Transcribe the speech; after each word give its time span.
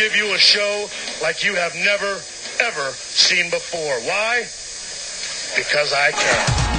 give 0.00 0.16
you 0.16 0.32
a 0.32 0.38
show 0.38 0.88
like 1.20 1.44
you 1.44 1.54
have 1.56 1.74
never, 1.74 2.22
ever 2.58 2.90
seen 2.92 3.50
before. 3.50 4.00
Why? 4.08 4.46
Because 5.54 5.92
I 5.92 6.10
can. 6.12 6.70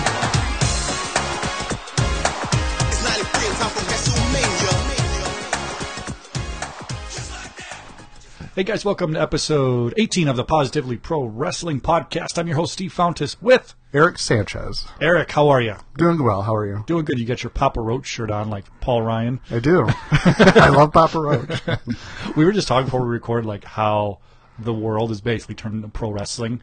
Hey 8.53 8.63
guys, 8.63 8.83
welcome 8.83 9.13
to 9.13 9.21
episode 9.21 9.93
18 9.95 10.27
of 10.27 10.35
the 10.35 10.43
Positively 10.43 10.97
Pro 10.97 11.23
Wrestling 11.23 11.79
Podcast. 11.79 12.37
I'm 12.37 12.47
your 12.47 12.57
host, 12.57 12.73
Steve 12.73 12.93
Fountas, 12.93 13.37
with 13.41 13.75
Eric 13.93 14.19
Sanchez. 14.19 14.85
Eric. 14.99 15.31
How 15.31 15.47
are 15.47 15.61
you? 15.61 15.75
Doing 15.97 16.21
well. 16.21 16.41
How 16.41 16.53
are 16.53 16.67
you? 16.67 16.83
Doing 16.85 17.05
good. 17.05 17.17
You 17.17 17.25
got 17.25 17.43
your 17.43 17.49
Papa 17.49 17.79
Roach 17.79 18.05
shirt 18.05 18.29
on, 18.29 18.49
like 18.49 18.65
Paul 18.81 19.03
Ryan. 19.03 19.39
I 19.49 19.59
do. 19.59 19.85
I 20.11 20.67
love 20.67 20.91
Papa 20.91 21.17
Roach. 21.17 21.61
We 22.35 22.43
were 22.43 22.51
just 22.51 22.67
talking 22.67 22.87
before 22.87 23.03
we 23.03 23.07
record, 23.09 23.45
like 23.45 23.63
how 23.63 24.19
the 24.59 24.73
world 24.73 25.11
is 25.11 25.21
basically 25.21 25.55
turned 25.55 25.75
into 25.75 25.87
pro 25.87 26.11
wrestling, 26.11 26.61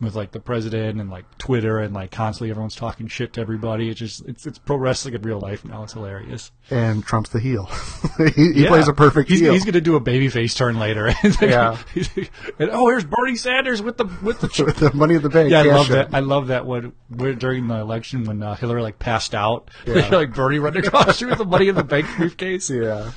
with 0.00 0.14
like 0.14 0.32
the 0.32 0.40
president 0.40 1.00
and 1.00 1.10
like 1.10 1.24
Twitter 1.38 1.78
and 1.78 1.94
like 1.94 2.10
constantly 2.10 2.50
everyone's 2.50 2.76
talking 2.76 3.08
shit 3.08 3.32
to 3.34 3.40
everybody. 3.40 3.88
It's 3.88 3.98
just 3.98 4.26
it's 4.26 4.46
it's 4.46 4.58
pro 4.58 4.76
wrestling 4.76 5.14
in 5.14 5.22
real 5.22 5.40
life 5.40 5.64
now. 5.64 5.84
It's 5.84 5.94
hilarious. 5.94 6.52
And 6.70 7.02
Trump's 7.04 7.30
the 7.30 7.40
heel. 7.40 7.64
he 8.34 8.52
he 8.52 8.62
Yeah. 8.64 8.68
plays 8.68 8.88
a 8.88 8.92
perfect 8.92 9.30
he's, 9.30 9.40
heel. 9.40 9.52
He's 9.54 9.64
going 9.64 9.72
to 9.74 9.80
do 9.80 9.96
a 9.96 10.00
babyface 10.00 10.54
turn 10.56 10.78
later. 10.78 11.12
Yeah. 11.40 11.78
and, 12.58 12.70
oh, 12.72 12.88
here's 12.88 13.04
Bernie 13.04 13.36
Sanders 13.36 13.80
with 13.82 13.96
the 13.96 14.04
with 14.22 14.40
the 14.40 14.64
With 14.64 14.76
the 14.76 14.92
money 14.94 15.14
in 15.14 15.22
the 15.22 15.28
bank. 15.30 15.50
Yeah, 15.50 15.60
I 15.60 15.64
cash 15.64 15.76
love 15.76 15.86
in. 15.90 15.92
that. 15.96 16.08
I 16.14 16.20
love 16.20 16.46
that 16.48 16.66
when 16.66 16.92
when- 17.08 17.38
during 17.38 17.66
the 17.68 17.76
election 17.76 18.24
when 18.24 18.42
uh, 18.42 18.54
Hillary 18.54 18.82
like 18.82 18.98
passed 18.98 19.34
out, 19.34 19.70
Yeah. 19.86 20.08
like 20.10 20.34
Bernie 20.34 20.58
running 20.58 20.84
across 20.86 21.20
her 21.20 21.26
with 21.28 21.38
the 21.38 21.44
money 21.44 21.68
in 21.68 21.74
the 21.74 21.84
bank 21.84 22.06
briefcase. 22.16 22.68
Yeah. 22.70 23.12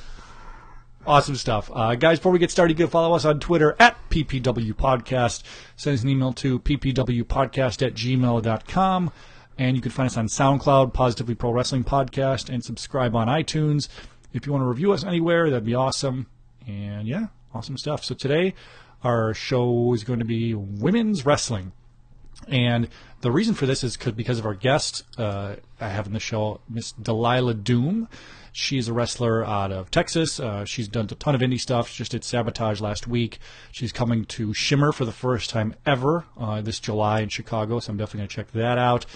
Awesome 1.06 1.34
stuff, 1.34 1.70
uh, 1.74 1.94
guys. 1.94 2.18
Before 2.18 2.30
we 2.30 2.38
get 2.38 2.50
started, 2.50 2.78
you 2.78 2.84
can 2.84 2.90
follow 2.90 3.16
us 3.16 3.24
on 3.24 3.40
Twitter 3.40 3.74
at 3.78 3.96
PPW 4.10 4.74
Podcast. 4.74 5.42
Send 5.76 5.94
us 5.94 6.02
an 6.02 6.10
email 6.10 6.34
to 6.34 6.58
ppwpodcast 6.60 7.86
at 7.86 7.94
gmail.com. 7.94 9.10
and 9.56 9.76
you 9.76 9.82
can 9.82 9.90
find 9.90 10.06
us 10.08 10.16
on 10.18 10.26
SoundCloud, 10.26 10.92
Positively 10.92 11.34
Pro 11.34 11.52
Wrestling 11.52 11.84
Podcast, 11.84 12.50
and 12.50 12.62
subscribe 12.62 13.16
on 13.16 13.28
iTunes. 13.28 13.88
If 14.34 14.46
you 14.46 14.52
want 14.52 14.62
to 14.62 14.66
review 14.66 14.92
us 14.92 15.02
anywhere, 15.02 15.48
that'd 15.48 15.64
be 15.64 15.74
awesome. 15.74 16.26
And 16.66 17.08
yeah, 17.08 17.28
awesome 17.54 17.78
stuff. 17.78 18.04
So 18.04 18.14
today, 18.14 18.54
our 19.02 19.32
show 19.32 19.94
is 19.94 20.04
going 20.04 20.18
to 20.18 20.26
be 20.26 20.54
women's 20.54 21.24
wrestling. 21.24 21.72
And 22.46 22.88
the 23.22 23.30
reason 23.30 23.54
for 23.54 23.64
this 23.64 23.82
is 23.82 23.96
because 23.96 24.38
of 24.38 24.44
our 24.44 24.54
guest 24.54 25.04
uh, 25.18 25.56
I 25.80 25.88
have 25.88 26.06
in 26.06 26.12
the 26.12 26.20
show, 26.20 26.60
Miss 26.68 26.92
Delilah 26.92 27.54
Doom. 27.54 28.06
She's 28.52 28.88
a 28.88 28.92
wrestler 28.92 29.44
out 29.44 29.72
of 29.72 29.90
Texas. 29.90 30.40
Uh, 30.40 30.64
she's 30.64 30.88
done 30.88 31.06
a 31.10 31.14
ton 31.14 31.34
of 31.34 31.40
indie 31.40 31.60
stuff. 31.60 31.88
She 31.88 31.98
just 31.98 32.12
did 32.12 32.24
Sabotage 32.24 32.80
last 32.80 33.06
week. 33.06 33.38
She's 33.70 33.92
coming 33.92 34.24
to 34.26 34.52
Shimmer 34.52 34.92
for 34.92 35.04
the 35.04 35.12
first 35.12 35.50
time 35.50 35.74
ever 35.86 36.24
uh, 36.38 36.60
this 36.60 36.80
July 36.80 37.20
in 37.20 37.28
Chicago, 37.28 37.78
so 37.78 37.90
I'm 37.90 37.96
definitely 37.96 38.18
going 38.18 38.28
to 38.28 38.34
check 38.36 38.52
that 38.52 38.78
out. 38.78 39.06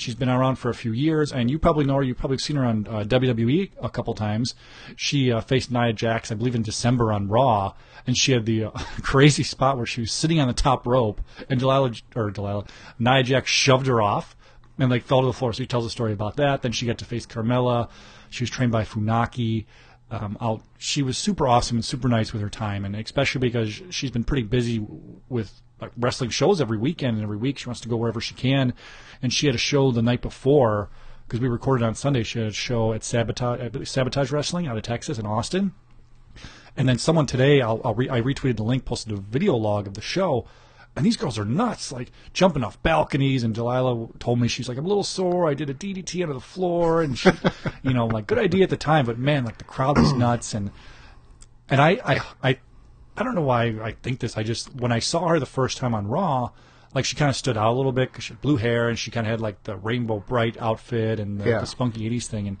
She's 0.00 0.14
been 0.14 0.30
around 0.30 0.56
for 0.56 0.70
a 0.70 0.74
few 0.74 0.92
years, 0.92 1.30
and 1.30 1.50
you 1.50 1.58
probably 1.58 1.84
know 1.84 1.96
her. 1.96 2.02
You've 2.02 2.16
probably 2.16 2.38
seen 2.38 2.56
her 2.56 2.64
on 2.64 2.86
uh, 2.86 3.04
WWE 3.04 3.70
a 3.82 3.90
couple 3.90 4.14
times. 4.14 4.54
She 4.96 5.30
uh, 5.30 5.42
faced 5.42 5.70
Nia 5.70 5.92
Jax, 5.92 6.32
I 6.32 6.36
believe, 6.36 6.54
in 6.54 6.62
December 6.62 7.12
on 7.12 7.28
Raw, 7.28 7.74
and 8.06 8.16
she 8.16 8.32
had 8.32 8.46
the 8.46 8.64
uh, 8.64 8.70
crazy 9.02 9.42
spot 9.42 9.76
where 9.76 9.84
she 9.84 10.00
was 10.00 10.10
sitting 10.10 10.40
on 10.40 10.48
the 10.48 10.54
top 10.54 10.86
rope, 10.86 11.20
and 11.50 11.60
Delilah 11.60 11.92
or 12.16 12.30
Delilah 12.30 12.64
Nia 12.98 13.22
Jax 13.22 13.50
shoved 13.50 13.86
her 13.88 14.00
off 14.00 14.34
and 14.80 14.90
like 14.90 15.04
fell 15.04 15.20
to 15.20 15.26
the 15.26 15.32
floor. 15.32 15.52
So 15.52 15.62
he 15.62 15.66
tells 15.66 15.86
a 15.86 15.90
story 15.90 16.12
about 16.12 16.36
that. 16.36 16.62
Then 16.62 16.72
she 16.72 16.86
got 16.86 16.98
to 16.98 17.04
face 17.04 17.26
Carmella. 17.26 17.88
She 18.30 18.42
was 18.42 18.50
trained 18.50 18.72
by 18.72 18.84
Funaki. 18.84 19.66
Um, 20.10 20.36
out, 20.40 20.62
she 20.78 21.02
was 21.02 21.16
super 21.16 21.46
awesome 21.46 21.76
and 21.76 21.84
super 21.84 22.08
nice 22.08 22.32
with 22.32 22.42
her 22.42 22.48
time, 22.48 22.84
and 22.84 22.96
especially 22.96 23.38
because 23.38 23.80
she's 23.90 24.10
been 24.10 24.24
pretty 24.24 24.42
busy 24.42 24.84
with 25.28 25.60
like 25.80 25.92
wrestling 25.96 26.30
shows 26.30 26.60
every 26.60 26.78
weekend 26.78 27.16
and 27.16 27.22
every 27.22 27.36
week. 27.36 27.58
She 27.58 27.66
wants 27.66 27.80
to 27.82 27.88
go 27.88 27.96
wherever 27.96 28.20
she 28.20 28.34
can, 28.34 28.74
and 29.22 29.32
she 29.32 29.46
had 29.46 29.54
a 29.54 29.58
show 29.58 29.92
the 29.92 30.02
night 30.02 30.20
before 30.20 30.90
because 31.28 31.40
we 31.40 31.46
recorded 31.46 31.84
on 31.84 31.94
Sunday. 31.94 32.24
She 32.24 32.40
had 32.40 32.48
a 32.48 32.52
show 32.52 32.92
at 32.92 33.04
Sabotage, 33.04 33.88
Sabotage 33.88 34.32
Wrestling 34.32 34.66
out 34.66 34.76
of 34.76 34.82
Texas 34.82 35.16
in 35.16 35.26
Austin. 35.26 35.74
And 36.76 36.88
then 36.88 36.98
someone 36.98 37.26
today, 37.26 37.60
I'll, 37.60 37.80
I'll 37.84 37.94
re, 37.94 38.08
I 38.08 38.20
retweeted 38.20 38.56
the 38.56 38.64
link, 38.64 38.84
posted 38.84 39.12
a 39.12 39.20
video 39.20 39.54
log 39.54 39.86
of 39.86 39.94
the 39.94 40.00
show, 40.00 40.46
and 40.96 41.06
these 41.06 41.16
girls 41.16 41.38
are 41.38 41.44
nuts, 41.44 41.92
like 41.92 42.10
jumping 42.32 42.64
off 42.64 42.82
balconies. 42.82 43.42
And 43.44 43.54
Delilah 43.54 44.08
told 44.18 44.40
me 44.40 44.48
she's 44.48 44.68
like, 44.68 44.76
I'm 44.76 44.84
a 44.84 44.88
little 44.88 45.04
sore. 45.04 45.48
I 45.48 45.54
did 45.54 45.70
a 45.70 45.74
DDT 45.74 46.22
under 46.22 46.34
the 46.34 46.40
floor, 46.40 47.00
and 47.02 47.18
she, 47.18 47.30
you 47.82 47.92
know, 47.94 48.06
like 48.06 48.26
good 48.26 48.38
idea 48.38 48.64
at 48.64 48.70
the 48.70 48.76
time, 48.76 49.06
but 49.06 49.18
man, 49.18 49.44
like 49.44 49.58
the 49.58 49.64
crowd 49.64 49.98
was 49.98 50.12
nuts. 50.26 50.52
And 50.54 50.70
and 51.68 51.80
I 51.80 52.00
I 52.04 52.20
I, 52.42 52.58
I 53.16 53.22
don't 53.22 53.34
know 53.34 53.42
why 53.42 53.66
I 53.82 53.92
think 54.02 54.20
this. 54.20 54.36
I 54.36 54.42
just 54.42 54.74
when 54.74 54.92
I 54.92 54.98
saw 54.98 55.28
her 55.28 55.38
the 55.38 55.46
first 55.46 55.78
time 55.78 55.94
on 55.94 56.06
Raw. 56.06 56.50
Like 56.92 57.04
she 57.04 57.14
kind 57.14 57.28
of 57.30 57.36
stood 57.36 57.56
out 57.56 57.68
a 57.68 57.76
little 57.76 57.92
bit 57.92 58.10
because 58.10 58.24
she 58.24 58.32
had 58.32 58.40
blue 58.40 58.56
hair 58.56 58.88
and 58.88 58.98
she 58.98 59.12
kind 59.12 59.24
of 59.24 59.30
had 59.30 59.40
like 59.40 59.62
the 59.62 59.76
Rainbow 59.76 60.24
Brite 60.26 60.60
outfit 60.60 61.20
and 61.20 61.40
the, 61.40 61.48
Yeah. 61.48 61.60
the 61.60 61.66
spunky 61.66 62.10
'80s 62.10 62.26
thing, 62.26 62.48
and 62.48 62.56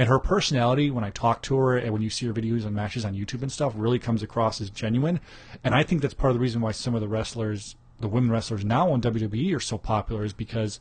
and 0.00 0.08
her 0.08 0.18
personality 0.18 0.90
when 0.90 1.04
I 1.04 1.10
talk 1.10 1.42
to 1.42 1.56
her 1.58 1.76
and 1.76 1.92
when 1.92 2.00
you 2.00 2.08
see 2.08 2.24
her 2.24 2.32
videos 2.32 2.64
and 2.64 2.74
matches 2.74 3.04
on 3.04 3.14
YouTube 3.14 3.42
and 3.42 3.52
stuff 3.52 3.74
really 3.76 3.98
comes 3.98 4.22
across 4.22 4.58
as 4.58 4.70
genuine. 4.70 5.20
And 5.62 5.74
I 5.74 5.82
think 5.82 6.00
that's 6.00 6.14
part 6.14 6.30
of 6.30 6.36
the 6.36 6.40
reason 6.40 6.62
why 6.62 6.72
some 6.72 6.94
of 6.94 7.02
the 7.02 7.06
wrestlers, 7.06 7.76
the 8.00 8.08
women 8.08 8.30
wrestlers 8.30 8.64
now 8.64 8.90
on 8.92 9.02
WWE 9.02 9.54
are 9.54 9.60
so 9.60 9.76
popular 9.76 10.24
is 10.24 10.32
because 10.32 10.80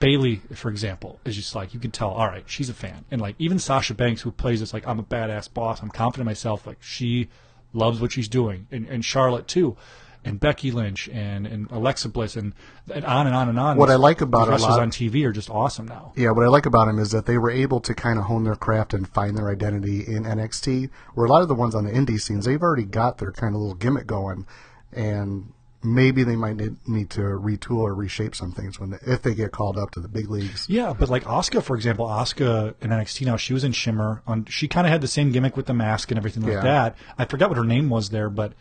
Bayley, 0.00 0.42
for 0.52 0.68
example, 0.68 1.20
is 1.24 1.36
just 1.36 1.54
like 1.54 1.72
you 1.72 1.78
can 1.78 1.92
tell, 1.92 2.10
all 2.10 2.26
right, 2.26 2.42
she's 2.44 2.68
a 2.68 2.74
fan. 2.74 3.04
And 3.08 3.20
like 3.20 3.36
even 3.38 3.60
Sasha 3.60 3.94
Banks 3.94 4.22
who 4.22 4.32
plays 4.32 4.58
this 4.58 4.74
like 4.74 4.88
I'm 4.88 4.98
a 4.98 5.04
badass 5.04 5.54
boss, 5.54 5.80
I'm 5.80 5.88
confident 5.88 6.22
in 6.22 6.26
myself, 6.26 6.66
like 6.66 6.82
she 6.82 7.28
loves 7.72 8.00
what 8.00 8.10
she's 8.10 8.28
doing. 8.28 8.66
And, 8.72 8.88
and 8.88 9.04
Charlotte 9.04 9.46
too. 9.46 9.76
And 10.24 10.38
Becky 10.40 10.70
Lynch 10.72 11.08
and, 11.08 11.46
and 11.46 11.70
Alexa 11.70 12.08
Bliss 12.10 12.36
and, 12.36 12.52
and 12.92 13.04
on 13.04 13.26
and 13.26 13.34
on 13.34 13.48
and 13.48 13.58
on. 13.58 13.76
What 13.78 13.88
I 13.88 13.94
like 13.94 14.20
about 14.20 14.48
wrestlers 14.48 14.70
lot- 14.72 14.80
on 14.80 14.90
TV 14.90 15.24
are 15.24 15.32
just 15.32 15.48
awesome 15.48 15.86
now. 15.86 16.12
Yeah, 16.16 16.32
what 16.32 16.44
I 16.44 16.48
like 16.48 16.66
about 16.66 16.86
them 16.86 16.98
is 16.98 17.12
that 17.12 17.24
they 17.26 17.38
were 17.38 17.50
able 17.50 17.80
to 17.80 17.94
kind 17.94 18.18
of 18.18 18.24
hone 18.26 18.44
their 18.44 18.56
craft 18.56 18.92
and 18.94 19.08
find 19.08 19.38
their 19.38 19.48
identity 19.48 20.00
in 20.06 20.24
NXT, 20.24 20.90
where 21.14 21.26
a 21.26 21.30
lot 21.30 21.42
of 21.42 21.48
the 21.48 21.54
ones 21.54 21.74
on 21.74 21.84
the 21.84 21.92
indie 21.92 22.20
scenes, 22.20 22.44
they've 22.44 22.62
already 22.62 22.84
got 22.84 23.18
their 23.18 23.32
kind 23.32 23.54
of 23.54 23.60
little 23.60 23.76
gimmick 23.76 24.06
going, 24.06 24.46
and 24.92 25.52
maybe 25.82 26.24
they 26.24 26.34
might 26.36 26.56
need, 26.56 26.76
need 26.88 27.08
to 27.10 27.20
retool 27.20 27.78
or 27.78 27.94
reshape 27.94 28.34
some 28.34 28.50
things 28.52 28.80
when 28.80 28.90
they, 28.90 28.98
if 29.06 29.22
they 29.22 29.32
get 29.34 29.52
called 29.52 29.78
up 29.78 29.92
to 29.92 30.00
the 30.00 30.08
big 30.08 30.28
leagues. 30.28 30.66
Yeah, 30.68 30.92
but 30.92 31.08
like 31.08 31.24
Asuka, 31.24 31.62
for 31.62 31.76
example, 31.76 32.06
Asuka 32.06 32.74
in 32.80 32.90
NXT 32.90 33.24
now, 33.26 33.36
she 33.36 33.54
was 33.54 33.62
in 33.64 33.72
Shimmer. 33.72 34.22
On 34.26 34.44
she 34.46 34.66
kind 34.66 34.86
of 34.86 34.90
had 34.90 35.00
the 35.00 35.06
same 35.08 35.30
gimmick 35.30 35.56
with 35.56 35.66
the 35.66 35.74
mask 35.74 36.10
and 36.10 36.18
everything 36.18 36.42
like 36.42 36.54
Yeah. 36.54 36.60
that. 36.62 36.96
I 37.16 37.24
forgot 37.26 37.48
what 37.50 37.58
her 37.58 37.64
name 37.64 37.88
was 37.88 38.10
there, 38.10 38.28
but 38.28 38.52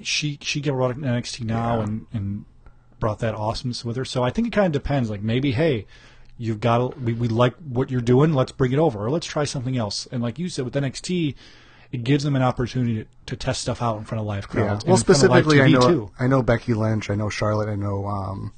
she 0.00 0.38
she 0.42 0.60
got 0.60 0.72
brought 0.72 0.96
in 0.96 1.02
NXT 1.02 1.44
now 1.44 1.80
and 1.80 2.06
and 2.12 2.44
brought 3.00 3.18
that 3.20 3.34
awesomeness 3.34 3.84
with 3.84 3.96
her. 3.96 4.04
So 4.04 4.22
I 4.22 4.30
think 4.30 4.46
it 4.48 4.52
kind 4.52 4.66
of 4.66 4.72
depends. 4.72 5.10
Like 5.10 5.22
maybe, 5.22 5.52
hey, 5.52 5.86
you've 6.38 6.60
got 6.60 6.78
to, 6.78 6.98
we 6.98 7.12
we 7.12 7.28
like 7.28 7.54
what 7.56 7.90
you're 7.90 8.00
doing. 8.00 8.32
Let's 8.32 8.52
bring 8.52 8.72
it 8.72 8.78
over, 8.78 9.04
or 9.04 9.10
let's 9.10 9.26
try 9.26 9.44
something 9.44 9.76
else. 9.76 10.06
And 10.10 10.22
like 10.22 10.38
you 10.38 10.48
said 10.48 10.64
with 10.64 10.74
NXT. 10.74 11.34
It 11.92 12.02
gives 12.02 12.24
them 12.24 12.34
an 12.34 12.42
opportunity 12.42 13.04
to, 13.04 13.06
to 13.26 13.36
test 13.36 13.60
stuff 13.62 13.80
out 13.80 13.98
in 13.98 14.04
front 14.04 14.20
of 14.20 14.26
live 14.26 14.48
Yeah. 14.52 14.64
crowds. 14.64 14.82
and 14.82 14.90
Well, 14.90 14.98
in 14.98 15.04
front 15.04 15.22
of 15.22 15.30
live 15.30 15.44
specifically, 15.44 15.62
I 15.62 15.68
know 15.68 15.88
too. 15.88 16.10
I 16.18 16.26
know 16.26 16.42
Becky 16.42 16.74
Lynch, 16.74 17.08
I 17.08 17.14
know 17.14 17.28
Charlotte, 17.28 17.68
I 17.68 17.76
know 17.76 18.06
um, 18.06 18.52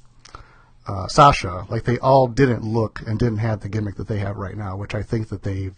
uh, 0.87 1.07
Sasha. 1.07 1.67
Like 1.69 1.83
they 1.83 1.99
all 1.99 2.27
didn't 2.27 2.63
look 2.63 3.01
and 3.05 3.19
didn't 3.19 3.37
have 3.37 3.59
the 3.59 3.69
gimmick 3.69 3.95
that 3.97 4.07
they 4.07 4.17
have 4.19 4.37
right 4.37 4.57
now, 4.57 4.75
which 4.75 4.95
I 4.95 5.03
think 5.03 5.29
that 5.29 5.43
they've 5.43 5.75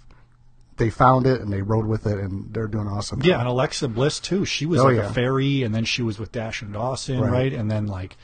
they 0.80 0.90
found 0.90 1.28
it 1.28 1.42
and 1.42 1.54
they 1.54 1.62
rode 1.62 1.86
with 1.86 2.08
it 2.08 2.18
and 2.18 2.52
they're 2.54 2.68
doing 2.68 2.88
awesome. 2.88 3.22
Yeah, 3.22 3.40
and 3.40 3.48
Alexa 3.48 3.88
Bliss 3.90 4.20
too. 4.20 4.46
She 4.46 4.66
was 4.66 4.80
Oh, 4.82 4.86
like 4.86 4.96
yeah. 4.96 5.10
a 5.10 5.14
fairy, 5.14 5.62
and 5.64 5.76
then 5.76 5.86
she 5.86 6.02
was 6.02 6.18
with 6.18 6.32
Dash 6.32 6.62
and 6.64 6.74
Dawson, 6.74 7.20
right. 7.20 7.32
Right. 7.32 7.54
And 7.54 7.70
then 7.70 7.86
like, 7.86 8.18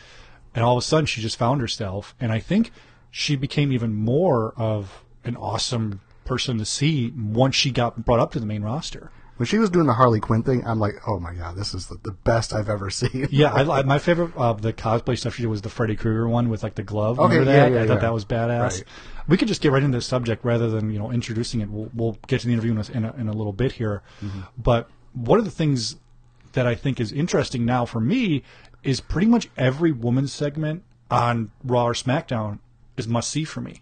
and 0.56 0.64
all 0.64 0.78
of 0.78 0.82
a 0.82 0.86
sudden 0.86 1.06
she 1.06 1.22
just 1.22 1.38
found 1.38 1.62
herself, 1.62 2.16
and 2.20 2.32
I 2.32 2.40
think 2.40 2.72
she 3.12 3.36
became 3.36 3.72
even 3.72 3.94
more 3.94 4.54
of 4.58 5.04
an 5.24 5.36
awesome 5.36 6.02
person 6.26 6.58
to 6.58 6.66
see 6.66 7.14
once 7.16 7.56
she 7.56 7.70
got 7.72 8.04
brought 8.04 8.20
up 8.20 8.32
to 8.32 8.40
the 8.40 8.46
main 8.46 8.64
roster. 8.64 9.12
When 9.38 9.46
she 9.46 9.58
was 9.58 9.70
doing 9.70 9.86
the 9.86 9.94
Harley 9.94 10.22
Quinn 10.22 10.44
thing, 10.44 10.66
I'm 10.66 10.80
like, 10.80 10.96
oh 11.08 11.20
my 11.20 11.34
god, 11.34 11.56
this 11.56 11.74
is 11.74 11.88
the, 11.88 11.98
the 12.04 12.12
best 12.12 12.54
I've 12.54 12.70
ever 12.70 12.90
seen. 12.90 13.28
Yeah, 13.32 13.54
I, 13.54 13.80
I, 13.80 13.84
my 13.84 14.00
favorite 14.00 14.36
of 14.36 14.62
the 14.62 14.72
cosplay 14.72 15.18
stuff 15.18 15.36
she 15.36 15.44
did 15.44 15.50
was 15.50 15.62
the 15.62 15.70
Freddy 15.70 15.96
Krueger 15.96 16.28
one 16.28 16.50
with 16.50 16.64
like 16.64 16.76
the 16.76 16.84
glove. 16.84 17.20
Okay, 17.20 17.40
Remember 17.40 17.52
yeah, 17.52 17.70
that? 17.70 17.76
yeah, 17.76 17.84
I 17.84 17.88
thought 17.88 17.96
yeah. 17.96 18.00
that 18.02 18.14
was 18.14 18.26
badass. 18.26 18.62
Right. 18.62 18.84
We 19.28 19.38
could 19.38 19.48
just 19.48 19.62
get 19.62 19.72
right 19.72 19.84
into 19.84 19.98
the 19.98 20.02
subject 20.02 20.46
rather 20.46 20.70
than 20.70 20.92
you 20.92 21.00
know 21.00 21.12
introducing 21.12 21.62
it. 21.62 21.70
We'll, 21.70 21.90
we'll 21.94 22.18
get 22.28 22.42
to 22.42 22.48
the 22.48 22.54
interview 22.54 22.72
in 22.72 22.78
a, 22.78 22.92
in 22.92 23.06
a, 23.06 23.14
in 23.22 23.28
a 23.28 23.34
little 23.34 23.54
bit 23.54 23.74
here. 23.74 24.04
Mm-hmm. 24.22 24.42
But 24.58 24.90
one 25.14 25.40
of 25.40 25.46
the 25.46 25.52
things 25.52 25.98
that 26.54 26.66
I 26.66 26.76
think 26.76 27.00
is 27.00 27.12
interesting 27.12 27.66
now 27.66 27.86
for 27.86 28.00
me 28.00 28.44
is 28.84 29.02
pretty 29.02 29.28
much 29.28 29.50
every 29.58 29.92
woman's 29.92 30.32
segment 30.32 30.84
on 31.12 31.52
Raw 31.64 31.88
or 31.88 31.94
SmackDown 31.94 32.60
is 32.98 33.08
must 33.08 33.30
see 33.30 33.44
for 33.44 33.62
me. 33.62 33.82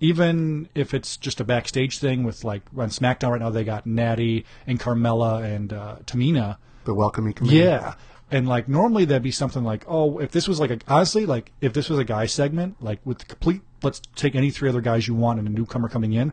Even 0.00 0.68
if 0.74 0.92
it's 0.92 1.16
just 1.16 1.40
a 1.40 1.44
backstage 1.44 1.98
thing 1.98 2.24
with 2.24 2.44
like 2.44 2.62
on 2.76 2.90
SmackDown 2.90 3.30
right 3.30 3.40
now, 3.40 3.50
they 3.50 3.64
got 3.64 3.86
Nattie 3.86 4.44
and 4.66 4.78
Carmella 4.78 5.42
and 5.42 5.72
uh, 5.72 5.96
Tamina. 6.04 6.58
The 6.84 6.94
welcoming 6.94 7.32
committee. 7.32 7.56
Yeah. 7.56 7.94
And 8.30 8.48
like 8.48 8.68
normally 8.68 9.04
that'd 9.04 9.22
be 9.22 9.30
something 9.30 9.64
like, 9.64 9.84
oh, 9.86 10.18
if 10.18 10.32
this 10.32 10.48
was 10.48 10.60
like 10.60 10.70
a 10.70 10.78
honestly, 10.88 11.26
like 11.26 11.52
if 11.60 11.72
this 11.72 11.88
was 11.88 11.98
a 11.98 12.04
guy 12.04 12.26
segment, 12.26 12.82
like 12.82 13.00
with 13.04 13.18
the 13.18 13.24
complete 13.24 13.62
let's 13.82 14.00
take 14.16 14.34
any 14.34 14.50
three 14.50 14.68
other 14.68 14.80
guys 14.80 15.06
you 15.06 15.14
want 15.14 15.38
and 15.38 15.48
a 15.48 15.50
newcomer 15.50 15.88
coming 15.88 16.12
in, 16.12 16.32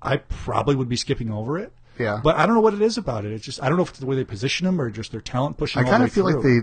I 0.00 0.18
probably 0.18 0.76
would 0.76 0.88
be 0.88 0.96
skipping 0.96 1.30
over 1.30 1.58
it. 1.58 1.72
Yeah. 1.98 2.20
But 2.22 2.36
I 2.36 2.46
don't 2.46 2.54
know 2.54 2.60
what 2.60 2.74
it 2.74 2.82
is 2.82 2.98
about 2.98 3.24
it. 3.24 3.32
It's 3.32 3.44
just 3.44 3.62
I 3.62 3.68
don't 3.68 3.76
know 3.76 3.84
if 3.84 3.90
it's 3.90 3.98
the 3.98 4.06
way 4.06 4.16
they 4.16 4.24
position 4.24 4.66
them 4.66 4.80
or 4.80 4.90
just 4.90 5.12
their 5.12 5.20
talent 5.20 5.56
pushing. 5.56 5.84
I 5.84 5.88
kind 5.88 6.02
of 6.02 6.12
feel 6.12 6.24
way 6.24 6.34
like 6.34 6.42
they 6.42 6.60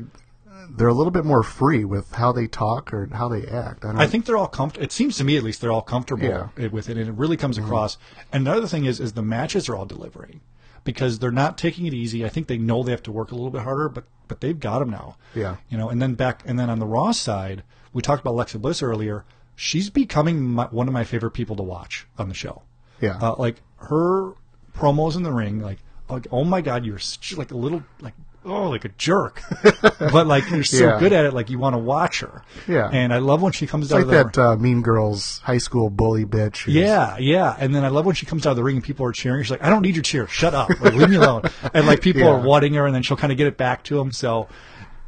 they're 0.69 0.87
a 0.87 0.93
little 0.93 1.11
bit 1.11 1.25
more 1.25 1.43
free 1.43 1.85
with 1.85 2.13
how 2.13 2.31
they 2.31 2.47
talk 2.47 2.93
or 2.93 3.07
how 3.13 3.27
they 3.29 3.45
act. 3.47 3.85
I, 3.85 3.89
don't, 3.91 4.01
I 4.01 4.07
think 4.07 4.25
they're 4.25 4.37
all 4.37 4.47
comfortable. 4.47 4.83
It 4.85 4.91
seems 4.91 5.17
to 5.17 5.23
me, 5.23 5.37
at 5.37 5.43
least, 5.43 5.61
they're 5.61 5.71
all 5.71 5.81
comfortable 5.81 6.25
Yeah. 6.57 6.67
with 6.69 6.89
it, 6.89 6.97
and 6.97 7.07
it 7.09 7.13
really 7.13 7.37
comes 7.37 7.57
across. 7.57 7.97
And 8.31 8.45
the 8.47 8.51
other 8.51 8.67
thing 8.67 8.85
is, 8.85 8.99
is 8.99 9.13
the 9.13 9.21
matches 9.21 9.69
are 9.69 9.75
all 9.75 9.85
delivering 9.85 10.41
because 10.83 11.19
they're 11.19 11.31
not 11.31 11.57
taking 11.57 11.85
it 11.85 11.93
easy. 11.93 12.25
I 12.25 12.29
think 12.29 12.47
they 12.47 12.57
know 12.57 12.83
they 12.83 12.91
have 12.91 13.03
to 13.03 13.11
work 13.11 13.31
a 13.31 13.35
little 13.35 13.51
bit 13.51 13.61
harder, 13.61 13.89
but 13.89 14.05
but 14.27 14.41
they've 14.41 14.59
got 14.59 14.79
them 14.79 14.91
now. 14.91 15.17
Yeah. 15.33 15.55
you 15.69 15.77
know. 15.77 15.89
And 15.89 15.99
then 16.01 16.13
back, 16.13 16.43
and 16.45 16.59
then 16.59 16.69
on 16.69 16.77
the 16.79 16.85
Raw 16.85 17.11
side, 17.11 17.63
we 17.93 18.01
talked 18.03 18.21
about 18.21 18.31
Alexa 18.31 18.59
Bliss 18.59 18.83
earlier. 18.83 19.25
She's 19.55 19.89
becoming 19.89 20.41
my, 20.41 20.65
one 20.65 20.87
of 20.87 20.93
my 20.93 21.03
favorite 21.03 21.31
people 21.31 21.55
to 21.55 21.63
watch 21.63 22.05
on 22.17 22.29
the 22.29 22.35
show. 22.35 22.61
Yeah. 23.01 23.17
uh, 23.21 23.35
like 23.39 23.57
her 23.77 24.33
promos 24.77 25.15
in 25.15 25.23
the 25.23 25.31
ring, 25.31 25.61
like, 25.61 25.79
like 26.09 26.27
oh 26.31 26.43
my 26.43 26.61
god, 26.61 26.85
you're 26.85 26.99
such 26.99 27.35
like 27.37 27.51
a 27.51 27.57
little 27.57 27.83
like. 28.01 28.13
Oh, 28.45 28.69
like 28.69 28.85
a 28.85 28.89
jerk, 28.89 29.41
but 29.99 30.25
like 30.25 30.49
you're 30.49 30.63
so 30.63 30.87
Yeah. 30.93 30.99
good 30.99 31.11
at 31.11 31.25
it, 31.25 31.33
like 31.33 31.49
you 31.49 31.59
want 31.59 31.73
to 31.73 31.77
watch 31.77 32.21
her. 32.21 32.41
Yeah. 32.67 32.89
and 32.91 33.13
I 33.13 33.17
love 33.17 33.41
when 33.41 33.51
she 33.51 33.67
comes 33.67 33.85
it's 33.87 33.93
out 33.93 33.97
like 33.97 34.03
of 34.05 34.09
the 34.33 34.41
that 34.41 34.51
uh, 34.51 34.55
Mean 34.55 34.81
Girls 34.81 35.39
high 35.39 35.57
school 35.57 35.89
bully 35.89 36.25
bitch. 36.25 36.65
yeah, 36.71 37.17
yeah. 37.17 37.55
And 37.59 37.75
then 37.75 37.83
I 37.83 37.89
love 37.89 38.05
when 38.05 38.15
she 38.15 38.25
comes 38.25 38.47
out 38.47 38.51
of 38.51 38.55
the 38.55 38.63
ring 38.63 38.77
and 38.77 38.83
people 38.83 39.05
are 39.05 39.11
cheering. 39.11 39.43
She's 39.43 39.51
like, 39.51 39.63
I 39.63 39.69
don't 39.69 39.81
need 39.81 39.95
your 39.95 40.03
cheer. 40.03 40.25
Shut 40.27 40.53
up. 40.53 40.69
Like, 40.79 40.93
leave 40.93 41.09
me 41.09 41.15
alone. 41.17 41.43
And 41.73 41.85
like 41.85 42.01
people 42.01 42.25
are 42.27 42.39
wanting 42.39 42.73
her 42.75 42.85
and 42.85 42.95
then 42.95 43.03
she'll 43.03 43.17
kind 43.17 43.31
of 43.33 43.37
get 43.37 43.47
it 43.47 43.57
back 43.57 43.83
to 43.85 43.97
them. 43.97 44.11
So 44.13 44.47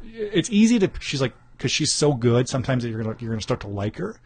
it's 0.04 0.50
easy 0.50 0.78
to, 0.80 0.90
she's 1.00 1.22
like, 1.22 1.32
cause 1.58 1.70
she's 1.70 1.92
so 1.92 2.12
good. 2.12 2.48
Sometimes 2.50 2.84
you're 2.84 3.02
going 3.02 3.16
to, 3.16 3.22
you're 3.22 3.30
going 3.30 3.40
to 3.40 3.42
start 3.42 3.60
to 3.60 3.68
like 3.68 3.96
her, 3.96 4.20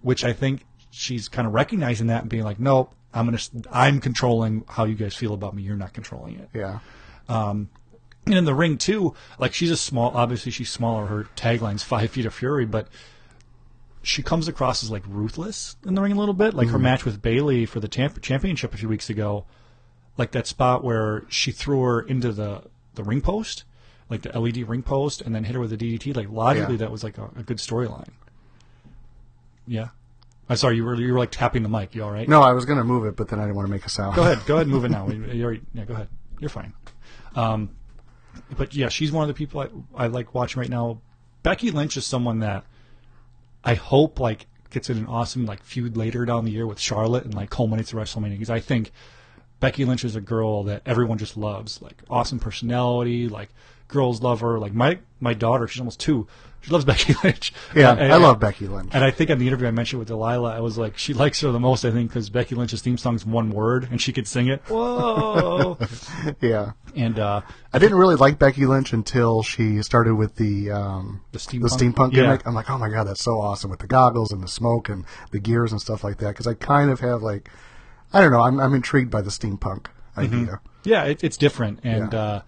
which 0.00 0.24
I 0.24 0.32
think 0.32 0.64
she's 0.90 1.28
kind 1.28 1.46
of 1.46 1.52
recognizing 1.52 2.06
that 2.06 2.22
and 2.22 2.30
being 2.30 2.44
like, 2.44 2.58
nope, 2.58 2.94
I'm 3.12 3.26
going 3.26 3.36
to, 3.36 3.50
I'm 3.70 4.00
controlling 4.00 4.64
how 4.66 4.84
you 4.84 4.94
guys 4.94 5.14
feel 5.14 5.34
about 5.34 5.54
me. 5.54 5.62
You're 5.62 5.76
not 5.76 5.92
controlling 5.92 6.36
it. 6.38 6.48
Yeah. 6.54 6.78
And 8.26 8.34
in 8.34 8.44
the 8.44 8.54
ring 8.54 8.78
too, 8.78 9.14
like 9.38 9.52
she's 9.52 9.70
a 9.70 9.76
small. 9.76 10.10
Obviously, 10.16 10.50
she's 10.50 10.70
smaller. 10.70 11.06
Her 11.06 11.24
tagline's 11.36 11.82
five 11.82 12.10
feet 12.10 12.24
of 12.26 12.32
fury, 12.34 12.64
but 12.64 12.88
she 14.02 14.22
comes 14.22 14.48
across 14.48 14.82
as 14.82 14.90
like 14.90 15.02
ruthless 15.06 15.76
in 15.86 15.94
the 15.94 16.00
ring 16.02 16.12
a 16.12 16.18
little 16.18 16.34
bit. 16.34 16.54
Like 16.54 16.68
her 16.68 16.78
match 16.78 17.04
with 17.04 17.20
Bayley 17.22 17.66
for 17.66 17.80
the 17.80 17.88
champ- 17.88 18.20
championship 18.22 18.72
a 18.74 18.76
few 18.78 18.88
weeks 18.88 19.10
ago, 19.10 19.44
like 20.16 20.30
that 20.32 20.46
spot 20.46 20.82
where 20.82 21.24
she 21.28 21.52
threw 21.52 21.82
her 21.82 22.00
into 22.00 22.32
the 22.32 22.62
the 22.94 23.04
ring 23.04 23.20
post, 23.20 23.64
like 24.08 24.22
the 24.22 24.38
LED 24.38 24.68
ring 24.68 24.82
post, 24.82 25.20
and 25.20 25.34
then 25.34 25.44
hit 25.44 25.54
her 25.54 25.60
with 25.60 25.72
a 25.72 25.76
DDT. 25.76 26.16
Like 26.16 26.30
logically, 26.30 26.74
Yeah. 26.74 26.78
that 26.78 26.90
was 26.90 27.04
like 27.04 27.18
a, 27.18 27.24
a 27.36 27.42
good 27.42 27.58
storyline. 27.58 28.08
Yeah. 29.66 29.88
I'm 30.48 30.56
sorry, 30.56 30.76
you 30.76 30.84
were 30.84 30.94
you 30.94 31.12
were 31.12 31.18
like 31.18 31.30
tapping 31.30 31.62
the 31.62 31.68
mic. 31.70 31.94
You 31.94 32.04
all 32.04 32.10
right? 32.10 32.28
No, 32.28 32.42
I 32.42 32.52
was 32.52 32.66
going 32.66 32.76
to 32.78 32.84
move 32.84 33.06
it, 33.06 33.16
but 33.16 33.28
then 33.28 33.38
I 33.38 33.42
didn't 33.44 33.56
want 33.56 33.66
to 33.66 33.72
make 33.72 33.86
a 33.86 33.88
sound. 33.88 34.14
Go 34.16 34.22
ahead. 34.22 34.40
Go 34.46 34.54
ahead. 34.56 34.66
and 34.66 34.72
Move 34.74 34.84
it 34.84 34.90
now. 34.90 35.08
You 35.08 35.44
already- 35.44 35.62
yeah, 35.72 35.84
go 35.84 35.94
ahead. 35.94 36.08
You're 36.38 36.50
fine. 36.50 36.74
Um, 37.34 37.70
but 38.56 38.74
yeah, 38.74 38.88
she's 38.88 39.12
one 39.12 39.22
of 39.22 39.28
the 39.28 39.34
people 39.34 39.60
I, 39.60 40.04
I 40.04 40.06
like 40.06 40.34
watching 40.34 40.60
right 40.60 40.70
now. 40.70 41.00
Becky 41.42 41.70
Lynch 41.70 41.96
is 41.96 42.06
someone 42.06 42.40
that 42.40 42.64
I 43.64 43.74
hope 43.74 44.20
like 44.20 44.46
gets 44.70 44.90
in 44.90 44.98
an 44.98 45.06
awesome 45.06 45.46
like 45.46 45.62
feud 45.62 45.96
later 45.96 46.24
down 46.24 46.44
the 46.44 46.50
year 46.50 46.66
with 46.66 46.80
Charlotte 46.80 47.24
and 47.24 47.34
like 47.34 47.50
culminates 47.50 47.94
at 47.94 48.00
WrestleMania 48.00 48.32
because 48.32 48.50
I 48.50 48.60
think 48.60 48.90
Becky 49.64 49.84
Lynch 49.84 50.04
is 50.04 50.14
a 50.16 50.20
girl 50.20 50.64
that 50.64 50.82
everyone 50.84 51.16
just 51.18 51.36
loves. 51.36 51.80
Like 51.80 52.02
awesome 52.10 52.38
personality. 52.38 53.28
Like 53.28 53.48
girls 53.88 54.20
love 54.22 54.40
her. 54.40 54.58
Like 54.58 54.74
my 54.74 54.98
my 55.20 55.32
daughter, 55.34 55.66
she's 55.66 55.80
almost 55.80 56.00
two. 56.00 56.26
She 56.60 56.70
loves 56.70 56.84
Becky 56.92 57.14
Lynch. 57.22 57.52
Yeah, 57.74 57.92
And- 57.92 58.12
I 58.12 58.16
love 58.16 58.40
Becky 58.40 58.66
Lynch. 58.66 58.90
and 58.94 59.04
I 59.04 59.10
think 59.10 59.28
on 59.30 59.38
the 59.38 59.46
interview 59.46 59.66
I 59.68 59.70
mentioned 59.70 59.98
with 60.00 60.08
Delilah, 60.08 60.54
I 60.56 60.60
was 60.60 60.78
like, 60.78 60.96
she 60.96 61.12
likes 61.12 61.40
her 61.42 61.50
the 61.52 61.60
most, 61.60 61.84
I 61.84 61.90
think, 61.90 62.08
because 62.10 62.30
Becky 62.30 62.54
Lynch's 62.54 62.80
theme 62.80 62.96
song's 62.96 63.24
one 63.26 63.50
word, 63.50 63.88
and 63.90 64.00
she 64.00 64.12
could 64.14 64.26
sing 64.26 64.48
it. 64.48 64.62
Whoa! 64.68 65.76
Yeah. 66.40 66.72
and 66.96 67.18
uh, 67.18 67.40
I 67.72 67.78
didn't 67.78 67.98
really 67.98 68.14
like 68.16 68.38
Becky 68.38 68.64
Lynch 68.66 68.92
until 68.94 69.42
she 69.42 69.82
started 69.82 70.14
with 70.14 70.36
the 70.36 70.70
um, 70.70 71.20
The 71.32 71.38
steampunk? 71.38 71.60
the 71.62 71.68
steampunk 71.84 72.12
Yeah. 72.12 72.22
gimmick. 72.22 72.46
I'm 72.46 72.54
like, 72.54 72.70
oh 72.70 72.78
my 72.78 72.88
god, 72.88 73.04
that's 73.04 73.22
so 73.22 73.40
awesome 73.40 73.70
with 73.70 73.80
the 73.80 73.86
goggles 73.86 74.32
and 74.32 74.42
the 74.42 74.48
smoke 74.48 74.88
and 74.88 75.04
the 75.32 75.40
gears 75.40 75.70
and 75.72 75.80
stuff 75.80 76.02
like 76.04 76.16
that. 76.18 76.28
Because 76.28 76.46
I 76.46 76.54
kind 76.54 76.90
of 76.90 77.00
have 77.00 77.22
like, 77.22 77.50
I 78.14 78.20
don't 78.20 78.30
know, 78.32 78.40
I'm 78.42 78.58
I'm 78.60 78.72
intrigued 78.74 79.10
by 79.10 79.20
the 79.20 79.30
steampunk 79.30 79.86
idea. 80.16 80.60
yeah, 80.84 81.04
it, 81.04 81.22
it's 81.24 81.36
different, 81.36 81.80
and 81.82 82.12
Yeah. 82.12 82.18
uh, 82.18 82.42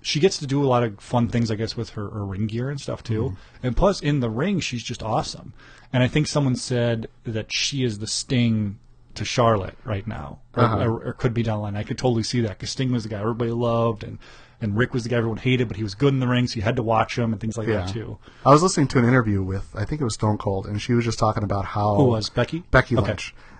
she 0.00 0.18
gets 0.20 0.38
to 0.38 0.46
do 0.46 0.64
a 0.64 0.66
lot 0.66 0.82
of 0.82 0.98
fun 1.00 1.28
things, 1.28 1.50
I 1.50 1.54
guess, 1.54 1.76
with 1.76 1.90
her, 1.90 2.08
her 2.10 2.24
ring 2.24 2.46
gear 2.48 2.70
and 2.70 2.80
stuff 2.80 3.02
too. 3.04 3.22
Mm-hmm. 3.22 3.66
And 3.66 3.76
plus, 3.76 4.00
in 4.00 4.20
the 4.20 4.30
ring, 4.30 4.58
she's 4.60 4.82
just 4.82 5.02
awesome. 5.02 5.52
And 5.92 6.02
I 6.02 6.08
think 6.08 6.26
someone 6.26 6.56
said 6.56 7.08
that 7.24 7.52
she 7.52 7.84
is 7.84 7.98
the 8.00 8.06
Sting 8.08 8.78
to 9.14 9.24
Charlotte 9.24 9.76
right 9.84 10.06
now, 10.06 10.38
or, 10.56 10.62
Uh-huh. 10.64 10.78
or, 10.84 11.04
or 11.08 11.12
could 11.12 11.34
be 11.34 11.42
down 11.42 11.58
the 11.58 11.62
line. 11.62 11.76
I 11.76 11.82
could 11.84 11.98
totally 11.98 12.22
see 12.24 12.40
that 12.40 12.50
because 12.58 12.70
Sting 12.70 12.90
was 12.90 13.02
the 13.04 13.10
guy 13.10 13.20
everybody 13.20 13.50
loved, 13.52 14.02
and 14.04 14.18
and 14.60 14.76
Ric 14.76 14.94
was 14.94 15.02
the 15.02 15.08
guy 15.08 15.16
everyone 15.16 15.38
hated, 15.38 15.66
but 15.66 15.76
he 15.76 15.82
was 15.82 15.94
good 15.96 16.14
in 16.14 16.20
the 16.20 16.28
ring, 16.28 16.46
so 16.46 16.54
you 16.56 16.62
had 16.62 16.76
to 16.76 16.82
watch 16.84 17.18
him 17.18 17.32
and 17.32 17.40
things 17.40 17.58
like 17.58 17.66
Yeah. 17.68 17.78
that 17.84 17.88
too. 17.92 18.18
I 18.46 18.50
was 18.50 18.62
listening 18.62 18.86
to 18.88 18.98
an 19.00 19.04
interview 19.04 19.42
with 19.42 19.68
I 19.74 19.84
think 19.84 20.00
it 20.00 20.04
was 20.04 20.14
Stone 20.14 20.38
Cold, 20.38 20.66
and 20.66 20.80
she 20.82 20.94
was 20.94 21.04
just 21.04 21.18
talking 21.18 21.42
about 21.44 21.64
how 21.64 21.94
Who 21.96 22.04
was 22.04 22.28
Becky? 22.30 22.62
Becky 22.70 22.96
Okay. 22.96 23.16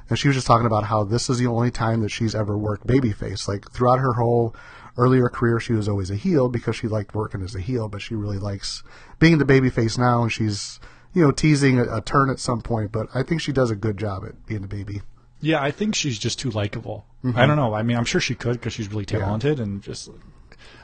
And 0.09 0.19
she 0.19 0.29
was 0.29 0.37
just 0.37 0.47
talking 0.47 0.67
about 0.67 0.85
how 0.85 1.05
this 1.05 1.31
is 1.31 1.39
the 1.39 1.47
only 1.47 1.71
time 1.71 2.03
that 2.03 2.11
she's 2.11 2.35
ever 2.35 2.57
worked 2.57 2.87
babyface. 2.87 3.49
Like 3.49 3.71
throughout 3.73 3.99
her 3.99 4.15
whole 4.15 4.55
earlier 4.97 5.29
career, 5.29 5.61
she 5.61 5.73
was 5.73 5.89
always 5.89 6.11
a 6.11 6.17
heel 6.17 6.49
because 6.49 6.77
she 6.77 6.89
liked 6.89 7.15
working 7.15 7.43
as 7.43 7.55
a 7.55 7.61
heel, 7.61 7.89
but 7.89 8.03
she 8.03 8.15
really 8.15 8.39
likes 8.39 8.83
being 9.19 9.39
the 9.39 9.45
babyface 9.45 9.99
now, 9.99 10.23
and 10.23 10.33
she's 10.33 10.81
you 11.15 11.23
know 11.23 11.31
teasing 11.31 11.79
a, 11.79 11.97
a 11.97 12.01
turn 12.01 12.31
at 12.31 12.39
some 12.39 12.61
point. 12.61 12.93
But 12.93 13.09
I 13.15 13.23
think 13.23 13.41
she 13.41 13.53
does 13.53 13.71
a 13.71 13.77
good 13.77 13.97
job 13.97 14.25
at 14.25 14.47
being 14.47 14.65
a 14.65 14.69
baby. 14.69 15.03
Yeah, 15.41 15.61
I 15.61 15.73
think 15.73 15.94
she's 15.94 16.19
just 16.19 16.39
too 16.39 16.51
likable. 16.51 17.05
Mm-hmm. 17.25 17.39
I 17.39 17.47
don't 17.47 17.56
know. 17.56 17.75
I 17.75 17.82
mean, 17.82 17.97
I'm 17.97 18.05
sure 18.05 18.21
she 18.21 18.35
could 18.35 18.55
because 18.55 18.73
she's 18.73 18.89
really 18.91 19.05
talented 19.05 19.59
and 19.59 19.82
just 19.82 20.09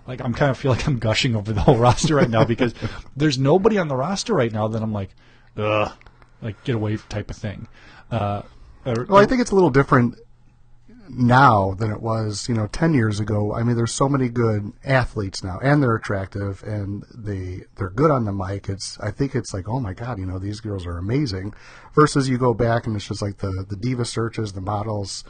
like 0.06 0.20
I'm 0.20 0.34
kind 0.34 0.50
of 0.50 0.58
feel 0.58 0.72
like 0.72 0.86
I'm 0.86 0.98
gushing 0.98 1.36
over 1.36 1.52
the 1.52 1.60
whole 1.60 1.76
roster 1.78 2.16
right 2.16 2.30
now 2.30 2.44
because 2.44 2.74
there's 3.14 3.38
nobody 3.38 3.78
on 3.78 3.88
the 3.88 3.94
roster 3.94 4.34
right 4.34 4.52
now 4.52 4.66
that 4.68 4.82
I'm 4.82 4.92
like, 4.92 5.10
ugh, 5.56 5.92
like 6.42 6.62
get 6.64 6.74
away 6.74 6.96
type 7.08 7.30
of 7.30 7.36
thing. 7.36 7.68
Uh, 8.10 8.42
or- 8.86 9.06
Well, 9.08 9.22
I 9.22 9.26
think 9.26 9.40
it's 9.40 9.50
a 9.50 9.54
little 9.54 9.70
different 9.70 10.16
now 11.10 11.72
than 11.74 11.90
it 11.90 12.02
was, 12.02 12.48
you 12.48 12.54
know, 12.54 12.66
10 12.66 12.92
years 12.92 13.18
ago. 13.18 13.54
I 13.54 13.62
mean, 13.62 13.76
there's 13.76 13.92
so 13.94 14.08
many 14.08 14.28
good 14.28 14.72
athletes 14.84 15.42
now 15.42 15.58
and 15.62 15.82
they're 15.82 15.94
attractive 15.96 16.62
and 16.64 17.04
they 17.14 17.62
they're 17.76 17.88
good 17.90 18.10
on 18.10 18.24
the 18.26 18.32
mic. 18.32 18.68
It's 18.68 18.98
I 19.00 19.10
think 19.10 19.34
it's 19.34 19.54
like, 19.54 19.68
"Oh 19.68 19.80
my 19.80 19.94
god, 19.94 20.18
you 20.18 20.26
know, 20.26 20.38
these 20.38 20.60
girls 20.60 20.86
are 20.86 20.98
amazing." 20.98 21.54
Versus 21.94 22.28
you 22.28 22.36
go 22.36 22.52
back 22.52 22.86
and 22.86 22.94
it's 22.94 23.08
just 23.08 23.22
like 23.22 23.38
the 23.38 23.64
the 23.68 23.76
diva 23.76 24.04
searches, 24.04 24.52
the 24.52 24.60
models 24.60 25.24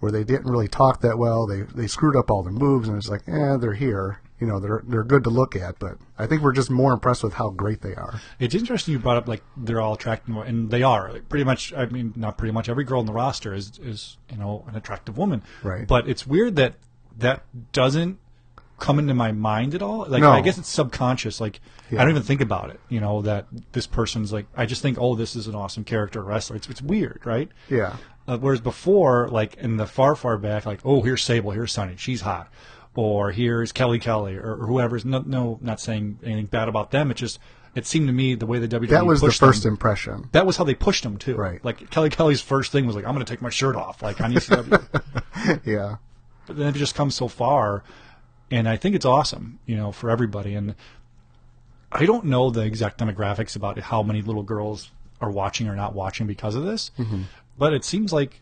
where 0.00 0.10
they 0.10 0.24
didn't 0.24 0.50
really 0.50 0.68
talk 0.68 1.00
that 1.02 1.16
well. 1.18 1.46
They 1.46 1.62
they 1.62 1.86
screwed 1.86 2.16
up 2.16 2.30
all 2.30 2.42
the 2.42 2.50
moves 2.50 2.88
and 2.88 2.96
it's 2.98 3.08
like, 3.08 3.22
"Eh, 3.28 3.56
they're 3.56 3.74
here." 3.74 4.18
You 4.40 4.46
know, 4.46 4.58
they're 4.58 4.82
they're 4.86 5.04
good 5.04 5.24
to 5.24 5.30
look 5.30 5.54
at, 5.54 5.78
but 5.78 5.98
I 6.18 6.26
think 6.26 6.42
we're 6.42 6.52
just 6.52 6.70
more 6.70 6.92
impressed 6.92 7.22
with 7.22 7.34
how 7.34 7.50
great 7.50 7.82
they 7.82 7.94
are. 7.94 8.20
It's 8.38 8.54
interesting 8.54 8.92
you 8.92 8.98
brought 8.98 9.18
up 9.18 9.28
like 9.28 9.42
they're 9.56 9.80
all 9.80 9.94
attractive, 9.94 10.34
and 10.36 10.70
they 10.70 10.82
are 10.82 11.12
like, 11.12 11.28
pretty 11.28 11.44
much. 11.44 11.74
I 11.74 11.86
mean, 11.86 12.14
not 12.16 12.38
pretty 12.38 12.52
much 12.52 12.68
every 12.68 12.84
girl 12.84 13.00
on 13.00 13.06
the 13.06 13.12
roster 13.12 13.52
is 13.52 13.78
is 13.82 14.16
you 14.30 14.38
know 14.38 14.64
an 14.68 14.76
attractive 14.76 15.18
woman, 15.18 15.42
Right. 15.62 15.86
But 15.86 16.08
it's 16.08 16.26
weird 16.26 16.56
that 16.56 16.74
that 17.18 17.42
doesn't 17.72 18.18
come 18.78 18.98
into 18.98 19.12
my 19.12 19.30
mind 19.30 19.74
at 19.74 19.82
all. 19.82 20.06
Like 20.08 20.22
No. 20.22 20.30
I 20.30 20.40
guess 20.40 20.56
it's 20.56 20.68
subconscious. 20.68 21.38
Like 21.40 21.60
I 21.92 21.96
don't 21.96 22.10
even 22.10 22.22
think 22.22 22.40
about 22.40 22.70
it. 22.70 22.80
You 22.88 23.00
know 23.00 23.20
that 23.22 23.46
this 23.72 23.86
person's 23.86 24.32
like 24.32 24.46
I 24.56 24.64
just 24.64 24.80
think 24.80 24.96
oh 24.98 25.14
this 25.14 25.36
is 25.36 25.46
an 25.48 25.54
awesome 25.54 25.84
character 25.84 26.22
wrestler. 26.22 26.56
It's 26.56 26.68
it's 26.68 26.80
weird, 26.80 27.20
right? 27.24 27.50
Yeah. 27.68 27.96
Uh, 28.26 28.38
whereas 28.38 28.60
before, 28.60 29.28
like 29.28 29.54
in 29.56 29.76
the 29.76 29.86
far, 29.86 30.14
far 30.14 30.38
back, 30.38 30.64
like, 30.64 30.78
oh, 30.84 31.02
here's 31.02 31.22
Sable, 31.24 31.50
here's 31.50 31.72
Sunny, 31.72 31.96
she's 31.96 32.20
hot, 32.20 32.48
or 32.94 33.30
here's 33.32 33.72
Kelly 33.72 33.98
Kelly, 33.98 34.36
or, 34.36 34.54
or 34.54 34.66
whoever's. 34.66 35.04
No, 35.04 35.22
no, 35.24 35.58
not 35.62 35.80
saying 35.80 36.18
anything 36.22 36.46
bad 36.46 36.68
about 36.68 36.90
them. 36.90 37.10
It 37.10 37.16
just 37.16 37.38
it 37.74 37.86
seemed 37.86 38.08
to 38.08 38.12
me 38.12 38.34
the 38.34 38.46
way 38.46 38.58
the 38.58 38.68
WWE 38.68 38.88
That 38.88 39.06
was 39.06 39.20
the 39.20 39.30
first 39.30 39.62
them, 39.62 39.74
impression. 39.74 40.28
that 40.32 40.44
was 40.44 40.56
how 40.56 40.64
they 40.64 40.74
pushed 40.74 41.04
them 41.04 41.16
too. 41.16 41.36
Right. 41.36 41.64
Like 41.64 41.90
Kelly 41.90 42.10
Kelly's 42.10 42.40
first 42.40 42.72
thing 42.72 42.86
was 42.86 42.96
like, 42.96 43.04
I'm 43.04 43.14
going 43.14 43.24
to 43.24 43.30
take 43.32 43.42
my 43.42 43.50
shirt 43.50 43.76
off, 43.76 44.02
like 44.02 44.20
on 44.20 44.32
ECW. 44.32 45.60
yeah. 45.64 45.96
but 46.46 46.56
then 46.56 46.68
it 46.68 46.78
just 46.78 46.94
comes 46.94 47.14
so 47.14 47.28
far, 47.28 47.84
and 48.50 48.68
I 48.68 48.76
think 48.76 48.96
it's 48.96 49.06
awesome, 49.06 49.60
you 49.66 49.76
know, 49.76 49.92
for 49.92 50.10
everybody. 50.10 50.54
And 50.54 50.74
I 51.92 52.06
don't 52.06 52.26
know 52.26 52.50
the 52.50 52.62
exact 52.62 52.98
demographics 52.98 53.54
about 53.54 53.78
how 53.78 54.02
many 54.02 54.22
little 54.22 54.42
girls 54.42 54.90
are 55.20 55.30
watching 55.30 55.68
or 55.68 55.76
not 55.76 55.94
watching 55.94 56.26
because 56.26 56.56
of 56.56 56.64
this, 56.64 56.90
mm-hmm. 56.98 57.22
but 57.56 57.72
it 57.72 57.84
seems 57.84 58.12
like 58.12 58.40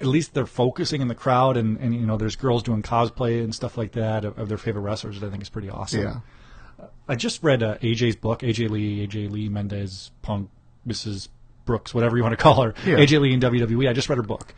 at 0.00 0.06
least 0.06 0.32
they're 0.34 0.46
focusing 0.46 1.00
in 1.02 1.08
the 1.08 1.14
crowd, 1.14 1.56
and, 1.56 1.78
and 1.78 1.94
you 1.94 2.06
know, 2.06 2.16
there's 2.16 2.36
girls 2.36 2.62
doing 2.62 2.82
cosplay 2.82 3.42
and 3.44 3.54
stuff 3.54 3.76
like 3.76 3.92
that 3.92 4.24
of, 4.24 4.38
of 4.38 4.48
their 4.48 4.58
favorite 4.58 4.82
wrestlers. 4.82 5.20
That 5.20 5.26
I 5.26 5.30
think 5.30 5.42
is 5.42 5.48
pretty 5.48 5.68
awesome. 5.70 6.02
Yeah. 6.02 6.86
I 7.08 7.16
just 7.16 7.42
read 7.42 7.62
uh, 7.62 7.76
AJ's 7.78 8.16
book, 8.16 8.40
AJ 8.40 8.70
Lee, 8.70 9.06
AJ 9.06 9.30
Lee 9.30 9.48
Mendez, 9.48 10.10
Punk, 10.22 10.48
Mrs. 10.86 11.28
Brooks, 11.66 11.92
whatever 11.92 12.16
you 12.16 12.22
want 12.22 12.32
to 12.32 12.42
call 12.42 12.62
her, 12.62 12.74
Yeah. 12.86 12.96
AJ 12.96 13.20
Lee 13.20 13.32
in 13.34 13.40
WWE. 13.40 13.88
I 13.88 13.92
just 13.92 14.08
read 14.08 14.16
her 14.16 14.22
book, 14.22 14.54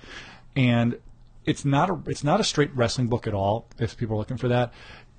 and 0.55 0.99
it's 1.45 1.65
not 1.65 1.91
a 1.91 1.99
it's 2.07 2.23
not 2.23 2.39
a 2.41 2.45
straight 2.45 2.71
wrestling 2.77 3.09
book 3.09 3.27
at 3.27 3.35
all. 3.35 3.67
If 3.79 3.97
people 3.97 4.17
are 4.17 4.19
looking 4.19 4.37
for 4.37 4.49
that, 4.49 4.73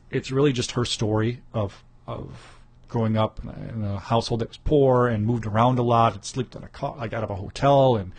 it's 0.09 0.31
really 0.31 0.53
just 0.53 0.71
her 0.71 0.85
story 0.85 1.41
of 1.53 1.83
of 2.07 2.59
growing 2.87 3.17
up 3.17 3.39
in 3.43 3.49
a, 3.49 3.73
in 3.73 3.83
a 3.83 3.99
household 3.99 4.39
that 4.41 4.47
was 4.49 4.57
poor 4.57 5.07
and 5.07 5.25
moved 5.25 5.45
around 5.47 5.79
a 5.79 5.81
lot 5.81 6.13
and 6.13 6.23
slept 6.23 6.55
in 6.55 6.63
a 6.63 6.67
car, 6.67 6.95
like 6.97 7.11
out 7.11 7.23
of 7.23 7.29
a 7.31 7.35
hotel 7.35 7.95
and 7.97 8.11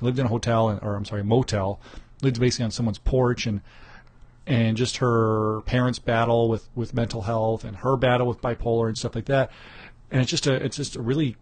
lived 0.00 0.18
in 0.18 0.26
a 0.26 0.28
hotel 0.28 0.78
or 0.82 0.96
I'm 0.96 1.04
sorry, 1.04 1.22
motel, 1.22 1.80
lived 2.22 2.40
basically 2.40 2.64
on 2.64 2.70
someone's 2.70 2.98
porch 2.98 3.46
and 3.46 3.60
and 4.46 4.76
just 4.76 4.96
her 4.96 5.60
parents' 5.62 5.98
battle 5.98 6.48
with, 6.48 6.68
with 6.74 6.92
mental 6.92 7.22
health 7.22 7.62
and 7.62 7.76
her 7.78 7.96
battle 7.96 8.26
with 8.26 8.40
bipolar 8.40 8.88
and 8.88 8.98
stuff 8.98 9.14
like 9.14 9.26
that. 9.26 9.50
And 10.10 10.20
it's 10.20 10.30
just 10.30 10.46
a 10.46 10.54
it's 10.54 10.76
just 10.76 10.96
a 10.96 11.02
really 11.02 11.36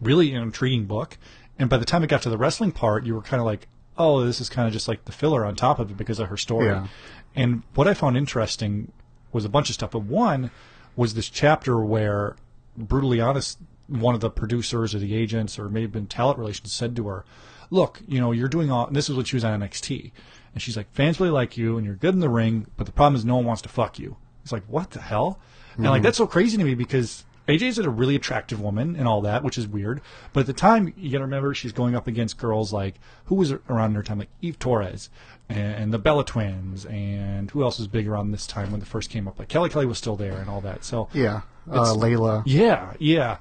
really 0.00 0.32
intriguing 0.32 0.86
book. 0.86 1.18
And 1.58 1.68
by 1.68 1.76
the 1.76 1.84
time 1.84 2.02
it 2.02 2.08
got 2.08 2.22
to 2.22 2.30
the 2.30 2.38
wrestling 2.38 2.72
part, 2.72 3.04
you 3.04 3.14
were 3.14 3.22
kind 3.22 3.40
of 3.40 3.46
like, 3.46 3.68
oh, 3.98 4.24
this 4.24 4.40
is 4.40 4.48
kind 4.48 4.66
of 4.66 4.72
just 4.72 4.88
like 4.88 5.04
the 5.04 5.12
filler 5.12 5.44
on 5.44 5.54
top 5.54 5.78
of 5.78 5.90
it 5.90 5.96
because 5.96 6.18
of 6.18 6.28
her 6.28 6.36
story. 6.36 6.66
Yeah. 6.66 6.86
And 7.34 7.62
what 7.74 7.88
I 7.88 7.94
found 7.94 8.16
interesting 8.16 8.90
was 9.32 9.44
a 9.44 9.48
bunch 9.48 9.68
of 9.68 9.74
stuff. 9.74 9.92
But 9.92 10.02
one 10.02 10.50
was 10.96 11.14
this 11.14 11.28
chapter 11.28 11.78
where, 11.80 12.36
brutally 12.76 13.20
honest, 13.20 13.58
one 13.86 14.14
of 14.14 14.20
the 14.20 14.30
producers 14.30 14.94
or 14.94 14.98
the 14.98 15.14
agents 15.14 15.58
or 15.58 15.68
maybe 15.68 15.86
been 15.86 16.06
talent 16.06 16.38
relations 16.38 16.72
said 16.72 16.96
to 16.96 17.06
her, 17.08 17.24
look, 17.72 18.02
you 18.06 18.20
know, 18.20 18.32
you're 18.32 18.48
doing 18.48 18.70
all, 18.70 18.86
and 18.86 18.94
this 18.94 19.08
is 19.08 19.16
what 19.16 19.26
she 19.26 19.34
was 19.34 19.44
on 19.44 19.58
NXT. 19.58 20.12
And 20.52 20.62
she's 20.62 20.76
like, 20.76 20.92
fans 20.92 21.18
really 21.18 21.32
like 21.32 21.56
you 21.56 21.78
and 21.78 21.86
you're 21.86 21.96
good 21.96 22.12
in 22.12 22.20
the 22.20 22.28
ring, 22.28 22.66
but 22.76 22.84
the 22.84 22.92
problem 22.92 23.16
is 23.16 23.24
no 23.24 23.36
one 23.36 23.46
wants 23.46 23.62
to 23.62 23.70
fuck 23.70 23.98
you. 23.98 24.18
It's 24.42 24.52
like, 24.52 24.64
what 24.66 24.90
the 24.90 25.00
hell? 25.00 25.40
And 25.76 25.86
like, 25.86 26.02
that's 26.02 26.18
so 26.18 26.26
crazy 26.26 26.58
to 26.58 26.64
me 26.64 26.74
because 26.74 27.24
AJ's 27.48 27.78
a 27.78 27.88
really 27.88 28.14
attractive 28.14 28.60
woman 28.60 28.94
and 28.94 29.08
all 29.08 29.22
that, 29.22 29.42
which 29.42 29.56
is 29.56 29.66
weird. 29.66 30.02
But 30.34 30.40
at 30.40 30.46
the 30.46 30.52
time, 30.52 30.92
you 30.98 31.10
gotta 31.10 31.24
remember 31.24 31.54
she's 31.54 31.72
going 31.72 31.94
up 31.94 32.06
against 32.06 32.36
girls 32.36 32.74
like, 32.74 32.96
who 33.26 33.36
was 33.36 33.52
around 33.70 33.94
her 33.94 34.02
time? 34.02 34.18
Like 34.18 34.28
Eve 34.42 34.58
Torres 34.58 35.08
and, 35.48 35.94
the 35.94 35.98
Bella 35.98 36.26
Twins 36.26 36.84
and 36.84 37.50
who 37.50 37.62
else 37.62 37.78
was 37.78 37.88
big 37.88 38.06
around 38.06 38.32
this 38.32 38.46
time 38.46 38.70
when 38.70 38.80
they 38.80 38.86
first 38.86 39.08
came 39.08 39.26
up? 39.26 39.38
Like 39.38 39.48
Kelly 39.48 39.70
Kelly 39.70 39.86
was 39.86 39.96
still 39.96 40.16
there 40.16 40.34
and 40.34 40.50
all 40.50 40.60
that. 40.60 40.84
So 40.84 41.08
Yeah. 41.14 41.42
Uh, 41.70 41.94
Layla. 41.94 42.42
yeah, 42.44 42.92
yeah. 42.98 43.38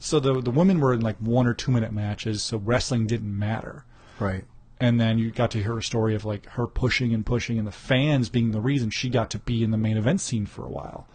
So 0.00 0.20
the 0.20 0.40
the 0.40 0.50
women 0.50 0.80
were 0.80 0.92
in 0.94 1.00
like 1.00 1.16
one 1.18 1.46
or 1.46 1.54
two 1.54 1.70
minute 1.72 1.92
matches, 1.92 2.42
so 2.42 2.58
wrestling 2.58 3.06
didn't 3.06 3.36
matter. 3.36 3.84
Right. 4.20 4.44
And 4.80 5.00
then 5.00 5.18
you 5.18 5.30
got 5.32 5.50
to 5.52 5.62
hear 5.62 5.76
a 5.76 5.82
story 5.82 6.14
of 6.14 6.24
like 6.24 6.46
her 6.50 6.66
pushing 6.66 7.12
and 7.12 7.26
pushing, 7.26 7.58
and 7.58 7.66
the 7.66 7.72
fans 7.72 8.28
being 8.28 8.52
the 8.52 8.60
reason 8.60 8.90
she 8.90 9.08
got 9.10 9.30
to 9.30 9.38
be 9.38 9.64
in 9.64 9.70
the 9.72 9.76
main 9.76 9.96
event 9.96 10.20
scene 10.20 10.46
for 10.46 10.64
a 10.64 10.70
while. 10.70 11.06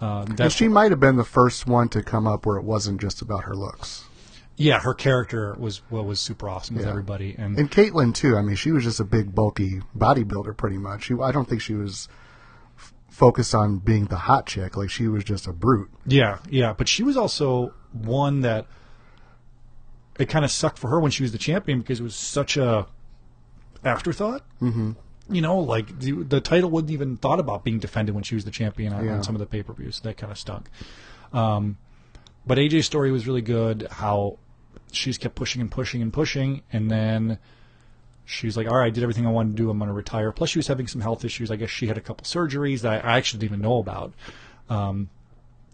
Uh, 0.00 0.24
And 0.38 0.52
she 0.52 0.68
might 0.68 0.90
have 0.92 1.00
been 1.00 1.16
the 1.16 1.24
first 1.24 1.66
one 1.66 1.88
to 1.90 2.02
come 2.02 2.26
up 2.26 2.46
where 2.46 2.56
it 2.56 2.64
wasn't 2.64 3.00
just 3.00 3.20
about 3.20 3.44
her 3.44 3.54
looks. 3.54 4.04
yeah, 4.56 4.78
her 4.80 4.94
character 4.94 5.54
was 5.58 5.82
what 5.90 6.04
was 6.06 6.20
super 6.20 6.48
awesome 6.48 6.76
with 6.76 6.84
Yeah. 6.84 6.90
everybody, 6.90 7.34
and, 7.36 7.58
And 7.58 7.70
Kaitlyn 7.70 8.14
too. 8.14 8.36
I 8.36 8.42
mean, 8.42 8.56
she 8.56 8.70
was 8.72 8.84
just 8.84 9.00
a 9.00 9.04
big, 9.04 9.34
bulky 9.34 9.80
bodybuilder, 9.96 10.56
pretty 10.56 10.78
much. 10.78 11.04
She, 11.04 11.14
I 11.20 11.32
don't 11.32 11.48
think 11.48 11.60
she 11.62 11.74
was 11.74 12.08
focused 13.10 13.54
on 13.54 13.78
being 13.78 14.06
the 14.06 14.16
hot 14.16 14.46
chick. 14.46 14.76
Like 14.76 14.88
she 14.90 15.06
was 15.08 15.24
just 15.24 15.46
a 15.46 15.52
brute. 15.52 15.90
Yeah, 16.06 16.38
yeah, 16.48 16.72
but 16.72 16.88
she 16.88 17.02
was 17.02 17.16
also 17.16 17.74
one 17.92 18.40
that 18.40 18.66
it 20.18 20.28
kind 20.28 20.44
of 20.44 20.50
sucked 20.50 20.78
for 20.78 20.88
her 20.88 21.00
when 21.00 21.10
she 21.10 21.22
was 21.22 21.32
the 21.32 21.38
champion 21.38 21.80
because 21.80 22.00
it 22.00 22.02
was 22.02 22.14
such 22.14 22.56
a 22.56 22.86
afterthought. 23.84 24.42
Mm-hmm. 24.60 24.92
You 25.32 25.40
know, 25.42 25.58
like 25.58 25.98
the, 26.00 26.12
the 26.12 26.40
title 26.40 26.70
wasn't 26.70 26.90
even 26.90 27.16
thought 27.16 27.38
about 27.40 27.62
being 27.64 27.78
defended 27.78 28.14
when 28.14 28.24
she 28.24 28.34
was 28.34 28.44
the 28.44 28.50
champion 28.50 28.92
on, 28.92 29.04
Yeah. 29.04 29.14
on 29.14 29.22
some 29.22 29.34
of 29.34 29.38
the 29.38 29.46
pay 29.46 29.62
per 29.62 29.72
views. 29.72 30.00
That 30.00 30.16
kind 30.16 30.32
of 30.32 30.38
stunk. 30.38 30.68
Um, 31.32 31.78
but 32.46 32.58
AJ's 32.58 32.86
story 32.86 33.12
was 33.12 33.26
really 33.26 33.42
good. 33.42 33.86
How 33.90 34.38
she's 34.92 35.18
kept 35.18 35.36
pushing 35.36 35.60
and 35.60 35.70
pushing 35.70 36.02
and 36.02 36.12
pushing, 36.12 36.62
and 36.72 36.90
then 36.90 37.38
she's 38.30 38.56
like, 38.56 38.68
"All 38.68 38.76
right, 38.76 38.86
I 38.86 38.90
did 38.90 39.02
everything 39.02 39.26
I 39.26 39.30
wanted 39.30 39.56
to 39.56 39.62
do. 39.62 39.70
I'm 39.70 39.78
going 39.78 39.88
to 39.88 39.94
retire." 39.94 40.30
Plus, 40.32 40.50
she 40.50 40.58
was 40.58 40.66
having 40.68 40.86
some 40.86 41.00
health 41.00 41.24
issues. 41.24 41.50
I 41.50 41.56
guess 41.56 41.70
she 41.70 41.86
had 41.88 41.98
a 41.98 42.00
couple 42.00 42.24
surgeries 42.24 42.80
that 42.82 43.04
I, 43.04 43.16
actually 43.18 43.40
didn't 43.40 43.52
even 43.56 43.62
know 43.62 43.78
about. 43.78 44.12
Um, 44.68 45.10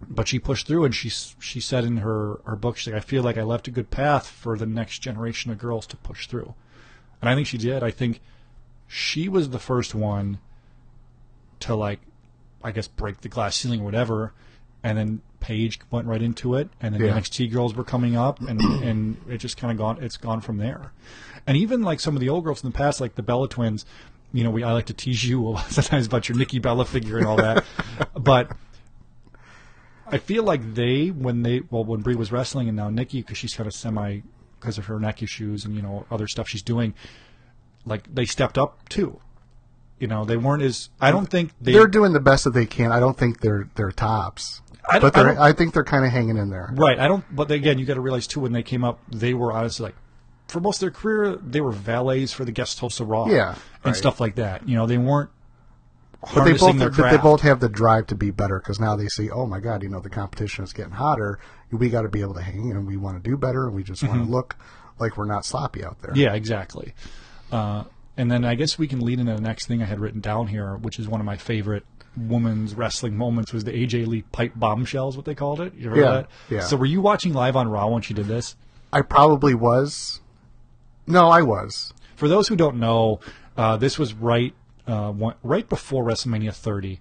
but 0.09 0.29
she 0.29 0.39
pushed 0.39 0.67
through, 0.67 0.85
and 0.85 0.95
she 0.95 1.09
she 1.09 1.61
said 1.61 1.85
in 1.85 1.99
her 1.99 2.41
her 2.45 2.57
book, 2.57 2.77
she's 2.77 2.93
like, 2.93 3.03
"I 3.03 3.05
feel 3.05 3.23
like 3.23 3.39
I 3.39 3.43
left 3.43 3.69
a 3.69 3.71
good 3.71 3.91
path 3.91 4.27
for 4.27 4.57
the 4.57 4.67
next 4.67 4.99
generation 5.01 5.51
of 5.51 5.59
girls 5.59 5.87
to 5.89 5.97
push 5.97 6.27
through," 6.27 6.55
and 7.21 7.29
I 7.29 7.35
think 7.35 7.47
she 7.47 7.59
did. 7.59 7.83
I 7.83 7.91
think 7.91 8.21
she 8.89 9.29
was 9.29 9.51
the 9.51 9.59
first 9.59 9.95
one 9.95 10.39
to 11.61 11.75
like, 11.75 12.01
I 12.63 12.73
guess, 12.73 12.89
break 12.89 13.21
the 13.23 13.29
glass 13.29 13.57
ceiling 13.57 13.81
or 13.81 13.85
whatever, 13.85 14.33
and 14.83 14.97
then 14.99 15.21
Paige 15.41 15.81
went 15.91 16.07
right 16.07 16.23
into 16.23 16.55
it, 16.57 16.69
and 16.81 16.95
then 16.95 17.01
Yeah. 17.01 17.09
the 17.15 17.21
NXT 17.21 17.51
girls 17.51 17.75
were 17.75 17.85
coming 17.85 18.17
up, 18.17 18.41
and 18.41 18.61
and 18.61 19.17
it 19.29 19.39
just 19.39 19.57
kind 19.57 19.71
of 19.73 19.79
gone. 19.79 19.99
It's 20.03 20.17
gone 20.17 20.41
from 20.41 20.59
there, 20.59 20.93
and 21.47 21.57
even 21.57 21.83
like 21.83 22.00
some 22.00 22.15
of 22.15 22.21
the 22.21 22.29
old 22.29 22.45
girls 22.45 22.62
in 22.62 22.71
the 22.71 22.76
past, 22.76 23.00
like 23.00 23.15
the 23.15 23.23
Bella 23.23 23.49
twins. 23.49 23.85
You 24.33 24.45
know, 24.45 24.50
we 24.50 24.62
I 24.62 24.73
like 24.73 24.87
to 24.87 24.95
tease 24.95 25.25
you 25.25 25.57
sometimes 25.69 26.07
about 26.07 26.29
your 26.29 26.37
Nikki 26.37 26.59
Bella 26.59 26.85
figure 26.85 27.19
and 27.19 27.26
all 27.26 27.37
that, 27.37 27.65
but 28.15 28.50
I 30.07 30.19
feel 30.19 30.45
like 30.45 30.75
they 30.75 31.09
when 31.09 31.43
they 31.43 31.62
well 31.71 31.85
when 31.85 32.00
Brie 32.00 32.15
was 32.15 32.31
wrestling 32.33 32.69
and 32.69 32.76
now 32.76 32.91
Nikki 32.91 33.21
because 33.21 33.38
she's 33.38 33.55
kind 33.55 33.67
of 33.67 33.75
semi 33.75 34.21
because 34.59 34.79
of 34.79 34.87
her 34.87 34.99
neck 34.99 35.23
issues 35.23 35.65
and 35.65 35.75
you 35.75 35.83
know 35.83 36.07
other 36.11 36.26
stuff 36.26 36.49
she's 36.49 36.62
doing, 36.62 36.95
like 37.85 38.12
they 38.12 38.25
stepped 38.25 38.59
up 38.59 38.88
too. 38.88 39.21
You 39.99 40.07
know 40.07 40.25
they 40.25 40.37
weren't 40.37 40.62
as 40.62 40.91
I 41.00 41.11
don't 41.11 41.26
think 41.26 41.53
they 41.61 41.76
are 41.76 41.87
doing 41.87 42.12
the 42.12 42.21
best 42.21 42.45
that 42.45 42.50
they 42.50 42.67
can. 42.67 42.93
I 42.93 43.00
don't 43.00 43.17
think 43.17 43.41
they're 43.41 43.69
they're 43.76 43.93
tops, 43.93 44.61
I 44.88 44.99
but 44.99 45.17
I 45.17 45.49
I, 45.49 45.53
think 45.53 45.73
they're 45.73 45.85
kind 45.85 46.05
of 46.05 46.12
hanging 46.12 46.37
in 46.37 46.50
there. 46.50 46.71
right. 46.75 46.99
I 46.99 47.09
don't. 47.09 47.25
But 47.35 47.50
again, 47.50 47.79
you 47.79 47.87
got 47.87 47.95
to 47.95 48.00
realize 48.00 48.26
too 48.26 48.41
when 48.41 48.53
they 48.53 48.62
came 48.62 48.85
up, 48.85 49.00
they 49.11 49.35
were 49.35 49.53
honestly 49.53 49.85
like 49.85 49.97
for 50.49 50.61
most 50.61 50.76
of 50.76 50.81
their 50.81 50.91
career 50.91 51.37
they 51.37 51.61
were 51.61 51.73
valets 51.73 52.33
for 52.33 52.45
the 52.45 52.53
guest 52.53 52.79
hosts 52.81 53.00
of 53.00 53.09
Raw, 53.09 53.26
Yeah, 53.29 53.50
and 53.50 53.59
right. 53.85 53.97
stuff 53.97 54.21
like 54.21 54.37
that. 54.37 54.69
You 54.69 54.76
know 54.76 54.87
they 54.87 54.99
weren't. 54.99 55.31
But 56.35 56.45
they 56.45 56.55
both 56.55 56.79
their 56.79 56.91
but 56.91 57.11
they 57.11 57.19
both 57.19 57.43
have 57.43 57.61
the 57.61 57.69
drive 57.69 58.07
to 58.09 58.15
be 58.17 58.31
better 58.31 58.59
because 58.59 58.81
now 58.81 58.97
they 58.97 59.07
see, 59.07 59.31
oh 59.31 59.47
my 59.47 59.61
god, 59.61 59.83
you 59.83 59.88
know 59.88 60.00
the 60.00 60.11
competition 60.11 60.65
is 60.65 60.73
getting 60.73 60.93
hotter. 60.93 61.38
We 61.71 61.88
got 61.88 62.03
to 62.03 62.09
be 62.09 62.21
able 62.21 62.35
to 62.35 62.43
hang, 62.43 62.71
and 62.73 62.87
we 62.87 62.97
want 62.97 63.23
to 63.23 63.31
do 63.31 63.37
better, 63.37 63.67
and 63.67 63.75
we 63.76 63.83
just 63.85 64.03
want 64.03 64.25
to 64.25 64.31
look 64.31 64.57
like 64.99 65.17
we're 65.17 65.26
not 65.26 65.45
sloppy 65.45 65.85
out 65.85 66.00
there. 66.00 66.12
Mm-hmm. 66.12 66.21
Yeah, 66.21 66.35
exactly. 66.35 66.95
Uh, 67.53 67.85
and 68.17 68.31
then 68.31 68.45
I 68.45 68.55
guess 68.55 68.79
we 68.79 68.88
can 68.88 69.00
lead 69.00 69.21
into 69.21 69.35
the 69.35 69.41
next 69.41 69.67
thing 69.67 69.83
I 69.83 69.85
had 69.85 70.00
written 70.00 70.21
down 70.21 70.47
here, 70.49 70.75
which 70.76 70.99
is 70.99 71.07
one 71.07 71.21
of 71.21 71.26
my 71.26 71.37
favorite 71.37 71.85
women's 72.17 72.75
wrestling 72.75 73.15
moments 73.17 73.53
was 73.53 73.65
the 73.65 73.73
AJ 73.73 74.07
Lee 74.07 74.23
pipe 74.23 74.53
bombshells, 74.57 75.17
what 75.17 75.26
they 75.26 75.35
called 75.35 75.61
it. 75.61 75.75
You 75.75 75.91
remember 75.91 76.00
Yeah, 76.00 76.12
that? 76.23 76.29
yeah. 76.49 76.61
So 76.62 76.76
were 76.76 76.87
you 76.87 77.03
watching 77.03 77.35
live 77.35 77.57
on 77.57 77.69
Raw 77.69 77.88
when 77.88 78.00
she 78.03 78.15
did 78.15 78.26
this? 78.26 78.57
I 78.93 79.03
probably 79.03 79.55
was. 79.55 80.21
No, 81.07 81.29
I 81.29 81.43
was. 81.43 81.93
For 82.17 82.29
those 82.29 82.49
who 82.49 82.57
don't 82.57 82.77
know, 82.77 83.21
uh, 83.57 83.77
this 83.77 83.99
was 83.99 84.15
right 84.15 84.55
uh, 84.87 85.13
one, 85.13 85.35
right 85.43 85.69
before 85.69 86.05
WrestleMania 86.05 86.55
30, 86.55 87.01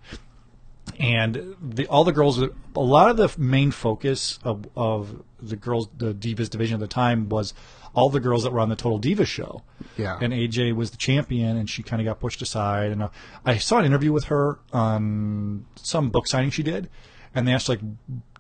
and 1.00 1.56
the, 1.62 1.88
all 1.88 2.04
the 2.04 2.12
girls. 2.12 2.42
A 2.42 2.50
lot 2.76 3.10
of 3.10 3.18
the 3.18 3.34
main 3.42 3.72
focus 3.72 4.40
of, 4.44 4.68
of 4.76 5.24
the 5.42 5.56
girls, 5.56 5.90
the 5.98 6.14
Divas 6.14 6.50
division 6.50 6.76
at 6.76 6.80
the 6.80 6.88
time, 6.88 7.30
was 7.30 7.54
all 7.94 8.10
the 8.10 8.20
girls 8.20 8.44
that 8.44 8.52
were 8.52 8.60
on 8.60 8.70
the 8.70 8.76
Total 8.76 9.00
Divas 9.00 9.28
show. 9.28 9.64
Yeah. 9.98 10.18
And 10.22 10.34
AJ 10.34 10.76
was 10.76 10.92
the 10.92 10.98
champion, 10.98 11.58
and 11.58 11.70
she 11.70 11.82
kind 11.84 12.02
of 12.02 12.06
got 12.06 12.20
pushed 12.20 12.42
aside. 12.42 12.92
And 12.92 13.04
uh, 13.04 13.10
I 13.46 13.58
saw 13.58 13.80
an 13.80 13.86
interview 13.86 14.12
with 14.12 14.26
her 14.26 14.60
on 14.74 15.66
some 15.76 16.10
book 16.10 16.28
signing 16.28 16.52
she 16.52 16.64
did, 16.64 16.90
and 17.34 17.48
they 17.48 17.54
asked 17.54 17.70
like, 17.70 17.82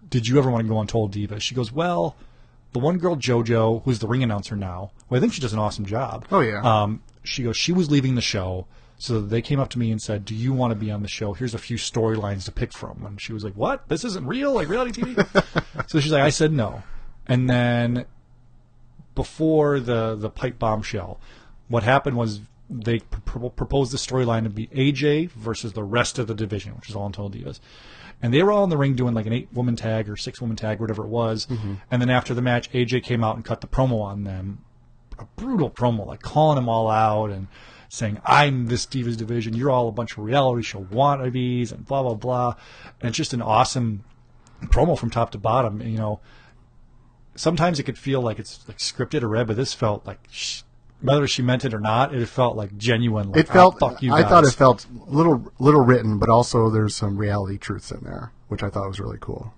"Did 0.09 0.27
you 0.27 0.37
ever 0.37 0.49
want 0.49 0.65
to 0.65 0.69
go 0.69 0.77
on 0.77 0.87
Total 0.87 1.09
Divas?" 1.09 1.41
She 1.41 1.55
goes, 1.55 1.71
"Well." 1.71 2.15
The 2.75 2.79
one 2.79 2.97
girl, 2.97 3.15
JoJo, 3.15 3.83
who's 3.85 3.99
the 3.99 4.07
ring 4.07 4.21
announcer 4.21 4.53
now, 4.57 4.91
well, 5.07 5.17
I 5.17 5.21
think 5.21 5.31
she 5.31 5.39
does 5.39 5.53
an 5.53 5.59
awesome 5.59 5.85
job. 5.85 6.25
Oh, 6.29 6.41
yeah. 6.41 6.59
Um, 6.61 7.01
she 7.23 7.43
goes, 7.43 7.55
she 7.55 7.71
was 7.71 7.89
leaving 7.89 8.15
the 8.15 8.21
show, 8.21 8.67
so 8.97 9.21
they 9.21 9.41
came 9.41 9.61
up 9.61 9.69
to 9.69 9.79
me 9.79 9.91
and 9.91 10.01
said, 10.01 10.25
"Do 10.25 10.35
you 10.35 10.51
want 10.51 10.71
to 10.71 10.75
be 10.75 10.91
on 10.91 11.01
the 11.01 11.07
show? 11.07 11.31
Here's 11.31 11.53
a 11.53 11.57
few 11.57 11.77
storylines 11.77 12.43
to 12.43 12.51
pick 12.51 12.73
from." 12.73 13.05
And 13.05 13.21
she 13.21 13.31
was 13.31 13.45
like, 13.45 13.53
"What? 13.53 13.87
This 13.87 14.03
isn't 14.03 14.27
real, 14.27 14.51
like 14.51 14.67
reality 14.67 15.01
TV?" 15.01 15.87
so 15.87 16.01
she's 16.01 16.11
like, 16.11 16.23
"I 16.23 16.29
said 16.29 16.51
no." 16.51 16.83
And 17.27 17.49
then 17.49 18.03
before 19.15 19.79
the 19.79 20.15
the 20.15 20.29
pipe 20.29 20.59
bombshell, 20.59 21.17
what 21.69 21.83
happened 21.83 22.17
was 22.17 22.41
they 22.69 22.99
pr- 22.99 23.47
proposed 23.55 23.93
the 23.93 23.97
storyline 23.97 24.43
to 24.43 24.49
be 24.49 24.67
AJ 24.67 25.31
versus 25.31 25.71
the 25.71 25.83
rest 25.83 26.19
of 26.19 26.27
the 26.27 26.35
division, 26.35 26.75
which 26.75 26.89
is 26.89 26.95
all 26.97 27.05
in 27.05 27.13
Total 27.13 27.39
Divas. 27.39 27.61
And 28.21 28.33
they 28.33 28.41
were 28.41 28.51
all 28.51 28.63
in 28.63 28.69
the 28.69 28.77
ring 28.77 28.95
doing 28.95 29.13
like 29.13 29.25
an 29.25 29.33
eight 29.33 29.49
woman 29.53 29.75
tag 29.75 30.09
or 30.09 30.15
six 30.15 30.41
woman 30.41 30.55
tag, 30.55 30.79
whatever 30.79 31.03
it 31.03 31.09
was. 31.09 31.45
Mm-hmm. 31.45 31.75
And 31.91 32.01
then 32.01 32.09
after 32.09 32.33
the 32.33 32.41
match, 32.41 32.71
AJ 32.71 33.03
came 33.03 33.23
out 33.23 33.35
and 33.35 33.45
cut 33.45 33.61
the 33.61 33.67
promo 33.67 34.01
on 34.01 34.23
them. 34.23 34.63
A 35.19 35.25
brutal 35.35 35.69
promo, 35.69 36.05
like 36.05 36.21
calling 36.21 36.55
them 36.55 36.67
all 36.67 36.89
out 36.89 37.29
and 37.29 37.47
saying, 37.89 38.19
I'm 38.25 38.65
this 38.67 38.85
Divas 38.85 39.15
division. 39.15 39.53
You're 39.53 39.69
all 39.69 39.87
a 39.87 39.91
bunch 39.91 40.13
of 40.13 40.19
reality 40.19 40.63
show 40.63 40.83
wannabes 40.83 41.71
and 41.71 41.85
blah, 41.85 42.03
blah, 42.03 42.15
blah. 42.15 42.55
And 42.99 43.09
it's 43.09 43.17
just 43.17 43.33
an 43.33 43.41
awesome 43.41 44.03
promo 44.65 44.97
from 44.97 45.09
top 45.09 45.31
to 45.31 45.37
bottom. 45.37 45.81
You 45.81 45.97
know, 45.97 46.19
sometimes 47.35 47.79
it 47.79 47.83
could 47.83 47.97
feel 47.97 48.21
like 48.21 48.39
it's 48.39 48.67
like 48.67 48.77
scripted 48.77 49.23
or 49.23 49.29
read, 49.29 49.47
but 49.47 49.55
this 49.55 49.73
felt 49.73 50.05
like 50.05 50.19
sh- 50.31 50.61
whether 51.05 51.27
she 51.27 51.41
meant 51.41 51.63
it 51.65 51.73
or 51.73 51.79
not, 51.79 52.13
it 52.13 52.25
felt 52.27 52.55
like 52.57 52.75
genuine. 52.77 53.31
Like, 53.31 53.41
It 53.41 53.47
felt. 53.47 53.75
oh, 53.81 53.89
fuck 53.89 54.01
you 54.03 54.13
I 54.13 54.21
guys. 54.21 54.29
thought 54.29 54.43
it 54.45 54.51
felt 54.53 54.85
little 55.07 55.51
little 55.59 55.81
written, 55.81 56.17
but 56.19 56.29
also 56.29 56.69
there's 56.69 56.95
some 56.95 57.17
reality 57.17 57.57
truths 57.57 57.91
in 57.91 58.01
there, 58.03 58.31
which 58.47 58.63
I 58.63 58.69
thought 58.69 58.87
was 58.87 58.99
really 58.99 59.17
cool. 59.19 59.53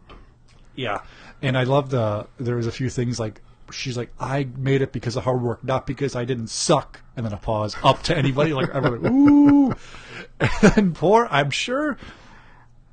Yeah, 0.76 1.00
and 1.42 1.58
I 1.58 1.64
love 1.64 1.90
the. 1.90 2.28
There 2.38 2.56
was 2.56 2.68
a 2.68 2.72
few 2.72 2.90
things 2.90 3.20
like 3.20 3.42
she's 3.72 3.98
like, 3.98 4.12
I 4.20 4.48
made 4.58 4.82
it 4.82 4.92
because 4.94 5.16
of 5.16 5.24
hard 5.24 5.42
work, 5.42 5.64
not 5.64 5.86
because 5.88 6.16
I 6.16 6.24
didn't 6.26 6.48
suck. 6.48 7.02
And 7.16 7.26
then 7.26 7.34
a 7.34 7.38
pause 7.38 7.76
up 7.84 8.04
to 8.04 8.16
anybody 8.18 8.54
like 8.54 8.74
like, 8.74 9.04
ooh. 9.12 9.74
And 10.76 10.94
poor, 10.96 11.28
I'm 11.32 11.50
sure, 11.50 11.98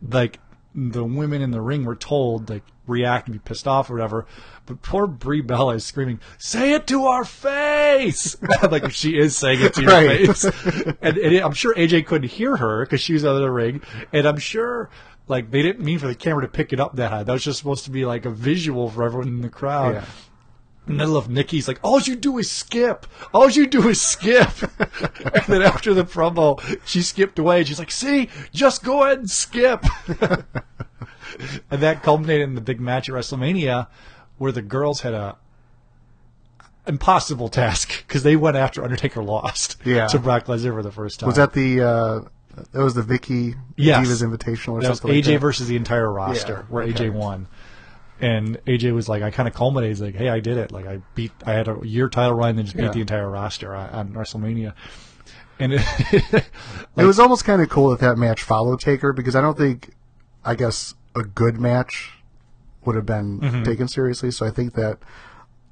like 0.08 0.38
the 0.75 1.04
women 1.04 1.40
in 1.43 1.50
the 1.52 1.61
ring 1.61 1.85
were 1.85 1.95
told 1.97 2.50
like 2.50 2.62
react 2.87 3.28
and 3.28 3.35
be 3.35 3.38
pissed 3.38 3.66
off 3.69 3.88
or 3.90 3.95
whatever. 3.95 4.26
But 4.66 4.83
poor 4.83 5.07
Brie 5.07 5.40
Bella 5.40 5.75
is 5.76 5.85
screaming, 5.85 6.21
"Say 6.38 6.73
it 6.75 6.87
to 6.88 7.04
our 7.07 7.25
face!" 7.25 8.37
like 8.71 8.90
she 8.93 9.16
is 9.19 9.37
saying 9.37 9.61
it 9.62 9.75
to 9.75 9.83
your 9.83 9.90
Right. 9.93 10.26
face. 10.26 10.45
And, 11.00 11.16
and 11.19 11.37
I'm 11.38 11.52
sure 11.52 11.75
AJ 11.75 12.07
couldn't 12.07 12.28
hear 12.28 12.57
her 12.57 12.85
because 12.85 13.00
she 13.00 13.12
was 13.12 13.25
out 13.25 13.37
of 13.37 13.43
the 13.43 13.50
ring, 13.50 13.83
and 14.12 14.26
I'm 14.26 14.38
sure 14.38 14.90
like 15.28 15.50
they 15.50 15.62
didn't 15.62 15.85
mean 15.85 15.99
for 15.99 16.07
the 16.07 16.14
camera 16.14 16.43
to 16.43 16.49
pick 16.49 16.73
it 16.73 16.81
up 16.81 16.97
that 16.97 17.11
high. 17.11 17.23
That 17.23 17.33
was 17.33 17.45
just 17.45 17.59
supposed 17.59 17.85
to 17.85 17.90
be 17.90 18.04
like 18.04 18.25
a 18.26 18.31
visual 18.31 18.90
for 18.90 19.04
everyone 19.04 19.28
in 19.28 19.40
the 19.43 19.49
crowd. 19.49 19.95
Yeah. 19.95 20.04
Middle 20.86 21.16
of 21.16 21.30
Nikki's 21.30 21.66
like, 21.66 21.78
all 21.82 21.98
you 22.00 22.14
do 22.14 22.36
is 22.38 22.50
skip. 22.50 23.06
All 23.32 23.48
you 23.48 23.66
do 23.66 23.88
is 23.88 24.00
skip. 24.02 24.48
and 24.78 25.44
then 25.48 25.62
after 25.62 25.94
the 25.94 26.04
promo, 26.04 26.60
she 26.84 27.00
skipped 27.00 27.38
away. 27.38 27.58
And 27.58 27.68
she's 27.68 27.78
like, 27.78 27.90
see, 27.90 28.28
just 28.52 28.84
go 28.84 29.02
ahead 29.04 29.18
and 29.18 29.30
skip. 29.30 29.84
and 31.70 31.80
that 31.80 32.02
culminated 32.02 32.48
in 32.48 32.54
the 32.54 32.60
big 32.60 32.80
match 32.80 33.08
at 33.08 33.14
WrestleMania 33.14 33.86
where 34.38 34.52
the 34.52 34.62
girls 34.62 35.00
had 35.00 35.14
a 35.14 35.36
impossible 36.86 37.48
task 37.48 38.04
because 38.06 38.22
they 38.22 38.36
went 38.36 38.56
after 38.56 38.84
Undertaker 38.84 39.22
lost 39.22 39.76
Yeah. 39.84 40.06
to 40.08 40.18
Brock 40.18 40.46
Lesnar 40.46 40.72
for 40.74 40.82
the 40.82 40.92
first 40.92 41.20
time. 41.20 41.28
Was 41.28 41.36
that 41.36 41.52
the? 41.52 41.80
Uh, 41.80 42.20
that 42.72 42.82
was 42.82 42.94
the 42.94 43.02
Vickie 43.02 43.56
Yes. 43.76 44.06
Divas 44.06 44.22
Invitational 44.22 44.74
or 44.74 44.82
that 44.82 44.90
was 44.90 44.98
something. 45.00 45.10
AJ 45.10 45.16
like 45.16 45.24
that? 45.34 45.38
versus 45.40 45.68
the 45.68 45.76
entire 45.76 46.12
roster, 46.12 46.52
Yeah, 46.52 46.62
where 46.68 46.84
okay. 46.84 46.92
AJ 47.08 47.12
won. 47.14 47.48
And 48.25 48.57
AJ 48.64 48.95
was 48.95 49.07
like, 49.09 49.23
I 49.23 49.31
kind 49.31 49.47
of 49.47 49.54
culminated. 49.54 49.90
He's 49.97 50.00
like, 50.02 50.14
hey, 50.14 50.31
I 50.31 50.40
did 50.40 50.57
it. 50.57 50.73
Like, 50.73 50.87
I 50.87 51.00
beat, 51.14 51.33
I 51.45 51.52
had 51.52 51.69
a 51.69 51.78
year 51.83 52.09
title 52.09 52.33
run 52.35 52.59
and 52.59 52.64
just 52.64 52.75
beat 52.76 52.85
Yeah. 52.85 52.90
the 52.93 53.00
entire 53.02 53.28
roster 53.28 53.75
on, 53.75 54.14
WrestleMania. 54.14 54.73
And 55.59 55.75
it, 55.75 55.83
it 56.97 57.04
was 57.04 57.19
almost 57.19 57.45
kind 57.45 57.61
of 57.61 57.69
cool 57.69 57.90
that 57.90 58.00
that 58.00 58.16
match 58.16 58.43
followed 58.43 58.81
Taker 58.81 59.12
because 59.12 59.37
I 59.37 59.43
don't 59.43 59.59
think, 59.59 59.90
I 60.45 60.54
guess, 60.54 60.95
a 61.14 61.23
good 61.23 61.61
match 61.61 62.12
would 62.87 62.97
have 62.97 63.04
been 63.07 63.40
Mm-hmm. 63.40 63.62
taken 63.62 63.88
seriously. 63.88 64.31
So 64.31 64.47
I 64.47 64.50
think 64.50 64.73
that 64.75 64.99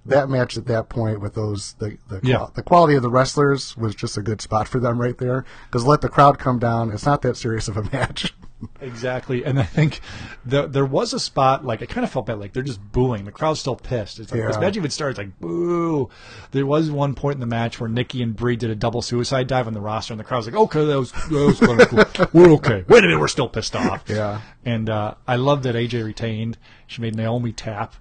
that 0.04 0.28
match 0.28 0.58
at 0.58 0.66
that 0.66 0.88
point 0.90 1.20
with 1.20 1.34
those 1.34 1.72
the 1.74 1.96
the, 2.08 2.20
Yeah. 2.22 2.48
the 2.54 2.62
quality 2.62 2.94
of 2.96 3.02
the 3.02 3.10
wrestlers 3.10 3.76
was 3.78 3.94
just 3.94 4.18
a 4.18 4.22
good 4.22 4.40
spot 4.42 4.68
for 4.68 4.78
them 4.80 5.00
right 5.00 5.16
there 5.16 5.44
because 5.70 5.86
let 5.86 6.00
the 6.02 6.08
crowd 6.08 6.38
come 6.38 6.58
down. 6.58 6.90
It's 6.92 7.06
not 7.06 7.22
that 7.22 7.36
serious 7.36 7.66
of 7.68 7.76
a 7.78 7.82
match. 7.92 8.34
Exactly. 8.80 9.44
And 9.44 9.58
I 9.58 9.62
think 9.64 10.00
the, 10.44 10.66
there 10.66 10.84
was 10.84 11.12
a 11.12 11.20
spot, 11.20 11.64
like, 11.64 11.82
I 11.82 11.86
kind 11.86 12.04
of 12.04 12.10
felt 12.10 12.26
bad. 12.26 12.38
Like, 12.38 12.52
they're 12.52 12.62
just 12.62 12.80
booing. 12.92 13.24
The 13.24 13.32
crowd's 13.32 13.60
still 13.60 13.76
pissed. 13.76 14.18
It's 14.20 14.30
like, 14.30 14.40
Yeah. 14.40 14.46
this 14.48 14.58
match 14.58 14.76
even 14.76 14.90
starts 14.90 15.18
like, 15.18 15.38
boo. 15.40 16.08
There 16.52 16.66
was 16.66 16.90
one 16.90 17.14
point 17.14 17.34
in 17.34 17.40
the 17.40 17.46
match 17.46 17.80
where 17.80 17.88
Nikki 17.88 18.22
and 18.22 18.34
Brie 18.36 18.56
did 18.56 18.70
a 18.70 18.74
double 18.74 19.02
suicide 19.02 19.46
dive 19.46 19.66
on 19.66 19.72
the 19.74 19.80
roster, 19.80 20.12
and 20.12 20.20
the 20.20 20.24
crowd's 20.24 20.46
like, 20.46 20.56
okay, 20.56 20.84
that 20.84 20.98
was, 20.98 21.12
that 21.12 21.30
was 21.30 21.60
kind 21.60 21.80
of 21.80 21.88
cool. 21.88 22.26
We're 22.32 22.52
okay. 22.54 22.84
Wait 22.88 22.98
a 23.04 23.06
minute, 23.06 23.18
we're 23.20 23.28
still 23.28 23.48
pissed 23.48 23.74
off. 23.76 24.04
Yeah. 24.08 24.40
And 24.64 24.88
uh, 24.90 25.14
I 25.26 25.36
love 25.36 25.62
that 25.64 25.74
AJ 25.74 26.04
retained. 26.04 26.58
She 26.86 27.00
made 27.02 27.14
Naomi 27.16 27.52
tap. 27.52 27.94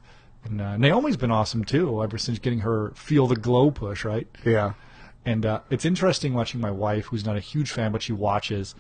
And 0.44 0.60
uh, 0.60 0.76
Naomi's 0.78 1.18
been 1.18 1.30
awesome 1.32 1.64
too, 1.64 2.04
ever 2.04 2.18
since 2.18 2.40
getting 2.40 2.60
her 2.62 2.92
feel 2.96 3.28
the 3.28 3.36
glow 3.36 3.70
push, 3.72 4.04
right? 4.04 4.28
yeah, 4.44 4.74
And 5.26 5.46
uh, 5.46 5.60
it's 5.70 5.86
interesting 5.86 6.34
watching 6.34 6.60
my 6.60 6.72
wife, 6.72 7.06
who's 7.06 7.24
not 7.26 7.38
a 7.38 7.40
huge 7.40 7.70
fan, 7.72 7.92
but 7.92 8.02
she 8.02 8.12
watches. 8.14 8.74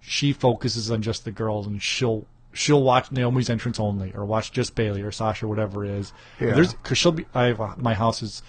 She 0.00 0.32
focuses 0.32 0.90
on 0.90 1.02
just 1.02 1.24
the 1.24 1.30
girls, 1.30 1.66
and 1.66 1.82
she'll 1.82 2.26
she'll 2.52 2.82
watch 2.82 3.10
Naomi's 3.12 3.50
entrance 3.50 3.78
only, 3.78 4.12
or 4.14 4.24
watch 4.24 4.52
just 4.52 4.74
Bayley 4.74 5.02
or 5.02 5.12
Sasha, 5.12 5.46
whatever 5.46 5.84
it 5.84 5.90
is. 5.90 6.12
Yeah. 6.40 6.54
There's 6.54 6.74
because 6.74 6.98
she'll 6.98 7.12
be. 7.12 7.26
I 7.34 7.44
have 7.46 7.78
my 7.78 7.94
house 7.94 8.22
is 8.22 8.42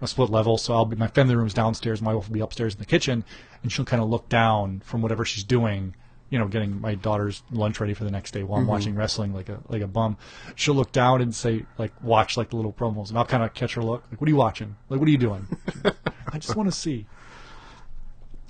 a 0.00 0.06
split 0.06 0.30
level, 0.30 0.58
so 0.58 0.74
I'll 0.74 0.84
be 0.84 0.96
my 0.96 1.08
family 1.08 1.36
room's 1.36 1.54
downstairs. 1.54 2.02
My 2.02 2.14
wife 2.14 2.28
will 2.28 2.34
be 2.34 2.40
upstairs 2.40 2.74
in 2.74 2.80
the 2.80 2.86
kitchen, 2.86 3.24
and 3.62 3.70
she'll 3.70 3.84
kind 3.84 4.02
of 4.02 4.08
look 4.08 4.28
down 4.28 4.80
from 4.84 5.02
whatever 5.02 5.24
she's 5.24 5.44
doing. 5.44 5.94
You 6.30 6.38
know, 6.38 6.48
getting 6.48 6.80
my 6.80 6.94
daughter's 6.94 7.42
lunch 7.50 7.78
ready 7.78 7.92
for 7.92 8.04
the 8.04 8.10
next 8.10 8.30
day 8.30 8.42
while 8.42 8.56
I'm 8.56 8.62
mm-hmm. 8.62 8.70
watching 8.70 8.94
wrestling 8.94 9.34
like 9.34 9.50
a 9.50 9.60
like 9.68 9.82
a 9.82 9.86
bum. 9.86 10.16
She'll 10.54 10.74
look 10.74 10.90
down 10.90 11.20
and 11.20 11.34
say 11.34 11.66
like 11.78 11.92
watch 12.02 12.36
like 12.36 12.50
the 12.50 12.56
little 12.56 12.72
promos, 12.72 13.10
and 13.10 13.18
I'll 13.18 13.26
kind 13.26 13.42
of 13.42 13.52
catch 13.52 13.74
her 13.74 13.82
look 13.82 14.02
like, 14.10 14.20
"What 14.20 14.28
are 14.28 14.30
you 14.30 14.36
watching? 14.36 14.76
Like, 14.88 14.98
what 14.98 15.08
are 15.08 15.12
you 15.12 15.18
doing?" 15.18 15.46
I 16.32 16.38
just 16.38 16.56
want 16.56 16.70
to 16.70 16.76
see. 16.76 17.06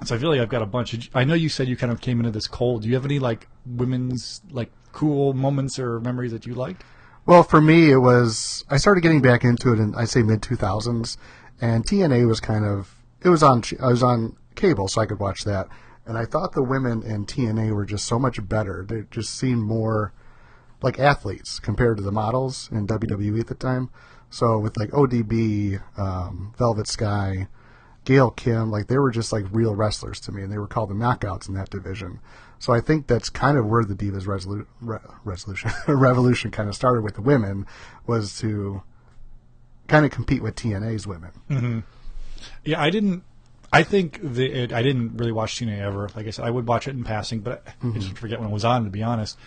So 0.05 0.15
I 0.15 0.19
feel 0.19 0.31
like 0.31 0.41
I've 0.41 0.49
got 0.49 0.63
a 0.63 0.67
bunch 0.67 0.95
of. 0.95 1.09
I 1.15 1.25
know 1.25 1.35
you 1.35 1.49
said 1.49 1.69
you 1.69 1.77
kind 1.77 1.93
of 1.93 2.01
came 2.01 2.19
into 2.19 2.31
this 2.31 2.47
cold. 2.47 2.83
Do 2.83 2.89
you 2.89 2.95
have 2.95 3.05
any 3.05 3.19
like 3.19 3.49
women's 3.67 4.41
like 4.51 4.71
cool 4.93 5.33
moments 5.33 5.79
or 5.79 6.01
memories 6.01 6.33
that 6.33 6.47
you 6.47 6.55
liked? 6.55 6.85
Well, 7.25 7.43
for 7.43 7.61
me, 7.61 7.91
it 7.91 7.99
was 7.99 8.65
I 8.69 8.77
started 8.79 9.03
getting 9.03 9.23
back 9.23 9.45
into 9.45 9.73
it 9.73 9.79
in 9.79 9.95
I 9.95 10.05
say 10.05 10.23
mid 10.23 10.43
two 10.43 10.57
thousands, 10.57 11.19
and 11.61 11.85
TNA 11.85 12.27
was 12.27 12.41
kind 12.41 12.65
of 12.65 12.97
it 13.23 13.29
was 13.29 13.43
on 13.43 13.63
I 13.81 13.89
was 13.89 14.03
on 14.03 14.37
cable, 14.55 14.89
so 14.89 15.01
I 15.01 15.07
could 15.07 15.21
watch 15.21 15.45
that, 15.45 15.69
and 16.05 16.19
I 16.19 16.25
thought 16.25 16.53
the 16.53 16.63
women 16.63 17.03
in 17.03 17.27
TNA 17.27 17.73
were 17.75 17.87
just 17.87 18.07
so 18.07 18.19
much 18.19 18.47
better. 18.49 18.85
They 18.87 19.05
just 19.11 19.35
seemed 19.39 19.63
more 19.63 20.13
like 20.83 20.99
athletes 20.99 21.61
compared 21.61 21.97
to 21.99 22.03
the 22.03 22.13
models 22.13 22.69
in 22.73 22.87
WWE 22.87 23.41
at 23.41 23.47
the 23.47 23.55
time. 23.55 23.91
So 24.31 24.59
with 24.59 24.77
like 24.77 24.91
ODB, 24.91 25.81
um, 25.97 26.55
Velvet 26.59 26.89
Sky, 26.89 27.47
Gail 28.05 28.31
Kim, 28.31 28.71
like 28.71 28.89
they 28.89 28.99
were 28.99 29.11
just 29.11 29.33
like 29.33 29.45
real 29.53 29.75
wrestlers 29.75 30.19
to 30.21 30.33
me, 30.33 30.43
and 30.43 30.53
they 30.53 30.59
were 30.59 30.67
called 30.67 30.91
the 30.91 30.95
knockouts 30.95 31.49
in 31.49 31.55
that 31.55 31.71
division. 31.71 32.21
So 32.59 32.73
I 32.73 32.81
think 32.81 33.07
that's 33.07 33.29
kind 33.29 33.59
of 33.59 33.67
where 33.67 33.85
the 33.85 33.95
Divas 33.95 34.25
resolu- 34.25 34.67
re- 34.81 34.99
resolution 35.25 35.71
revolution 35.89 36.51
kind 36.51 36.69
of 36.69 36.75
started 36.75 37.03
with 37.03 37.15
the 37.15 37.23
women 37.23 37.67
was 38.07 38.39
to 38.41 38.83
kind 39.89 40.05
of 40.05 40.11
compete 40.11 40.43
with 40.43 40.55
TNA's 40.57 41.07
women. 41.07 41.31
Mm-hmm. 41.51 41.81
Yeah, 42.65 42.81
I 42.81 42.91
didn't. 42.91 43.23
I 43.73 43.85
think 43.85 44.21
the 44.23 44.47
it, 44.47 44.73
I 44.73 44.83
didn't 44.83 45.17
really 45.17 45.33
watch 45.33 45.57
TNA 45.57 45.79
ever. 45.81 46.09
Like 46.15 46.27
I 46.27 46.31
said, 46.31 46.45
I 46.45 46.51
would 46.51 46.67
watch 46.67 46.89
it 46.89 46.93
in 46.93 47.05
passing, 47.05 47.41
but 47.41 47.63
I, 47.67 47.89
I 47.89 47.93
just 47.93 48.07
mm-hmm. 48.09 48.15
forget 48.17 48.41
when 48.41 48.49
it 48.49 48.53
was 48.53 48.65
on. 48.65 48.85
To 48.85 48.91
be 48.91 49.03
honest, 49.03 49.39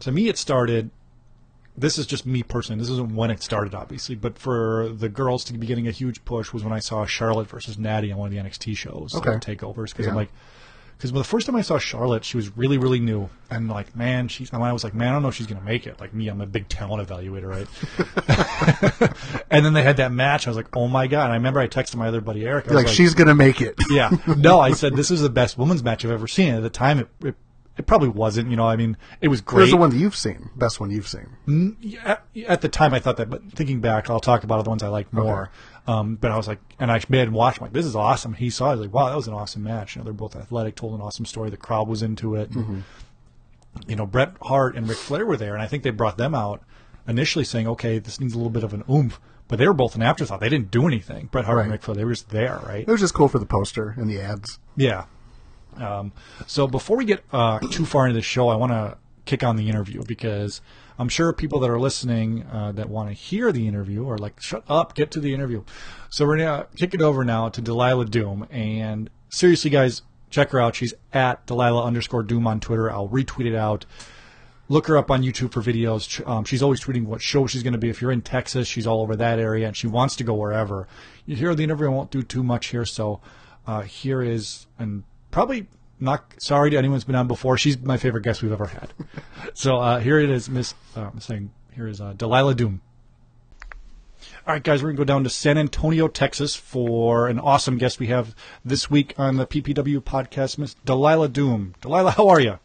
to 0.00 0.12
me, 0.12 0.28
it 0.28 0.38
started. 0.38 0.90
This 1.78 1.98
is 1.98 2.06
just 2.06 2.24
me 2.24 2.42
personally. 2.42 2.80
This 2.80 2.90
isn't 2.90 3.14
when 3.14 3.30
it 3.30 3.42
started, 3.42 3.74
obviously, 3.74 4.14
but 4.14 4.38
for 4.38 4.88
the 4.88 5.08
girls 5.08 5.44
to 5.44 5.52
be 5.52 5.66
getting 5.66 5.86
a 5.86 5.90
huge 5.90 6.24
push 6.24 6.52
was 6.52 6.64
when 6.64 6.72
I 6.72 6.78
saw 6.78 7.04
Charlotte 7.04 7.48
versus 7.48 7.76
Nattie 7.76 8.12
on 8.12 8.18
one 8.18 8.28
of 8.28 8.32
the 8.32 8.38
NXT 8.40 8.76
shows, 8.76 9.14
Okay. 9.14 9.32
like, 9.32 9.40
takeovers. 9.42 9.90
Because 9.90 10.06
I'm 10.06 10.14
like, 10.14 10.30
because 10.96 11.12
the 11.12 11.22
first 11.22 11.46
time 11.46 11.54
I 11.56 11.60
saw 11.60 11.78
Charlotte, 11.78 12.24
she 12.24 12.38
was 12.38 12.56
really, 12.56 12.78
really 12.78 13.00
new, 13.00 13.28
and 13.50 13.68
like, 13.68 13.94
man, 13.94 14.28
she's. 14.28 14.50
And 14.50 14.64
I 14.64 14.72
was 14.72 14.82
like, 14.82 14.94
man, 14.94 15.08
I 15.08 15.12
don't 15.12 15.20
know 15.20 15.28
if 15.28 15.34
she's 15.34 15.46
gonna 15.46 15.60
make 15.60 15.86
it. 15.86 16.00
Like 16.00 16.14
me, 16.14 16.28
I'm 16.28 16.40
a 16.40 16.46
big 16.46 16.70
talent 16.70 17.06
evaluator, 17.06 17.46
right? 17.46 17.68
and 19.50 19.62
then 19.64 19.74
they 19.74 19.82
had 19.82 19.98
that 19.98 20.12
match. 20.12 20.46
I 20.46 20.50
was 20.50 20.56
like, 20.56 20.74
oh 20.74 20.88
my 20.88 21.06
god! 21.06 21.24
And 21.24 21.32
I 21.32 21.36
remember 21.36 21.60
I 21.60 21.68
texted 21.68 21.96
my 21.96 22.08
other 22.08 22.22
buddy 22.22 22.46
Eric. 22.46 22.68
I 22.68 22.74
was 22.74 22.84
Like, 22.84 22.88
she's 22.94 23.14
gonna 23.14 23.34
make 23.34 23.60
it. 23.60 23.74
yeah. 23.90 24.10
No, 24.38 24.58
I 24.60 24.72
said 24.72 24.96
this 24.96 25.10
is 25.10 25.20
the 25.20 25.28
best 25.28 25.58
women's 25.58 25.82
match 25.82 26.02
I've 26.04 26.10
ever 26.10 26.26
seen. 26.26 26.54
At 26.54 26.62
the 26.62 26.70
time, 26.70 27.00
it, 27.00 27.08
it, 27.22 27.34
it 27.76 27.86
probably 27.86 28.08
wasn't. 28.08 28.50
You 28.50 28.56
know, 28.56 28.66
I 28.66 28.76
mean, 28.76 28.96
it 29.20 29.28
was 29.28 29.40
great. 29.40 29.70
the 29.70 29.76
one 29.76 29.90
that 29.90 29.96
you've 29.98 30.16
seen? 30.16 30.50
Best 30.56 30.80
one 30.80 30.90
you've 30.90 31.08
seen? 31.08 31.28
at, 32.04 32.24
at 32.46 32.60
the 32.62 32.68
time, 32.68 32.94
I 32.94 32.98
thought 33.00 33.16
that, 33.18 33.28
but 33.30 33.42
thinking 33.52 33.80
back, 33.80 34.08
I'll 34.10 34.20
talk 34.20 34.44
about 34.44 34.62
the 34.64 34.70
ones 34.70 34.82
I 34.82 34.88
liked 34.88 35.12
more. 35.12 35.50
Um, 35.86 36.16
but 36.16 36.30
I 36.32 36.36
was 36.36 36.48
like, 36.48 36.58
and 36.80 36.90
I 36.90 37.00
made 37.08 37.28
him 37.28 37.34
watch. 37.34 37.58
I'm 37.60 37.64
like, 37.66 37.72
this 37.72 37.86
is 37.86 37.94
awesome. 37.94 38.34
He 38.34 38.50
saw 38.50 38.72
it. 38.72 38.76
Like, 38.76 38.92
wow, 38.92 39.08
that 39.08 39.16
was 39.16 39.28
an 39.28 39.34
awesome 39.34 39.62
match. 39.62 39.94
You 39.94 40.00
know, 40.00 40.04
they're 40.04 40.12
both 40.12 40.34
athletic, 40.34 40.74
told 40.74 40.94
an 40.94 41.00
awesome 41.00 41.26
story. 41.26 41.50
The 41.50 41.56
crowd 41.56 41.86
was 41.86 42.02
into 42.02 42.34
it. 42.34 42.50
And, 42.50 42.82
You 43.86 43.94
know, 43.96 44.06
Bret 44.06 44.32
Hart 44.42 44.74
and 44.74 44.88
Ric 44.88 44.98
Flair 44.98 45.26
were 45.26 45.36
there, 45.36 45.52
and 45.54 45.62
I 45.62 45.66
think 45.66 45.82
they 45.82 45.90
brought 45.90 46.16
them 46.18 46.34
out 46.34 46.62
initially 47.06 47.44
saying, 47.44 47.68
okay, 47.68 47.98
this 47.98 48.18
needs 48.20 48.32
a 48.34 48.36
little 48.38 48.50
bit 48.50 48.64
of 48.64 48.72
an 48.74 48.82
oomph. 48.90 49.20
But 49.48 49.60
they 49.60 49.68
were 49.68 49.74
both 49.74 49.94
an 49.94 50.02
afterthought. 50.02 50.40
They 50.40 50.48
didn't 50.48 50.72
do 50.72 50.88
anything. 50.88 51.26
Bret 51.26 51.44
Hart 51.44 51.58
and 51.60 51.68
Right. 51.68 51.74
Ric 51.74 51.82
Flair, 51.82 51.94
they 51.94 52.04
were 52.04 52.12
just 52.14 52.30
there, 52.30 52.58
right? 52.66 52.80
It 52.80 52.90
was 52.90 53.00
just 53.00 53.14
cool 53.14 53.28
for 53.28 53.38
the 53.38 53.46
poster 53.46 53.94
and 53.96 54.10
the 54.10 54.20
ads. 54.20 54.58
Yeah. 54.76 55.04
Um, 55.80 56.12
so 56.46 56.66
before 56.66 56.96
we 56.96 57.04
get 57.04 57.24
uh, 57.32 57.58
too 57.70 57.84
far 57.84 58.06
into 58.06 58.14
the 58.14 58.22
show, 58.22 58.48
I 58.48 58.56
want 58.56 58.72
to 58.72 58.96
kick 59.24 59.42
on 59.42 59.56
the 59.56 59.68
interview 59.68 60.02
because 60.04 60.60
I'm 60.98 61.08
sure 61.08 61.32
people 61.32 61.60
that 61.60 61.70
are 61.70 61.80
listening 61.80 62.44
uh, 62.44 62.72
that 62.72 62.88
want 62.88 63.08
to 63.08 63.12
hear 63.12 63.52
the 63.52 63.66
interview 63.66 64.08
are 64.08 64.18
like, 64.18 64.40
shut 64.40 64.64
up, 64.68 64.94
get 64.94 65.10
to 65.12 65.20
the 65.20 65.34
interview. 65.34 65.64
So 66.10 66.26
we're 66.26 66.38
going 66.38 66.60
to 66.60 66.66
kick 66.76 66.94
it 66.94 67.02
over 67.02 67.24
now 67.24 67.48
to 67.48 67.60
Delilah 67.60 68.06
Doom. 68.06 68.46
And 68.50 69.10
seriously, 69.28 69.70
guys, 69.70 70.02
check 70.30 70.50
her 70.50 70.60
out. 70.60 70.76
She's 70.76 70.94
at 71.12 71.44
Delilah 71.46 71.84
underscore 71.84 72.22
Doom 72.22 72.46
on 72.46 72.60
Twitter. 72.60 72.90
I'll 72.90 73.08
retweet 73.08 73.46
it 73.46 73.56
out. 73.56 73.84
Look 74.68 74.86
her 74.88 74.96
up 74.96 75.10
on 75.10 75.22
YouTube 75.22 75.52
for 75.52 75.62
videos. 75.62 76.26
Um, 76.26 76.44
she's 76.44 76.62
always 76.62 76.80
tweeting 76.80 77.04
what 77.04 77.22
show 77.22 77.46
she's 77.46 77.62
going 77.62 77.72
to 77.74 77.78
be. 77.78 77.88
If 77.88 78.00
you're 78.00 78.10
in 78.10 78.22
Texas, 78.22 78.66
she's 78.66 78.86
all 78.86 79.00
over 79.00 79.14
that 79.16 79.38
area, 79.38 79.66
and 79.66 79.76
she 79.76 79.86
wants 79.86 80.16
to 80.16 80.24
go 80.24 80.34
wherever. 80.34 80.88
You 81.24 81.36
hear 81.36 81.54
the 81.54 81.62
interview. 81.62 81.86
I 81.86 81.90
won't 81.90 82.10
do 82.10 82.22
too 82.22 82.42
much 82.42 82.68
here, 82.68 82.84
so 82.84 83.20
Uh, 83.68 83.82
here 83.82 84.22
is, 84.22 84.68
and 84.78 85.02
probably 85.36 85.66
not 86.00 86.32
sorry 86.38 86.70
to 86.70 86.78
anyone 86.78 86.96
who's 86.96 87.04
been 87.04 87.14
on 87.14 87.28
before. 87.28 87.58
She's 87.58 87.78
my 87.78 87.98
favorite 87.98 88.22
guest 88.22 88.42
we've 88.42 88.52
ever 88.52 88.68
had. 88.68 88.94
so 89.52 89.76
uh, 89.76 90.00
here 90.00 90.18
it 90.18 90.30
is, 90.30 90.48
Miss. 90.48 90.72
Uh, 90.96 91.10
I'm 91.12 91.20
saying 91.20 91.52
here 91.74 91.86
is 91.86 92.00
uh, 92.00 92.14
Delilah 92.14 92.54
Doom. 92.54 92.80
All 94.46 94.54
right, 94.54 94.62
guys, 94.62 94.82
we're 94.82 94.88
gonna 94.88 94.96
go 94.96 95.04
down 95.04 95.24
to 95.24 95.30
San 95.30 95.58
Antonio, 95.58 96.08
Texas, 96.08 96.54
for 96.54 97.28
an 97.28 97.38
awesome 97.38 97.76
guest 97.76 98.00
we 98.00 98.06
have 98.06 98.34
this 98.64 98.90
week 98.90 99.12
on 99.18 99.36
the 99.36 99.46
PPW 99.46 100.00
podcast, 100.00 100.56
Miss 100.56 100.72
Delilah 100.86 101.28
Doom. 101.28 101.74
Delilah, 101.82 102.12
how 102.12 102.30
are 102.30 102.40
you? 102.40 102.58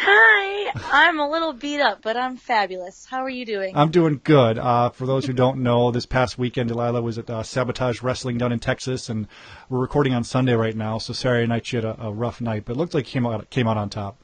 Hi, 0.00 0.70
I'm 0.92 1.18
a 1.18 1.28
little 1.28 1.52
beat 1.52 1.80
up, 1.80 2.02
but 2.02 2.16
I'm 2.16 2.36
fabulous. 2.36 3.04
How 3.04 3.24
are 3.24 3.28
you 3.28 3.44
doing? 3.44 3.76
I'm 3.76 3.90
doing 3.90 4.20
good. 4.22 4.56
Uh, 4.56 4.90
for 4.90 5.06
those 5.06 5.26
who 5.26 5.32
don't 5.32 5.64
know, 5.64 5.90
this 5.90 6.06
past 6.06 6.38
weekend, 6.38 6.68
Delilah 6.68 7.02
was 7.02 7.18
at 7.18 7.28
uh, 7.28 7.42
Sabotage 7.42 8.00
Wrestling 8.00 8.38
down 8.38 8.52
in 8.52 8.60
Texas, 8.60 9.08
and 9.08 9.26
we're 9.68 9.80
recording 9.80 10.14
on 10.14 10.22
Sunday 10.22 10.54
right 10.54 10.76
now. 10.76 10.98
So 10.98 11.12
Saturday 11.12 11.48
night 11.48 11.66
she 11.66 11.76
had 11.76 11.84
a, 11.84 12.00
a 12.00 12.12
rough 12.12 12.40
night, 12.40 12.64
but 12.64 12.76
it 12.76 12.78
looked 12.78 12.94
like 12.94 13.06
you 13.08 13.12
came 13.12 13.26
out 13.26 13.50
came 13.50 13.66
out 13.66 13.76
on 13.76 13.90
top. 13.90 14.18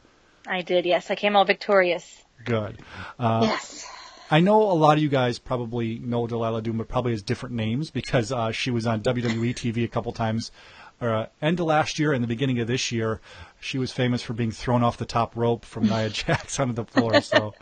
I 0.47 0.63
did, 0.63 0.87
yes. 0.87 1.11
I 1.11 1.17
came 1.17 1.35
out 1.35 1.49
victorious. 1.49 2.23
Good. 2.45 2.79
Uh, 3.19 3.41
yes. 3.43 3.85
I 4.31 4.41
know 4.41 4.63
a 4.63 4.75
lot 4.75 4.97
of 4.97 5.03
you 5.03 5.09
guys 5.09 5.41
probably 5.41 5.99
know 5.99 6.29
Delilah 6.29 6.63
Doom, 6.63 6.79
but 6.79 6.89
probably 6.89 7.13
has 7.13 7.23
different 7.23 7.57
names 7.57 7.91
because 7.91 8.31
uh, 8.31 8.53
she 8.53 8.71
was 8.71 8.87
on 8.87 9.03
WWE 9.03 9.55
TV 9.55 9.85
a 9.85 9.89
couple 9.89 10.13
times. 10.13 10.53
Uh, 11.01 11.27
end 11.43 11.61
of 11.61 11.67
last 11.67 11.99
year 11.99 12.13
and 12.13 12.23
the 12.23 12.29
beginning 12.29 12.61
of 12.61 12.67
this 12.67 12.91
year, 12.91 13.21
she 13.61 13.79
was 13.79 13.93
famous 13.93 14.23
for 14.23 14.33
being 14.33 14.51
thrown 14.51 14.83
off 14.83 14.97
the 14.97 15.05
top 15.05 15.37
rope 15.37 15.65
from 15.65 15.85
Nia 15.85 16.09
Jax 16.11 16.59
onto 16.59 16.73
the 16.73 16.85
floor. 16.85 17.21
So 17.21 17.55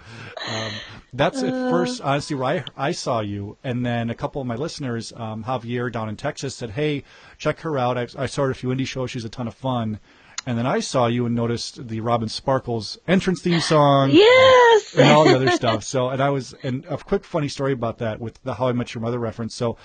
um, 0.49 0.73
that's 1.12 1.42
at 1.42 1.51
first, 1.71 2.01
honestly, 2.01 2.37
where 2.37 2.64
I, 2.77 2.88
I 2.88 2.92
saw 2.92 3.21
you. 3.21 3.57
And 3.64 3.85
then 3.85 4.11
a 4.11 4.14
couple 4.14 4.40
of 4.40 4.47
my 4.47 4.57
listeners, 4.57 5.12
um, 5.16 5.45
Javier 5.45 5.90
down 5.90 6.09
in 6.09 6.16
Texas, 6.16 6.55
said, 6.55 6.71
"Hey, 6.71 7.05
check 7.38 7.61
her 7.61 7.79
out. 7.79 7.99
I, 7.99 8.07
I 8.16 8.27
saw 8.27 8.42
her 8.42 8.51
at 8.51 8.57
a 8.57 8.59
few 8.59 8.68
indie 8.71 8.87
shows. 8.87 9.11
She's 9.11 9.25
a 9.25 9.29
ton 9.29 9.49
of 9.49 9.55
fun." 9.55 9.99
And 10.45 10.59
then 10.59 10.66
I 10.66 10.81
saw 10.81 11.07
you 11.07 11.25
and 11.27 11.35
noticed 11.35 11.87
the 11.87 12.01
Robin 12.01 12.29
Sparkles 12.29 12.99
entrance 13.07 13.42
theme 13.42 13.61
song 13.61 14.11
Yes! 14.12 14.95
and 14.99 15.09
all 15.09 15.25
the 15.25 15.37
other 15.37 15.51
stuff. 15.53 15.85
So, 15.85 16.09
and 16.09 16.21
I 16.21 16.31
was, 16.31 16.53
and 16.64 16.85
a 16.87 16.97
quick 16.97 17.25
funny 17.25 17.47
story 17.47 17.73
about 17.73 17.99
that 17.99 18.21
with 18.21 18.42
the 18.42 18.55
How 18.55 18.66
I 18.66 18.73
Met 18.73 18.92
Your 18.92 19.03
Mother 19.03 19.21
reference. 19.21 19.55
So, 19.55 19.77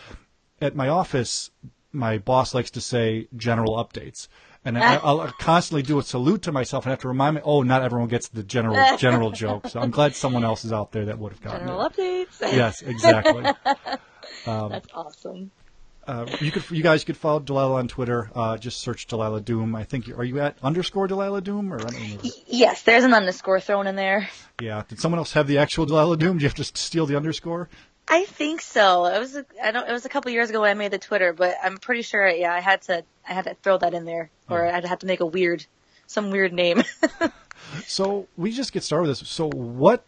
at 0.60 0.76
my 0.76 0.90
office, 0.90 1.52
my 1.98 2.18
boss 2.20 2.54
likes 2.54 2.72
to 2.72 2.82
say 2.82 3.28
general 3.36 3.76
updates. 3.76 4.28
And 4.66 4.78
I, 4.78 4.96
I'll 5.04 5.28
constantly 5.40 5.82
do 5.84 6.00
a 6.00 6.04
salute 6.04 6.42
to 6.44 6.52
myself 6.52 6.86
and 6.86 6.92
have 6.92 7.00
to 7.02 7.08
remind 7.08 7.36
me, 7.36 7.42
oh, 7.44 7.64
not 7.64 7.84
everyone 7.84 8.08
gets 8.10 8.28
the 8.30 8.44
general 8.44 8.76
general 8.98 9.32
joke. 9.32 9.68
So 9.68 9.80
I'm 9.80 9.92
glad 9.92 10.16
someone 10.16 10.44
else 10.44 10.64
is 10.66 10.74
out 10.74 10.92
there 10.92 11.06
that 11.06 11.18
would 11.20 11.32
have 11.34 11.42
gotten 11.42 11.62
General 11.68 11.86
it. 11.86 11.94
updates. 11.98 12.28
Yes, 12.54 12.82
exactly. 12.82 13.44
That's 14.46 14.88
awesome. 14.94 15.52
Uh, 16.06 16.26
you 16.40 16.52
could, 16.54 16.64
you 16.72 16.82
guys 16.82 17.04
could 17.04 17.18
follow 17.18 17.40
Delilah 17.42 17.80
on 17.80 17.90
Twitter. 17.90 18.32
Uh, 18.34 18.58
just 18.58 18.80
search 18.80 19.08
Delilah 19.08 19.42
Doom. 19.42 19.76
I 19.76 19.84
think. 19.84 20.08
you- 20.08 20.16
Are 20.16 20.24
you 20.24 20.40
at 20.40 20.56
underscore 20.64 21.06
Delilah 21.08 21.42
Doom 21.42 21.74
or 21.74 21.78
I 21.78 21.80
don't 21.84 21.94
remember. 21.96 22.24
Yes, 22.48 22.84
there's 22.84 23.04
an 23.04 23.14
underscore 23.14 23.60
thrown 23.60 23.88
in 23.88 23.98
there. 23.98 24.30
Yeah. 24.62 24.84
Did 24.88 25.02
someone 25.02 25.20
else 25.20 25.34
have 25.34 25.48
the 25.48 25.58
actual 25.58 25.86
Delilah 25.86 26.16
Doom? 26.18 26.38
Do 26.38 26.44
you 26.44 26.48
have 26.48 26.56
to 26.56 26.64
steal 26.64 27.06
the 27.08 27.18
underscore? 27.18 27.68
I 28.10 28.24
think 28.26 28.62
so. 28.62 29.06
It 29.06 29.20
was 29.20 29.36
a, 29.36 29.46
I 29.62 29.72
don't 29.72 29.88
it 29.88 29.92
was 29.92 30.06
a 30.06 30.10
couple 30.10 30.32
years 30.32 30.50
ago 30.50 30.62
when 30.62 30.70
I 30.72 30.74
made 30.76 30.92
the 30.92 30.98
Twitter, 30.98 31.34
but 31.34 31.56
I'm 31.64 31.78
pretty 31.78 32.02
sure 32.04 32.28
yeah, 32.28 32.54
I 32.54 32.60
had 32.62 32.82
to 32.84 33.04
I 33.28 33.34
had 33.34 33.46
to 33.46 33.56
throw 33.64 33.78
that 33.78 33.94
in 33.94 34.06
there 34.06 34.30
or 34.50 34.66
I'd 34.66 34.86
have 34.86 35.00
to 35.00 35.06
make 35.08 35.20
a 35.20 35.26
weird 35.26 35.66
some 36.08 36.32
weird 36.32 36.54
name. 36.54 36.84
So 37.86 38.28
we 38.38 38.52
just 38.52 38.72
get 38.72 38.84
started 38.84 39.08
with 39.10 39.20
this. 39.20 39.30
So 39.30 39.50
what 39.50 40.06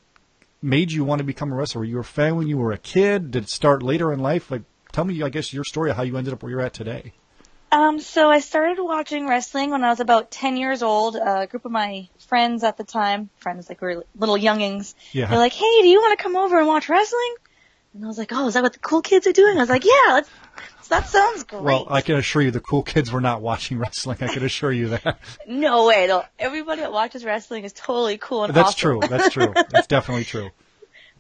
made 0.62 0.92
you 0.92 1.04
want 1.04 1.20
to 1.20 1.26
become 1.26 1.52
a 1.52 1.56
wrestler? 1.56 1.80
Were 1.80 1.86
you 1.86 2.00
a 2.00 2.04
fan 2.04 2.36
when 2.36 2.48
you 2.48 2.58
were 2.58 2.72
a 2.72 2.78
kid? 2.78 3.32
Did 3.32 3.44
it 3.44 3.50
start 3.50 3.84
later 3.84 4.14
in 4.14 4.20
life? 4.20 4.50
Like, 4.52 4.62
tell 4.92 5.04
me, 5.04 5.22
I 5.24 5.30
guess, 5.30 5.52
your 5.54 5.64
story 5.64 5.90
of 5.90 5.98
how 5.98 6.04
you 6.04 6.16
ended 6.18 6.34
up 6.34 6.44
where 6.44 6.52
you're 6.52 6.62
at 6.62 6.74
today. 6.74 7.14
Um, 7.72 8.00
so 8.00 8.30
I 8.30 8.40
started 8.40 8.82
watching 8.82 9.28
wrestling 9.28 9.72
when 9.72 9.84
I 9.84 9.90
was 9.90 10.00
about 10.00 10.32
10 10.32 10.58
years 10.58 10.82
old. 10.82 11.16
Uh, 11.16 11.42
a 11.42 11.48
group 11.48 11.66
of 11.66 11.72
my 11.72 12.08
friends 12.28 12.64
at 12.64 12.78
the 12.78 12.84
time, 12.84 13.30
friends 13.38 13.70
like 13.70 13.82
we 13.82 13.96
were 13.96 14.04
little 14.16 14.38
youngings, 14.38 14.96
Yeah. 15.12 15.28
they're 15.28 15.38
like, 15.38 15.54
hey, 15.54 15.82
do 15.82 15.88
you 15.88 16.00
want 16.00 16.18
to 16.18 16.24
come 16.24 16.36
over 16.36 16.58
and 16.58 16.68
watch 16.68 16.90
wrestling? 16.90 17.36
And 17.93 18.04
I 18.04 18.08
was 18.08 18.17
like, 18.17 18.32
oh, 18.32 18.47
is 18.47 18.54
that 18.54 18.63
what 18.63 18.73
the 18.73 18.80
cool 18.80 19.02
kids 19.02 19.25
are 19.25 19.32
doing? 19.32 19.58
I 19.58 19.62
was 19.62 19.69
like, 19.69 19.86
yeah, 19.86 20.21
that 20.89 21.08
sounds 21.08 21.43
great. 21.43 21.63
Well, 21.63 21.88
I 21.89 22.02
can 22.02 22.15
assure 22.15 22.41
you, 22.41 22.52
the 22.52 22.60
cool 22.60 22.84
kids 22.84 23.12
were 23.12 23.21
not 23.21 23.41
watching 23.41 23.80
wrestling. 23.80 24.17
I 24.21 24.28
can 24.28 24.43
assure 24.43 24.71
you 24.71 24.89
that. 24.89 25.19
no 25.47 25.88
way. 25.88 26.10
Everybody 26.38 26.82
that 26.82 26.91
watches 26.91 27.25
wrestling 27.25 27.63
is 27.63 27.73
totally 27.73 28.17
cool 28.17 28.43
and 28.43 28.54
That's 28.54 28.69
awesome. 28.69 28.99
true. 28.99 29.08
That's 29.08 29.30
true. 29.30 29.54
That's 29.69 29.88
definitely 29.88 30.25
true. 30.25 30.49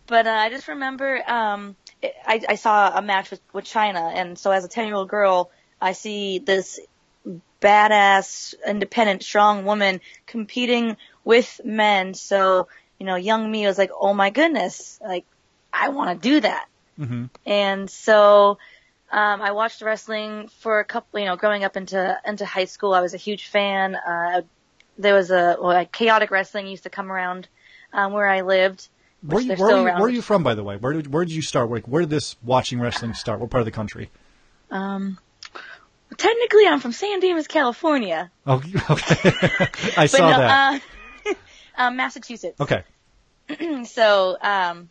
But 0.05 0.27
uh, 0.27 0.31
I 0.31 0.49
just 0.49 0.67
remember 0.67 1.21
um, 1.27 1.75
it, 2.01 2.13
I, 2.25 2.41
I 2.49 2.55
saw 2.55 2.97
a 2.97 3.01
match 3.01 3.29
with, 3.29 3.41
with 3.53 3.65
Chyna, 3.65 4.13
and 4.15 4.37
so 4.37 4.51
as 4.51 4.65
a 4.65 4.67
ten 4.67 4.87
year 4.87 4.95
old 4.95 5.07
girl, 5.07 5.51
I 5.79 5.91
see 5.91 6.39
this 6.39 6.79
badass, 7.61 8.55
independent, 8.65 9.21
strong 9.21 9.65
woman 9.65 10.01
competing 10.25 10.97
with 11.23 11.61
men. 11.63 12.15
So 12.15 12.67
you 12.97 13.05
know, 13.05 13.15
young 13.15 13.49
me 13.49 13.67
was 13.67 13.77
like, 13.77 13.91
oh 13.97 14.13
my 14.13 14.31
goodness, 14.31 14.99
like 15.01 15.25
I 15.73 15.89
want 15.89 16.21
to 16.21 16.29
do 16.29 16.39
that. 16.41 16.65
hmm 16.97 17.25
And 17.45 17.89
so 17.89 18.57
um, 19.11 19.41
I 19.41 19.51
watched 19.51 19.81
wrestling 19.81 20.49
for 20.59 20.79
a 20.79 20.85
couple, 20.85 21.19
you 21.19 21.25
know, 21.25 21.35
growing 21.35 21.63
up 21.63 21.77
into 21.77 22.19
into 22.25 22.45
high 22.45 22.65
school. 22.65 22.93
I 22.93 23.01
was 23.01 23.13
a 23.13 23.17
huge 23.17 23.47
fan. 23.47 23.95
Uh, 23.95 24.41
there 24.97 25.15
was 25.15 25.31
a 25.31 25.57
well, 25.59 25.73
like 25.73 25.91
chaotic 25.91 26.31
wrestling 26.31 26.67
used 26.67 26.83
to 26.83 26.89
come 26.89 27.11
around 27.11 27.47
um, 27.93 28.13
where 28.13 28.27
I 28.27 28.41
lived. 28.41 28.87
Where, 29.21 29.41
you, 29.41 29.53
where, 29.55 29.75
are 29.75 29.77
you, 29.77 29.83
where 29.83 30.03
are 30.03 30.09
you 30.09 30.21
from, 30.21 30.43
by 30.43 30.55
the 30.55 30.63
way? 30.63 30.77
Where 30.77 30.93
did, 30.93 31.11
where 31.11 31.25
did 31.25 31.33
you 31.33 31.41
start? 31.41 31.69
Like, 31.69 31.87
where 31.87 32.01
did 32.01 32.09
this 32.09 32.37
watching 32.41 32.79
wrestling 32.79 33.13
start? 33.13 33.41
What 33.41 33.49
part 33.49 33.59
of 33.59 33.65
the 33.65 33.71
country? 33.71 34.11
Um, 34.71 35.17
technically, 36.15 36.65
I'm 36.67 36.79
from 36.79 36.93
San 36.93 37.19
Dimas, 37.19 37.47
California. 37.47 38.31
Oh, 38.47 38.63
okay. 38.89 39.31
I 39.97 40.05
saw 40.05 40.29
no, 40.29 40.37
that. 40.37 40.81
Uh, 41.25 41.33
um, 41.77 41.97
Massachusetts. 41.97 42.61
okay. 42.61 42.83
so, 43.85 44.37
um, 44.41 44.89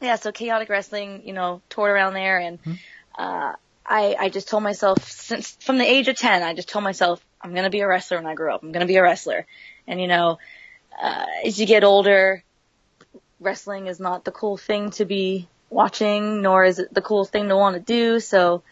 yeah, 0.00 0.16
so 0.16 0.32
chaotic 0.32 0.68
wrestling, 0.68 1.22
you 1.24 1.32
know, 1.32 1.62
toured 1.68 1.90
around 1.90 2.14
there, 2.14 2.38
and 2.38 2.58
Hmm. 2.60 2.72
uh, 3.18 3.52
I, 3.84 4.16
I 4.18 4.28
just 4.28 4.48
told 4.48 4.62
myself 4.62 5.08
since 5.08 5.52
from 5.60 5.78
the 5.78 5.84
age 5.84 6.08
of 6.08 6.16
ten, 6.16 6.42
I 6.42 6.54
just 6.54 6.68
told 6.68 6.82
myself 6.84 7.24
I'm 7.40 7.54
gonna 7.54 7.70
be 7.70 7.80
a 7.80 7.86
wrestler 7.88 8.18
when 8.18 8.26
I 8.26 8.34
grow 8.34 8.54
up. 8.54 8.62
I'm 8.62 8.72
gonna 8.72 8.86
be 8.86 8.96
a 8.96 9.02
wrestler, 9.02 9.46
and 9.86 10.00
you 10.00 10.08
know, 10.08 10.38
uh, 11.00 11.26
as 11.44 11.58
you 11.60 11.66
get 11.66 11.84
older, 11.84 12.42
wrestling 13.40 13.86
is 13.86 14.00
not 14.00 14.24
the 14.24 14.32
cool 14.32 14.56
thing 14.56 14.90
to 14.92 15.04
be 15.04 15.48
watching, 15.70 16.42
nor 16.42 16.64
is 16.64 16.78
it 16.78 16.92
the 16.92 17.02
cool 17.02 17.24
thing 17.24 17.48
to 17.48 17.56
want 17.56 17.74
to 17.76 17.80
do. 17.80 18.20
So. 18.20 18.62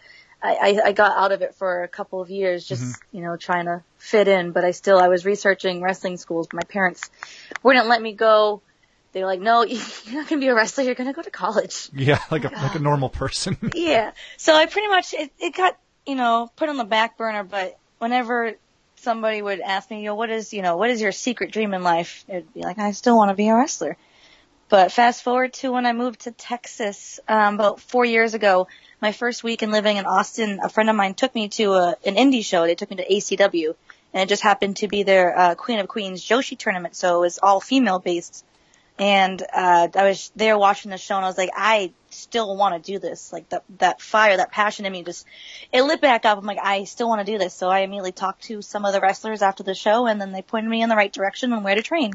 I, 0.43 0.57
I, 0.57 0.89
I 0.89 0.93
got 0.93 1.17
out 1.17 1.33
of 1.33 1.41
it 1.41 1.55
for 1.55 1.85
a 1.85 1.89
couple 1.89 2.21
of 2.21 2.29
years, 2.29 2.67
just 2.69 2.83
Mm-hmm. 2.83 3.17
you 3.17 3.23
know, 3.25 3.39
trying 3.39 3.65
to 3.65 3.83
fit 3.97 4.29
in. 4.29 4.51
But 4.53 4.63
I 4.63 4.73
still, 4.73 4.99
I 4.99 5.09
was 5.09 5.25
researching 5.25 5.81
wrestling 5.81 6.19
schools. 6.19 6.49
but 6.49 6.57
My 6.57 6.65
parents 6.69 7.09
wouldn't 7.63 7.87
let 7.87 8.03
me 8.03 8.13
go. 8.13 8.61
They 9.15 9.21
were 9.21 9.27
like, 9.27 9.41
"No, 9.41 9.63
you're 9.65 9.81
not 10.15 10.29
gonna 10.29 10.41
be 10.41 10.49
a 10.49 10.55
wrestler. 10.55 10.85
You're 10.85 10.97
gonna 10.97 11.15
go 11.15 11.23
to 11.23 11.31
college." 11.31 11.89
Yeah, 11.95 12.19
like 12.31 12.45
a 12.45 12.49
like 12.49 12.75
a 12.75 12.81
normal 12.81 13.09
person. 13.09 13.57
yeah. 13.75 14.11
So 14.37 14.55
I 14.55 14.67
pretty 14.67 14.89
much 14.89 15.15
it, 15.15 15.33
it 15.39 15.55
got 15.55 15.79
you 16.05 16.17
know 16.17 16.51
put 16.57 16.69
on 16.69 16.77
the 16.77 16.85
back 16.85 17.17
burner. 17.17 17.45
But 17.45 17.79
whenever 17.99 18.53
somebody 18.97 19.41
would 19.41 19.61
ask 19.61 19.91
me, 19.91 20.01
you 20.01 20.07
know, 20.07 20.17
what 20.17 20.31
is 20.31 20.53
you 20.53 20.63
know 20.63 20.77
what 20.77 20.91
is 20.91 21.01
your 21.01 21.13
secret 21.13 21.53
dream 21.53 21.73
in 21.73 21.83
life? 21.83 22.25
It'd 22.29 22.53
be 22.53 22.61
like, 22.61 22.79
I 22.79 22.91
still 22.91 23.17
want 23.17 23.31
to 23.31 23.35
be 23.35 23.49
a 23.49 23.55
wrestler. 23.55 23.97
But 24.69 24.91
fast 24.91 25.23
forward 25.23 25.53
to 25.55 25.71
when 25.71 25.87
I 25.87 25.93
moved 25.93 26.23
to 26.23 26.33
Texas 26.33 27.21
um, 27.29 27.55
about 27.55 27.81
four 27.81 28.05
years 28.05 28.35
ago. 28.35 28.67
My 29.01 29.13
first 29.13 29.45
week 29.45 29.63
in 29.63 29.71
living 29.71 29.99
in 29.99 30.07
Austin, 30.07 30.59
a 30.63 30.69
friend 30.69 30.89
of 30.89 30.97
mine 30.97 31.15
took 31.15 31.35
me 31.35 31.49
to 31.51 31.75
a, 31.75 31.97
an 32.07 32.17
indie 32.17 32.45
show. 32.45 32.65
They 32.65 32.75
took 32.75 32.91
me 32.91 32.97
to 32.97 33.07
ACW, 33.07 33.75
and 34.15 34.23
it 34.23 34.29
just 34.29 34.43
happened 34.43 34.79
to 34.79 34.89
be 34.89 35.03
their 35.03 35.39
uh, 35.39 35.55
Queen 35.55 35.79
of 35.79 35.89
Queens 35.89 36.25
Joshi 36.25 36.57
tournament. 36.57 36.97
So 36.97 37.19
it 37.19 37.21
was 37.21 37.39
all 37.41 37.61
female 37.61 37.99
based. 37.99 38.45
And 38.99 39.43
uh, 39.43 39.89
I 39.95 40.05
was 40.05 40.31
there 40.37 40.57
watching 40.57 40.93
the 40.93 40.99
show, 40.99 41.17
and 41.17 41.25
I 41.25 41.29
was 41.29 41.39
like, 41.39 41.51
I 41.55 41.93
still 42.11 42.57
want 42.57 42.83
to 42.83 42.93
do 42.93 43.01
this. 43.01 43.33
Like 43.33 43.49
that 43.49 43.65
that 43.79 44.01
fire, 44.01 44.37
that 44.37 44.53
passion 44.53 44.87
in 44.87 44.93
me, 44.93 45.03
just 45.03 45.27
it 45.73 45.83
lit 45.83 46.01
back 46.01 46.25
up. 46.25 46.39
I'm 46.39 46.47
like, 46.47 46.59
I 46.63 46.85
still 46.85 47.09
want 47.09 47.27
to 47.27 47.33
do 47.33 47.39
this. 47.39 47.55
So 47.55 47.69
I 47.69 47.81
immediately 47.81 48.13
talked 48.13 48.45
to 48.45 48.63
some 48.63 48.85
of 48.85 48.93
the 48.93 49.01
wrestlers 49.01 49.43
after 49.43 49.65
the 49.65 49.75
show, 49.75 50.07
and 50.07 50.21
then 50.21 50.31
they 50.31 50.43
pointed 50.43 50.71
me 50.71 50.83
in 50.83 50.89
the 50.89 50.97
right 50.97 51.13
direction 51.13 51.53
on 51.53 51.65
where 51.65 51.75
to 51.75 51.83
train. 51.83 52.13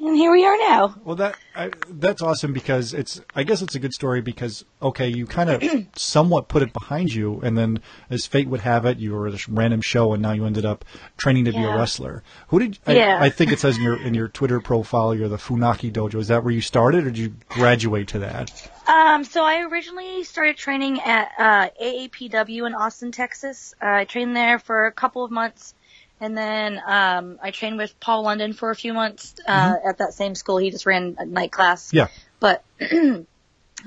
And 0.00 0.16
here 0.16 0.32
we 0.32 0.46
are 0.46 0.56
now. 0.56 0.94
Well, 1.04 1.16
that 1.16 1.36
I, 1.54 1.70
that's 1.90 2.22
awesome 2.22 2.54
because 2.54 2.94
it's. 2.94 3.20
I 3.34 3.42
guess 3.42 3.60
it's 3.60 3.74
a 3.74 3.78
good 3.78 3.92
story 3.92 4.22
because 4.22 4.64
okay, 4.80 5.08
you 5.08 5.26
kind 5.26 5.50
of 5.50 5.62
somewhat 5.94 6.48
put 6.48 6.62
it 6.62 6.72
behind 6.72 7.12
you, 7.12 7.38
and 7.42 7.58
then 7.58 7.80
as 8.08 8.24
fate 8.24 8.48
would 8.48 8.60
have 8.60 8.86
it, 8.86 8.98
you 8.98 9.12
were 9.12 9.28
at 9.28 9.34
a 9.34 9.52
random 9.52 9.82
show, 9.82 10.14
and 10.14 10.22
now 10.22 10.32
you 10.32 10.46
ended 10.46 10.64
up 10.64 10.86
training 11.18 11.44
to 11.44 11.52
be 11.52 11.62
a 11.62 11.76
wrestler. 11.76 12.22
Who 12.48 12.60
did? 12.60 12.78
I, 12.86 12.92
Yeah. 12.94 13.18
I 13.20 13.28
think 13.28 13.52
it 13.52 13.60
says 13.60 13.76
in 13.76 13.82
your 13.82 14.00
in 14.00 14.14
your 14.14 14.28
Twitter 14.28 14.60
profile, 14.60 15.14
you're 15.14 15.28
the 15.28 15.36
Funaki 15.36 15.92
Dojo. 15.92 16.18
Is 16.18 16.28
that 16.28 16.44
where 16.44 16.54
you 16.54 16.62
started, 16.62 17.06
or 17.06 17.10
did 17.10 17.18
you 17.18 17.34
graduate 17.50 18.08
to 18.08 18.20
that? 18.20 18.70
Um, 18.86 19.22
so 19.22 19.44
I 19.44 19.62
originally 19.70 20.24
started 20.24 20.56
training 20.56 21.00
at 21.00 21.30
uh, 21.38 21.68
AAPW 21.80 22.66
in 22.66 22.74
Austin, 22.74 23.12
Texas. 23.12 23.74
Uh, 23.82 23.86
I 23.86 24.04
trained 24.04 24.34
there 24.34 24.58
for 24.58 24.86
a 24.86 24.92
couple 24.92 25.24
of 25.24 25.30
months, 25.30 25.74
and 26.20 26.36
then 26.36 26.80
um, 26.86 27.38
I 27.42 27.50
trained 27.50 27.78
with 27.78 27.98
Paul 28.00 28.22
London 28.22 28.52
for 28.52 28.70
a 28.70 28.76
few 28.76 28.92
months 28.92 29.34
uh, 29.46 29.76
at 29.86 29.98
that 29.98 30.14
same 30.14 30.34
school. 30.34 30.58
He 30.58 30.70
just 30.70 30.86
ran 30.86 31.16
a 31.18 31.24
night 31.24 31.52
class. 31.52 31.92
Yeah. 31.92 32.08
But 32.38 32.64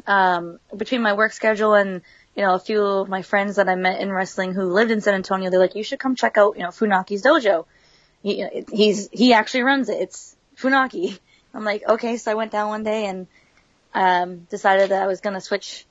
um, 0.08 0.60
between 0.76 1.02
my 1.02 1.14
work 1.14 1.34
schedule 1.34 1.74
and 1.74 2.02
you 2.36 2.44
know, 2.44 2.56
a 2.56 2.60
few 2.60 2.84
of 2.84 3.10
my 3.10 3.22
friends 3.22 3.58
that 3.58 3.70
I 3.70 3.76
met 3.76 4.02
in 4.02 4.12
wrestling 4.12 4.54
who 4.54 4.64
lived 4.64 4.92
in 4.92 5.02
San 5.02 5.14
Antonio, 5.14 5.50
they're 5.50 5.60
like, 5.60 5.76
you 5.76 5.84
should 5.84 6.00
come 6.00 6.16
check 6.16 6.38
out, 6.38 6.56
you 6.58 6.64
know, 6.64 6.70
Funaki's 6.70 7.22
dojo. 7.22 7.66
He, 8.24 8.64
he's, 8.72 9.10
he 9.12 9.34
actually 9.34 9.64
runs 9.64 9.90
it. 9.90 10.02
It's 10.02 10.36
Funaki. 10.58 11.20
I'm 11.54 11.64
like, 11.64 11.88
okay. 11.88 12.18
So 12.18 12.32
I 12.32 12.34
went 12.34 12.52
down 12.52 12.70
one 12.70 12.84
day 12.84 13.06
and, 13.06 13.28
um, 13.94 14.48
decided 14.50 14.90
that 14.90 15.04
I 15.04 15.08
was 15.08 15.22
going 15.22 15.36
to 15.36 15.42
switch, 15.42 15.86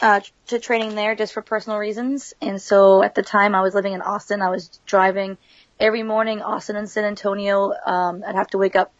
uh, 0.00 0.20
to 0.46 0.60
training 0.60 0.94
there 0.94 1.16
just 1.16 1.32
for 1.32 1.42
personal 1.42 1.78
reasons. 1.78 2.34
And 2.40 2.62
so 2.62 3.02
at 3.02 3.16
the 3.16 3.22
time 3.22 3.56
I 3.56 3.62
was 3.62 3.74
living 3.74 3.92
in 3.92 4.02
Austin. 4.02 4.40
I 4.40 4.50
was 4.50 4.68
driving 4.86 5.36
every 5.80 6.02
morning, 6.02 6.42
Austin 6.42 6.76
and 6.76 6.88
San 6.88 7.04
Antonio. 7.04 7.72
Um, 7.84 8.22
I'd 8.26 8.36
have 8.36 8.48
to 8.48 8.58
wake 8.58 8.76
up 8.76 8.92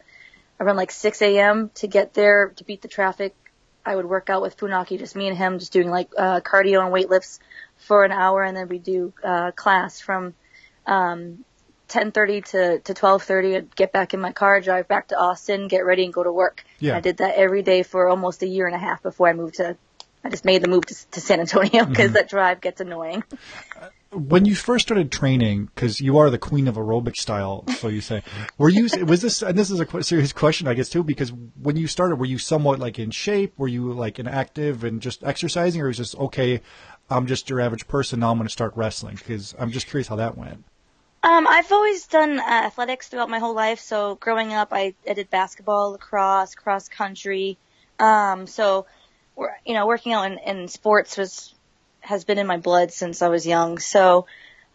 around 0.59 0.75
like 0.75 0.91
6 0.91 1.21
a.m. 1.21 1.69
to 1.75 1.87
get 1.87 2.13
there 2.13 2.53
to 2.57 2.63
beat 2.63 2.81
the 2.81 2.87
traffic. 2.87 3.35
I 3.85 3.95
would 3.95 4.05
work 4.05 4.29
out 4.29 4.41
with 4.41 4.57
Funaki, 4.57 4.99
just 4.99 5.15
me 5.15 5.27
and 5.27 5.37
him, 5.37 5.59
just 5.59 5.71
doing 5.71 5.89
like 5.89 6.09
uh, 6.17 6.41
cardio 6.41 6.81
and 6.83 6.91
weight 6.91 7.09
lifts 7.09 7.39
for 7.77 8.03
an 8.03 8.11
hour, 8.11 8.43
and 8.43 8.55
then 8.55 8.67
we'd 8.67 8.83
do 8.83 9.13
uh, 9.23 9.51
class 9.51 9.99
from 9.99 10.35
um, 10.85 11.43
10:30 11.89 12.45
to 12.45 12.79
to 12.79 12.93
12:30. 12.93 13.57
I'd 13.57 13.75
get 13.75 13.91
back 13.91 14.13
in 14.13 14.19
my 14.19 14.33
car, 14.33 14.61
drive 14.61 14.87
back 14.87 15.07
to 15.07 15.17
Austin, 15.17 15.67
get 15.67 15.85
ready, 15.85 16.03
and 16.03 16.13
go 16.13 16.23
to 16.23 16.31
work. 16.31 16.63
Yeah. 16.79 16.97
I 16.97 16.99
did 16.99 17.17
that 17.17 17.35
every 17.35 17.63
day 17.63 17.81
for 17.81 18.07
almost 18.07 18.43
a 18.43 18.47
year 18.47 18.67
and 18.67 18.75
a 18.75 18.79
half 18.79 19.01
before 19.01 19.27
I 19.27 19.33
moved 19.33 19.55
to. 19.55 19.77
I 20.23 20.29
just 20.29 20.45
made 20.45 20.61
the 20.61 20.69
move 20.69 20.85
to, 20.85 21.09
to 21.11 21.21
San 21.21 21.39
Antonio 21.39 21.85
because 21.85 22.11
that 22.11 22.29
drive 22.29 22.61
gets 22.61 22.81
annoying. 22.81 23.23
When 24.11 24.45
you 24.45 24.55
first 24.55 24.87
started 24.87 25.11
training, 25.11 25.69
because 25.73 26.01
you 26.01 26.17
are 26.17 26.29
the 26.29 26.37
queen 26.37 26.67
of 26.67 26.75
aerobic 26.75 27.15
style, 27.15 27.63
so 27.77 27.87
you 27.87 28.01
say, 28.01 28.23
were 28.57 28.69
you? 28.69 28.89
Was 29.05 29.21
this? 29.21 29.41
And 29.41 29.57
this 29.57 29.71
is 29.71 29.79
a 29.79 30.03
serious 30.03 30.33
question, 30.33 30.67
I 30.67 30.73
guess, 30.73 30.89
too, 30.89 31.03
because 31.03 31.31
when 31.61 31.77
you 31.77 31.87
started, 31.87 32.17
were 32.17 32.25
you 32.25 32.37
somewhat 32.37 32.79
like 32.79 32.99
in 32.99 33.11
shape? 33.11 33.53
Were 33.57 33.67
you 33.69 33.93
like 33.93 34.19
an 34.19 34.27
active 34.27 34.83
and 34.83 35.01
just 35.01 35.23
exercising, 35.23 35.81
or 35.81 35.87
was 35.87 35.97
just 35.97 36.15
okay? 36.15 36.61
I'm 37.09 37.25
just 37.25 37.49
your 37.49 37.59
average 37.61 37.87
person. 37.87 38.19
Now 38.19 38.31
I'm 38.31 38.37
going 38.37 38.47
to 38.47 38.51
start 38.51 38.73
wrestling 38.75 39.15
because 39.15 39.55
I'm 39.57 39.71
just 39.71 39.87
curious 39.87 40.07
how 40.07 40.17
that 40.17 40.37
went. 40.37 40.63
Um, 41.23 41.45
I've 41.47 41.71
always 41.71 42.07
done 42.07 42.39
uh, 42.39 42.43
athletics 42.43 43.07
throughout 43.07 43.29
my 43.29 43.39
whole 43.39 43.53
life. 43.53 43.79
So 43.79 44.15
growing 44.15 44.53
up, 44.53 44.69
I, 44.71 44.95
I 45.07 45.13
did 45.13 45.29
basketball, 45.29 45.91
lacrosse, 45.91 46.55
cross 46.55 46.89
country. 46.89 47.57
Um, 47.99 48.47
so, 48.47 48.87
you 49.65 49.73
know, 49.73 49.85
working 49.85 50.13
out 50.13 50.31
in, 50.31 50.39
in 50.39 50.67
sports 50.67 51.17
was 51.17 51.53
has 52.01 52.25
been 52.25 52.37
in 52.37 52.47
my 52.47 52.57
blood 52.57 52.91
since 52.91 53.21
I 53.21 53.29
was 53.29 53.45
young. 53.47 53.79
So, 53.79 54.27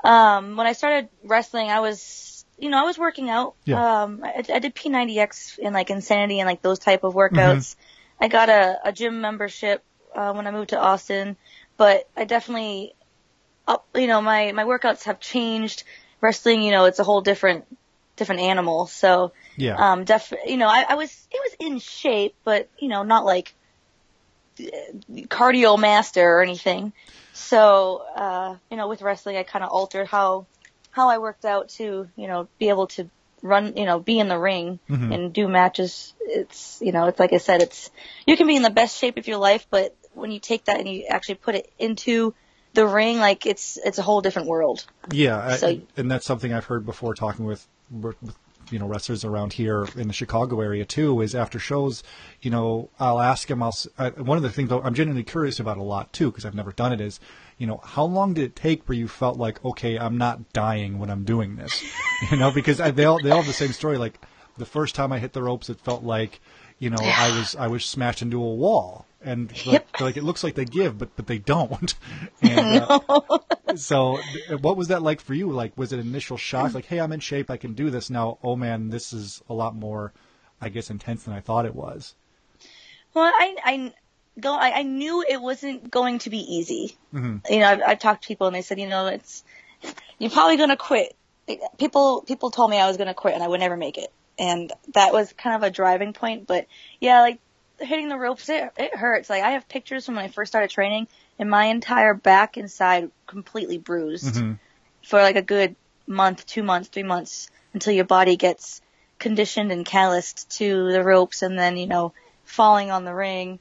um, 0.03 0.57
when 0.57 0.67
I 0.67 0.73
started 0.73 1.09
wrestling, 1.25 1.69
I 1.69 1.81
was, 1.81 2.45
you 2.59 2.71
know, 2.71 2.79
I 2.79 2.85
was 2.85 2.99
working 2.99 3.29
out. 3.31 3.55
Yeah. 3.65 4.03
Um, 4.03 4.23
I, 4.25 4.45
I 4.53 4.59
did 4.61 4.75
P90X 4.75 5.59
and 5.63 5.75
like 5.75 5.91
Insanity 5.91 6.41
and 6.41 6.47
like 6.47 6.63
those 6.63 6.79
type 6.79 7.05
of 7.05 7.15
workouts. 7.15 7.77
I 8.21 8.29
got 8.29 8.49
a, 8.49 8.79
a 8.85 8.93
gym 8.93 9.21
membership 9.21 9.85
uh, 10.15 10.33
when 10.33 10.47
I 10.47 10.51
moved 10.51 10.71
to 10.71 10.79
Austin, 10.81 11.37
but 11.77 12.09
I 12.17 12.25
definitely, 12.25 12.95
up, 13.69 13.87
you 13.95 14.07
know, 14.07 14.23
my 14.23 14.53
my 14.53 14.65
workouts 14.65 15.05
have 15.05 15.21
changed. 15.21 15.85
Wrestling, 16.23 16.63
you 16.63 16.71
know, 16.71 16.87
it's 16.87 16.99
a 16.99 17.05
whole 17.05 17.21
different 17.21 17.67
different 18.17 18.41
animal. 18.41 18.87
So, 18.87 19.33
Yeah. 19.57 19.77
um, 19.77 20.05
def, 20.05 20.33
you 20.47 20.57
know, 20.57 20.69
I, 20.69 20.85
I 20.89 20.95
was 20.95 21.11
it 21.31 21.41
was 21.45 21.57
in 21.61 21.79
shape, 21.79 22.35
but 22.45 22.71
you 22.79 22.89
know, 22.89 23.03
not 23.03 23.27
like 23.27 23.55
cardio 25.29 25.79
master 25.79 26.23
or 26.23 26.43
anything. 26.43 26.93
So, 27.33 28.03
uh, 28.17 28.57
you 28.71 28.77
know, 28.77 28.89
with 28.89 29.03
wrestling, 29.03 29.37
I 29.37 29.43
kind 29.43 29.65
of 29.65 29.71
altered 29.71 30.07
how 30.07 30.47
how 30.91 31.11
I 31.11 31.19
worked 31.19 31.45
out 31.45 31.69
to, 31.71 32.09
you 32.17 32.27
know, 32.27 32.49
be 32.59 32.71
able 32.71 32.87
to 32.89 33.11
run, 33.43 33.77
you 33.77 33.85
know, 33.85 33.99
be 34.01 34.19
in 34.19 34.29
the 34.29 34.39
ring 34.39 34.79
and 35.13 35.33
do 35.33 35.47
matches. 35.47 36.15
It's, 36.21 36.79
you 36.81 36.93
know, 36.93 37.07
it's 37.07 37.21
like 37.21 37.35
I 37.35 37.39
said, 37.39 37.61
it's 37.61 37.91
you 38.27 38.37
can 38.37 38.47
be 38.47 38.57
in 38.57 38.63
the 38.63 38.71
best 38.71 38.99
shape 38.99 39.19
of 39.19 39.29
your 39.29 39.37
life, 39.39 39.67
but 39.71 39.95
when 40.15 40.31
you 40.31 40.41
take 40.41 40.65
that 40.65 40.79
and 40.81 40.89
you 40.89 41.05
actually 41.09 41.35
put 41.37 41.55
it 41.55 41.71
into 41.79 42.35
the 42.73 42.87
ring, 42.87 43.19
like 43.19 43.45
it's 43.47 43.79
it's 43.85 43.99
a 43.99 44.03
whole 44.03 44.23
different 44.23 44.49
world. 44.49 44.87
Yeah, 45.11 45.37
I- 45.39 45.83
and 45.97 46.11
that's 46.11 46.25
something 46.27 46.53
I've 46.53 46.65
heard 46.65 46.87
before 46.87 47.15
talking 47.15 47.45
with, 47.45 47.67
with 47.91 48.17
you 48.71 48.79
know 48.79 48.87
wrestlers 48.87 49.25
around 49.25 49.53
here 49.55 49.87
in 49.97 50.09
the 50.09 50.13
Chicago 50.15 50.61
area 50.61 50.85
too. 50.85 51.21
Is 51.21 51.35
after 51.35 51.59
shows, 51.59 52.03
you 52.43 52.51
know, 52.51 52.91
I'll 52.99 53.21
ask 53.21 53.49
them. 53.49 53.63
I'll 53.63 53.69
s- 53.69 53.89
I, 53.99 54.11
one 54.11 54.37
of 54.37 54.43
the 54.43 54.51
things 54.51 54.71
I'm 54.73 54.95
genuinely 54.95 55.25
curious 55.25 55.61
about 55.61 55.77
a 55.79 55.83
lot 55.83 56.13
too 56.13 56.31
because 56.31 56.45
I've 56.45 56.55
never 56.55 56.73
done 56.73 56.93
it 56.93 57.01
is, 57.01 57.21
you 57.59 57.67
know, 57.67 57.81
how 57.85 58.05
long 58.05 58.35
did 58.35 58.45
it 58.45 58.57
take 58.57 58.89
where 58.89 58.97
you 58.99 59.09
felt 59.09 59.39
like 59.39 59.65
okay, 59.65 59.99
I'm 59.99 60.19
not 60.19 60.53
dying 60.53 60.99
when 60.99 61.11
I'm 61.11 61.25
doing 61.25 61.57
this, 61.57 61.85
you 62.31 62.37
know, 62.37 62.51
because 62.51 62.81
I, 62.81 62.91
they 62.91 63.05
all 63.05 63.21
they 63.23 63.31
all 63.31 63.39
have 63.39 63.47
the 63.47 63.53
same 63.53 63.73
story. 63.73 63.99
Like 63.99 64.21
the 64.59 64.67
first 64.67 64.95
time 64.95 65.13
I 65.13 65.19
hit 65.19 65.33
the 65.33 65.43
ropes, 65.43 65.69
it 65.71 65.81
felt 65.81 66.03
like, 66.03 66.41
you 66.79 66.91
know, 66.91 66.97
I 67.01 67.37
was 67.39 67.55
I 67.57 67.67
was 67.69 67.85
smashed 67.85 68.23
into 68.23 68.43
a 68.43 68.55
wall. 68.55 69.07
And 69.27 69.51
like, 69.51 69.67
Yep. 69.67 69.89
they're 69.99 70.07
like 70.07 70.17
it 70.17 70.23
looks 70.25 70.45
like 70.45 70.55
they 70.55 70.65
give, 70.65 70.97
but 70.97 71.15
but 71.17 71.27
they 71.27 71.39
don't. 71.39 71.95
And, 72.43 72.83
uh, 72.89 73.21
so, 73.75 74.19
what 74.61 74.77
was 74.77 74.89
that 74.89 75.03
like 75.03 75.21
for 75.21 75.35
you? 75.35 75.51
Like, 75.51 75.77
was 75.77 75.93
it 75.93 75.99
an 75.99 76.07
initial 76.07 76.37
shock? 76.37 76.75
Like, 76.75 76.87
hey, 76.87 77.01
I'm 77.01 77.13
in 77.13 77.21
shape, 77.21 77.51
I 77.51 77.57
can 77.57 77.75
do 77.75 77.91
this 77.91 78.09
now. 78.09 78.39
Oh 78.43 78.55
man, 78.57 78.89
this 78.91 79.13
is 79.13 79.43
a 79.49 79.55
lot 79.55 79.75
more, 79.75 80.13
I 80.61 80.69
guess, 80.69 80.91
intense 80.91 81.25
than 81.25 81.35
I 81.35 81.41
thought 81.41 81.67
it 81.67 81.75
was. 81.75 82.15
Well, 83.15 83.25
I, 83.25 83.57
I 83.65 83.93
go, 84.39 84.55
I, 84.55 84.79
I 84.79 84.83
knew 84.83 85.25
it 85.29 85.41
wasn't 85.41 85.91
going 85.91 86.19
to 86.21 86.31
be 86.31 86.39
easy. 86.39 86.97
Mm-hmm. 87.15 87.53
You 87.53 87.61
know, 87.61 87.67
I've, 87.67 87.81
I've 87.87 87.99
talked 87.99 88.23
to 88.23 88.29
people 88.29 88.47
and 88.47 88.55
they 88.55 88.63
said, 88.63 88.79
you 88.79 88.89
know, 88.89 89.07
it's, 89.07 89.43
you're 90.19 90.31
probably 90.31 90.57
going 90.57 90.69
to 90.69 90.77
quit. 90.77 91.17
People, 91.79 92.23
people 92.23 92.51
told 92.51 92.71
me 92.71 92.79
I 92.79 92.87
was 92.89 92.97
going 92.97 93.09
to 93.09 93.15
quit 93.15 93.35
and 93.35 93.43
I 93.43 93.49
would 93.49 93.61
never 93.61 93.77
make 93.77 93.99
it. 93.99 94.13
And 94.39 94.73
that 94.95 95.13
was 95.13 95.33
kind 95.33 95.57
of 95.57 95.63
a 95.63 95.71
driving 95.71 96.13
point. 96.13 96.47
But 96.47 96.67
yeah, 97.01 97.21
like 97.21 97.39
hitting 97.79 98.09
the 98.09 98.17
ropes, 98.17 98.49
it, 98.49 98.71
it 98.77 98.95
hurts. 98.95 99.29
Like 99.31 99.43
I 99.43 99.53
have 99.53 99.69
pictures 99.69 100.07
from 100.07 100.17
when 100.17 100.25
I 100.25 100.29
first 100.29 100.51
started 100.51 100.71
training 100.71 101.09
and 101.39 101.51
my 101.51 101.67
entire 101.67 102.15
back 102.15 102.57
and 102.57 102.71
side 102.71 103.11
completely 103.27 103.79
bruised 103.79 104.37
Mm-hmm. 104.37 104.53
for 105.05 105.21
like 105.21 105.37
a 105.37 105.43
good 105.43 105.77
month, 106.07 106.47
two 106.47 106.63
months, 106.63 106.89
three 106.89 107.03
months 107.03 107.51
until 107.73 107.93
your 107.93 108.05
body 108.05 108.37
gets 108.37 108.81
conditioned 109.19 109.73
and 109.73 109.85
calloused 109.85 110.51
to 110.59 110.93
the 110.93 111.03
ropes 111.03 111.43
and 111.43 111.59
then, 111.59 111.77
you 111.77 111.87
know, 111.87 112.13
falling 112.45 112.91
on 112.91 113.05
the 113.05 113.15
ring. 113.15 113.59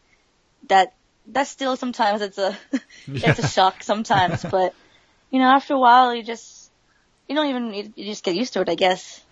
That, 0.69 0.93
that 1.27 1.47
still 1.47 1.75
sometimes 1.75 2.21
it's 2.21 2.37
a, 2.37 2.57
it's 3.07 3.39
a 3.39 3.47
shock 3.47 3.83
sometimes, 3.83 4.43
but 4.51 4.73
you 5.31 5.39
know, 5.39 5.47
after 5.47 5.73
a 5.73 5.79
while 5.79 6.15
you 6.15 6.23
just, 6.23 6.71
you 7.27 7.35
don't 7.35 7.47
even, 7.47 7.73
you, 7.73 7.93
you 7.95 8.05
just 8.05 8.23
get 8.23 8.35
used 8.35 8.53
to 8.53 8.61
it, 8.61 8.69
I 8.69 8.75
guess. 8.75 9.23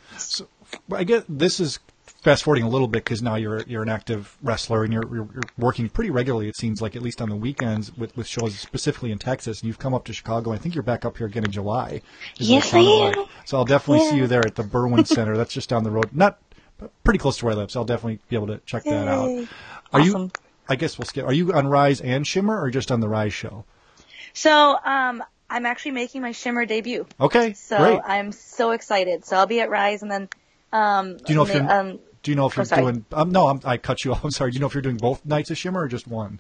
But 0.90 1.00
I 1.00 1.04
guess 1.04 1.24
this 1.30 1.60
is 1.60 1.80
fast 2.24 2.44
forwarding 2.44 2.64
a 2.64 2.70
little 2.70 2.88
bit 2.88 3.04
because 3.04 3.22
now 3.22 3.36
you're 3.36 3.62
you're 3.64 3.84
an 3.84 3.90
active 3.90 4.38
wrestler 4.42 4.84
and 4.84 4.94
you're, 4.94 5.04
you're 5.14 5.30
you're 5.34 5.44
working 5.58 5.90
pretty 5.90 6.10
regularly. 6.10 6.48
It 6.48 6.56
seems 6.56 6.82
like 6.82 6.96
at 6.96 7.02
least 7.02 7.22
on 7.22 7.30
the 7.30 7.36
weekends 7.36 7.96
with 7.98 8.16
with 8.18 8.28
shows 8.28 8.58
specifically 8.58 9.12
in 9.12 9.20
Texas. 9.20 9.62
And 9.62 9.68
you've 9.68 9.80
come 9.80 9.94
up 9.94 10.06
to 10.06 10.14
Chicago. 10.14 10.52
I 10.52 10.58
think 10.58 10.74
you're 10.76 10.84
back 10.84 11.06
up 11.06 11.18
here 11.18 11.28
again 11.28 11.44
in 11.46 11.52
July. 11.52 12.02
is 12.40 12.50
what 12.50 12.66
it 12.66 12.74
Yes, 12.74 12.74
I 12.74 12.80
am. 12.80 12.86
like. 13.20 13.28
So 13.46 13.58
I'll 13.58 13.66
definitely 13.66 14.08
see 14.10 14.18
you 14.18 14.28
there 14.28 14.46
at 14.46 14.56
the 14.56 14.64
Berwyn 14.64 15.06
Center. 15.16 15.36
That's 15.38 15.54
just 15.54 15.70
down 15.70 15.84
the 15.84 15.92
road. 15.92 16.10
Not 16.14 16.40
pretty 17.04 17.20
close 17.20 17.38
to 17.38 17.46
where 17.46 17.54
I 17.54 17.58
live. 17.58 17.72
So 17.72 17.80
I'll 17.82 17.86
definitely 17.86 18.20
be 18.30 18.36
able 18.36 18.48
to 18.48 18.60
check 18.66 18.84
that 18.86 19.08
out. 19.08 19.30
Yay. 19.30 19.48
Are 19.92 20.00
you? 20.02 20.32
I 20.70 20.76
guess 20.78 20.98
we'll 20.98 21.06
skip. 21.06 21.26
Are 21.26 21.34
you 21.34 21.52
on 21.54 21.68
Rise 21.68 22.00
and 22.00 22.26
Shimmer 22.26 22.60
or 22.62 22.70
just 22.72 22.90
on 22.92 23.02
the 23.02 23.10
Rise 23.10 23.34
show? 23.34 23.66
So, 24.34 24.78
um, 24.84 25.22
I'm 25.50 25.66
actually 25.66 25.92
making 25.92 26.22
my 26.22 26.32
Shimmer 26.32 26.66
debut. 26.66 27.06
Okay, 27.20 27.54
So 27.54 27.78
great. 27.78 28.00
I'm 28.06 28.32
so 28.32 28.72
excited. 28.72 29.26
So 29.26 29.36
I'll 29.38 29.46
be 29.46 29.60
at 29.60 29.70
Rise 29.70 30.02
and 30.02 30.10
then, 30.10 30.30
um, 30.72 31.18
Do 31.18 31.24
you 31.28 31.36
know 31.36 31.44
if 31.44 31.54
you're? 31.54 31.70
um, 31.72 32.00
do 32.24 32.32
you 32.32 32.36
know 32.36 32.48
if 32.48 32.58
oh, 32.58 32.64
you're 32.64 32.78
doing? 32.92 33.06
Um, 33.12 33.32
no, 33.32 33.48
I'm, 33.48 33.62
I 33.64 33.78
cut 33.78 34.04
you 34.04 34.12
off. 34.14 34.24
I'm 34.24 34.32
sorry. 34.32 34.52
Do 34.52 34.56
you 34.56 34.62
know 34.62 34.68
if 34.68 34.74
you're 34.74 34.82
doing 34.82 34.98
both 34.98 35.26
nights 35.26 35.52
of 35.52 35.58
Shimmer 35.58 35.82
or 35.82 35.88
just 35.88 36.08
one? 36.08 36.40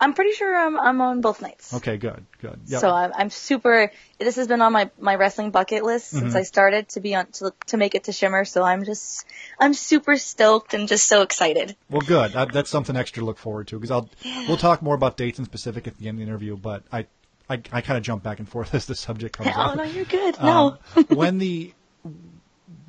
I'm 0.00 0.12
pretty 0.12 0.32
sure 0.32 0.54
I'm, 0.54 0.78
I'm 0.78 1.00
on 1.00 1.20
both 1.20 1.40
nights. 1.40 1.72
Okay, 1.72 1.96
good, 1.96 2.26
good. 2.42 2.60
Yep. 2.66 2.80
So 2.80 2.90
I'm, 2.90 3.12
I'm 3.16 3.30
super. 3.30 3.90
This 4.18 4.36
has 4.36 4.48
been 4.48 4.60
on 4.60 4.72
my, 4.72 4.90
my 4.98 5.14
wrestling 5.14 5.50
bucket 5.50 5.84
list 5.84 6.12
Mm-hmm. 6.12 6.18
since 6.18 6.34
I 6.34 6.42
started 6.42 6.88
to 6.90 7.00
be 7.00 7.14
on 7.14 7.26
to, 7.34 7.54
to 7.68 7.76
make 7.76 7.94
it 7.94 8.04
to 8.04 8.12
Shimmer. 8.12 8.44
So 8.44 8.62
I'm 8.62 8.84
just 8.84 9.24
I'm 9.58 9.72
super 9.72 10.16
stoked 10.16 10.74
and 10.74 10.88
just 10.88 11.06
so 11.06 11.22
excited. 11.22 11.76
Well, 11.88 12.02
good. 12.02 12.32
That, 12.32 12.52
that's 12.52 12.68
something 12.68 12.96
extra 12.96 13.20
to 13.20 13.24
look 13.26 13.38
forward 13.38 13.68
to 13.68 13.76
because 13.76 13.92
I'll 13.92 14.10
we'll 14.48 14.56
talk 14.58 14.82
more 14.82 14.96
about 14.96 15.16
dates 15.16 15.38
in 15.38 15.44
specific 15.44 15.86
at 15.86 15.96
the 15.96 16.08
end 16.08 16.16
of 16.16 16.26
the 16.26 16.30
interview. 16.30 16.56
But 16.56 16.82
I 16.92 17.06
I, 17.48 17.54
I 17.72 17.80
kind 17.80 17.96
of 17.96 18.02
jump 18.02 18.22
back 18.24 18.40
and 18.40 18.48
forth 18.48 18.74
as 18.74 18.86
the 18.86 18.96
subject 18.96 19.38
comes 19.38 19.50
Oh 19.56 19.60
up. 19.60 19.76
no, 19.76 19.84
you're 19.84 20.04
good. 20.04 20.36
No. 20.42 20.76
Um, 20.96 21.04
when 21.08 21.38
the 21.38 21.72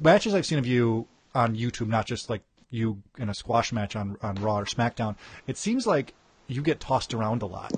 matches 0.01 0.33
I've 0.33 0.45
seen 0.45 0.57
of 0.57 0.65
you 0.65 1.07
on 1.35 1.55
YouTube, 1.55 1.87
not 1.87 2.05
just 2.05 2.29
like 2.29 2.41
you 2.69 3.01
in 3.17 3.29
a 3.29 3.33
squash 3.33 3.71
match 3.71 3.95
on 3.95 4.17
on 4.21 4.35
Raw 4.35 4.59
or 4.59 4.65
SmackDown, 4.65 5.15
it 5.47 5.57
seems 5.57 5.85
like 5.85 6.13
you 6.47 6.61
get 6.61 6.79
tossed 6.79 7.13
around 7.13 7.41
a 7.41 7.45
lot, 7.45 7.73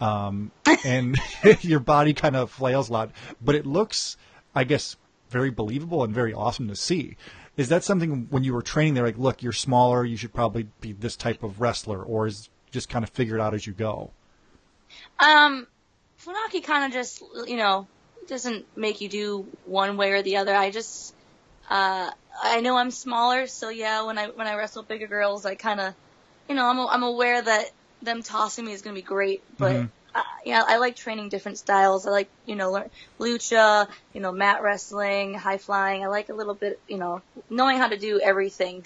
um, 0.00 0.50
and 0.84 1.18
your 1.60 1.80
body 1.80 2.14
kind 2.14 2.36
of 2.36 2.50
flails 2.50 2.88
a 2.88 2.92
lot. 2.92 3.10
But 3.40 3.54
it 3.54 3.66
looks, 3.66 4.16
I 4.54 4.64
guess, 4.64 4.96
very 5.30 5.50
believable 5.50 6.04
and 6.04 6.14
very 6.14 6.32
awesome 6.32 6.68
to 6.68 6.76
see. 6.76 7.16
Is 7.56 7.68
that 7.70 7.82
something 7.82 8.28
when 8.30 8.44
you 8.44 8.54
were 8.54 8.62
training? 8.62 8.94
They're 8.94 9.04
like, 9.04 9.18
look, 9.18 9.42
you're 9.42 9.52
smaller. 9.52 10.04
You 10.04 10.16
should 10.16 10.32
probably 10.32 10.68
be 10.80 10.92
this 10.92 11.16
type 11.16 11.42
of 11.42 11.60
wrestler, 11.60 12.02
or 12.02 12.26
is 12.26 12.48
just 12.70 12.88
kind 12.88 13.02
of 13.02 13.10
figured 13.10 13.40
out 13.40 13.54
as 13.54 13.66
you 13.66 13.72
go? 13.72 14.12
Um, 15.18 15.66
Funaki 16.24 16.62
kind 16.62 16.84
of 16.84 16.92
just, 16.92 17.22
you 17.46 17.56
know, 17.56 17.86
doesn't 18.26 18.66
make 18.76 19.00
you 19.00 19.08
do 19.08 19.46
one 19.64 19.96
way 19.96 20.12
or 20.12 20.22
the 20.22 20.36
other. 20.36 20.54
I 20.54 20.70
just, 20.70 21.14
uh, 21.70 22.10
I 22.42 22.60
know 22.60 22.76
I'm 22.76 22.90
smaller, 22.90 23.46
so 23.46 23.68
yeah, 23.68 24.02
when 24.02 24.18
I, 24.18 24.28
when 24.28 24.46
I 24.46 24.54
wrestle 24.56 24.84
bigger 24.84 25.08
girls, 25.08 25.44
I 25.46 25.54
kind 25.56 25.80
of, 25.80 25.94
you 26.48 26.54
know, 26.54 26.66
I'm, 26.66 26.78
I'm 26.80 27.02
aware 27.02 27.40
that 27.42 27.66
them 28.02 28.22
tossing 28.22 28.64
me 28.64 28.72
is 28.72 28.82
going 28.82 28.94
to 28.94 29.00
be 29.02 29.04
great, 29.06 29.42
but 29.58 29.76
Mm-hmm. 29.76 29.86
uh, 30.14 30.22
you 30.44 30.52
know, 30.52 30.64
I 30.66 30.78
like 30.78 30.96
training 30.96 31.28
different 31.28 31.58
styles. 31.58 32.06
I 32.06 32.10
like, 32.10 32.30
you 32.44 32.56
know, 32.56 32.72
learn 32.72 32.88
lucha, 33.20 33.88
you 34.12 34.20
know, 34.20 34.32
mat 34.32 34.62
wrestling, 34.62 35.34
high 35.34 35.58
flying. 35.58 36.02
I 36.04 36.08
like 36.08 36.28
a 36.30 36.34
little 36.34 36.54
bit, 36.54 36.78
you 36.88 36.98
know, 36.98 37.22
knowing 37.50 37.78
how 37.78 37.88
to 37.88 37.98
do 37.98 38.20
everything. 38.20 38.84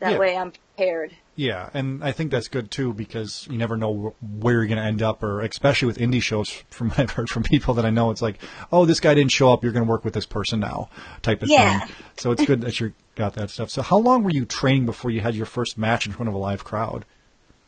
That 0.00 0.16
Yeah. 0.16 0.18
way 0.18 0.36
I'm 0.36 0.52
prepared. 0.52 1.12
Yeah, 1.38 1.70
and 1.72 2.02
I 2.02 2.10
think 2.10 2.32
that's 2.32 2.48
good 2.48 2.68
too 2.68 2.92
because 2.92 3.46
you 3.48 3.58
never 3.58 3.76
know 3.76 4.12
where 4.40 4.54
you're 4.54 4.66
going 4.66 4.78
to 4.78 4.84
end 4.84 5.02
up, 5.02 5.22
or 5.22 5.40
especially 5.42 5.86
with 5.86 5.96
indie 5.98 6.20
shows. 6.20 6.50
From 6.70 6.88
what 6.88 6.98
I've 6.98 7.12
heard 7.12 7.30
from 7.30 7.44
people 7.44 7.74
that 7.74 7.86
I 7.86 7.90
know, 7.90 8.10
it's 8.10 8.20
like, 8.20 8.40
oh, 8.72 8.86
this 8.86 8.98
guy 8.98 9.14
didn't 9.14 9.30
show 9.30 9.52
up. 9.52 9.62
You're 9.62 9.70
going 9.72 9.84
to 9.84 9.88
work 9.90 10.04
with 10.04 10.14
this 10.14 10.26
person 10.26 10.58
now, 10.58 10.88
type 11.22 11.40
of 11.42 11.48
Yeah. 11.48 11.78
thing. 11.78 11.88
So 12.16 12.32
it's 12.32 12.44
good 12.44 12.62
that 12.62 12.80
you 12.80 12.92
got 13.14 13.34
that 13.34 13.50
stuff. 13.50 13.70
So 13.70 13.82
how 13.82 13.98
long 13.98 14.24
were 14.24 14.30
you 14.30 14.46
training 14.46 14.84
before 14.84 15.12
you 15.12 15.20
had 15.20 15.36
your 15.36 15.46
first 15.46 15.78
match 15.78 16.06
in 16.06 16.12
front 16.12 16.28
of 16.28 16.34
a 16.34 16.38
live 16.38 16.64
crowd? 16.64 17.04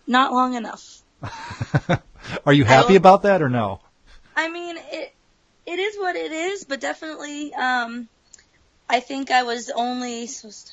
Not 0.05 0.33
long 0.33 0.55
enough. 0.55 1.03
Are 2.45 2.53
you 2.53 2.65
happy 2.65 2.97
about 2.97 3.23
that 3.23 3.41
or 3.41 3.49
no? 3.49 3.81
I 4.35 4.51
mean, 4.51 4.79
it 4.91 5.15
it 5.67 5.79
is 5.79 5.97
what 5.97 6.17
it 6.17 6.33
is, 6.33 6.65
but 6.65 6.81
definitely, 6.81 7.55
um, 7.55 8.09
I 8.89 8.99
think 8.99 9.31
I 9.31 9.45
was 9.45 9.71
only 9.71 10.27
supposed 10.27 10.73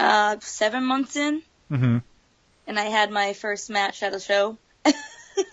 uh, 0.00 0.36
seven 0.40 0.84
months 0.84 1.16
in, 1.16 1.42
hmm 1.68 1.98
and 2.66 2.78
I 2.78 2.84
had 2.84 3.10
my 3.10 3.32
first 3.32 3.68
match 3.68 4.02
at 4.02 4.14
a 4.14 4.20
show. 4.20 4.56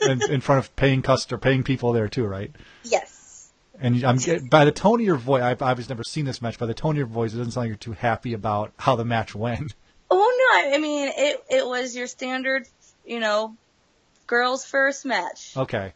in, 0.02 0.22
in 0.30 0.42
front 0.42 0.60
of 0.60 0.76
paying 0.76 1.02
customer, 1.02 1.40
paying 1.40 1.64
people 1.64 1.92
there 1.92 2.08
too, 2.08 2.26
right? 2.26 2.52
Yes. 2.84 3.50
And 3.80 4.04
I'm 4.04 4.18
by 4.50 4.66
the 4.66 4.72
tone 4.72 5.00
of 5.00 5.06
your 5.06 5.16
voice. 5.16 5.44
I've 5.44 5.62
obviously 5.62 5.94
never 5.94 6.04
seen 6.04 6.26
this 6.26 6.42
match. 6.42 6.58
By 6.58 6.66
the 6.66 6.74
tone 6.74 6.92
of 6.92 6.98
your 6.98 7.08
voice, 7.08 7.34
it 7.34 7.38
doesn't 7.38 7.52
sound 7.52 7.64
like 7.64 7.70
you're 7.70 7.78
too 7.78 7.94
happy 7.94 8.34
about 8.34 8.72
how 8.78 8.96
the 8.96 9.06
match 9.06 9.36
went. 9.36 9.74
Oh 10.10 10.64
no, 10.64 10.74
I 10.74 10.78
mean 10.78 11.12
it. 11.18 11.44
It 11.50 11.68
was 11.68 11.94
your 11.94 12.08
standard, 12.08 12.66
you 13.06 13.20
know, 13.20 13.58
girls 14.26 14.64
first 14.64 15.06
match. 15.06 15.52
Okay. 15.58 15.92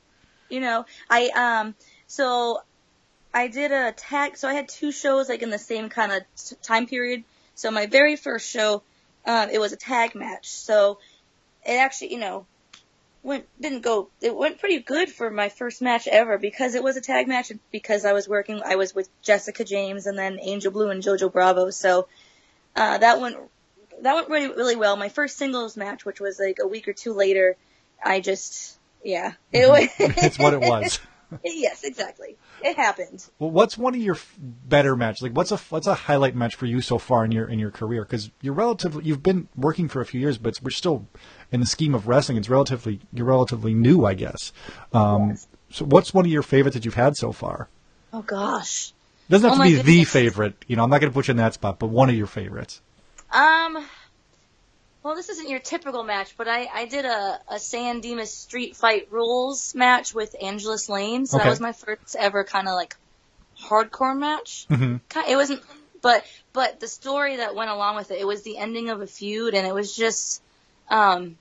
You 0.50 0.60
know, 0.60 0.86
I 1.10 1.30
um, 1.30 1.76
so 2.08 2.62
I 3.34 3.48
did 3.48 3.72
a 3.72 3.94
tag. 3.94 4.36
So 4.36 4.50
I 4.50 4.54
had 4.54 4.68
two 4.68 4.92
shows 4.92 5.30
like 5.30 5.44
in 5.44 5.50
the 5.50 5.58
same 5.58 5.88
kind 5.88 6.12
of 6.12 6.24
t- 6.36 6.58
time 6.62 6.88
period. 6.88 7.24
So 7.62 7.70
my 7.70 7.86
very 7.86 8.16
first 8.16 8.50
show, 8.50 8.82
um, 9.24 9.52
it 9.52 9.60
was 9.60 9.72
a 9.72 9.76
tag 9.76 10.16
match. 10.16 10.50
So 10.50 10.98
it 11.64 11.74
actually, 11.74 12.14
you 12.14 12.20
know, 12.20 12.48
went 13.22 13.46
didn't 13.62 13.82
go. 13.82 14.10
It 14.20 14.36
went 14.36 14.60
pretty 14.60 14.80
good 14.80 15.10
for 15.12 15.30
my 15.30 15.50
first 15.50 15.80
match 15.80 16.08
ever 16.08 16.40
because 16.40 16.74
it 16.74 16.82
was 16.82 16.98
a 16.98 17.02
tag 17.02 17.28
match 17.28 17.52
and 17.52 17.60
because 17.72 18.04
I 18.04 18.14
was 18.14 18.28
working. 18.28 18.64
I 18.66 18.78
was 18.78 18.96
with 18.96 19.10
Jessica 19.22 19.64
James 19.64 20.08
and 20.08 20.18
then 20.18 20.40
Angel 20.42 20.72
Blue 20.72 20.90
and 20.90 21.04
Jojo 21.04 21.32
Bravo. 21.32 21.70
So 21.70 22.08
uh, 22.76 22.98
that 22.98 23.22
went 23.22 23.38
that 24.02 24.16
went 24.16 24.30
really 24.30 24.48
really 24.48 24.76
well. 24.76 24.96
My 24.96 25.10
first 25.10 25.38
singles 25.38 25.78
match, 25.78 26.04
which 26.04 26.20
was 26.20 26.40
like 26.40 26.58
a 26.60 26.68
week 26.68 26.88
or 26.88 26.94
two 26.94 27.14
later, 27.14 27.58
I 28.04 28.22
just 28.22 28.76
yeah, 29.04 29.34
it 29.52 29.70
was. 29.70 29.88
it's 30.00 30.40
what 30.40 30.56
it 30.56 30.62
was. 30.62 31.00
yes, 31.44 31.84
exactly. 31.84 32.38
It 32.64 32.76
happened. 32.76 33.26
Well, 33.40 33.52
what's 33.52 33.78
one 33.78 33.96
of 33.96 34.02
your 34.02 34.16
f- 34.16 34.36
better 34.40 34.96
matches? 34.96 35.22
Like, 35.24 35.36
what's 35.36 35.52
a 35.52 35.58
what's 35.70 35.88
a 35.88 35.94
highlight 35.94 36.36
match 36.36 36.56
for 36.56 36.66
you 36.66 36.82
so 36.82 36.98
far 36.98 37.26
in 37.26 37.32
your 37.32 37.46
in 37.48 37.60
your 37.60 37.72
career? 37.72 38.04
Because 38.04 38.30
you're 38.42 38.54
relatively 38.54 39.04
you've 39.06 39.24
been 39.24 39.48
working 39.56 39.88
for 39.88 40.02
a 40.02 40.06
few 40.06 40.20
years, 40.20 40.38
but 40.38 40.60
we're 40.62 40.70
still 40.72 41.08
in 41.52 41.60
the 41.60 41.66
scheme 41.66 41.96
of 41.96 42.08
wrestling. 42.08 42.38
It's 42.38 42.50
relatively 42.50 43.00
you're 43.14 43.26
relatively 43.26 43.74
new, 43.74 44.06
I 44.06 44.14
guess. 44.14 44.52
Um, 44.94 45.38
So, 45.72 45.86
what's 45.86 46.14
one 46.14 46.26
of 46.26 46.32
your 46.32 46.44
favorites 46.44 46.76
that 46.76 46.84
you've 46.86 46.96
had 46.96 47.16
so 47.16 47.32
far? 47.32 47.70
Oh 48.14 48.22
gosh. 48.22 48.92
doesn't 49.30 49.50
have 49.50 49.60
Oh 49.60 49.64
to 49.64 49.70
be 49.70 49.82
the 49.82 50.04
favorite. 50.04 50.54
You 50.68 50.76
know, 50.76 50.84
I'm 50.84 50.90
not 50.90 51.00
going 51.00 51.12
to 51.12 51.14
put 51.14 51.28
you 51.30 51.32
in 51.32 51.38
that 51.38 51.54
spot, 51.54 51.80
but 51.80 51.88
one 51.88 52.10
of 52.10 52.16
your 52.16 52.28
favorites. 52.28 52.82
Um. 53.32 53.86
Well, 55.04 55.16
this 55.16 55.30
isn't 55.30 55.50
your 55.50 55.60
typical 55.60 56.04
match, 56.04 56.36
but 56.38 56.48
I, 56.48 56.68
I 56.72 56.86
did 56.86 57.06
a, 57.06 57.40
a 57.48 57.60
San 57.60 58.02
Dimas 58.02 58.36
Street 58.38 58.76
Fight 58.76 59.12
Rules 59.12 59.74
match 59.74 60.14
with 60.14 60.36
Angelus 60.42 60.90
Layne. 60.90 61.26
So 61.26 61.38
Okay. 61.38 61.44
that 61.46 61.50
was 61.50 61.60
my 61.60 61.74
first 61.74 62.16
ever 62.18 62.44
kind 62.44 62.68
of 62.68 62.76
like 62.76 62.96
hardcore 63.60 64.18
match. 64.18 64.68
hmm 64.70 64.98
It 65.28 65.36
wasn't, 65.36 65.62
but 66.02 66.24
but 66.54 66.80
the 66.80 66.88
story 66.88 67.38
that 67.38 67.56
went 67.56 67.72
along 67.72 67.96
with 67.96 68.12
it, 68.12 68.20
it 68.20 68.28
was 68.28 68.44
the 68.44 68.58
ending 68.58 68.90
of 68.90 69.02
a 69.02 69.08
feud, 69.08 69.54
and 69.56 69.66
it 69.68 69.74
was 69.74 69.96
just, 69.96 70.42
um, 70.90 71.38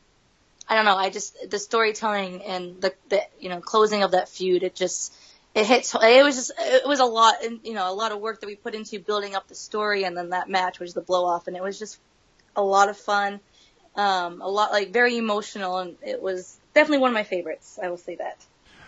I 0.68 0.77
don't 0.77 0.85
know. 0.85 0.96
I 0.96 1.11
just 1.11 1.37
the 1.51 1.59
storytelling 1.59 2.42
and 2.42 2.81
the 2.81 2.94
the 3.09 3.23
you 3.38 3.49
know 3.49 3.61
closing 3.61 4.03
of 4.03 4.12
that 4.12 4.29
feud, 4.29 4.62
it 4.62 4.75
just 4.75 5.14
it 5.55 5.66
hits. 5.66 5.94
It 5.94 6.25
was 6.25 6.37
just 6.37 6.53
it 6.59 6.87
was 6.87 7.01
a 7.01 7.05
lot, 7.05 7.35
you 7.64 7.75
know, 7.75 7.90
a 7.90 7.94
lot 7.94 8.12
of 8.12 8.20
work 8.20 8.40
that 8.40 8.46
we 8.46 8.57
put 8.57 8.75
into 8.75 9.01
building 9.01 9.35
up 9.35 9.49
the 9.49 9.55
story, 9.55 10.05
and 10.05 10.16
then 10.16 10.31
that 10.31 10.49
match 10.49 10.79
was 10.81 10.94
the 10.94 11.01
blow 11.03 11.27
off, 11.27 11.46
and 11.49 11.57
it 11.57 11.62
was 11.62 11.79
just 11.79 11.99
a 12.57 12.62
lot 12.62 12.88
of 12.88 12.96
fun, 12.96 13.40
um, 13.96 14.40
a 14.40 14.48
lot 14.48 14.72
like 14.72 14.92
very 14.92 15.16
emotional, 15.16 15.79
and 15.79 15.96
it 16.03 16.22
was 16.22 16.59
definitely 16.74 16.98
one 16.98 17.11
of 17.11 17.14
my 17.14 17.24
favorites. 17.24 17.79
I 17.83 17.88
will 17.88 17.96
say 17.96 18.16
that. 18.16 18.44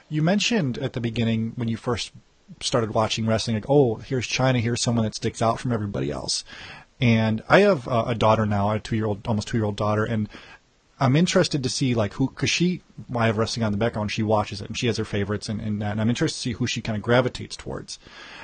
You 0.09 0.23
mentioned 0.23 0.79
at 0.79 0.93
the 0.93 1.01
beginning 1.01 1.53
when 1.57 1.69
you 1.69 1.77
first 1.77 2.13
started 2.61 2.93
watching 2.93 3.27
wrestling, 3.27 3.57
like, 3.57 3.69
oh, 3.69 3.97
here's 3.97 4.29
Chyna, 4.29 4.61
here's 4.61 4.83
someone 4.83 5.05
that 5.05 5.15
sticks 5.15 5.41
out 5.41 5.59
from 5.59 5.73
everybody 5.73 6.11
else. 6.11 6.45
And 7.01 7.43
I 7.49 7.61
have 7.61 7.89
uh, 7.89 8.05
a 8.07 8.15
daughter 8.15 8.47
now, 8.47 8.71
a 8.71 8.79
two 8.79 8.95
year 8.95 9.07
old, 9.07 9.27
almost 9.27 9.49
two 9.49 9.57
year 9.57 9.65
old 9.65 9.77
daughter, 9.77 10.05
and 10.05 10.29
I'm 11.01 11.17
interested 11.17 11.65
to 11.65 11.69
see 11.69 11.95
like 11.95 12.13
who, 12.13 12.29
because 12.29 12.51
she, 12.51 12.83
I 13.17 13.27
have 13.27 13.37
wrestling 13.37 13.65
on 13.65 13.73
the 13.73 13.79
background, 13.79 14.13
she 14.13 14.23
watches 14.23 14.61
it 14.61 14.69
and 14.69 14.79
she 14.79 14.87
has 14.87 14.99
her 14.99 15.05
favorites 15.05 15.49
and, 15.49 15.61
and 15.61 15.83
that, 15.83 15.93
and 15.93 16.01
I'm 16.01 16.09
interested 16.09 16.37
to 16.37 16.43
see 16.43 16.53
who 16.53 16.69
she 16.69 16.81
kind 16.81 16.97
of 16.97 17.03
gravitates 17.03 17.57
towards. 17.57 17.99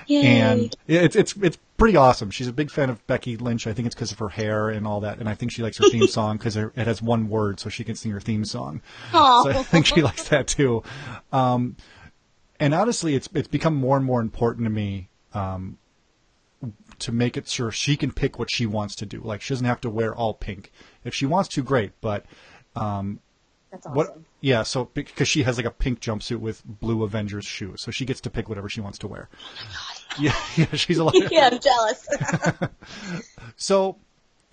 Yay. 0.08 0.26
And 0.26 0.76
it's 0.88 1.14
it's 1.14 1.34
it's 1.36 1.58
pretty 1.78 1.96
awesome. 1.96 2.30
She's 2.30 2.48
a 2.48 2.52
big 2.52 2.70
fan 2.70 2.90
of 2.90 3.04
Becky 3.06 3.38
Lynch. 3.38 3.66
I 3.66 3.72
think 3.72 3.86
it's 3.86 3.94
because 3.94 4.12
of 4.12 4.18
her 4.18 4.28
hair 4.28 4.68
and 4.68 4.86
all 4.86 5.00
that, 5.00 5.18
and 5.18 5.28
I 5.28 5.34
think 5.34 5.52
she 5.52 5.62
likes 5.62 5.78
her 5.78 5.88
theme 5.88 6.06
song 6.08 6.36
because 6.36 6.56
it 6.56 6.74
has 6.76 7.00
one 7.00 7.30
word, 7.30 7.58
so 7.60 7.70
she 7.70 7.84
can 7.84 7.94
sing 7.94 8.12
her 8.12 8.20
theme 8.20 8.44
song. 8.44 8.82
Aw. 9.14 9.44
So 9.44 9.50
I 9.50 9.62
think 9.62 9.86
she 9.86 10.02
likes 10.02 10.28
that 10.28 10.48
too. 10.48 10.82
Um, 11.32 11.76
and 12.60 12.74
honestly, 12.74 13.14
it's 13.14 13.28
it's 13.32 13.48
become 13.48 13.74
more 13.74 13.96
and 13.96 14.04
more 14.04 14.20
important 14.20 14.66
to 14.66 14.70
me 14.70 15.08
um, 15.32 15.78
to 16.98 17.12
make 17.12 17.36
it 17.36 17.48
sure 17.48 17.70
she 17.70 17.96
can 17.96 18.12
pick 18.12 18.38
what 18.38 18.50
she 18.50 18.66
wants 18.66 18.96
to 18.96 19.06
do. 19.06 19.20
Like 19.22 19.40
she 19.40 19.54
doesn't 19.54 19.66
have 19.66 19.80
to 19.82 19.90
wear 19.90 20.14
all 20.14 20.34
pink. 20.34 20.72
If 21.04 21.14
she 21.14 21.26
wants 21.26 21.48
to, 21.50 21.62
great. 21.62 21.92
But 22.00 22.26
um, 22.74 23.20
That's 23.70 23.86
awesome. 23.86 23.96
what? 23.96 24.18
Yeah, 24.40 24.62
so 24.62 24.86
because 24.94 25.28
she 25.28 25.42
has 25.44 25.56
like 25.56 25.66
a 25.66 25.70
pink 25.70 26.00
jumpsuit 26.00 26.38
with 26.38 26.62
blue 26.64 27.02
Avengers 27.02 27.44
shoes, 27.44 27.82
so 27.82 27.90
she 27.90 28.04
gets 28.04 28.20
to 28.22 28.30
pick 28.30 28.48
whatever 28.48 28.68
she 28.68 28.80
wants 28.80 28.98
to 28.98 29.08
wear. 29.08 29.28
Yeah, 30.18 30.34
yeah, 30.56 30.74
she's 30.74 30.98
a 30.98 31.04
lot. 31.04 31.14
yeah, 31.30 31.50
I'm 31.52 31.60
jealous. 31.60 32.08
So, 33.56 33.96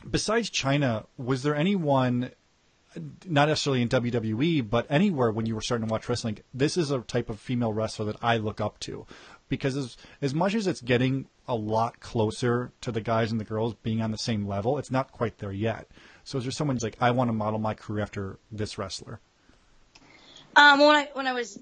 besides 0.10 0.50
Chyna, 0.50 1.06
was 1.16 1.44
there 1.44 1.56
anyone, 1.56 2.32
not 3.28 3.50
necessarily 3.50 3.84
in 3.84 3.90
WWE, 3.90 4.68
but 4.68 4.88
anywhere 4.90 5.32
when 5.32 5.46
you 5.46 5.54
were 5.54 5.62
starting 5.62 5.88
to 5.88 5.92
watch 5.92 6.10
wrestling? 6.10 6.40
This 6.54 6.76
is 6.76 6.90
a 6.90 7.00
type 7.02 7.30
of 7.30 7.40
female 7.40 7.72
wrestler 7.72 8.06
that 8.06 8.18
I 8.24 8.38
look 8.38 8.60
up 8.60 8.80
to, 8.82 9.06
because 9.48 9.78
as 9.78 9.96
as 10.22 10.34
much 10.34 10.56
as 10.56 10.66
it's 10.66 10.82
getting 10.82 11.28
a 11.48 11.54
lot 11.54 12.00
closer 12.00 12.72
to 12.82 12.92
the 12.92 13.00
guys 13.00 13.32
and 13.32 13.40
the 13.40 13.46
girls 13.46 13.76
being 13.84 14.02
on 14.02 14.10
the 14.10 14.18
same 14.18 14.48
level, 14.48 14.80
it's 14.80 14.92
not 14.92 15.12
quite 15.12 15.38
there 15.38 15.52
yet. 15.52 15.88
So, 16.24 16.40
is 16.40 16.46
there 16.46 16.52
someone 16.52 16.76
who's 16.76 16.84
like, 16.84 16.98
I 17.00 17.12
want 17.12 17.30
to 17.30 17.34
model 17.34 17.60
my 17.60 17.76
career 17.76 18.02
after 18.02 18.40
this 18.52 18.80
wrestler? 18.80 19.20
Um, 20.56 20.80
when 20.80 20.96
I 20.96 21.10
when 21.14 21.28
I 21.28 21.34
was 21.34 21.60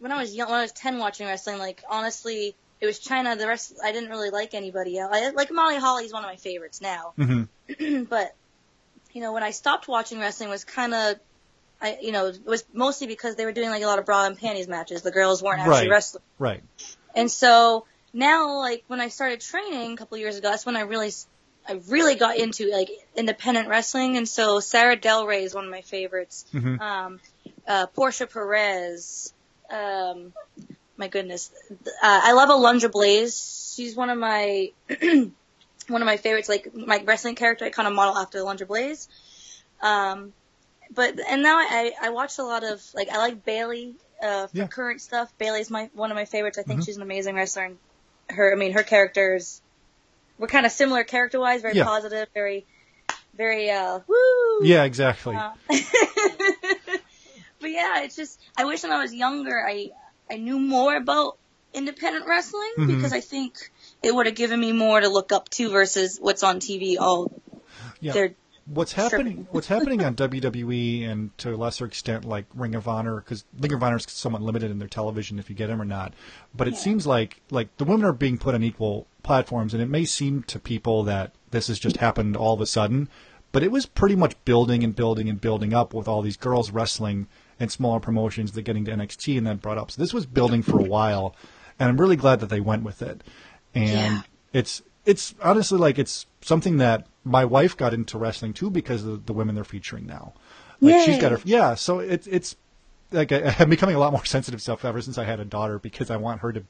when 0.00 0.10
I 0.10 0.20
was 0.20 0.34
young, 0.34 0.48
when 0.48 0.58
I 0.58 0.62
was 0.62 0.72
ten, 0.72 0.98
watching 0.98 1.26
wrestling, 1.28 1.58
like 1.58 1.84
honestly, 1.88 2.56
it 2.80 2.86
was 2.86 2.98
Chyna. 3.00 3.36
The 3.38 3.46
rest, 3.46 3.74
I 3.82 3.92
didn't 3.92 4.10
really 4.10 4.30
like 4.30 4.54
anybody 4.54 4.98
else. 4.98 5.10
I 5.14 5.30
like 5.30 5.50
Molly 5.50 5.76
Holly's 5.76 6.12
one 6.12 6.24
of 6.24 6.30
my 6.30 6.36
favorites 6.36 6.80
now, 6.80 7.12
Mm-hmm. 7.18 8.04
but 8.08 8.34
you 9.12 9.20
know, 9.20 9.32
when 9.32 9.42
I 9.42 9.50
stopped 9.50 9.88
watching 9.88 10.20
wrestling 10.20 10.50
was 10.50 10.64
kind 10.64 10.94
of, 10.94 11.16
I 11.82 11.98
you 12.00 12.12
know, 12.12 12.26
it 12.26 12.44
was 12.46 12.64
mostly 12.72 13.06
because 13.06 13.36
they 13.36 13.44
were 13.44 13.52
doing 13.52 13.70
like 13.70 13.82
a 13.82 13.86
lot 13.86 13.98
of 13.98 14.06
bra 14.06 14.26
and 14.26 14.38
panties 14.38 14.68
matches. 14.68 15.02
The 15.02 15.10
girls 15.10 15.42
weren't 15.42 15.60
actually 15.60 15.88
Right. 15.88 15.90
wrestling, 15.90 16.22
Right. 16.38 16.62
and 17.14 17.30
so 17.30 17.86
now, 18.12 18.58
like 18.58 18.84
when 18.88 19.00
I 19.00 19.08
started 19.08 19.40
training 19.40 19.92
a 19.92 19.96
couple 19.96 20.18
years 20.18 20.36
ago, 20.36 20.50
that's 20.50 20.64
when 20.66 20.76
I 20.76 20.80
really. 20.82 21.10
I 21.68 21.74
really 21.88 22.14
got 22.14 22.38
into 22.38 22.70
like 22.72 22.90
independent 23.14 23.68
wrestling, 23.68 24.16
and 24.16 24.26
so 24.26 24.60
Sarah 24.60 24.96
Del 24.96 25.26
Rey 25.26 25.44
is 25.44 25.54
one 25.54 25.66
of 25.66 25.70
my 25.70 25.82
favorites 25.82 26.46
Mhm. 26.54 26.80
um, 26.80 27.20
uh, 27.68 27.86
Portia 27.88 28.26
Perez. 28.26 29.34
Um, 29.68 30.32
my 31.00 31.08
goodness, 31.08 31.50
uh, 31.70 31.76
I 32.02 32.32
love 32.34 32.48
Alundra 32.50 32.92
Blaze. 32.92 33.72
She's 33.74 33.96
one 33.96 34.10
of 34.10 34.18
my 34.18 34.70
one 35.88 36.02
of 36.02 36.06
my 36.06 36.16
favorites. 36.18 36.48
Like 36.48 36.72
my 36.74 37.02
wrestling 37.04 37.34
character, 37.34 37.64
I 37.64 37.70
kind 37.70 37.88
of 37.88 37.94
model 37.94 38.16
after 38.16 38.38
Alundra 38.38 38.68
Blaze. 38.68 39.08
Um, 39.82 40.32
but 40.94 41.18
and 41.28 41.42
now 41.42 41.56
I 41.56 41.92
I 42.00 42.10
watch 42.10 42.38
a 42.38 42.42
lot 42.42 42.62
of 42.64 42.82
like 42.94 43.08
I 43.08 43.16
like 43.18 43.44
Bayley 43.44 43.94
uh, 44.22 44.46
for 44.48 44.56
Yeah. 44.58 44.66
current 44.66 45.00
stuff. 45.00 45.32
Bayley's 45.38 45.70
my 45.70 45.88
one 45.94 46.10
of 46.10 46.16
my 46.16 46.26
favorites. 46.26 46.58
I 46.58 46.62
think 46.62 46.84
she's 46.84 46.96
an 46.96 47.02
amazing 47.02 47.34
wrestler. 47.34 47.64
And 47.64 47.78
her, 48.28 48.52
I 48.52 48.56
mean, 48.56 48.72
her 48.72 48.82
characters 48.82 49.60
were 50.38 50.48
kind 50.48 50.66
of 50.66 50.72
similar 50.72 51.02
character 51.04 51.40
wise, 51.40 51.62
very 51.62 51.76
Yeah. 51.76 51.84
positive, 51.84 52.28
very 52.34 52.66
very 53.34 53.70
uh 53.70 54.00
woo. 54.06 54.60
Yeah, 54.64 54.84
exactly. 54.84 55.34
Uh, 55.36 55.52
but 57.60 57.70
yeah, 57.70 58.02
it's 58.02 58.16
just 58.16 58.38
I 58.56 58.64
wish 58.64 58.82
when 58.82 58.92
I 58.92 59.00
was 59.02 59.14
younger 59.14 59.56
I 59.66 59.90
I 60.30 60.36
knew 60.36 60.58
more 60.58 60.96
about 60.96 61.36
independent 61.74 62.26
wrestling 62.26 62.70
Mhm. 62.78 62.86
because 62.96 63.12
I 63.12 63.20
think 63.20 63.70
it 64.02 64.14
would 64.14 64.26
have 64.26 64.34
given 64.34 64.58
me 64.60 64.72
more 64.72 65.00
to 65.00 65.08
look 65.08 65.32
up 65.32 65.48
to 65.50 65.70
versus 65.70 66.18
what's 66.20 66.42
on 66.42 66.58
TV 66.60 66.96
all 66.98 67.30
Yeah. 68.00 68.12
their 68.12 68.34
what's 68.66 68.92
happening 68.92 69.46
what's 69.50 69.66
happening 69.66 70.04
on 70.04 70.14
WWE 70.16 71.04
and 71.04 71.36
to 71.38 71.54
a 71.54 71.56
lesser 71.56 71.84
extent 71.86 72.24
like 72.24 72.46
Ring 72.54 72.74
of 72.74 72.86
Honor 72.86 73.16
because 73.16 73.44
Ring 73.58 73.72
of 73.72 73.82
Honor 73.82 73.96
is 73.96 74.06
somewhat 74.08 74.42
limited 74.42 74.70
in 74.70 74.78
their 74.78 74.88
television 74.88 75.38
if 75.38 75.48
you 75.50 75.56
get 75.56 75.66
them 75.68 75.80
or 75.82 75.84
not. 75.84 76.12
But 76.54 76.68
it 76.68 76.76
seems 76.76 77.06
like 77.06 77.40
like 77.50 77.76
the 77.78 77.84
women 77.84 78.04
are 78.06 78.12
being 78.12 78.38
put 78.38 78.54
on 78.54 78.62
equal 78.62 79.06
platforms, 79.22 79.74
and 79.74 79.82
it 79.82 79.88
may 79.88 80.04
seem 80.04 80.42
to 80.44 80.58
people 80.58 81.02
that 81.04 81.32
this 81.50 81.66
has 81.68 81.78
just 81.78 81.96
happened 81.98 82.36
all 82.36 82.54
of 82.54 82.60
a 82.60 82.66
sudden, 82.66 83.08
but 83.52 83.62
it 83.64 83.72
was 83.72 83.86
pretty 83.86 84.14
much 84.16 84.36
building 84.44 84.84
and 84.84 84.94
building 84.94 85.28
and 85.28 85.40
building 85.40 85.74
up 85.74 85.92
with 85.92 86.06
all 86.08 86.22
these 86.22 86.36
girls 86.36 86.70
wrestling 86.70 87.26
and 87.60 87.70
smaller 87.70 88.00
promotions 88.00 88.52
that 88.52 88.62
getting 88.62 88.84
to 88.86 88.90
NXT 88.92 89.38
and 89.38 89.46
then 89.46 89.58
brought 89.58 89.78
up. 89.78 89.90
So 89.92 90.00
this 90.02 90.12
was 90.14 90.26
building 90.26 90.62
for 90.62 90.80
a 90.80 90.84
while, 90.84 91.36
and 91.78 91.88
I'm 91.88 92.00
really 92.00 92.16
glad 92.16 92.40
that 92.40 92.48
they 92.48 92.60
went 92.60 92.82
with 92.82 93.02
it. 93.02 93.22
And 93.74 93.88
Yeah. 94.14 94.22
it's 94.52 94.82
it's 95.06 95.34
honestly 95.42 95.78
like 95.78 95.98
it's 95.98 96.26
something 96.40 96.78
that 96.78 97.06
my 97.24 97.44
wife 97.44 97.76
got 97.76 97.94
into 97.94 98.18
wrestling 98.18 98.52
too 98.54 98.70
because 98.70 99.04
of 99.04 99.26
the 99.26 99.32
women 99.32 99.54
they're 99.54 99.64
featuring 99.64 100.06
now. 100.06 100.32
Like 100.80 101.02
she's 101.04 101.18
got 101.18 101.32
her 101.32 101.40
yeah, 101.44 101.74
so 101.74 101.98
it's 101.98 102.26
it's 102.26 102.56
like 103.12 103.30
I, 103.32 103.54
I'm 103.58 103.68
becoming 103.70 103.94
a 103.94 103.98
lot 103.98 104.12
more 104.12 104.24
sensitive 104.24 104.62
stuff 104.62 104.84
ever 104.84 105.00
since 105.02 105.18
I 105.18 105.24
had 105.24 105.38
a 105.38 105.44
daughter 105.44 105.78
because 105.78 106.10
I 106.10 106.16
want 106.16 106.40
her 106.40 106.52
to 106.52 106.64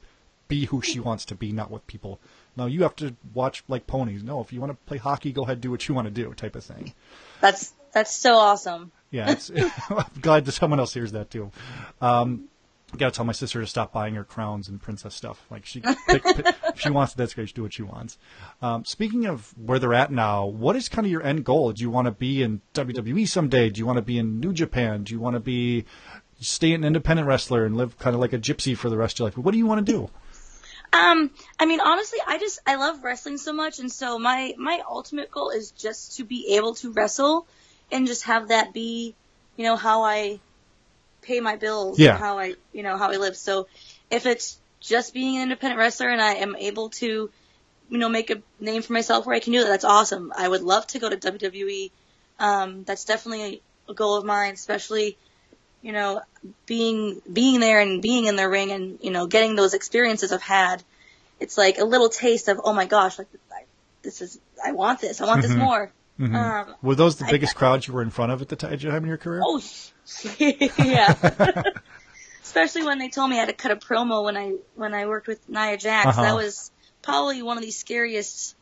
be 0.48 0.64
who 0.64 0.82
she 0.82 0.98
wants 0.98 1.24
to 1.26 1.36
be, 1.36 1.52
not 1.52 1.70
what 1.70 1.86
people. 1.86 2.18
No, 2.56 2.66
you 2.66 2.82
have 2.82 2.96
to 2.96 3.14
watch 3.34 3.62
like 3.68 3.86
ponies. 3.86 4.24
No, 4.24 4.40
if 4.40 4.52
you 4.52 4.58
want 4.58 4.72
to 4.72 4.76
play 4.86 4.98
hockey, 4.98 5.30
go 5.32 5.44
ahead, 5.44 5.60
do 5.60 5.70
what 5.70 5.86
you 5.88 5.94
want 5.94 6.06
to 6.06 6.10
do, 6.10 6.34
type 6.34 6.56
of 6.56 6.64
thing. 6.64 6.92
That's 7.40 7.72
that's 7.92 8.14
so 8.14 8.34
awesome. 8.36 8.92
Yeah, 9.10 9.32
it's, 9.32 9.50
I'm 9.90 10.04
glad 10.20 10.44
that 10.44 10.52
someone 10.52 10.78
else 10.78 10.94
hears 10.94 11.12
that 11.12 11.30
too. 11.30 11.50
Um, 12.00 12.48
gotta 12.96 13.12
tell 13.12 13.24
my 13.24 13.32
sister 13.32 13.60
to 13.60 13.66
stop 13.66 13.92
buying 13.92 14.14
her 14.14 14.24
crowns 14.24 14.68
and 14.68 14.80
princess 14.80 15.14
stuff. 15.14 15.44
Like 15.50 15.66
she, 15.66 15.80
pick, 15.80 16.22
pick, 16.22 16.46
if 16.46 16.80
she 16.80 16.90
wants 16.90 17.12
it, 17.12 17.18
that's 17.18 17.34
great. 17.34 17.48
She 17.48 17.54
do 17.54 17.62
what 17.62 17.72
she 17.72 17.82
wants. 17.82 18.18
Um, 18.62 18.84
speaking 18.84 19.26
of 19.26 19.52
where 19.58 19.78
they're 19.78 19.94
at 19.94 20.10
now, 20.10 20.46
what 20.46 20.76
is 20.76 20.88
kind 20.88 21.06
of 21.06 21.10
your 21.10 21.22
end 21.22 21.44
goal? 21.44 21.72
Do 21.72 21.82
you 21.82 21.90
want 21.90 22.06
to 22.06 22.12
be 22.12 22.42
in 22.42 22.60
WWE 22.74 23.28
someday? 23.28 23.70
Do 23.70 23.78
you 23.78 23.86
want 23.86 23.98
to 23.98 24.02
be 24.02 24.18
in 24.18 24.40
New 24.40 24.52
Japan? 24.52 25.04
Do 25.04 25.14
you 25.14 25.20
want 25.20 25.34
to 25.34 25.40
be 25.40 25.84
stay 26.40 26.72
an 26.72 26.84
independent 26.84 27.28
wrestler 27.28 27.64
and 27.64 27.76
live 27.76 27.98
kind 27.98 28.14
of 28.14 28.20
like 28.20 28.32
a 28.32 28.38
gypsy 28.38 28.76
for 28.76 28.88
the 28.88 28.96
rest 28.96 29.16
of 29.16 29.18
your 29.20 29.26
life? 29.28 29.38
What 29.38 29.52
do 29.52 29.58
you 29.58 29.66
want 29.66 29.86
to 29.86 29.92
do? 29.92 30.10
Um, 30.92 31.30
I 31.58 31.66
mean, 31.66 31.80
honestly, 31.80 32.18
I 32.26 32.38
just 32.38 32.58
I 32.66 32.74
love 32.74 33.04
wrestling 33.04 33.38
so 33.38 33.52
much, 33.52 33.78
and 33.78 33.92
so 33.92 34.18
my 34.18 34.54
my 34.58 34.80
ultimate 34.88 35.30
goal 35.30 35.50
is 35.50 35.70
just 35.70 36.16
to 36.16 36.24
be 36.24 36.56
able 36.56 36.74
to 36.76 36.90
wrestle, 36.90 37.46
and 37.92 38.06
just 38.06 38.24
have 38.24 38.48
that 38.48 38.72
be, 38.72 39.14
you 39.56 39.64
know, 39.64 39.76
how 39.76 40.02
I 40.04 40.40
pay 41.22 41.40
my 41.40 41.56
bills, 41.56 41.98
Yeah. 41.98 42.10
and 42.10 42.18
how 42.18 42.38
I, 42.38 42.54
you 42.72 42.82
know, 42.82 42.96
how 42.96 43.10
I 43.10 43.16
live. 43.16 43.36
So, 43.36 43.66
if 44.10 44.26
it's 44.26 44.58
just 44.80 45.12
being 45.12 45.36
an 45.36 45.44
independent 45.44 45.78
wrestler 45.78 46.08
and 46.08 46.20
I 46.20 46.34
am 46.34 46.56
able 46.56 46.88
to, 46.90 47.30
you 47.90 47.98
know, 47.98 48.08
make 48.08 48.30
a 48.30 48.40
name 48.58 48.82
for 48.82 48.92
myself 48.92 49.26
where 49.26 49.36
I 49.36 49.40
can 49.40 49.52
do 49.52 49.60
that, 49.60 49.68
that's 49.68 49.84
awesome. 49.84 50.32
I 50.36 50.48
would 50.48 50.62
love 50.62 50.86
to 50.88 50.98
go 50.98 51.10
to 51.10 51.16
WWE. 51.16 51.90
Um, 52.38 52.84
that's 52.84 53.04
definitely 53.04 53.62
a 53.88 53.94
goal 53.94 54.16
of 54.16 54.24
mine, 54.24 54.54
especially 54.54 55.16
you 55.82 55.92
know, 55.92 56.20
being 56.66 57.22
being 57.32 57.60
there 57.60 57.80
and 57.80 58.02
being 58.02 58.26
in 58.26 58.36
the 58.36 58.48
ring 58.48 58.70
and 58.70 58.98
you 59.02 59.10
know 59.10 59.26
getting 59.26 59.56
those 59.56 59.74
experiences 59.74 60.32
I've 60.32 60.42
had, 60.42 60.82
it's 61.38 61.56
like 61.56 61.78
a 61.78 61.84
little 61.84 62.08
taste 62.08 62.48
of 62.48 62.60
oh 62.64 62.72
my 62.72 62.86
gosh, 62.86 63.18
like 63.18 63.28
I, 63.50 63.64
this 64.02 64.20
is 64.20 64.38
I 64.64 64.72
want 64.72 65.00
this, 65.00 65.20
I 65.20 65.26
want 65.26 65.42
this 65.42 65.52
more. 65.52 65.90
Um, 66.20 66.74
Were 66.82 66.94
those 66.94 67.16
the 67.16 67.26
biggest 67.30 67.54
crowds 67.54 67.88
you 67.88 67.94
were 67.94 68.02
in 68.02 68.10
front 68.10 68.32
of 68.32 68.42
at 68.42 68.48
the 68.48 68.56
time 68.56 68.72
in 68.74 69.06
your 69.06 69.16
career? 69.16 69.40
oh 69.44 69.60
yeah, 70.38 71.14
especially 72.42 72.84
when 72.84 72.98
they 72.98 73.08
told 73.08 73.30
me 73.30 73.36
I 73.36 73.40
had 73.40 73.48
to 73.48 73.54
cut 73.54 73.70
a 73.70 73.76
promo 73.76 74.24
when 74.24 74.36
I 74.36 74.56
when 74.74 74.92
I 74.92 75.06
worked 75.06 75.28
with 75.28 75.48
Nia 75.48 75.76
Jax. 75.76 76.08
Uh-huh. 76.08 76.22
That 76.22 76.34
was 76.34 76.70
probably 77.02 77.42
one 77.42 77.56
of 77.56 77.62
the 77.62 77.70
scariest 77.70 78.54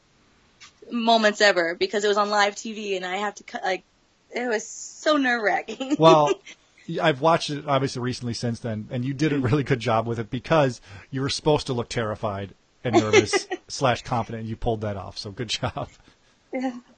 moments 0.91 1.41
ever 1.41 1.75
because 1.75 2.05
it 2.05 2.09
was 2.09 2.17
on 2.17 2.31
live 2.31 2.55
TV 2.55 2.97
and 2.97 3.05
I 3.05 3.17
have 3.17 3.35
to 3.37 3.43
cut 3.43 3.63
like 3.65 3.83
it 4.31 4.49
was 4.49 4.67
so 4.67 5.17
nerve 5.17 5.43
wracking. 5.43 5.97
Well, 5.99 6.33
I've 7.03 7.21
watched 7.21 7.51
it 7.51 7.67
obviously 7.67 8.03
recently 8.03 8.35
since 8.35 8.61
then, 8.61 8.89
and 8.91 9.05
you 9.05 9.15
did 9.15 9.33
a 9.33 9.39
really 9.39 9.63
good 9.63 9.81
job 9.81 10.07
with 10.07 10.19
it 10.19 10.31
because 10.31 10.81
you 11.11 11.21
were 11.21 11.29
supposed 11.29 11.67
to 11.67 11.73
look 11.73 11.89
terrified 11.89 12.55
and 12.85 12.95
nervous 12.95 13.47
slash 13.69 14.03
confident, 14.03 14.43
and 14.43 14.49
you 14.49 14.57
pulled 14.57 14.83
that 14.83 14.97
off. 14.97 15.19
So 15.19 15.31
good 15.31 15.49
job. 15.49 15.89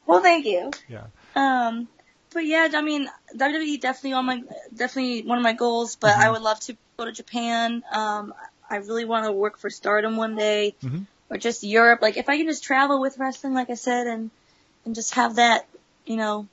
Well, 0.07 0.20
thank 0.20 0.46
you. 0.46 0.70
Yeah. 0.88 1.07
Um, 1.34 1.88
but 2.32 2.46
yeah, 2.46 2.68
I 2.72 2.82
mean, 2.82 3.09
WWE 3.36 3.80
definitely 3.80 4.12
on 4.12 4.24
my 4.26 4.42
definitely 4.74 5.22
one 5.22 5.38
of 5.38 5.44
my 5.44 5.53
goals. 5.53 5.96
But 5.96 6.16
I 6.16 6.30
would 6.30 6.42
love 6.42 6.61
to 6.61 6.76
go 6.98 7.05
to 7.07 7.12
Japan. 7.12 7.82
Um, 7.92 8.34
I 8.68 8.76
really 8.76 9.05
want 9.05 9.26
to 9.26 9.32
work 9.32 9.59
for 9.59 9.70
Stardom 9.70 10.16
one 10.16 10.36
day, 10.36 10.74
Mhm. 10.82 11.07
or 11.28 11.38
just 11.38 11.64
Europe. 11.64 12.03
Like 12.03 12.16
if 12.16 12.28
I 12.28 12.36
can 12.36 12.46
just 12.46 12.62
travel 12.62 13.01
with 13.01 13.18
wrestling, 13.18 13.55
like 13.55 13.70
I 13.70 13.74
said, 13.74 14.07
and 14.07 14.30
and 14.84 14.94
just 14.94 15.14
have 15.14 15.36
that, 15.36 15.66
you 16.07 16.16
know, 16.16 16.46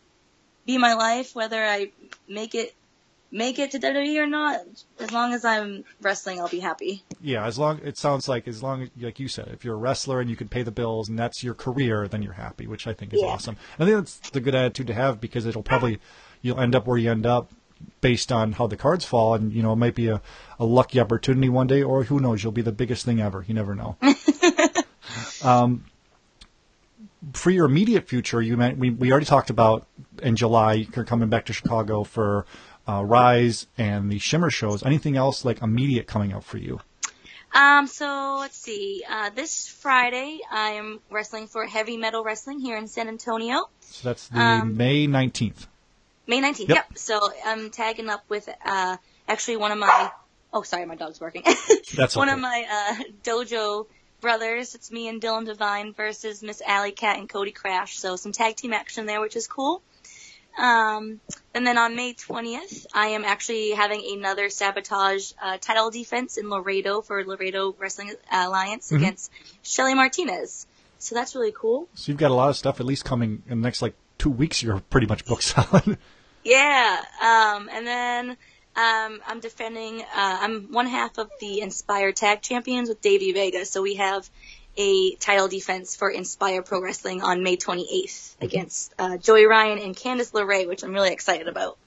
be 0.66 0.78
my 0.78 0.96
life, 0.96 1.36
whether 1.36 1.64
I 1.64 1.92
make 2.28 2.56
it 2.56 2.74
make 3.32 3.60
it 3.60 3.72
to 3.72 3.80
WWE 3.80 4.22
or 4.24 4.28
not. 4.28 4.62
As 5.00 5.12
long 5.12 5.34
as 5.34 5.44
I'm 5.44 5.84
wrestling, 6.02 6.40
I'll 6.40 6.48
be 6.48 6.60
happy. 6.60 7.04
Yeah, 7.22 7.46
as 7.46 7.60
long 7.60 7.80
it 7.84 7.98
sounds 7.98 8.28
like 8.28 8.48
as 8.48 8.64
long 8.64 8.90
like 9.00 9.20
you 9.20 9.28
said, 9.28 9.50
if 9.50 9.66
you're 9.66 9.76
a 9.76 9.78
wrestler 9.78 10.20
and 10.22 10.30
you 10.30 10.36
can 10.36 10.48
pay 10.48 10.64
the 10.64 10.72
bills 10.72 11.10
and 11.10 11.18
that's 11.20 11.44
your 11.44 11.54
career, 11.54 12.08
then 12.08 12.22
you're 12.22 12.34
happy, 12.34 12.68
which 12.68 12.88
I 12.88 12.94
think 12.94 13.14
is 13.14 13.22
Yeah. 13.22 13.28
awesome. 13.28 13.58
I 13.80 13.86
think 13.86 13.98
that's 13.98 14.20
the 14.32 14.40
good 14.40 14.56
attitude 14.56 14.88
to 14.88 14.94
have 14.94 15.20
because 15.20 15.46
it'll 15.46 15.64
probably 15.64 16.00
you'll 16.42 16.60
end 16.60 16.76
up 16.76 16.88
where 16.88 16.98
you 16.98 17.12
end 17.12 17.26
up 17.26 17.52
based 18.02 18.32
on 18.32 18.54
how 18.54 18.66
the 18.68 18.78
cards 18.78 19.06
fall, 19.06 19.36
and 19.36 19.52
you 19.54 19.62
know 19.62 19.74
it 19.74 19.78
might 19.78 19.96
be 19.96 20.08
a, 20.08 20.22
a 20.60 20.66
lucky 20.66 21.00
opportunity 21.00 21.50
one 21.50 21.68
day, 21.68 21.84
or 21.84 22.04
who 22.06 22.20
knows, 22.20 22.42
you'll 22.44 22.52
be 22.52 22.62
the 22.64 22.72
biggest 22.72 23.06
thing 23.06 23.22
ever. 23.22 23.46
You 23.48 23.54
never 23.54 23.76
know. 23.76 23.98
um, 25.44 25.86
for 27.34 27.50
your 27.52 27.66
immediate 27.66 28.08
future, 28.08 28.42
you 28.42 28.58
meant 28.58 28.78
we 28.78 28.90
we 28.90 29.12
already 29.12 29.26
talked 29.26 29.50
about 29.50 29.86
in 30.22 30.36
July 30.36 30.88
you're 30.96 31.06
coming 31.06 31.30
back 31.30 31.46
to 31.48 31.54
Chicago 31.54 32.04
for. 32.04 32.46
Uh, 32.88 33.04
Rise 33.04 33.68
and 33.78 34.12
the 34.12 34.20
Shimmer 34.20 34.50
shows. 34.50 34.84
Anything 34.86 35.18
else 35.18 35.44
like 35.44 35.62
immediate 35.62 36.08
coming 36.08 36.34
up 36.34 36.44
for 36.44 36.58
you? 36.58 36.80
Um, 37.54 37.88
so 37.88 38.38
let's 38.40 38.58
see. 38.58 39.04
Uh, 39.10 39.30
this 39.32 39.68
Friday, 39.68 40.40
I 40.52 40.72
am 40.72 41.00
wrestling 41.10 41.48
for 41.48 41.66
Heavy 41.66 41.98
Metal 41.98 42.24
Wrestling 42.24 42.60
here 42.60 42.78
in 42.78 42.88
San 42.88 43.08
Antonio. 43.08 43.70
So 43.82 44.10
that's 44.10 44.28
the 44.28 44.40
Um, 44.40 44.78
May 44.78 45.08
19th. 45.08 45.68
May 46.28 46.42
19th. 46.42 46.60
Yep. 46.60 46.70
Yep. 46.70 46.98
So 46.98 47.20
I'm 47.46 47.70
tagging 47.70 48.10
up 48.10 48.24
with 48.30 48.50
uh 48.66 48.98
actually 49.28 49.58
one 49.58 49.72
of 49.72 49.78
my 49.78 50.12
oh 50.54 50.62
sorry 50.62 50.86
my 50.86 50.96
dog's 50.96 51.20
barking. 51.20 51.44
That's 51.96 52.16
one 52.18 52.28
okay. 52.28 52.36
of 52.36 52.40
my 52.42 52.66
uh 52.70 53.04
dojo 53.24 53.88
brothers. 54.20 54.76
It's 54.76 54.92
me 54.92 55.08
and 55.08 55.22
Dylan 55.22 55.46
Devine 55.46 55.94
versus 55.94 56.44
Miss 56.44 56.62
Alley 56.62 56.92
Cat 56.92 57.18
and 57.18 57.30
Cody 57.30 57.52
Crash. 57.52 57.98
So 57.98 58.18
some 58.18 58.34
tag 58.34 58.58
team 58.58 58.74
action 58.74 59.06
there, 59.06 59.22
which 59.22 59.38
is 59.38 59.48
cool. 59.48 59.82
Um, 60.58 61.20
and 61.54 61.66
then 61.68 61.78
on 61.78 61.96
May 61.96 62.14
20th, 62.14 62.88
I 62.94 63.08
am 63.10 63.24
actually 63.24 63.72
having 63.72 64.04
another 64.18 64.50
sabotage 64.50 65.32
uh, 65.42 65.58
title 65.60 65.92
defense 65.92 66.38
in 66.38 66.50
Laredo 66.50 67.02
for 67.02 67.24
Laredo 67.24 67.76
Wrestling 67.78 68.14
Alliance 68.32 68.88
Mm-hmm. 68.88 69.04
against 69.04 69.32
Shelly 69.62 69.94
Martinez. 69.94 70.66
So 71.00 71.14
that's 71.16 71.36
really 71.36 71.54
cool. 71.56 71.88
So 71.94 72.12
you've 72.12 72.18
got 72.20 72.32
a 72.32 72.34
lot 72.34 72.50
of 72.50 72.58
stuff 72.58 72.80
at 72.80 72.86
least 72.86 73.06
coming 73.06 73.44
in 73.48 73.62
the 73.62 73.66
next 73.68 73.82
like 73.84 73.94
two 74.18 74.32
weeks. 74.32 74.64
You're 74.64 74.80
pretty 74.90 75.06
much 75.08 75.26
booked 75.26 75.44
solid. 75.56 75.98
Yeah. 76.44 77.02
Um, 77.22 77.70
and 77.72 77.86
then 77.86 78.30
um, 78.76 79.20
I'm 79.28 79.40
defending. 79.40 80.02
Uh, 80.02 80.06
I'm 80.42 80.72
one 80.72 80.88
half 80.88 81.18
of 81.20 81.30
the 81.40 81.62
Inspire 81.62 82.12
Tag 82.14 82.42
Champions 82.42 82.90
with 82.90 83.02
Davey 83.02 83.32
Vega. 83.32 83.66
So 83.66 83.82
we 83.84 83.96
have 83.96 84.28
a 84.78 85.16
title 85.16 85.48
defense 85.48 85.96
for 85.96 86.10
Inspire 86.10 86.62
Pro 86.62 86.82
Wrestling 86.82 87.22
on 87.22 87.44
May 87.44 87.58
28th 87.58 88.36
against 88.40 88.94
uh, 89.00 89.18
Joey 89.18 89.46
Ryan 89.46 89.80
and 89.80 89.96
Candice 89.96 90.32
LeRae, 90.32 90.68
which 90.68 90.84
I'm 90.84 90.94
really 90.94 91.12
excited 91.12 91.48
about. 91.48 91.78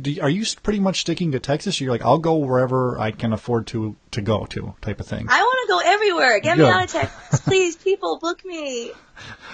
Do 0.00 0.20
are 0.20 0.30
you 0.30 0.44
pretty 0.62 0.80
much 0.80 1.00
sticking 1.00 1.32
to 1.32 1.40
Texas? 1.40 1.80
You're 1.80 1.90
like, 1.90 2.04
I'll 2.04 2.18
go 2.18 2.36
wherever 2.36 2.98
I 2.98 3.10
can 3.10 3.32
afford 3.32 3.66
to 3.68 3.96
to 4.12 4.22
go 4.22 4.46
to, 4.46 4.74
type 4.80 5.00
of 5.00 5.06
thing. 5.06 5.26
I 5.28 5.42
want 5.42 5.66
to 5.66 5.72
go 5.72 5.92
everywhere. 5.92 6.40
Get 6.40 6.58
me 6.58 6.64
out 6.64 6.84
of 6.84 6.90
Texas, 6.90 7.40
please. 7.40 7.76
People, 7.76 8.18
book 8.18 8.44
me. 8.44 8.92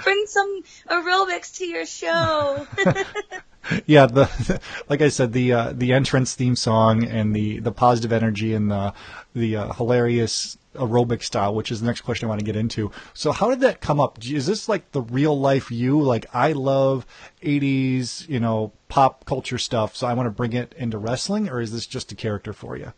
Bring 0.05 0.25
some 0.27 0.63
aerobics 0.89 1.59
to 1.59 1.67
your 1.67 1.87
show. 1.87 2.67
yeah, 3.87 4.07
the 4.07 4.61
like 4.89 5.01
I 5.03 5.09
said, 5.09 5.33
the 5.33 5.53
uh, 5.53 5.73
the 5.75 5.93
entrance 5.93 6.35
theme 6.35 6.57
song 6.57 7.05
and 7.05 7.35
the 7.35 7.61
the 7.61 7.73
positive 7.73 8.13
energy 8.13 8.55
and 8.55 8.71
the 8.71 8.93
the 9.35 9.57
uh, 9.57 9.73
hilarious 9.75 10.59
aerobic 10.75 11.23
style, 11.23 11.55
which 11.55 11.71
is 11.71 11.81
the 11.81 11.87
next 11.87 12.01
question 12.01 12.27
I 12.27 12.31
want 12.31 12.41
to 12.41 12.47
get 12.47 12.57
into. 12.57 12.91
So, 13.15 13.33
how 13.33 13.51
did 13.51 13.61
that 13.61 13.81
come 13.81 14.01
up? 14.01 14.19
Is 14.25 14.47
this 14.47 14.69
like 14.69 14.91
the 14.93 15.03
real 15.03 15.39
life 15.39 15.71
you? 15.71 16.01
Like, 16.01 16.27
I 16.35 16.53
love 16.53 17.07
'80s, 17.43 18.29
you 18.29 18.41
know, 18.41 18.73
pop 18.89 19.25
culture 19.25 19.59
stuff, 19.59 19.97
so 19.97 20.07
I 20.07 20.15
want 20.15 20.27
to 20.27 20.31
bring 20.31 20.53
it 20.53 20.75
into 20.77 20.99
wrestling, 20.99 21.49
or 21.49 21.61
is 21.61 21.73
this 21.73 21.87
just 21.87 22.13
a 22.13 22.15
character 22.15 22.53
for 22.53 22.77
you? 22.77 22.93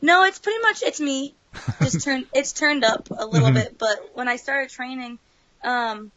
No, 0.00 0.24
it's 0.24 0.38
pretty 0.38 0.60
much 0.60 0.82
it's 0.82 1.00
me. 1.00 1.34
Just 1.80 2.04
turned 2.04 2.26
it's 2.34 2.52
turned 2.52 2.84
up 2.84 3.08
a 3.10 3.26
little 3.26 3.50
bit, 3.50 3.78
but 3.78 4.10
when 4.14 4.28
I 4.28 4.36
started 4.36 4.70
training, 4.70 5.18
um, 5.64 6.12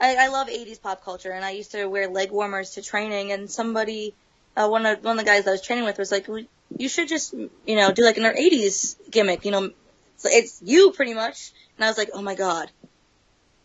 I, 0.00 0.16
I 0.16 0.28
love 0.28 0.48
'80s 0.48 0.80
pop 0.80 1.04
culture, 1.04 1.30
and 1.30 1.44
I 1.44 1.50
used 1.50 1.72
to 1.72 1.86
wear 1.86 2.08
leg 2.08 2.30
warmers 2.30 2.70
to 2.70 2.82
training. 2.82 3.32
And 3.32 3.50
somebody, 3.50 4.14
uh, 4.56 4.68
one 4.68 4.86
of 4.86 5.04
one 5.04 5.18
of 5.18 5.24
the 5.24 5.30
guys 5.30 5.46
I 5.46 5.52
was 5.52 5.62
training 5.62 5.84
with 5.84 5.98
was 5.98 6.10
like, 6.10 6.26
"You 6.28 6.88
should 6.88 7.08
just, 7.08 7.34
you 7.34 7.76
know, 7.76 7.92
do 7.92 8.04
like 8.04 8.16
an 8.16 8.24
'80s 8.24 8.96
gimmick. 9.10 9.44
You 9.44 9.50
know, 9.50 9.70
it's, 10.14 10.24
it's 10.24 10.62
you 10.64 10.92
pretty 10.92 11.14
much." 11.14 11.52
And 11.76 11.84
I 11.84 11.88
was 11.88 11.98
like, 11.98 12.10
"Oh 12.14 12.22
my 12.22 12.34
god, 12.34 12.70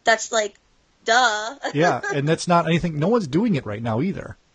that's 0.04 0.32
like 0.32 0.56
duh. 1.06 1.56
Yeah, 1.74 2.02
and 2.14 2.28
that's 2.28 2.48
not 2.48 2.66
anything. 2.68 3.00
No 3.00 3.08
one's 3.08 3.28
doing 3.28 3.56
it 3.56 3.66
right 3.66 3.82
now 3.82 4.02
either. 4.02 4.38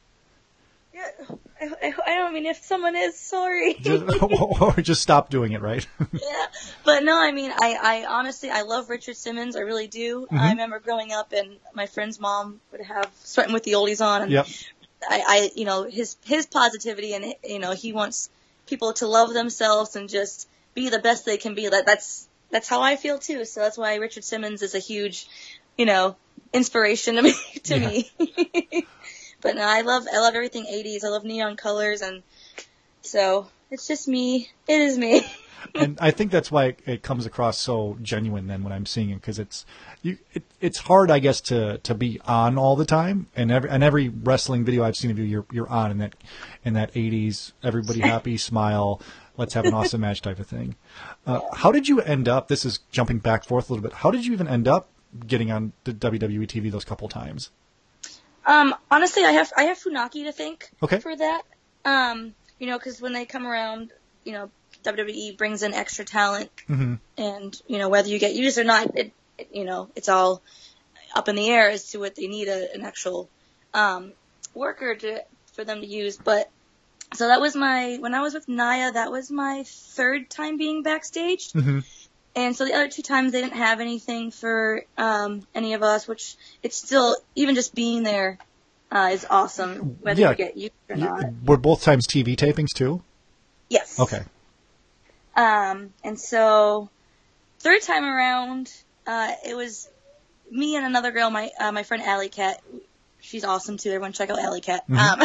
Yeah, 0.93 1.37
I, 1.61 1.71
I, 1.83 1.95
I 2.07 2.15
don't 2.17 2.33
mean 2.33 2.47
if 2.47 2.65
someone 2.65 2.97
is 2.97 3.19
sorry. 3.19 3.75
Just, 3.81 4.05
or 4.61 4.73
just 4.81 5.03
stop 5.03 5.31
doing 5.31 5.53
it, 5.53 5.61
right? 5.61 5.87
yeah, 6.13 6.47
but 6.85 7.05
no, 7.05 7.21
I 7.21 7.33
mean, 7.33 7.51
I, 7.51 7.79
I 7.83 8.07
honestly, 8.09 8.51
I 8.51 8.63
love 8.63 8.89
Richard 8.89 9.17
Simmons. 9.17 9.57
I 9.57 9.61
really 9.61 9.87
do. 9.87 10.23
Mm-hmm. 10.27 10.39
I 10.39 10.51
remember 10.51 10.79
growing 10.79 11.13
up, 11.13 11.33
and 11.33 11.57
my 11.75 11.87
friend's 11.87 12.21
mom 12.21 12.61
would 12.73 12.83
have 12.83 13.11
starting 13.25 13.53
with 13.53 13.65
the 13.65 13.73
oldies 13.73 14.05
on, 14.05 14.23
and 14.23 14.31
yep. 14.31 14.47
I, 15.09 15.23
I, 15.27 15.51
you 15.55 15.65
know, 15.65 15.85
his 15.85 16.17
his 16.25 16.47
positivity, 16.47 17.15
and 17.15 17.35
you 17.45 17.59
know, 17.59 17.73
he 17.73 17.93
wants 17.93 18.31
people 18.67 18.93
to 18.95 19.07
love 19.07 19.33
themselves 19.33 19.97
and 19.97 20.09
just 20.09 20.49
be 20.75 20.89
the 20.89 20.99
best 20.99 21.27
they 21.27 21.37
can 21.37 21.55
be. 21.55 21.69
That 21.69 21.87
that's 21.87 22.29
that's 22.51 22.69
how 22.69 22.83
I 22.83 22.97
feel 22.97 23.19
too. 23.19 23.45
So 23.45 23.61
that's 23.61 23.79
why 23.79 23.97
Richard 23.97 24.25
Simmons 24.25 24.63
is 24.63 24.75
a 24.75 24.79
huge, 24.79 25.27
you 25.77 25.87
know, 25.87 26.17
inspiration 26.53 27.17
to 27.17 27.23
me. 27.23 27.35
To 27.65 27.79
Yeah. 27.79 27.89
me. 27.89 28.87
But 29.41 29.57
no, 29.57 29.63
I 29.63 29.83
love 29.83 30.07
I 30.13 30.19
love 30.19 30.35
everything 30.35 30.65
80s. 30.65 31.05
I 31.05 31.09
love 31.09 31.25
neon 31.25 31.57
colors, 31.57 32.03
and 32.03 32.23
so 33.03 33.49
it's 33.71 33.87
just 33.87 34.09
me. 34.09 34.51
It 34.69 34.81
is 34.81 34.99
me. 34.99 35.27
and 35.75 35.99
I 36.01 36.11
think 36.11 36.31
that's 36.31 36.51
why 36.51 36.67
it, 36.67 36.81
it 36.87 37.03
comes 37.03 37.27
across 37.27 37.59
so 37.59 37.99
genuine 38.03 38.47
then 38.47 38.63
when 38.63 38.73
I'm 38.73 38.87
seeing 38.87 39.11
it 39.11 39.17
because 39.17 39.39
it's 39.39 39.67
you 40.03 40.17
it, 40.33 40.43
it's 40.61 40.79
hard 40.79 41.11
I 41.11 41.19
guess 41.19 41.41
to 41.43 41.77
to 41.79 41.95
be 41.95 42.19
on 42.25 42.57
all 42.57 42.77
the 42.77 42.87
time 42.87 43.27
and 43.37 43.53
every 43.53 43.69
and 43.69 43.85
every 43.85 44.09
wrestling 44.09 44.65
video 44.65 44.85
I've 44.85 44.97
seen 44.97 45.11
of 45.11 45.19
you 45.19 45.25
you're 45.25 45.45
you're 45.53 45.69
on 45.69 45.91
in 45.91 45.99
that 45.99 46.15
in 46.65 46.73
that 46.75 46.95
80s 46.95 47.53
everybody 47.63 48.01
happy 48.15 48.39
smile 48.39 49.03
let's 49.41 49.55
have 49.55 49.65
an 49.65 49.75
awesome 49.75 50.03
match 50.03 50.23
type 50.23 50.39
of 50.39 50.47
thing. 50.47 50.77
Uh, 51.27 51.41
how 51.55 51.73
did 51.73 51.89
you 51.89 52.01
end 52.01 52.29
up? 52.29 52.49
This 52.49 52.65
is 52.65 52.81
jumping 52.93 53.19
back 53.19 53.43
forth 53.43 53.69
a 53.69 53.73
little 53.73 53.83
bit. 53.83 53.95
How 53.95 54.11
did 54.11 54.27
you 54.27 54.33
even 54.33 54.47
end 54.47 54.69
up 54.69 54.91
getting 55.27 55.51
on 55.51 55.73
the 55.85 55.93
WWE 55.93 56.47
TV 56.47 56.71
those 56.71 56.85
couple 56.85 57.09
times? 57.09 57.51
Um, 58.47 58.75
honestly, 58.91 59.25
I 59.25 59.33
have 59.33 59.53
I 59.57 59.65
have 59.65 59.79
Funaki 59.79 60.25
to 60.25 60.33
thank 60.33 60.71
Okay. 60.83 60.99
for 61.01 61.15
that. 61.15 61.43
Um, 61.85 62.35
you 62.59 62.67
know, 62.67 62.79
because 62.79 63.01
when 63.01 63.13
they 63.13 63.25
come 63.25 63.47
around, 63.47 63.91
you 64.25 64.33
know, 64.33 64.51
WWE 64.85 65.37
brings 65.37 65.63
in 65.63 65.75
extra 65.75 66.05
talent, 66.05 66.51
Mm-hmm. 66.69 66.95
and 67.19 67.63
you 67.67 67.79
know 67.79 67.89
whether 67.89 68.09
you 68.09 68.19
get 68.19 68.35
used 68.35 68.59
or 68.59 68.65
not, 68.65 68.97
it, 68.97 69.13
it 69.39 69.49
you 69.53 69.65
know 69.65 69.91
it's 69.97 70.09
all 70.09 70.43
up 71.15 71.29
in 71.29 71.37
the 71.37 71.49
air 71.49 71.69
as 71.71 71.91
to 71.91 71.99
what 71.99 72.15
they 72.15 72.29
need 72.29 72.49
a, 72.49 72.73
an 72.75 72.83
actual 72.83 73.29
um, 73.75 74.13
worker 74.55 74.95
to 74.95 75.23
for 75.55 75.65
them 75.65 75.81
to 75.81 75.87
use. 75.87 76.17
But 76.17 76.49
so 77.15 77.29
that 77.29 77.41
was 77.41 77.57
my 77.57 77.97
when 78.01 78.15
I 78.15 78.23
was 78.23 78.35
with 78.35 78.49
Nia, 78.49 78.93
that 78.93 79.11
was 79.11 79.31
my 79.31 79.65
third 79.67 80.31
time 80.31 80.57
being 80.57 80.83
backstage. 80.83 81.53
Mm-hmm. 81.53 81.81
And 82.37 82.55
so 82.55 82.65
the 82.65 82.75
other 82.75 82.89
two 82.89 83.03
times 83.03 83.33
they 83.33 83.41
didn't 83.41 83.57
have 83.57 83.81
anything 83.81 84.31
for 84.31 84.85
um, 84.97 85.47
any 85.55 85.75
of 85.75 85.83
us, 85.83 86.07
which 86.07 86.37
it's 86.63 86.77
still 86.77 87.17
even 87.35 87.55
just 87.55 87.75
being 87.75 88.03
there 88.05 88.39
uh, 88.93 89.11
is 89.13 89.27
awesome, 89.29 89.99
whether 90.01 90.21
Yeah. 90.21 90.31
you 90.31 90.37
get 90.37 90.57
used 90.57 90.75
or 90.89 90.97
not. 90.97 91.25
Were 91.45 91.57
both 91.57 91.83
times 91.83 92.07
TV 92.07 92.37
tapings 92.37 92.73
too? 92.75 93.03
Yes. 93.69 93.99
Okay. 93.99 94.23
Um, 95.37 95.93
and 96.05 96.19
so 96.19 96.89
third 97.61 97.83
time 97.83 98.05
around, 98.05 98.73
uh, 99.07 99.33
it 99.47 99.57
was 99.57 99.89
me 100.51 100.77
and 100.77 100.85
another 100.85 101.11
girl, 101.13 101.31
my 101.31 101.51
uh, 101.59 101.73
my 101.73 101.83
friend 101.83 102.03
Alley 102.03 102.29
Cat. 102.29 102.61
She's 103.21 103.45
awesome 103.45 103.77
too. 103.77 103.91
Everyone 103.91 104.13
check 104.13 104.31
out 104.31 104.39
Alley 104.39 104.61
Cat. 104.61 104.85
Um, 104.89 105.23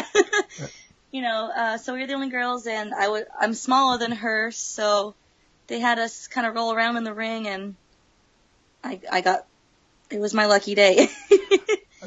you 1.12 1.22
know, 1.22 1.49
uh, 1.56 1.78
so 1.78 1.93
we 1.93 2.01
were 2.01 2.08
the 2.08 2.14
only 2.14 2.30
girls, 2.30 2.68
and 2.68 2.93
I 2.93 3.08
was 3.08 3.24
I'm 3.39 3.53
smaller 3.53 3.97
than 3.97 4.12
her, 4.12 4.51
so 4.51 5.16
they 5.68 5.80
had 5.80 5.99
us 5.99 6.28
kind 6.28 6.47
of 6.47 6.55
roll 6.55 6.74
around 6.74 6.97
in 6.97 7.03
the 7.03 7.13
ring, 7.13 7.47
and 7.47 7.76
I 8.84 8.99
I 9.11 9.22
got 9.22 9.45
it 10.09 10.20
was 10.20 10.34
my 10.34 10.45
lucky 10.45 10.76
day. 10.76 11.09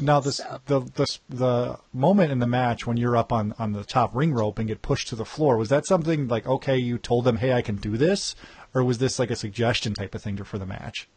Now 0.01 0.21
this 0.21 0.41
the 0.67 0.81
the 0.81 1.19
the 1.29 1.79
moment 1.93 2.31
in 2.31 2.39
the 2.39 2.47
match 2.47 2.87
when 2.87 2.97
you're 2.97 3.17
up 3.17 3.33
on 3.33 3.53
on 3.59 3.73
the 3.73 3.83
top 3.83 4.15
ring 4.15 4.33
rope 4.33 4.61
and 4.61 4.69
get 4.69 4.81
pushed 4.81 5.09
to 5.09 5.17
the 5.17 5.25
floor 5.25 5.57
was 5.57 5.71
that 5.71 5.87
something 5.87 6.29
like 6.29 6.47
okay 6.47 6.77
you 6.77 6.99
told 6.99 7.25
them 7.25 7.39
hey 7.39 7.53
I 7.53 7.63
can 7.63 7.75
do 7.75 7.97
this 7.97 8.37
or 8.75 8.85
was 8.85 8.99
this 8.99 9.19
like 9.19 9.31
a 9.31 9.37
suggestion 9.37 9.95
type 9.95 10.15
of 10.15 10.23
thing 10.23 10.37
for 10.45 10.59
the 10.59 10.67
match? 10.67 11.09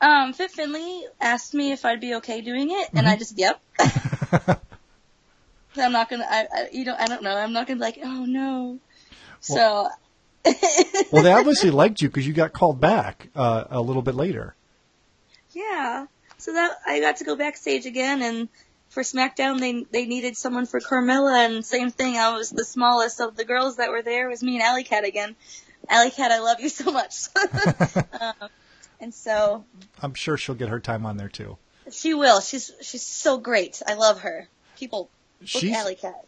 Um, 0.00 0.32
Fit 0.32 0.50
Finlay 0.50 1.04
asked 1.20 1.52
me 1.54 1.72
if 1.72 1.84
I'd 1.84 2.00
be 2.00 2.14
okay 2.16 2.40
doing 2.40 2.70
it, 2.70 2.88
and 2.94 3.06
I 3.06 3.16
just, 3.16 3.38
yep. 3.38 3.60
I'm 5.76 5.92
not 5.92 6.08
gonna, 6.08 6.26
I, 6.28 6.46
I, 6.52 6.68
you 6.72 6.84
know, 6.84 6.96
I 6.98 7.06
don't 7.06 7.22
know. 7.22 7.36
I'm 7.36 7.52
not 7.52 7.66
gonna 7.66 7.76
be 7.76 7.82
like, 7.82 7.98
oh 8.02 8.24
no. 8.24 8.78
so, 9.40 9.88
Well, 11.12 11.24
they 11.24 11.32
obviously 11.32 11.70
liked 11.70 12.00
you 12.00 12.08
because 12.08 12.26
you 12.26 12.32
got 12.32 12.52
called 12.52 12.80
back 12.80 13.28
uh, 13.34 13.64
a 13.70 13.80
little 13.80 14.02
bit 14.02 14.14
later. 14.14 14.54
yeah. 15.52 16.06
So 16.38 16.52
that 16.52 16.76
I 16.86 17.00
got 17.00 17.16
to 17.16 17.24
go 17.24 17.36
backstage 17.36 17.84
again, 17.84 18.22
and 18.22 18.48
for 18.90 19.02
SmackDown, 19.02 19.58
they 19.60 19.84
they 19.90 20.06
needed 20.06 20.36
someone 20.36 20.66
for 20.66 20.80
Carmella, 20.80 21.44
and 21.46 21.64
same 21.66 21.90
thing. 21.90 22.16
I 22.16 22.30
was 22.36 22.50
the 22.50 22.64
smallest 22.64 23.20
of 23.20 23.36
the 23.36 23.44
girls 23.44 23.76
that 23.76 23.90
were 23.90 24.02
there. 24.02 24.28
It 24.28 24.30
was 24.30 24.42
me 24.42 24.54
and 24.54 24.62
Alley 24.62 24.84
Cat 24.84 25.04
again. 25.04 25.36
Alley 25.88 26.10
Cat, 26.10 26.30
I 26.30 26.38
love 26.40 26.60
you 26.60 26.68
so 26.68 26.90
much. 26.92 27.14
um, 28.20 28.48
and 29.00 29.12
so 29.12 29.64
I'm 30.00 30.14
sure 30.14 30.36
she'll 30.36 30.54
get 30.54 30.68
her 30.68 30.80
time 30.80 31.04
on 31.04 31.16
there 31.16 31.28
too. 31.28 31.58
she 31.90 32.14
will. 32.14 32.40
She's 32.40 32.70
she's 32.80 33.02
so 33.02 33.36
great. 33.38 33.82
I 33.86 33.94
love 33.94 34.20
her. 34.20 34.48
People 34.78 35.10
book 35.40 35.48
She's 35.48 35.74
Alley 35.76 35.96
Cat. 35.96 36.24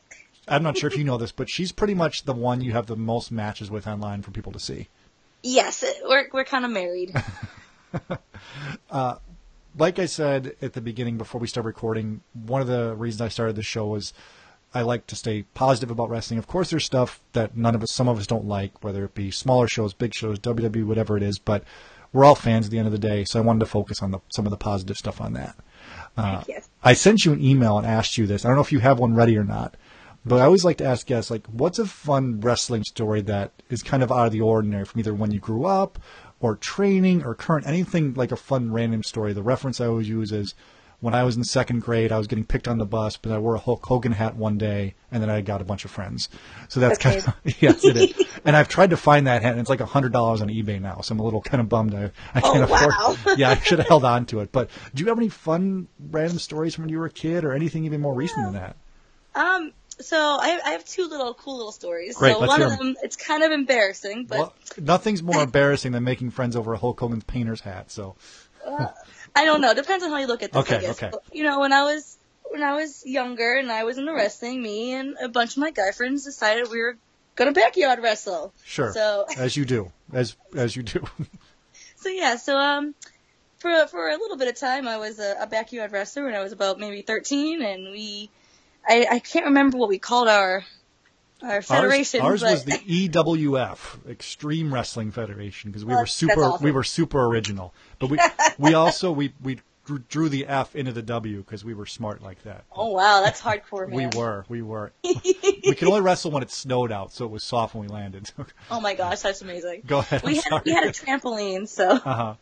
I'm 0.49 0.63
not 0.63 0.77
sure 0.77 0.91
if 0.91 0.97
you 0.97 1.05
know 1.05 1.19
this, 1.19 1.33
but 1.33 1.49
she's 1.49 1.73
pretty 1.73 1.95
much 1.95 2.25
the 2.25 2.33
one 2.33 2.61
you 2.61 2.73
have 2.73 2.87
the 2.87 2.97
most 2.97 3.31
matches 3.31 3.71
with 3.71 3.87
online 3.87 4.23
for 4.23 4.31
people 4.31 4.53
to 4.53 4.59
see. 4.59 4.89
Yes, 5.43 5.85
we're 6.05 6.29
we're 6.33 6.45
kind 6.45 6.65
of 6.65 6.71
married. 6.71 7.15
like 9.79 9.99
I 9.99 10.07
said 10.07 10.57
at 10.61 10.73
the 10.73 10.81
beginning 10.81 11.19
before 11.19 11.41
we 11.41 11.47
start 11.47 11.67
recording, 11.67 12.23
one 12.33 12.61
of 12.61 12.67
the 12.67 12.95
reasons 12.95 13.21
I 13.21 13.29
started 13.29 13.57
the 13.57 13.63
show 13.63 13.87
was 13.87 14.13
I 14.75 14.83
like 14.83 15.07
to 15.09 15.17
stay 15.17 15.45
positive 15.55 15.91
about 15.91 16.11
wrestling. 16.11 16.39
Of 16.39 16.47
course, 16.47 16.71
there's 16.71 16.85
stuff 16.85 17.21
that 17.33 17.57
none 17.57 17.75
of 17.75 17.83
us, 17.83 17.93
some 17.93 18.09
of 18.09 18.19
us 18.19 18.27
don't 18.27 18.47
like, 18.47 18.83
whether 18.83 19.05
it 19.05 19.15
be 19.15 19.31
smaller 19.31 19.69
shows, 19.69 19.93
big 19.93 20.15
shows, 20.15 20.39
WWE, 20.39 20.87
whatever 20.87 21.17
it 21.17 21.23
is, 21.23 21.39
but 21.39 21.65
we're 22.13 22.25
all 22.25 22.35
fans 22.35 22.67
at 22.67 22.71
the 22.71 22.79
end 22.79 22.87
of 22.87 22.93
the 22.93 22.99
day, 22.99 23.25
so 23.25 23.39
I 23.39 23.43
wanted 23.43 23.61
to 23.61 23.67
focus 23.67 24.03
on 24.03 24.11
the, 24.11 24.19
some 24.35 24.47
of 24.47 24.51
the 24.51 24.57
positive 24.57 24.97
stuff 24.97 25.21
on 25.21 25.33
that. 25.35 25.57
Uh, 26.17 26.43
Yes. 26.47 26.69
I 26.83 26.95
sent 26.95 27.25
you 27.25 27.33
an 27.33 27.43
email 27.43 27.79
and 27.79 27.87
asked 27.87 28.19
you 28.19 28.27
this. 28.27 28.45
I 28.45 28.49
don't 28.49 28.57
know 28.57 28.63
if 28.63 28.73
you 28.73 28.81
have 28.81 28.99
one 28.99 29.15
ready 29.15 29.37
or 29.37 29.45
not, 29.45 29.77
but 30.25 30.39
I 30.41 30.45
always 30.45 30.65
like 30.65 30.79
to 30.79 30.85
ask 30.85 31.07
guests, 31.07 31.31
like, 31.31 31.47
what's 31.49 31.79
a 31.79 31.87
fun 31.87 32.41
wrestling 32.41 32.85
story 32.85 33.23
that 33.23 33.53
is 33.69 33.83
kind 33.83 34.03
of 34.03 34.13
out 34.13 34.27
of 34.27 34.33
the 34.33 34.41
ordinary 34.41 34.85
from 34.85 35.01
either 35.01 35.15
when 35.15 35.31
you 35.33 35.41
grew 35.41 35.65
up 35.67 35.99
or 36.41 36.57
training 36.57 37.25
or 37.25 37.35
current, 37.35 37.67
anything 37.67 38.15
like 38.15 38.33
a 38.33 38.37
fun 38.37 38.73
random 38.73 39.03
story. 39.03 39.33
The 39.33 39.43
reference 39.43 39.81
I 39.81 39.87
always 39.87 40.09
use 40.09 40.33
is 40.33 40.55
when 41.01 41.15
I 41.15 41.25
was 41.25 41.37
in 41.37 41.43
second 41.43 41.81
grade, 41.83 42.13
I 42.13 42.19
was 42.19 42.29
getting 42.29 42.45
picked 42.45 42.69
on 42.69 42.79
the 42.79 42.85
bus, 42.87 43.17
but 43.17 43.33
I 43.33 43.39
wore 43.39 43.57
a 43.57 43.59
Hulk 43.59 43.85
Hogan 43.85 44.13
hat 44.13 44.37
one 44.37 44.57
day, 44.59 44.95
and 45.11 45.21
then 45.21 45.29
I 45.29 45.41
got 45.41 45.61
a 45.61 45.65
bunch 45.65 45.85
of 45.85 45.91
friends. 45.91 46.29
So 46.69 46.79
that's 46.79 46.97
kind 46.99 47.17
of 47.17 47.35
yes, 47.61 47.85
it 47.85 47.97
is. 47.97 48.15
And 48.45 48.57
I've 48.57 48.69
tried 48.69 48.91
to 48.91 48.97
find 48.97 49.27
that 49.27 49.43
hat, 49.43 49.51
and 49.53 49.61
it's 49.61 49.71
like 49.71 49.81
a 49.81 49.87
hundred 49.87 50.13
dollars 50.13 50.41
on 50.41 50.49
eBay 50.49 50.81
now. 50.81 51.01
So 51.01 51.13
I'm 51.15 51.19
a 51.19 51.25
little 51.25 51.43
kind 51.43 51.61
of 51.61 51.69
bummed. 51.69 51.93
I 51.97 52.13
I 52.35 52.41
can't 52.41 52.59
Oh, 52.71 52.75
afford. 52.75 52.93
wow. 53.27 53.35
yeah, 53.37 53.51
I 53.51 53.57
should 53.57 53.79
have 53.81 53.89
held 53.89 54.05
on 54.05 54.27
to 54.27 54.39
it. 54.41 54.53
But 54.53 54.71
do 54.95 55.03
you 55.03 55.09
have 55.09 55.19
any 55.19 55.29
fun 55.29 55.89
random 56.11 56.39
stories 56.39 56.77
from 56.77 56.85
when 56.85 56.91
you 56.91 56.99
were 57.01 57.07
a 57.07 57.11
kid, 57.11 57.45
or 57.45 57.53
anything 57.53 57.85
even 57.85 58.01
more 58.01 58.15
recent 58.15 58.45
than 58.45 58.55
that? 58.55 58.77
Um, 59.35 59.73
so 60.01 60.17
I, 60.41 60.59
I 60.65 60.71
have 60.71 60.85
two 60.85 61.09
little 61.09 61.35
cool 61.35 61.57
little 61.57 61.73
stories. 61.73 62.17
Great, 62.17 62.33
so 62.35 62.41
one 62.47 62.63
of 62.63 62.73
'em. 62.73 62.79
them, 62.79 62.97
it's 63.03 63.17
kind 63.17 63.43
of 63.43 63.53
embarrassing, 63.53 64.25
but 64.27 64.39
well, 64.39 64.55
nothing's 64.81 65.23
more 65.23 65.43
embarrassing 65.43 65.93
than 65.93 66.05
making 66.05 66.31
friends 66.31 66.57
over 66.57 66.73
a 66.73 66.79
Hulk 66.79 66.99
Hogan's 67.01 67.25
painter's 67.25 67.61
hat. 67.61 67.91
So 67.91 68.17
I 69.35 69.45
don't 69.45 69.61
know. 69.61 69.75
Depends 69.75 70.05
on 70.05 70.11
how 70.11 70.19
you 70.19 70.27
look 70.27 70.43
at 70.43 70.53
this. 70.53 70.63
Okay, 70.63 70.89
okay. 70.91 71.09
But, 71.13 71.23
you 71.33 71.43
know, 71.43 71.61
when 71.61 71.73
I 71.73 71.83
was 71.85 72.17
when 72.51 72.63
I 72.63 72.75
was 72.75 73.05
younger 73.07 73.55
and 73.55 73.71
I 73.73 73.85
was 73.85 73.99
into 73.99 74.13
wrestling, 74.13 74.63
me 74.63 74.93
and 74.93 75.17
a 75.23 75.29
bunch 75.29 75.53
of 75.53 75.59
my 75.59 75.71
guy 75.71 75.91
friends 75.93 76.25
decided 76.25 76.71
we 76.71 76.81
were 76.81 76.97
gonna 77.35 77.53
backyard 77.53 78.01
wrestle. 78.03 78.53
sure, 78.65 78.93
So 78.93 79.27
as 79.37 79.57
you 79.57 79.65
do, 79.65 79.91
as 80.13 80.37
as 80.55 80.77
you 80.77 80.83
do. 80.83 81.03
so 81.97 82.09
yeah, 82.11 82.37
so 82.37 82.57
um, 82.59 82.95
for 83.59 83.87
for 83.87 84.09
a 84.09 84.17
little 84.17 84.37
bit 84.37 84.49
of 84.49 84.57
time, 84.57 84.87
I 84.87 84.99
was 84.99 85.19
a, 85.19 85.37
a 85.41 85.47
backyard 85.47 85.93
wrestler 85.93 86.25
when 86.27 86.35
I 86.35 86.41
was 86.43 86.53
about 86.53 86.79
maybe 86.79 87.01
13, 87.03 87.63
and 87.63 87.85
we, 87.93 88.29
I 88.87 89.07
I 89.11 89.19
can't 89.19 89.47
remember 89.47 89.79
what 89.79 89.89
we 89.89 89.99
called 89.99 90.29
our 90.29 90.65
our 91.43 91.63
federation. 91.63 92.21
Ours, 92.21 92.43
ours 92.43 92.53
was 92.53 92.65
the 92.65 92.79
EWF, 93.09 94.09
Extreme 94.09 94.73
Wrestling 94.73 95.11
Federation, 95.11 95.71
because 95.71 95.85
we 95.85 95.93
Well, 95.93 96.03
were 96.03 96.07
super 96.07 96.45
awesome. 96.45 96.65
we 96.65 96.71
were 96.71 96.85
super 96.85 97.25
original. 97.27 97.75
But 97.99 98.11
we 98.11 98.19
we 98.59 98.75
also 98.75 99.11
we 99.13 99.35
we 99.43 99.59
drew, 100.09 100.29
the 100.29 100.47
F 100.47 100.77
into 100.77 100.93
the 100.93 101.03
W 101.03 101.39
because 101.39 101.65
we 101.65 101.75
were 101.75 101.87
smart 101.87 102.23
like 102.23 102.43
that. 102.45 102.65
oh 102.73 102.91
wow, 102.93 103.21
that's 103.21 103.41
hardcore, 103.41 103.91
We 103.91 104.07
were 104.07 104.45
we 104.49 104.63
were. 104.63 104.93
we 105.05 105.75
could 105.75 105.89
only 105.89 106.01
wrestle 106.01 106.31
when 106.31 106.43
it 106.43 106.51
snowed 106.53 106.93
out, 106.93 107.13
so 107.13 107.25
it 107.25 107.31
was 107.33 107.43
soft 107.43 107.75
when 107.75 107.89
we 107.89 107.93
landed. 107.93 108.31
Oh 108.71 108.81
my 108.81 108.95
gosh, 108.95 109.21
that's 109.21 109.43
amazing. 109.43 109.83
Go 109.87 109.99
ahead. 109.99 110.23
We 110.23 110.31
I'm 110.31 110.35
had 110.37 110.45
sorry. 110.45 110.63
we 110.67 110.73
had 110.73 110.85
a 110.85 110.93
trampoline, 110.93 111.69
so 111.69 111.91
uh 111.91 111.99
huh. 111.99 112.35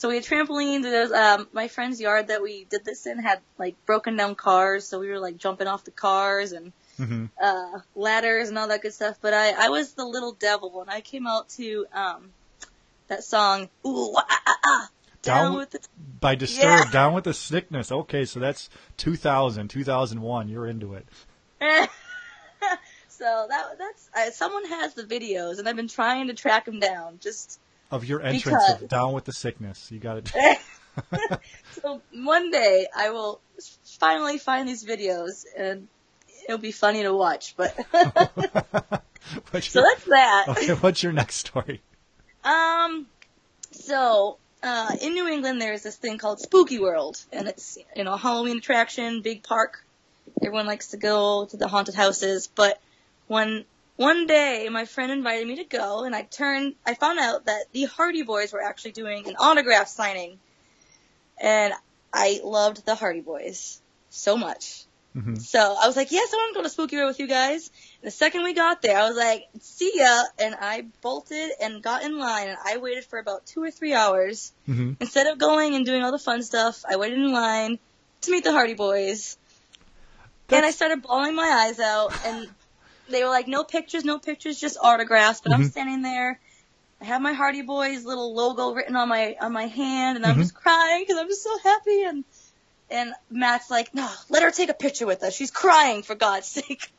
So 0.00 0.08
we 0.08 0.14
had 0.14 0.24
trampolines. 0.24 0.82
There 0.82 1.02
was 1.02 1.12
um 1.12 1.46
my 1.52 1.68
friend's 1.68 2.00
yard 2.00 2.28
that 2.28 2.40
we 2.42 2.64
did 2.64 2.86
this 2.86 3.06
in 3.06 3.18
had 3.18 3.40
like 3.58 3.76
broken 3.84 4.16
down 4.16 4.34
cars, 4.34 4.86
so 4.86 4.98
we 4.98 5.10
were 5.10 5.18
like 5.18 5.36
jumping 5.36 5.66
off 5.66 5.84
the 5.84 5.90
cars 5.90 6.52
and 6.52 6.72
hmm 6.96 7.26
uh 7.40 7.80
ladders 7.94 8.48
and 8.48 8.56
all 8.56 8.68
that 8.68 8.80
good 8.80 8.94
stuff. 8.94 9.18
But 9.20 9.34
I 9.34 9.66
I 9.66 9.68
was 9.68 9.92
the 9.92 10.06
little 10.06 10.32
devil 10.32 10.80
and 10.80 10.90
I 10.90 11.02
came 11.02 11.26
out 11.26 11.50
to 11.50 11.84
um 11.92 12.30
that 13.08 13.24
song 13.24 13.68
ooh 13.86 14.14
ah, 14.16 14.24
ah, 14.46 14.56
ah. 14.64 14.88
Down, 15.22 15.44
Down 15.44 15.56
with 15.58 15.70
the 15.70 15.80
by 16.18 16.34
Disturbed, 16.34 16.86
Yeah. 16.86 16.90
Down 16.92 17.12
with 17.12 17.24
the 17.24 17.34
Sickness. 17.34 17.92
Okay, 17.92 18.24
so 18.24 18.40
that's 18.40 18.70
2000, 18.96 19.68
2001. 19.68 20.48
You're 20.48 20.66
into 20.66 20.94
it. 20.94 21.06
so 23.08 23.46
that 23.50 23.78
that's 23.78 24.08
uh, 24.16 24.30
someone 24.30 24.64
has 24.64 24.94
the 24.94 25.02
videos, 25.02 25.58
and 25.58 25.68
I've 25.68 25.76
been 25.76 25.88
trying 25.88 26.28
to 26.28 26.34
track 26.34 26.64
them 26.64 26.80
down. 26.80 27.18
Just 27.20 27.60
Of 27.90 28.04
your 28.04 28.20
entrance 28.22 28.44
Because- 28.44 28.82
of 28.82 28.88
Down 28.88 29.12
with 29.12 29.24
the 29.24 29.32
Sickness. 29.32 29.90
You 29.90 29.98
got 29.98 30.18
it. 30.18 30.58
so 31.82 32.02
one 32.12 32.50
day 32.50 32.86
I 32.94 33.10
will 33.10 33.40
finally 33.98 34.38
find 34.38 34.68
these 34.68 34.84
videos, 34.84 35.44
and 35.56 35.88
it'll 36.44 36.58
be 36.58 36.72
funny 36.72 37.02
to 37.02 37.14
watch. 37.14 37.54
But 37.56 37.74
so 37.92 39.80
your, 39.80 39.84
that's 39.84 40.04
that. 40.06 40.44
okay, 40.48 40.74
what's 40.74 41.02
your 41.02 41.12
next 41.12 41.36
story? 41.36 41.80
Um, 42.44 43.06
so 43.72 44.38
uh, 44.62 44.96
in 45.00 45.14
New 45.14 45.28
England, 45.28 45.60
there's 45.60 45.82
this 45.82 45.96
thing 45.96 46.18
called 46.18 46.40
Spooky 46.40 46.78
World, 46.78 47.22
and 47.32 47.48
it's 47.48 47.78
you 47.96 48.04
know 48.04 48.14
a 48.14 48.18
Halloween 48.18 48.58
attraction, 48.58 49.22
big 49.22 49.42
park. 49.42 49.84
Everyone 50.42 50.66
likes 50.66 50.88
to 50.88 50.96
go 50.96 51.46
to 51.46 51.56
the 51.56 51.68
haunted 51.68 51.94
houses, 51.94 52.48
but 52.54 52.80
one 53.26 53.64
one 54.00 54.26
day 54.26 54.66
my 54.70 54.86
friend 54.86 55.12
invited 55.12 55.46
me 55.46 55.56
to 55.56 55.64
go, 55.64 56.04
and 56.04 56.16
I 56.16 56.22
turned. 56.22 56.74
I 56.86 56.94
found 56.94 57.18
out 57.18 57.44
that 57.44 57.64
the 57.72 57.84
Hardy 57.84 58.22
Boys 58.22 58.50
were 58.50 58.62
actually 58.62 58.92
doing 58.92 59.28
an 59.28 59.36
autograph 59.38 59.88
signing, 59.88 60.38
and 61.38 61.74
I 62.10 62.40
loved 62.42 62.86
the 62.86 62.94
Hardy 62.94 63.20
Boys 63.20 63.82
so 64.08 64.38
much. 64.38 64.84
hmm 65.12 65.34
So 65.34 65.60
I 65.60 65.86
was 65.86 65.96
like, 65.96 66.12
yes, 66.12 66.32
I 66.32 66.36
want 66.38 66.54
to 66.54 66.58
go 66.60 66.62
to 66.62 66.70
Spooky 66.70 66.96
World 66.96 67.08
with 67.08 67.20
you 67.20 67.26
guys. 67.26 67.70
And 68.00 68.06
the 68.06 68.10
second 68.10 68.42
we 68.42 68.54
got 68.54 68.80
there, 68.80 68.96
I 68.96 69.06
was 69.06 69.18
like, 69.18 69.44
see 69.60 69.92
ya. 69.94 70.22
And 70.38 70.56
I 70.58 70.86
bolted 71.02 71.50
and 71.60 71.82
got 71.82 72.02
in 72.02 72.18
line 72.18 72.48
and 72.48 72.58
I 72.64 72.78
waited 72.78 73.04
for 73.04 73.18
about 73.18 73.44
two 73.44 73.62
or 73.62 73.70
three 73.70 73.92
hours. 73.92 74.52
hmm 74.64 74.92
Instead 74.98 75.26
of 75.26 75.38
going 75.38 75.74
and 75.74 75.84
doing 75.84 76.02
all 76.02 76.12
the 76.12 76.18
fun 76.30 76.42
stuff, 76.42 76.84
I 76.88 76.96
waited 76.96 77.18
in 77.18 77.32
line 77.32 77.78
to 78.22 78.30
meet 78.30 78.44
the 78.44 78.52
Hardy 78.52 78.74
Boys. 78.74 79.36
and 80.50 80.64
I 80.64 80.70
started 80.70 81.02
bawling 81.02 81.34
my 81.34 81.66
eyes 81.66 81.78
out 81.78 82.12
and 82.24 82.48
they 83.10 83.22
were 83.22 83.28
like, 83.30 83.48
no 83.48 83.64
pictures, 83.64 84.04
no 84.04 84.18
pictures, 84.18 84.58
just 84.58 84.78
autographs. 84.80 85.40
But 85.42 85.52
I'm 85.54 85.62
Mhm. 85.62 85.70
standing 85.70 86.02
there. 86.02 86.40
I 87.00 87.04
have 87.06 87.22
my 87.22 87.32
Hardy 87.32 87.62
Boys 87.62 88.04
little 88.04 88.34
logo 88.34 88.72
written 88.74 88.94
on 88.96 89.08
my 89.08 89.36
on 89.40 89.52
my 89.52 89.66
hand, 89.66 90.16
and 90.16 90.26
I'm 90.26 90.36
Mhm. 90.36 90.40
just 90.40 90.54
crying 90.54 91.02
because 91.02 91.18
I'm 91.18 91.28
just 91.28 91.42
so 91.42 91.58
happy. 91.62 92.02
And 92.04 92.24
and 92.90 93.12
Matt's 93.30 93.70
like, 93.70 93.94
no, 93.94 94.08
let 94.28 94.42
her 94.42 94.50
take 94.50 94.68
a 94.68 94.74
picture 94.74 95.06
with 95.06 95.22
us. 95.22 95.34
She's 95.34 95.50
crying 95.50 96.02
for 96.02 96.14
God's 96.14 96.46
sake. 96.58 96.90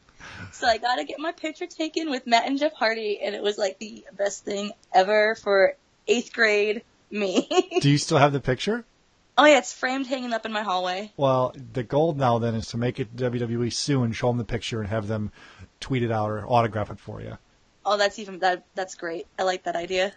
So 0.53 0.67
I 0.67 0.77
got 0.77 0.95
to 0.95 1.05
get 1.05 1.19
my 1.19 1.31
picture 1.31 1.67
taken 1.67 2.09
with 2.09 2.27
Matt 2.27 2.47
and 2.47 2.57
Jeff 2.59 2.73
Hardy, 2.73 3.19
and 3.21 3.35
it 3.35 3.41
was 3.41 3.57
like 3.57 3.77
the 3.79 4.05
best 4.13 4.43
thing 4.45 4.71
ever 4.93 5.35
for 5.35 5.73
eighth 6.07 6.33
grade 6.33 6.83
me. 7.09 7.47
Do 7.81 7.89
you 7.89 7.97
still 7.97 8.17
have 8.17 8.33
the 8.33 8.39
picture? 8.39 8.85
oh 9.37 9.45
yeah, 9.45 9.57
it's 9.57 9.73
framed 9.73 10.07
hanging 10.07 10.33
up 10.33 10.45
in 10.45 10.51
my 10.51 10.61
hallway. 10.61 11.11
Well, 11.17 11.55
the 11.73 11.83
goal 11.83 12.13
now 12.13 12.37
then 12.37 12.53
is 12.53 12.67
to 12.67 12.77
make 12.77 12.99
it 12.99 13.15
WWE 13.15 13.71
soon, 13.73 14.11
show 14.11 14.27
them 14.27 14.37
the 14.37 14.43
picture, 14.43 14.81
and 14.81 14.89
have 14.89 15.07
them 15.07 15.31
tweet 15.81 16.03
it 16.03 16.11
out 16.11 16.29
or 16.29 16.45
autograph 16.47 16.91
it 16.91 16.99
for 16.99 17.21
you. 17.21 17.37
Oh, 17.85 17.97
that's 17.97 18.19
even 18.19 18.39
that. 18.39 18.63
That's 18.75 18.95
great. 18.95 19.27
I 19.37 19.43
like 19.43 19.63
that 19.63 19.75
idea. 19.75 20.13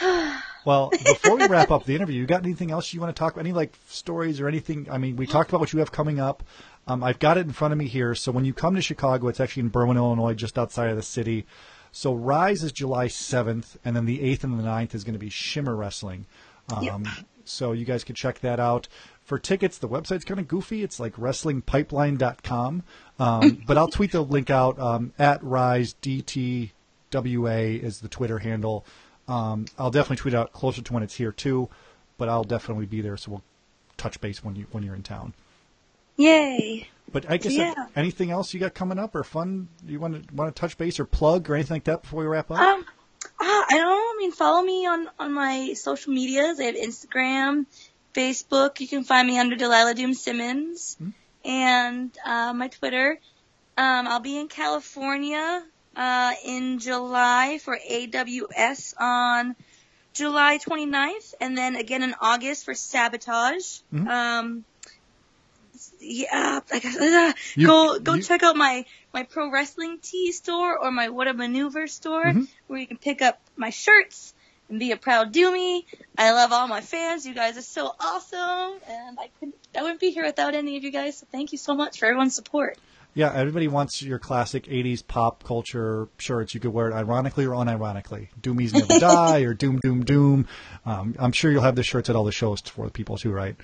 Well, 0.64 0.90
before 0.90 1.36
we 1.36 1.46
wrap 1.46 1.70
up 1.70 1.84
the 1.84 1.94
interview, 1.94 2.20
you 2.20 2.26
got 2.26 2.44
anything 2.44 2.70
else 2.70 2.92
you 2.92 3.00
want 3.00 3.14
to 3.14 3.18
talk 3.18 3.32
about? 3.32 3.40
Any 3.40 3.54
like 3.54 3.74
stories 3.88 4.38
or 4.38 4.46
anything? 4.46 4.86
I 4.90 4.98
mean, 4.98 5.16
we 5.16 5.26
talked 5.26 5.48
about 5.48 5.60
what 5.60 5.72
you 5.72 5.78
have 5.78 5.90
coming 5.90 6.20
up. 6.20 6.42
Um, 6.86 7.02
I've 7.02 7.18
got 7.18 7.38
it 7.38 7.46
in 7.46 7.52
front 7.52 7.72
of 7.72 7.78
me 7.78 7.86
here. 7.86 8.14
So 8.14 8.30
when 8.32 8.44
you 8.44 8.52
come 8.52 8.74
to 8.74 8.82
Chicago, 8.82 9.28
it's 9.28 9.40
actually 9.40 9.62
in 9.62 9.70
Berwyn, 9.70 9.96
Illinois, 9.96 10.34
just 10.34 10.58
outside 10.58 10.90
of 10.90 10.96
the 10.96 11.02
city. 11.02 11.46
So 11.90 12.12
Rise 12.12 12.62
is 12.62 12.72
July 12.72 13.06
7th, 13.06 13.76
and 13.82 13.96
then 13.96 14.04
the 14.04 14.18
8th 14.18 14.44
and 14.44 14.58
the 14.58 14.62
9th 14.62 14.94
is 14.94 15.04
going 15.04 15.14
to 15.14 15.18
be 15.18 15.30
Shimmer 15.30 15.74
Wrestling. 15.74 16.26
Um, 16.68 16.82
So 17.44 17.72
you 17.72 17.86
guys 17.86 18.04
can 18.04 18.14
check 18.14 18.40
that 18.40 18.60
out. 18.60 18.88
For 19.28 19.38
tickets, 19.38 19.76
the 19.76 19.90
website's 19.90 20.24
kind 20.24 20.40
of 20.40 20.48
goofy. 20.48 20.82
It's 20.82 20.98
like 20.98 21.14
wrestlingpipeline.com. 21.16 22.82
Um, 23.18 23.62
but 23.66 23.76
I'll 23.76 23.88
tweet 23.88 24.12
the 24.12 24.22
link 24.22 24.48
out 24.48 24.78
um, 24.80 25.12
at 25.18 25.44
Rise 25.44 25.94
DTWA 26.00 26.72
is 27.82 28.00
the 28.00 28.08
Twitter 28.08 28.38
handle. 28.38 28.86
Um, 29.28 29.66
I'll 29.78 29.90
definitely 29.90 30.16
tweet 30.16 30.32
out 30.32 30.54
closer 30.54 30.80
to 30.80 30.92
when 30.94 31.02
it's 31.02 31.14
here 31.14 31.30
too, 31.32 31.68
but 32.16 32.30
I'll 32.30 32.42
definitely 32.42 32.86
be 32.86 33.02
there. 33.02 33.18
So 33.18 33.32
we'll 33.32 33.42
touch 33.98 34.18
base 34.22 34.42
when 34.42 34.56
you 34.56 34.64
when 34.70 34.82
you're 34.82 34.94
in 34.94 35.02
town. 35.02 35.34
Yay! 36.16 36.88
But 37.12 37.30
I 37.30 37.36
guess 37.36 37.52
Yeah. 37.52 37.74
anything 37.94 38.30
else 38.30 38.54
you 38.54 38.60
got 38.60 38.72
coming 38.72 38.98
up 38.98 39.14
or 39.14 39.24
fun 39.24 39.68
you 39.86 40.00
want 40.00 40.26
to 40.26 40.34
want 40.34 40.56
to 40.56 40.58
touch 40.58 40.78
base 40.78 40.98
or 40.98 41.04
plug 41.04 41.50
or 41.50 41.54
anything 41.54 41.74
like 41.74 41.84
that 41.84 42.00
before 42.00 42.20
we 42.20 42.26
wrap 42.26 42.50
up? 42.50 42.58
Um, 42.60 42.86
ah, 43.40 43.66
I 43.68 43.74
don't 43.76 43.88
know. 43.88 43.94
I 43.94 44.14
mean, 44.18 44.32
follow 44.32 44.62
me 44.62 44.86
on 44.86 45.06
on 45.18 45.34
my 45.34 45.74
social 45.74 46.14
medias. 46.14 46.58
I 46.58 46.64
have 46.64 46.76
Instagram, 46.76 47.66
Facebook. 48.22 48.80
You 48.80 48.88
can 48.88 49.04
find 49.04 49.26
me 49.28 49.38
under 49.38 49.54
Delilah 49.56 49.94
Doom 49.94 50.12
Simmons, 50.14 50.96
and 51.44 52.10
uh, 52.24 52.52
my 52.52 52.68
Twitter. 52.68 53.18
Um, 53.76 54.08
I'll 54.08 54.18
be 54.20 54.36
in 54.38 54.48
California 54.48 55.62
uh, 55.94 56.32
in 56.44 56.80
July 56.80 57.58
for 57.62 57.78
AWS 57.78 58.94
on 58.98 59.54
July 60.14 60.58
29th, 60.58 61.34
and 61.40 61.56
then 61.56 61.76
again 61.76 62.02
in 62.02 62.14
August 62.20 62.64
for 62.64 62.74
Sabotage. 62.74 63.78
Mhm. 63.94 64.08
Um, 64.08 64.64
yeah, 66.00 66.60
I 66.72 66.78
guess, 66.80 66.96
uh, 66.96 67.32
You- 67.54 67.66
go 67.68 67.98
go 68.00 68.14
you- 68.14 68.22
check 68.22 68.42
out 68.42 68.56
my 68.56 68.84
my 69.14 69.22
pro 69.22 69.48
wrestling 69.50 69.98
tee 70.02 70.32
store 70.32 70.76
or 70.76 70.90
my 70.90 71.08
What 71.10 71.28
a 71.28 71.34
Maneuver 71.34 71.86
store 71.86 72.24
Mhm. 72.24 72.48
where 72.66 72.80
you 72.80 72.86
can 72.88 72.96
pick 72.98 73.22
up 73.22 73.40
my 73.56 73.70
shirts 73.70 74.34
and 74.68 74.78
be 74.78 74.92
a 74.92 74.96
proud 74.96 75.32
Doomy. 75.32 75.84
I 76.16 76.32
love 76.32 76.52
all 76.52 76.68
my 76.68 76.80
fans. 76.80 77.26
You 77.26 77.34
guys 77.34 77.56
are 77.56 77.62
so 77.62 77.92
awesome, 78.00 78.80
and 78.88 79.18
I 79.18 79.30
couldn't 79.38 79.56
I 79.76 79.82
wouldn't 79.82 80.00
be 80.00 80.10
here 80.10 80.24
without 80.24 80.54
any 80.54 80.76
of 80.76 80.84
you 80.84 80.90
guys. 80.90 81.18
So 81.18 81.26
thank 81.30 81.52
you 81.52 81.58
so 81.58 81.74
much 81.74 81.98
for 81.98 82.06
everyone's 82.06 82.34
support. 82.34 82.78
Yeah, 83.14 83.32
everybody 83.32 83.68
wants 83.68 84.02
your 84.02 84.18
classic 84.18 84.64
'80s 84.64 85.06
pop 85.06 85.42
culture 85.42 86.08
shirts. 86.18 86.54
You 86.54 86.60
could 86.60 86.72
wear 86.72 86.88
it 86.88 86.94
ironically 86.94 87.46
or 87.46 87.52
unironically. 87.52 88.28
Doomies 88.40 88.72
never 88.72 88.98
die 89.00 89.40
or 89.40 89.54
Doom 89.54 89.80
Doom 89.80 90.04
Doom. 90.04 90.46
Um, 90.84 91.14
I'm 91.18 91.32
sure 91.32 91.50
you'll 91.50 91.62
have 91.62 91.76
the 91.76 91.82
shirts 91.82 92.10
at 92.10 92.16
all 92.16 92.24
the 92.24 92.32
shows 92.32 92.60
for 92.60 92.84
the 92.84 92.92
people 92.92 93.16
too, 93.16 93.32
right? 93.32 93.56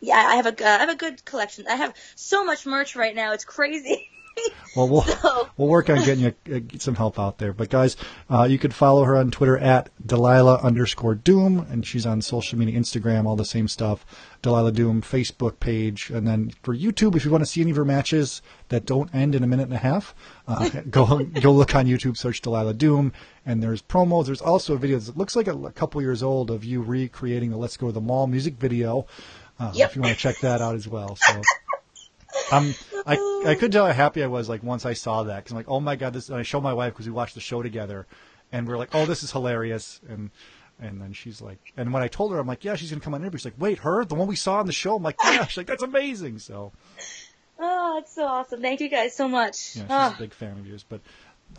Yeah, 0.00 0.16
I 0.16 0.36
have 0.36 0.46
a 0.46 0.66
I 0.66 0.78
have 0.78 0.90
a 0.90 0.96
good 0.96 1.24
collection. 1.24 1.66
I 1.68 1.76
have 1.76 1.94
so 2.14 2.44
much 2.44 2.66
merch 2.66 2.96
right 2.96 3.14
now. 3.14 3.32
It's 3.32 3.44
crazy. 3.44 4.10
Well, 4.76 4.86
we'll 4.88 5.02
So- 5.02 5.48
we'll 5.56 5.66
work 5.68 5.90
on 5.90 6.04
getting 6.04 6.24
you 6.24 6.34
uh, 6.54 6.60
some 6.78 6.94
help 6.94 7.18
out 7.18 7.38
there. 7.38 7.52
But 7.52 7.68
guys, 7.68 7.96
uh, 8.30 8.44
you 8.44 8.58
can 8.58 8.70
follow 8.70 9.02
her 9.04 9.16
on 9.16 9.30
Twitter 9.32 9.58
at 9.58 9.88
Delilah 10.06 10.60
underscore 10.62 11.16
Doom, 11.16 11.66
and 11.70 11.84
she's 11.84 12.06
on 12.06 12.20
social 12.22 12.58
media, 12.58 12.78
Instagram, 12.78 13.24
all 13.26 13.34
the 13.34 13.44
same 13.46 13.66
stuff. 13.66 14.04
Delilah 14.42 14.70
Doom 14.72 15.02
Facebook 15.02 15.58
page, 15.58 16.10
and 16.10 16.28
then 16.28 16.52
for 16.62 16.76
YouTube, 16.76 17.16
if 17.16 17.24
you 17.24 17.30
want 17.32 17.42
to 17.42 17.46
see 17.46 17.60
any 17.60 17.70
of 17.72 17.76
her 17.76 17.84
matches 17.84 18.40
that 18.68 18.84
don't 18.86 19.12
end 19.12 19.34
in 19.34 19.42
a 19.42 19.48
minute 19.48 19.64
and 19.64 19.74
a 19.74 19.78
half, 19.78 20.14
uh, 20.46 20.68
go 20.90 21.24
go 21.24 21.50
look 21.50 21.74
on 21.74 21.86
YouTube, 21.86 22.16
search 22.16 22.40
Delilah 22.40 22.74
Doom, 22.74 23.12
and 23.44 23.60
there's 23.62 23.82
promos. 23.82 24.26
There's 24.26 24.42
also 24.42 24.74
a 24.74 24.78
video 24.78 24.98
that 25.00 25.16
looks 25.16 25.34
like 25.34 25.48
a, 25.48 25.54
a 25.56 25.72
couple 25.72 26.00
years 26.02 26.22
old 26.22 26.50
of 26.52 26.62
you 26.64 26.82
recreating 26.82 27.50
the 27.50 27.56
"Let's 27.56 27.76
Go 27.76 27.86
to 27.88 27.92
the 27.92 28.00
Mall" 28.02 28.28
music 28.28 28.54
video. 28.58 29.06
Uh, 29.58 29.72
Yep. 29.74 29.90
If 29.90 29.96
you 29.96 30.02
want 30.02 30.14
to 30.14 30.20
check 30.20 30.38
that 30.40 30.60
out 30.60 30.76
as 30.76 30.86
well, 30.86 31.16
so. 31.16 31.42
Um, 32.52 32.74
I 33.06 33.42
I 33.46 33.54
could 33.54 33.72
tell 33.72 33.86
how 33.86 33.92
happy 33.92 34.22
I 34.22 34.26
was 34.26 34.48
like 34.48 34.62
once 34.62 34.86
I 34.86 34.92
saw 34.94 35.22
that 35.24 35.36
because 35.36 35.52
I'm 35.52 35.56
like, 35.58 35.68
oh 35.68 35.80
my 35.80 35.96
god, 35.96 36.12
this. 36.12 36.28
And 36.28 36.38
I 36.38 36.42
showed 36.42 36.62
my 36.62 36.72
wife 36.72 36.92
because 36.94 37.06
we 37.06 37.12
watched 37.12 37.34
the 37.34 37.40
show 37.40 37.62
together, 37.62 38.06
and 38.52 38.66
we 38.66 38.72
are 38.74 38.78
like, 38.78 38.94
oh, 38.94 39.06
this 39.06 39.22
is 39.22 39.32
hilarious, 39.32 40.00
and 40.08 40.30
and 40.80 41.00
then 41.00 41.12
she's 41.12 41.40
like, 41.42 41.58
and 41.76 41.92
when 41.92 42.02
I 42.02 42.08
told 42.08 42.32
her, 42.32 42.38
I'm 42.38 42.46
like, 42.46 42.64
yeah, 42.64 42.74
she's 42.76 42.90
gonna 42.90 43.00
come 43.00 43.14
on 43.14 43.20
interview. 43.22 43.38
She's 43.38 43.44
like, 43.46 43.54
wait, 43.60 43.78
her, 43.80 44.04
the 44.04 44.14
one 44.14 44.28
we 44.28 44.36
saw 44.36 44.58
on 44.58 44.66
the 44.66 44.72
show. 44.72 44.96
I'm 44.96 45.02
like, 45.02 45.16
yeah, 45.24 45.44
she's 45.46 45.56
like, 45.58 45.66
that's 45.66 45.82
amazing. 45.82 46.38
So 46.38 46.72
oh, 47.58 47.98
it's 47.98 48.14
so 48.14 48.24
awesome. 48.24 48.60
Thank 48.62 48.80
you 48.80 48.88
guys 48.88 49.14
so 49.14 49.28
much. 49.28 49.76
yeah, 49.76 49.82
she's 49.82 49.90
Ah. 49.90 50.14
a 50.16 50.18
big 50.18 50.32
fan 50.32 50.58
of 50.58 50.66
yours. 50.66 50.84
But 50.88 51.00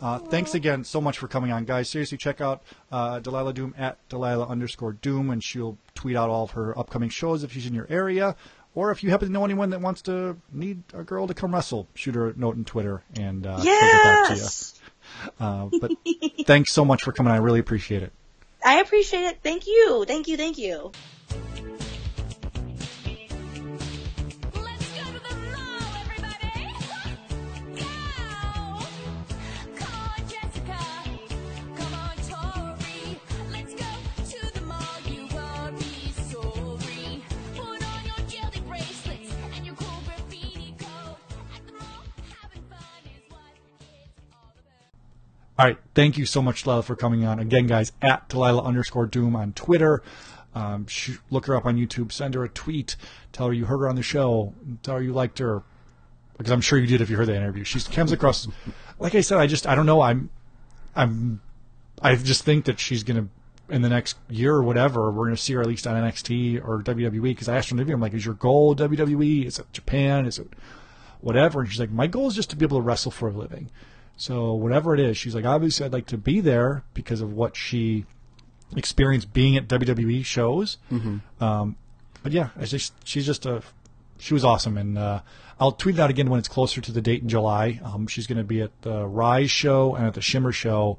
uh, 0.00 0.18
thanks 0.18 0.54
again 0.54 0.84
so 0.84 1.00
much 1.00 1.18
for 1.18 1.28
coming 1.28 1.50
on, 1.52 1.64
guys. 1.64 1.88
Seriously, 1.88 2.16
check 2.16 2.40
out 2.40 2.62
uh, 2.92 3.18
Delilah 3.20 3.52
Doom 3.52 3.74
at 3.76 3.98
Delilah 4.08 4.46
underscore 4.46 4.92
Doom, 4.92 5.30
and 5.30 5.42
she'll 5.42 5.76
tweet 5.94 6.16
out 6.16 6.30
all 6.30 6.44
of 6.44 6.52
her 6.52 6.78
upcoming 6.78 7.10
shows 7.10 7.42
if 7.44 7.52
she's 7.52 7.66
in 7.66 7.74
your 7.74 7.86
area. 7.90 8.36
Or 8.74 8.90
if 8.92 9.02
you 9.02 9.10
happen 9.10 9.28
to 9.28 9.32
know 9.32 9.44
anyone 9.44 9.70
that 9.70 9.80
wants 9.80 10.02
to 10.02 10.36
need 10.52 10.82
a 10.94 11.02
girl 11.02 11.26
to 11.26 11.34
come 11.34 11.52
wrestle, 11.52 11.88
shoot 11.94 12.14
her 12.14 12.28
a 12.28 12.36
note 12.36 12.56
on 12.56 12.64
Twitter 12.64 13.02
and 13.16 13.46
uh, 13.46 13.60
she'll 13.60 13.64
get 13.64 14.02
back 14.04 14.28
to 14.28 14.34
you. 14.34 14.40
yes. 14.40 14.76
Uh, 15.40 15.68
but 15.80 15.90
thanks 16.46 16.72
so 16.72 16.84
much 16.84 17.02
for 17.02 17.12
coming. 17.12 17.32
I 17.32 17.38
really 17.38 17.58
appreciate 17.58 18.02
it. 18.02 18.12
I 18.64 18.80
appreciate 18.80 19.22
it. 19.24 19.38
Thank 19.42 19.66
you. 19.66 20.04
Thank 20.06 20.28
you. 20.28 20.36
Thank 20.36 20.56
you. 20.56 20.92
All 45.60 45.66
right. 45.66 45.76
Thank 45.94 46.16
you 46.16 46.24
so 46.24 46.40
much, 46.40 46.62
Delilah, 46.62 46.84
for 46.84 46.96
coming 46.96 47.26
on. 47.26 47.38
Again, 47.38 47.66
guys, 47.66 47.92
at 48.00 48.26
Delilah 48.30 48.62
underscore 48.62 49.04
Doom 49.04 49.36
on 49.36 49.52
Twitter. 49.52 50.02
Um, 50.54 50.86
look 51.28 51.44
her 51.44 51.54
up 51.54 51.66
on 51.66 51.76
YouTube. 51.76 52.12
Send 52.12 52.32
her 52.32 52.42
a 52.44 52.48
tweet. 52.48 52.96
Tell 53.32 53.48
her 53.48 53.52
you 53.52 53.66
heard 53.66 53.80
her 53.80 53.88
on 53.90 53.94
the 53.94 54.02
show. 54.02 54.54
Tell 54.82 54.94
her 54.94 55.02
you 55.02 55.12
liked 55.12 55.38
her 55.38 55.62
because 56.38 56.50
I'm 56.50 56.62
sure 56.62 56.78
you 56.78 56.86
did 56.86 57.02
if 57.02 57.10
you 57.10 57.18
heard 57.18 57.28
that 57.28 57.36
interview. 57.36 57.64
She 57.64 57.78
comes 57.78 58.10
across, 58.10 58.48
like 58.98 59.14
I 59.14 59.20
said, 59.20 59.36
I 59.36 59.46
just 59.46 59.66
I 59.66 59.74
don't 59.74 59.84
know. 59.84 60.00
I'm 60.00 60.30
I'm 60.96 61.42
I 62.00 62.14
just 62.14 62.42
think 62.42 62.64
that 62.64 62.80
she's 62.80 63.02
gonna 63.02 63.28
in 63.68 63.82
the 63.82 63.90
next 63.90 64.16
year 64.30 64.54
or 64.54 64.62
whatever 64.62 65.10
we're 65.10 65.26
gonna 65.26 65.36
see 65.36 65.52
her 65.52 65.60
at 65.60 65.66
least 65.66 65.86
on 65.86 65.94
NXT 65.94 66.66
or 66.66 66.82
WWE 66.82 67.20
because 67.20 67.50
I 67.50 67.58
asked 67.58 67.68
her 67.68 67.76
interview 67.76 67.94
I'm 67.94 68.00
like, 68.00 68.14
is 68.14 68.24
your 68.24 68.32
goal 68.32 68.74
WWE? 68.74 69.44
Is 69.44 69.58
it 69.58 69.70
Japan? 69.74 70.24
Is 70.24 70.38
it 70.38 70.48
whatever? 71.20 71.60
And 71.60 71.70
she's 71.70 71.80
like, 71.80 71.90
my 71.90 72.06
goal 72.06 72.28
is 72.28 72.34
just 72.34 72.48
to 72.48 72.56
be 72.56 72.64
able 72.64 72.78
to 72.78 72.82
wrestle 72.82 73.10
for 73.10 73.28
a 73.28 73.32
living. 73.32 73.68
So 74.20 74.52
whatever 74.52 74.92
it 74.92 75.00
is, 75.00 75.16
she's 75.16 75.34
like, 75.34 75.46
obviously 75.46 75.86
I'd 75.86 75.94
like 75.94 76.04
to 76.08 76.18
be 76.18 76.40
there 76.40 76.84
because 76.92 77.22
of 77.22 77.32
what 77.32 77.56
she 77.56 78.04
experienced 78.76 79.32
being 79.32 79.56
at 79.56 79.66
WWE 79.66 80.22
shows. 80.26 80.76
Um, 81.40 81.76
but 82.22 82.32
yeah, 82.32 82.50
just 82.62 82.92
she's 83.08 83.24
just 83.24 83.46
a 83.46 83.62
she 84.18 84.34
was 84.34 84.44
awesome, 84.44 84.76
and 84.76 84.98
uh, 84.98 85.22
I'll 85.58 85.72
tweet 85.72 85.94
it 85.94 86.00
out 86.02 86.10
again 86.10 86.28
when 86.28 86.38
it's 86.38 86.48
closer 86.48 86.82
to 86.82 86.92
the 86.92 87.00
date 87.00 87.22
in 87.22 87.30
July. 87.30 87.80
Um, 87.82 88.06
she's 88.06 88.26
going 88.26 88.36
to 88.36 88.44
be 88.44 88.60
at 88.60 88.82
the 88.82 89.06
Rise 89.06 89.50
show 89.50 89.94
and 89.94 90.06
at 90.06 90.12
the 90.12 90.20
Shimmer 90.20 90.52
show 90.52 90.98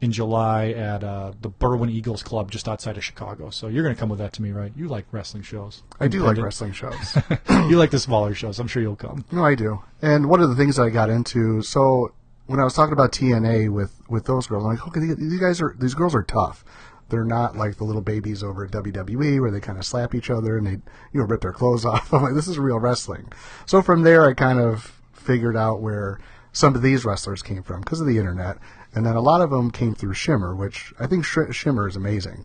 in 0.00 0.10
July 0.10 0.70
at 0.70 1.04
uh, 1.04 1.32
the 1.42 1.50
Berwyn 1.50 1.90
Eagles 1.90 2.22
Club 2.22 2.50
just 2.50 2.66
outside 2.68 2.96
of 2.96 3.04
Chicago. 3.04 3.50
So 3.50 3.68
you're 3.68 3.82
going 3.82 3.94
to 3.94 4.00
come 4.00 4.08
with 4.08 4.20
that 4.20 4.32
to 4.32 4.42
me, 4.42 4.50
right? 4.50 4.72
You 4.74 4.88
like 4.88 5.04
wrestling 5.12 5.42
shows. 5.42 5.82
I 6.00 6.08
do 6.08 6.20
like 6.22 6.38
wrestling 6.38 6.72
shows. 6.72 7.18
you 7.50 7.76
like 7.76 7.90
the 7.90 7.98
smaller 7.98 8.34
shows. 8.34 8.58
I'm 8.58 8.66
sure 8.66 8.80
you'll 8.80 8.96
come. 8.96 9.26
No, 9.30 9.44
I 9.44 9.54
do. 9.56 9.82
And 10.00 10.30
one 10.30 10.40
of 10.40 10.48
the 10.48 10.56
things 10.56 10.76
that 10.76 10.84
I 10.84 10.88
got 10.88 11.10
into, 11.10 11.60
so 11.60 12.14
when 12.46 12.60
I 12.60 12.64
was 12.64 12.74
talking 12.74 12.92
about 12.92 13.12
TNA 13.12 13.70
with 13.70 14.00
with 14.08 14.24
those 14.26 14.46
girls, 14.46 14.64
I'm 14.64 14.70
like, 14.70 14.86
okay, 14.88 15.00
these- 15.14 15.40
guys 15.40 15.60
are 15.60 15.74
these 15.78 15.94
girls 15.94 16.14
are 16.14 16.22
tough. 16.22 16.64
They're 17.08 17.24
not 17.24 17.56
like 17.56 17.76
the 17.76 17.84
little 17.84 18.00
babies 18.00 18.42
over 18.42 18.64
at 18.64 18.70
WWE 18.70 19.38
where 19.40 19.50
they 19.50 19.60
kind 19.60 19.78
of 19.78 19.84
slap 19.84 20.14
each 20.14 20.30
other 20.30 20.56
and 20.56 20.66
they 20.66 20.70
you 21.12 21.20
know 21.20 21.24
rip 21.24 21.42
their 21.42 21.52
clothes 21.52 21.84
off. 21.92 22.12
I'm 22.12 22.22
like, 22.22 22.34
this 22.34 22.48
is 22.48 22.58
real 22.58 22.78
wrestling. 22.78 23.30
So 23.66 23.82
from 23.82 24.02
there, 24.02 24.26
I 24.28 24.34
kind 24.34 24.58
of 24.60 24.98
figured 25.12 25.56
out 25.56 25.80
where 25.82 26.18
some 26.52 26.74
of 26.74 26.82
these 26.82 27.04
wrestlers 27.04 27.42
came 27.42 27.62
from 27.62 27.80
because 27.80 28.00
of 28.00 28.06
the 28.06 28.18
internet, 28.18 28.58
and 28.94 29.04
then 29.06 29.14
a 29.16 29.20
lot 29.20 29.40
of 29.40 29.50
them 29.50 29.70
came 29.70 29.94
through 29.94 30.14
Shimmer, 30.14 30.54
which 30.54 30.92
I 30.98 31.06
think 31.06 31.24
Sh- 31.24 31.50
Shimmer 31.52 31.86
is 31.88 31.96
amazing. 31.96 32.44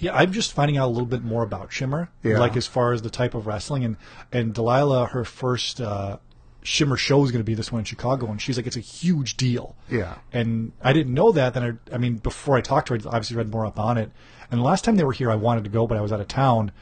Yeah, 0.00 0.14
I'm 0.14 0.32
just 0.32 0.52
finding 0.52 0.76
out 0.76 0.86
a 0.86 0.90
little 0.92 1.06
bit 1.06 1.22
more 1.22 1.42
about 1.44 1.72
Shimmer, 1.72 2.08
Yeah. 2.24 2.38
like 2.38 2.56
as 2.56 2.66
far 2.66 2.92
as 2.92 3.02
the 3.02 3.10
type 3.10 3.34
of 3.34 3.46
wrestling 3.46 3.84
and 3.84 3.96
and 4.32 4.52
Delilah, 4.52 5.06
her 5.06 5.24
first 5.24 5.80
uh, 5.80 6.18
Shimmer 6.62 6.96
show 6.96 7.24
is 7.24 7.30
going 7.30 7.40
to 7.40 7.44
be 7.44 7.54
this 7.54 7.70
one 7.72 7.78
in 7.80 7.84
Chicago, 7.84 8.26
and 8.26 8.40
she's 8.40 8.56
like, 8.56 8.66
it's 8.66 8.76
a 8.76 8.80
huge 8.80 9.36
deal. 9.36 9.76
Yeah. 9.90 10.16
and 10.32 10.72
I 10.82 10.92
didn't 10.92 11.14
know 11.14 11.32
that. 11.32 11.54
Then 11.54 11.80
I, 11.90 11.94
I 11.94 11.98
mean, 11.98 12.16
before 12.16 12.56
I 12.56 12.60
talked 12.60 12.88
to 12.88 12.94
her, 12.94 13.00
I 13.08 13.14
obviously 13.14 13.36
read 13.36 13.50
more 13.50 13.64
up 13.66 13.78
on 13.78 13.96
it. 13.98 14.10
And 14.50 14.60
the 14.60 14.64
last 14.64 14.84
time 14.84 14.96
they 14.96 15.04
were 15.04 15.12
here, 15.12 15.30
I 15.30 15.34
wanted 15.36 15.64
to 15.64 15.70
go, 15.70 15.86
but 15.86 15.96
I 15.96 16.00
was 16.00 16.12
out 16.12 16.20
of 16.20 16.28
town, 16.28 16.72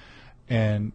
and. 0.48 0.92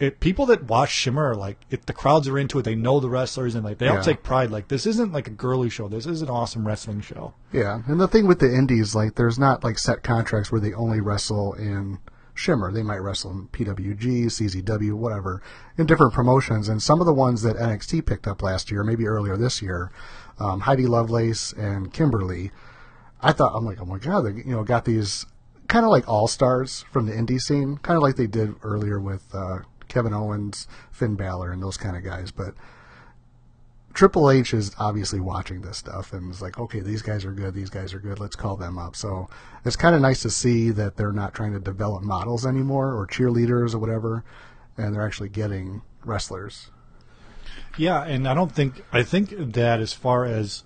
It, 0.00 0.18
people 0.18 0.46
that 0.46 0.64
watch 0.64 0.90
Shimmer 0.90 1.30
are 1.30 1.36
like, 1.36 1.58
if 1.70 1.86
the 1.86 1.92
crowds 1.92 2.26
are 2.26 2.36
into 2.36 2.58
it, 2.58 2.62
they 2.62 2.74
know 2.74 2.98
the 2.98 3.08
wrestlers, 3.08 3.54
and 3.54 3.64
like 3.64 3.78
they 3.78 3.86
all 3.86 3.96
Yeah. 3.96 4.02
take 4.02 4.24
pride. 4.24 4.50
Like 4.50 4.66
this 4.66 4.84
isn't 4.84 5.12
like 5.12 5.28
a 5.28 5.30
girly 5.30 5.70
show. 5.70 5.86
This 5.86 6.06
is 6.06 6.22
an 6.22 6.28
awesome 6.28 6.66
wrestling 6.66 7.02
show. 7.02 7.34
Yeah, 7.52 7.82
and 7.86 8.00
the 8.00 8.08
thing 8.08 8.26
with 8.26 8.40
the 8.40 8.52
indies, 8.52 8.96
like, 8.96 9.14
there's 9.14 9.38
not 9.38 9.62
like 9.62 9.78
set 9.78 10.02
contracts 10.02 10.50
where 10.50 10.60
they 10.60 10.72
only 10.72 11.00
wrestle 11.00 11.52
in 11.52 12.00
Shimmer. 12.34 12.72
They 12.72 12.82
might 12.82 13.02
wrestle 13.02 13.30
in 13.30 13.48
PWG, 13.48 14.26
CZW, 14.26 14.94
whatever, 14.94 15.42
in 15.76 15.86
different 15.86 16.14
promotions. 16.14 16.68
And 16.68 16.82
some 16.82 17.00
of 17.00 17.06
the 17.06 17.12
ones 17.12 17.42
that 17.42 17.56
NXT 17.56 18.06
picked 18.06 18.26
up 18.26 18.42
last 18.42 18.70
year, 18.70 18.82
maybe 18.82 19.06
earlier 19.06 19.36
this 19.36 19.60
year, 19.60 19.90
um, 20.38 20.60
Heidi 20.60 20.86
Lovelace 20.86 21.52
and 21.52 21.92
Kimberly. 21.92 22.50
I 23.20 23.32
thought, 23.32 23.54
I'm 23.54 23.64
like, 23.64 23.80
oh 23.80 23.84
my 23.84 23.98
god, 23.98 24.22
they 24.22 24.42
you 24.42 24.56
know 24.56 24.64
got 24.64 24.84
these 24.84 25.26
kind 25.68 25.84
of 25.84 25.90
like 25.90 26.08
all 26.08 26.26
stars 26.26 26.84
from 26.90 27.06
the 27.06 27.12
indie 27.12 27.40
scene, 27.40 27.76
kind 27.78 27.96
of 27.96 28.02
like 28.02 28.16
they 28.16 28.26
did 28.26 28.54
earlier 28.62 28.98
with 28.98 29.22
uh, 29.32 29.58
Kevin 29.88 30.12
Owens, 30.12 30.66
Finn 30.90 31.14
Balor, 31.14 31.52
and 31.52 31.62
those 31.62 31.76
kind 31.76 31.96
of 31.96 32.04
guys, 32.04 32.30
but. 32.30 32.54
Triple 33.94 34.30
H 34.30 34.54
is 34.54 34.72
obviously 34.78 35.20
watching 35.20 35.62
this 35.62 35.76
stuff 35.78 36.12
and 36.12 36.30
is 36.30 36.40
like, 36.40 36.58
okay, 36.58 36.80
these 36.80 37.02
guys 37.02 37.24
are 37.24 37.32
good, 37.32 37.54
these 37.54 37.70
guys 37.70 37.92
are 37.92 37.98
good, 37.98 38.18
let's 38.18 38.36
call 38.36 38.56
them 38.56 38.78
up. 38.78 38.96
So 38.96 39.28
it's 39.64 39.76
kind 39.76 39.94
of 39.94 40.00
nice 40.00 40.22
to 40.22 40.30
see 40.30 40.70
that 40.70 40.96
they're 40.96 41.12
not 41.12 41.34
trying 41.34 41.52
to 41.52 41.60
develop 41.60 42.02
models 42.02 42.46
anymore 42.46 42.94
or 42.94 43.06
cheerleaders 43.06 43.74
or 43.74 43.78
whatever, 43.78 44.24
and 44.76 44.94
they're 44.94 45.06
actually 45.06 45.28
getting 45.28 45.82
wrestlers. 46.04 46.70
Yeah, 47.76 48.02
and 48.04 48.28
I 48.28 48.34
don't 48.34 48.52
think 48.52 48.82
I 48.92 49.02
think 49.02 49.30
that 49.30 49.80
as 49.80 49.92
far 49.92 50.24
as 50.24 50.62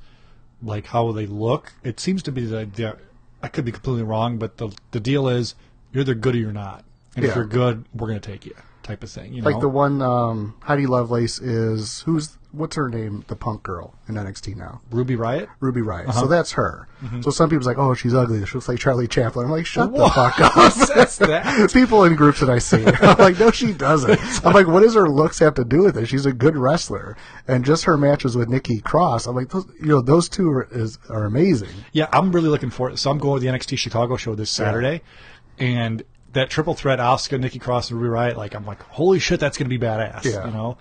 like 0.63 0.87
how 0.87 1.13
they 1.13 1.27
look, 1.27 1.73
it 1.83 2.01
seems 2.01 2.23
to 2.25 2.33
be 2.33 2.47
that 2.47 2.99
I 3.43 3.49
could 3.49 3.65
be 3.65 3.73
completely 3.73 4.03
wrong, 4.03 4.39
but 4.39 4.57
the 4.57 4.71
the 4.91 5.01
deal 5.01 5.29
is 5.29 5.55
you're 5.93 6.03
either 6.03 6.15
good 6.15 6.35
or 6.35 6.39
you're 6.39 6.53
not, 6.53 6.85
and 7.15 7.25
if 7.25 7.35
you're 7.35 7.45
good, 7.45 7.85
we're 7.95 8.09
gonna 8.09 8.21
take 8.21 8.47
you, 8.47 8.55
type 8.87 9.03
of 9.03 9.11
thing. 9.11 9.33
You 9.35 9.43
Like 9.43 9.57
know? 9.57 9.61
the 9.63 9.69
one 9.69 10.01
um, 10.01 10.55
Heidi 10.63 10.87
Lovelace 10.87 11.39
is 11.41 12.01
who's 12.03 12.39
what's 12.53 12.77
her 12.77 12.89
name? 12.89 13.25
The 13.29 13.37
punk 13.37 13.63
girl 13.63 13.95
in 14.09 14.15
NXT 14.15 14.57
now, 14.57 14.81
Ruby 14.91 15.17
Riot. 15.17 15.49
Ruby 15.61 15.83
Riot. 15.83 16.09
Uh-huh. 16.09 16.21
So 16.21 16.27
that's 16.27 16.53
her. 16.53 16.89
So 17.21 17.31
some 17.31 17.51
people's 17.51 17.67
like, 17.67 17.77
oh, 17.79 17.93
she's 17.93 18.15
ugly. 18.15 18.45
She 18.47 18.55
looks 18.55 18.69
like 18.69 18.79
Charlie 18.79 19.07
Chaplin. 19.09 19.45
I'm 19.47 19.53
like, 19.53 19.67
shut 19.67 19.91
Whoa, 19.93 20.05
the 20.05 20.11
fuck 20.11 20.41
up. 21.67 21.73
People 21.73 22.05
in 22.05 22.15
groups 22.17 22.41
that 22.41 22.49
I 22.49 22.59
see, 22.59 22.85
I'm 23.03 23.19
like, 23.19 23.39
no, 23.39 23.51
she 23.51 23.73
doesn't. 23.75 24.19
I'm 24.47 24.55
like, 24.55 24.67
what 24.67 24.81
does 24.81 24.95
her 24.95 25.09
looks 25.09 25.39
have 25.41 25.55
to 25.55 25.65
do 25.65 25.83
with 25.83 25.99
it? 25.99 26.07
She's 26.07 26.25
a 26.25 26.33
good 26.33 26.57
wrestler, 26.57 27.17
and 27.47 27.65
just 27.65 27.85
her 27.85 27.97
matches 27.99 28.37
with 28.37 28.49
Nikki 28.49 28.81
Cross. 28.81 29.27
I'm 29.27 29.37
like, 29.37 29.51
those, 29.51 29.67
you 29.81 29.89
know, 29.89 30.01
those 30.01 30.29
two 30.31 30.51
are, 30.51 30.69
is, 30.71 30.99
are 31.11 31.25
amazing. 31.25 31.69
Yeah, 31.93 32.09
I'm 32.13 32.33
really 32.33 32.49
looking 32.49 32.71
forward. 32.71 32.99
So 32.99 33.11
I'm 33.11 33.19
going 33.19 33.41
to 33.43 33.47
the 33.47 33.53
NXT 33.55 33.77
Chicago 33.79 34.17
show 34.17 34.35
this 34.35 34.51
Saturday, 34.51 35.03
and 35.59 36.03
that 36.33 36.51
triple 36.51 36.75
threat, 36.75 36.99
Asuka, 36.99 37.41
Nikki 37.41 37.59
Cross, 37.59 37.91
and 37.91 38.01
Ruby 38.01 38.11
Riot, 38.11 38.37
like 38.37 38.55
I'm 38.55 38.67
like, 38.67 38.83
holy 38.83 39.19
shit, 39.19 39.41
that's 39.41 39.57
gonna 39.59 39.69
be 39.69 39.79
badass. 39.79 40.25
Yeah. 40.25 40.47
You 40.47 40.53
know, 40.53 40.79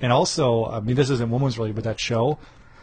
and 0.00 0.12
also, 0.12 0.66
I 0.66 0.80
mean, 0.80 0.96
this 0.96 1.10
isn't 1.10 1.30
women's 1.30 1.58
related, 1.58 1.74
but 1.76 1.84
that 1.84 2.00
show, 2.00 2.38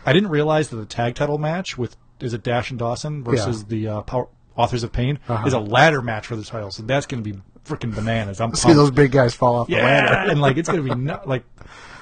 I 0.05 0.13
didn't 0.13 0.29
realize 0.29 0.69
that 0.69 0.77
the 0.77 0.85
tag 0.85 1.15
title 1.15 1.37
match 1.37 1.77
with 1.77 1.95
is 2.19 2.33
it 2.33 2.43
Dash 2.43 2.69
and 2.69 2.79
Dawson 2.79 3.23
versus 3.23 3.65
the 3.65 3.87
uh, 3.87 4.01
Power, 4.01 4.29
Authors 4.55 4.83
of 4.83 4.91
Pain 4.93 5.19
Uh-huh. 5.27 5.45
is 5.47 5.53
a 5.53 5.59
ladder 5.59 6.01
match 6.01 6.27
for 6.27 6.35
the 6.35 6.43
title, 6.43 6.71
so 6.71 6.83
that's 6.83 7.05
gonna 7.05 7.21
be 7.23 7.33
freaking 7.65 7.93
bananas. 7.93 8.39
I'm 8.39 8.53
See 8.55 8.63
pumped. 8.67 8.77
those 8.77 8.91
big 8.91 9.11
guys 9.11 9.33
fall 9.33 9.55
off 9.55 9.67
the 9.67 9.75
ladder. 9.75 10.31
and 10.31 10.39
like 10.41 10.57
it's 10.57 10.69
gonna 10.69 10.81
be 10.83 10.93
like 11.25 11.43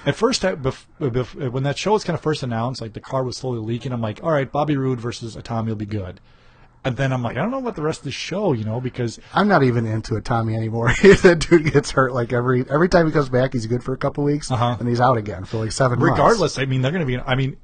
at 0.06 0.16
first 0.16 0.44
I, 0.46 0.56
bef- 0.56 0.86
bef- 1.00 1.52
when 1.52 1.64
that 1.64 1.78
show 1.78 1.92
was 1.94 2.04
kind 2.04 2.16
of 2.16 2.22
first 2.22 2.44
announced, 2.44 2.82
like 2.82 2.94
the 2.94 3.00
card 3.00 3.26
was 3.26 3.38
slowly 3.38 3.60
leaking. 3.60 3.92
I'm 3.94 4.02
like, 4.02 4.22
all 4.24 4.32
right, 4.32 4.52
Bobby 4.52 4.76
Roode 4.78 5.00
versus 5.00 5.36
Itami 5.36 5.68
will 5.68 5.76
be 5.76 5.86
good. 5.86 6.20
And 6.84 6.98
then 6.98 7.14
I'm 7.14 7.22
like, 7.22 7.38
I 7.38 7.42
don't 7.42 7.52
know 7.52 7.60
about 7.60 7.76
the 7.76 7.84
rest 7.84 8.00
of 8.00 8.06
the 8.06 8.12
show, 8.12 8.54
you 8.54 8.64
know, 8.64 8.82
because 8.82 9.20
I'm 9.36 9.48
not 9.48 9.62
even 9.62 9.86
into 9.86 10.16
it, 10.16 10.26
Tommy 10.26 10.56
anymore. 10.56 10.88
that 11.04 11.46
dude 11.48 11.72
gets 11.72 11.92
hurt 11.92 12.12
like 12.14 12.34
every 12.34 12.66
every 12.70 12.90
time 12.90 13.06
he 13.06 13.12
comes 13.12 13.30
back, 13.30 13.54
he's 13.54 13.68
good 13.68 13.84
for 13.84 13.94
a 13.94 13.98
couple 13.98 14.24
weeks, 14.24 14.50
Uh-huh. 14.50 14.78
and 14.80 14.90
he's 14.90 15.00
out 15.00 15.18
again 15.18 15.46
for 15.46 15.58
like 15.58 15.72
seven 15.72 16.00
months. 16.00 16.12
regardless, 16.12 16.58
I 16.58 16.66
mean, 16.66 16.82
they're 16.82 16.92
going 16.92 17.06
to 17.06 17.06
be. 17.06 17.20
I 17.20 17.36
mean, 17.36 17.58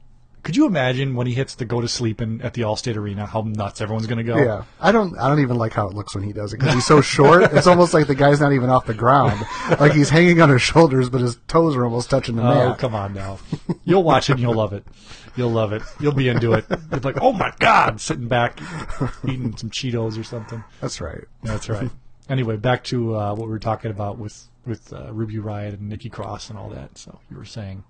could 0.47 0.55
you 0.55 0.65
imagine 0.65 1.13
when 1.13 1.27
he 1.27 1.33
hits 1.33 1.55
the 1.55 1.65
go 1.65 1.81
to 1.81 1.89
sleep 1.89 2.21
in 2.21 2.41
at 2.41 2.53
the 2.53 2.61
Allstate 2.61 2.95
Arena, 2.95 3.25
how 3.25 3.41
nuts 3.41 3.81
everyone's 3.81 4.07
going 4.07 4.19
to 4.19 4.23
go? 4.23 4.37
Yeah, 4.37 4.63
I 4.79 4.93
don't. 4.93 5.17
I 5.19 5.27
don't 5.27 5.41
even 5.41 5.57
like 5.57 5.73
how 5.73 5.89
it 5.89 5.93
looks 5.93 6.15
when 6.15 6.23
he 6.23 6.31
does 6.31 6.53
it 6.53 6.59
because 6.59 6.73
he's 6.73 6.85
so 6.85 7.01
short. 7.01 7.43
it's 7.51 7.67
almost 7.67 7.93
like 7.93 8.07
the 8.07 8.15
guy's 8.15 8.39
not 8.39 8.53
even 8.53 8.69
off 8.69 8.85
the 8.85 8.93
ground. 8.93 9.45
Like 9.77 9.91
he's 9.91 10.09
hanging 10.09 10.39
on 10.41 10.47
his 10.47 10.61
shoulders, 10.61 11.09
but 11.09 11.19
his 11.19 11.35
toes 11.49 11.75
are 11.75 11.83
almost 11.83 12.09
touching 12.09 12.37
the 12.37 12.43
Oh, 12.43 12.69
mat. 12.69 12.79
come 12.79 12.95
on 12.95 13.13
now. 13.13 13.39
You'll 13.83 14.03
watch 14.03 14.29
it 14.29 14.33
and 14.35 14.41
you'll 14.41 14.55
love 14.55 14.71
it. 14.71 14.85
You'll 15.35 15.51
love 15.51 15.73
it. 15.73 15.81
You'll 15.99 16.13
be 16.13 16.29
into 16.29 16.53
it. 16.53 16.63
It's 16.93 17.03
like, 17.03 17.21
oh 17.21 17.33
my 17.33 17.51
God, 17.59 17.99
sitting 17.99 18.29
back, 18.29 18.61
eating 19.25 19.57
some 19.57 19.69
Cheetos 19.69 20.17
or 20.17 20.23
something. 20.23 20.63
That's 20.79 21.01
right. 21.01 21.25
That's 21.43 21.67
right. 21.67 21.89
Anyway, 22.29 22.55
back 22.55 22.85
to 22.85 23.17
uh, 23.17 23.29
what 23.35 23.47
we 23.47 23.51
were 23.51 23.59
talking 23.59 23.91
about 23.91 24.17
with 24.17 24.47
with 24.65 24.93
uh, 24.93 25.11
Ruby 25.11 25.39
Riot 25.39 25.73
and 25.73 25.89
Nikki 25.89 26.09
Cross 26.09 26.49
and 26.49 26.57
all 26.57 26.69
that. 26.69 26.97
So 26.97 27.19
you 27.29 27.35
were 27.35 27.43
saying. 27.45 27.83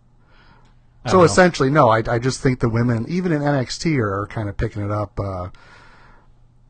I 1.06 1.12
So 1.12 1.24
essentially, 1.24 1.70
no. 1.70 1.90
I, 1.90 2.04
I 2.08 2.20
just 2.20 2.42
think 2.42 2.60
the 2.60 2.70
women, 2.70 3.06
even 3.08 3.32
in 3.32 3.42
NXT, 3.42 3.98
are, 3.98 4.22
are 4.22 4.28
kind 4.28 4.50
of 4.50 4.58
picking 4.58 4.84
it 4.84 4.92
up. 4.92 5.20
Uh, 5.20 5.50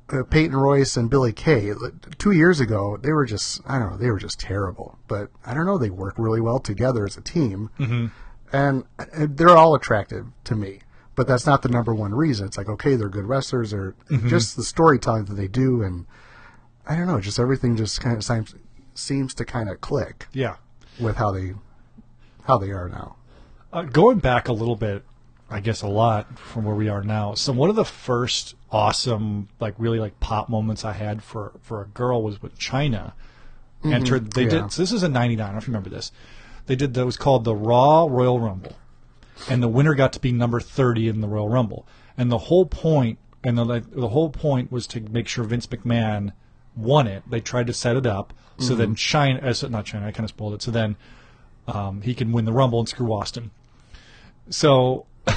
uh, 0.10 0.24
Peyton 0.24 0.56
Royce 0.56 0.96
and 0.96 1.10
Billie 1.10 1.34
Kay. 1.34 1.74
Two 2.18 2.32
years 2.32 2.60
ago, 2.60 2.98
they 3.02 3.12
were 3.12 3.26
just 3.26 3.62
I 3.66 3.78
don't 3.80 3.92
know, 3.92 3.98
they 3.98 4.10
were 4.10 4.20
just 4.20 4.40
terrible. 4.40 4.98
But 5.08 5.30
I 5.46 5.54
don't 5.54 5.66
know, 5.66 5.78
they 5.78 5.90
work 5.90 6.16
really 6.18 6.42
well 6.42 6.60
together 6.60 7.06
as 7.06 7.18
a 7.18 7.22
team, 7.22 7.70
mm-hmm. 7.78 8.08
and, 8.54 8.84
and 9.14 9.38
they're 9.38 9.50
all 9.58 9.76
attractive 9.76 10.28
to 10.46 10.56
me. 10.56 10.80
But 11.16 11.28
that's 11.28 11.46
not 11.46 11.62
the 11.62 11.70
number 11.70 11.94
one 11.94 12.14
reason. 12.14 12.48
It's 12.48 12.58
like 12.58 12.70
okay, 12.70 12.96
they're 12.96 13.10
good 13.10 13.26
wrestlers, 13.26 13.74
or 13.74 13.96
just 14.28 14.56
the 14.56 14.64
storytelling 14.64 15.26
that 15.26 15.34
they 15.34 15.48
do, 15.48 15.82
and 15.82 16.06
I 16.86 16.96
don't 16.96 17.08
know, 17.08 17.20
just 17.20 17.40
everything 17.40 17.76
just 17.76 18.00
kind 18.00 18.16
of 18.16 18.24
seems 18.24 18.56
seems 18.94 19.34
to 19.36 19.46
kind 19.46 19.70
of 19.70 19.82
click 19.82 20.28
yeah. 20.32 20.56
with 21.00 21.18
how 21.18 21.32
they 21.32 21.54
how 22.46 22.58
they 22.58 22.72
are 22.72 22.88
now. 22.88 23.17
Uh, 23.78 23.84
going 23.84 24.18
back 24.18 24.48
a 24.48 24.54
little 24.54 24.76
bit, 24.76 25.04
I 25.52 25.60
guess 25.60 25.84
a 25.84 25.88
lot 25.88 26.40
from 26.40 26.66
where 26.66 26.74
we 26.74 26.90
are 26.90 27.04
now. 27.04 27.36
So 27.36 27.54
one 27.54 27.70
of 27.70 27.76
the 27.76 27.86
first 27.86 28.56
awesome, 28.72 29.50
like 29.60 29.76
really 29.78 30.00
like 30.00 30.20
pop 30.20 30.50
moments 30.50 30.84
I 30.84 30.94
had 30.94 31.22
for 31.22 31.52
for 31.62 31.84
a 31.84 31.86
girl 31.86 32.24
was 32.24 32.42
with 32.42 32.58
Chyna. 32.58 33.14
Entered. 33.84 34.32
They 34.34 34.46
yeah. 34.46 34.50
did. 34.50 34.72
So 34.72 34.82
this 34.82 34.92
is 34.92 35.04
a 35.04 35.08
'99. 35.08 35.40
I 35.40 35.46
don't 35.46 35.54
know 35.54 35.60
if 35.60 35.68
you 35.68 35.72
remember 35.72 35.92
this. 35.92 36.12
They 36.66 36.76
did. 36.76 36.96
That 36.96 37.06
was 37.06 37.18
called 37.18 37.44
the 37.44 37.54
Raw 37.54 38.08
Royal 38.10 38.40
Rumble, 38.40 38.76
and 39.48 39.62
the 39.62 39.68
winner 39.68 39.94
got 39.94 40.12
to 40.14 40.20
be 40.20 40.32
number 40.32 40.60
30 40.60 41.08
in 41.08 41.22
the 41.22 41.28
Royal 41.28 41.48
Rumble. 41.48 41.86
And 42.18 42.32
the 42.32 42.40
whole 42.40 42.66
point, 42.66 43.20
and 43.44 43.60
the 43.60 43.64
like, 43.64 43.92
the 43.92 44.10
whole 44.10 44.32
point 44.32 44.72
was 44.72 44.88
to 44.88 45.02
make 45.02 45.28
sure 45.28 45.44
Vince 45.44 45.68
McMahon 45.68 46.34
won 46.76 47.06
it, 47.06 47.22
they 47.30 47.42
tried 47.42 47.68
to 47.68 47.74
set 47.74 47.96
it 47.96 48.08
up 48.08 48.34
so 48.60 48.74
then 48.74 48.96
Chyna, 48.96 49.44
uh, 49.44 49.68
not 49.68 49.86
Chyna, 49.86 50.06
I 50.06 50.12
kind 50.12 50.24
of 50.24 50.30
spoiled 50.30 50.56
it. 50.56 50.64
So 50.64 50.72
then 50.72 50.96
um, 51.68 52.02
he 52.02 52.16
can 52.16 52.32
win 52.32 52.46
the 52.46 52.52
Rumble 52.52 52.80
and 52.80 52.90
screw 52.90 53.14
Austin. 53.14 53.52
So 54.50 55.06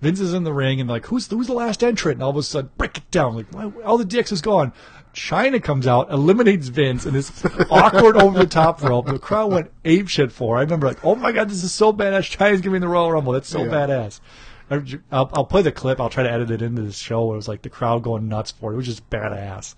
Vince 0.00 0.20
is 0.20 0.34
in 0.34 0.44
the 0.44 0.52
ring 0.52 0.80
and 0.80 0.88
like, 0.88 1.06
who's 1.06 1.26
who's 1.28 1.46
the 1.46 1.52
last 1.52 1.82
entrant? 1.84 2.16
And 2.16 2.22
all 2.22 2.30
of 2.30 2.36
a 2.36 2.42
sudden, 2.42 2.70
break 2.76 2.98
it 2.98 3.10
down. 3.10 3.36
Like, 3.36 3.46
why, 3.52 3.70
all 3.84 3.98
the 3.98 4.04
dicks 4.04 4.32
is 4.32 4.40
gone. 4.42 4.72
Chyna 5.14 5.62
comes 5.62 5.86
out, 5.86 6.10
eliminates 6.10 6.68
Vince, 6.68 7.04
and 7.06 7.14
this 7.14 7.30
awkward 7.70 8.16
over 8.16 8.38
the 8.38 8.46
top 8.46 8.82
rope. 8.82 9.06
The 9.06 9.18
crowd 9.18 9.52
went 9.52 9.70
ape 9.84 10.08
shit 10.08 10.30
for. 10.30 10.56
I 10.58 10.60
remember 10.60 10.86
like, 10.86 11.04
oh 11.04 11.14
my 11.14 11.32
god, 11.32 11.48
this 11.48 11.64
is 11.64 11.72
so 11.72 11.92
badass. 11.92 12.36
Chyna's 12.36 12.60
giving 12.60 12.80
the 12.80 12.88
Royal 12.88 13.10
Rumble. 13.12 13.32
That's 13.32 13.48
so 13.48 13.64
Yeah. 13.64 13.70
badass. 13.70 14.20
I'll, 14.70 15.30
I'll 15.32 15.46
play 15.46 15.62
the 15.62 15.72
clip. 15.72 15.98
I'll 15.98 16.10
try 16.10 16.24
to 16.24 16.30
edit 16.30 16.50
it 16.50 16.60
into 16.60 16.82
this 16.82 16.98
show. 16.98 17.24
Where 17.24 17.34
it 17.34 17.38
was 17.38 17.48
like 17.48 17.62
the 17.62 17.70
crowd 17.70 18.02
going 18.02 18.28
nuts 18.28 18.50
for 18.50 18.70
it. 18.70 18.74
It 18.74 18.76
was 18.76 18.86
just 18.86 19.08
badass. 19.10 19.74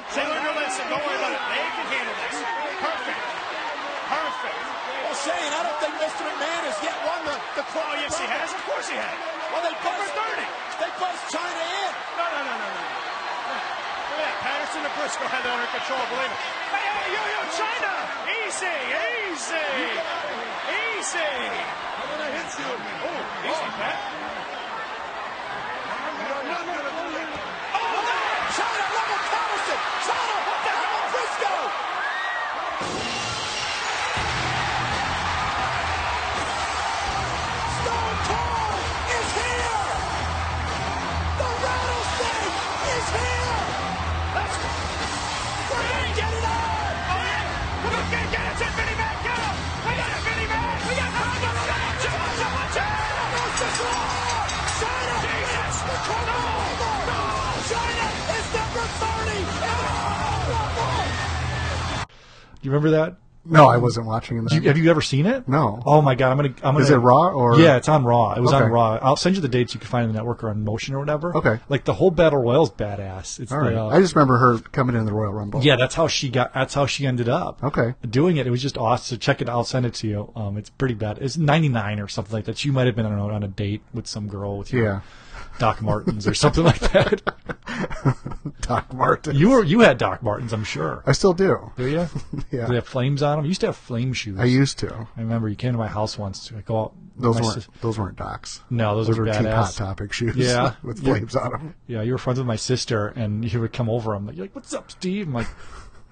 They 0.00 0.24
learned 0.24 0.46
their 0.48 0.56
lesson. 0.56 0.88
Don't 0.88 1.04
worry 1.04 1.20
about 1.20 1.36
it. 1.36 1.42
They 1.52 1.60
can 1.76 1.86
handle 1.92 2.16
this. 2.24 2.36
Perfect. 2.80 3.20
Perfect. 4.08 4.60
Well, 5.04 5.18
Shane, 5.20 5.52
I 5.52 5.60
don't 5.60 5.78
think 5.84 5.94
Mr. 6.00 6.24
McMahon 6.24 6.62
has 6.72 6.78
yet 6.80 6.96
won 7.04 7.20
the, 7.28 7.36
the 7.60 7.64
Oh, 7.68 7.94
yes, 8.00 8.16
he 8.16 8.24
has. 8.24 8.48
Of 8.48 8.62
course 8.64 8.88
he 8.88 8.96
has. 8.96 9.16
Well, 9.52 9.60
they 9.60 9.76
buzzed 9.84 10.12
30. 10.16 10.40
They 10.80 10.90
buzzed 10.96 11.24
Chyna 11.28 11.64
in. 11.84 11.92
No, 12.16 12.24
no, 12.32 12.40
no, 12.48 12.54
no, 12.56 12.68
no. 12.70 12.80
Look 12.80 13.60
at 13.60 14.24
that. 14.24 14.36
Patterson 14.40 14.82
and 14.88 14.94
Briscoe 14.96 15.28
had 15.28 15.44
that 15.44 15.52
under 15.52 15.68
control, 15.68 16.00
believe 16.10 16.32
it. 16.32 16.40
Hey, 16.72 16.80
hey, 16.80 17.12
yo, 17.12 17.20
yo, 17.20 17.40
Chyna! 17.60 17.94
Easy, 18.40 18.76
easy, 19.04 19.68
easy. 20.80 21.32
I'm 22.00 22.08
gonna 22.08 22.32
hit 22.40 22.48
you. 22.56 22.72
Oh, 22.72 23.46
easy, 23.46 23.68
Pat. 23.76 24.00
Oh, 27.76 27.84
no! 28.00 28.18
Chyna, 28.56 28.86
level 28.96 29.20
Patterson! 29.80 30.19
You 62.70 62.74
remember 62.76 62.90
that? 62.98 63.16
No, 63.42 63.66
I 63.68 63.78
wasn't 63.78 64.06
watching 64.06 64.44
that. 64.44 64.52
You, 64.52 64.60
have 64.68 64.76
you 64.76 64.90
ever 64.90 65.00
seen 65.00 65.24
it? 65.24 65.48
No. 65.48 65.82
Oh 65.86 66.02
my 66.02 66.14
god, 66.14 66.30
I'm 66.30 66.36
gonna. 66.36 66.48
I'm 66.62 66.74
gonna. 66.74 66.80
Is 66.80 66.90
it 66.90 66.96
Raw 66.96 67.28
or- 67.30 67.58
Yeah, 67.58 67.76
it's 67.78 67.88
on 67.88 68.04
Raw. 68.04 68.34
It 68.34 68.40
was 68.42 68.52
on 68.52 68.70
Raw. 68.70 68.98
I'll 69.00 69.16
send 69.16 69.34
you 69.34 69.40
the 69.40 69.48
dates 69.48 69.72
you 69.72 69.80
can 69.80 69.88
find 69.88 70.02
on 70.04 70.12
the 70.12 70.18
network 70.18 70.44
or 70.44 70.50
on 70.50 70.62
Motion 70.62 70.94
or 70.94 70.98
whatever. 70.98 71.34
Okay. 71.34 71.58
Like 71.70 71.84
the 71.84 71.94
whole 71.94 72.10
battle 72.10 72.38
royale's 72.38 72.70
badass. 72.70 73.40
It's 73.40 73.50
All 73.50 73.60
right. 73.60 73.72
the, 73.72 73.80
uh, 73.80 73.88
I 73.88 74.00
just 74.00 74.14
remember 74.14 74.36
her 74.36 74.58
coming 74.58 74.94
in 74.94 75.06
the 75.06 75.12
Royal 75.14 75.32
Rumble. 75.32 75.62
yeah, 75.64 75.76
that's 75.76 75.94
how 75.94 76.06
she 76.06 76.28
got. 76.28 76.52
That's 76.52 76.74
how 76.74 76.84
she 76.84 77.06
ended 77.06 77.30
up. 77.30 77.64
Okay. 77.64 77.94
Doing 78.08 78.36
it, 78.36 78.46
it 78.46 78.50
was 78.50 78.60
just 78.60 78.76
awesome. 78.76 79.16
So 79.16 79.18
check 79.18 79.40
it. 79.40 79.48
I'll 79.48 79.64
send 79.64 79.86
it 79.86 79.94
to 79.94 80.06
you. 80.06 80.30
Um, 80.36 80.58
it's 80.58 80.68
pretty 80.68 80.94
bad. 80.94 81.16
It's 81.22 81.38
99 81.38 81.98
or 81.98 82.08
something 82.08 82.34
like 82.34 82.44
that. 82.44 82.62
You 82.66 82.72
might 82.74 82.88
have 82.88 82.94
been 82.94 83.06
on 83.06 83.18
a, 83.18 83.26
on 83.28 83.42
a 83.42 83.48
date 83.48 83.80
with 83.94 84.06
some 84.06 84.28
girl 84.28 84.58
with 84.58 84.70
your 84.70 84.84
Yeah. 84.84 85.00
Doc 85.60 85.80
Martens 85.82 86.26
or 86.26 86.34
something 86.34 86.64
like 86.64 86.80
that. 86.80 87.22
Doc 88.62 88.92
Martens. 88.92 89.38
You 89.38 89.50
were 89.50 89.62
you 89.62 89.80
had 89.80 89.98
Doc 89.98 90.22
Martens, 90.22 90.52
I'm 90.52 90.64
sure. 90.64 91.02
I 91.06 91.12
still 91.12 91.34
do. 91.34 91.70
Do 91.76 91.86
you? 91.86 92.08
Yeah. 92.50 92.62
Do 92.62 92.68
they 92.68 92.74
have 92.76 92.88
flames 92.88 93.22
on 93.22 93.36
them? 93.36 93.44
You 93.44 93.50
used 93.50 93.60
to 93.60 93.66
have 93.68 93.76
flame 93.76 94.12
shoes. 94.12 94.40
I 94.40 94.46
used 94.46 94.78
to. 94.80 95.06
I 95.16 95.20
remember 95.20 95.48
you 95.48 95.54
came 95.54 95.72
to 95.72 95.78
my 95.78 95.86
house 95.86 96.18
once 96.18 96.48
to 96.48 96.54
go 96.54 96.80
out. 96.80 96.92
Those 97.16 97.36
weren't 97.40 97.54
sis- 97.54 97.68
those 97.82 97.98
weren't 97.98 98.16
Docs. 98.16 98.62
No, 98.70 98.96
those, 98.96 99.06
Those 99.08 99.18
were 99.18 99.26
were 99.26 99.32
cheap. 99.32 99.46
Hot 99.46 99.72
Topic 99.72 100.12
shoes. 100.12 100.34
Yeah. 100.36 100.74
with 100.82 101.00
Yeah. 101.02 101.12
flames 101.12 101.36
on 101.36 101.52
them. 101.52 101.74
Yeah, 101.86 102.02
you 102.02 102.12
were 102.12 102.18
friends 102.18 102.38
with 102.40 102.46
my 102.48 102.56
sister, 102.56 103.08
and 103.08 103.44
you 103.50 103.60
would 103.60 103.72
come 103.72 103.88
over. 103.90 104.14
I'm 104.14 104.26
like, 104.26 104.36
you're 104.36 104.44
like, 104.46 104.54
what's 104.56 104.72
up, 104.74 104.90
Steve? 104.90 105.28
I'm 105.28 105.34
like, 105.34 105.46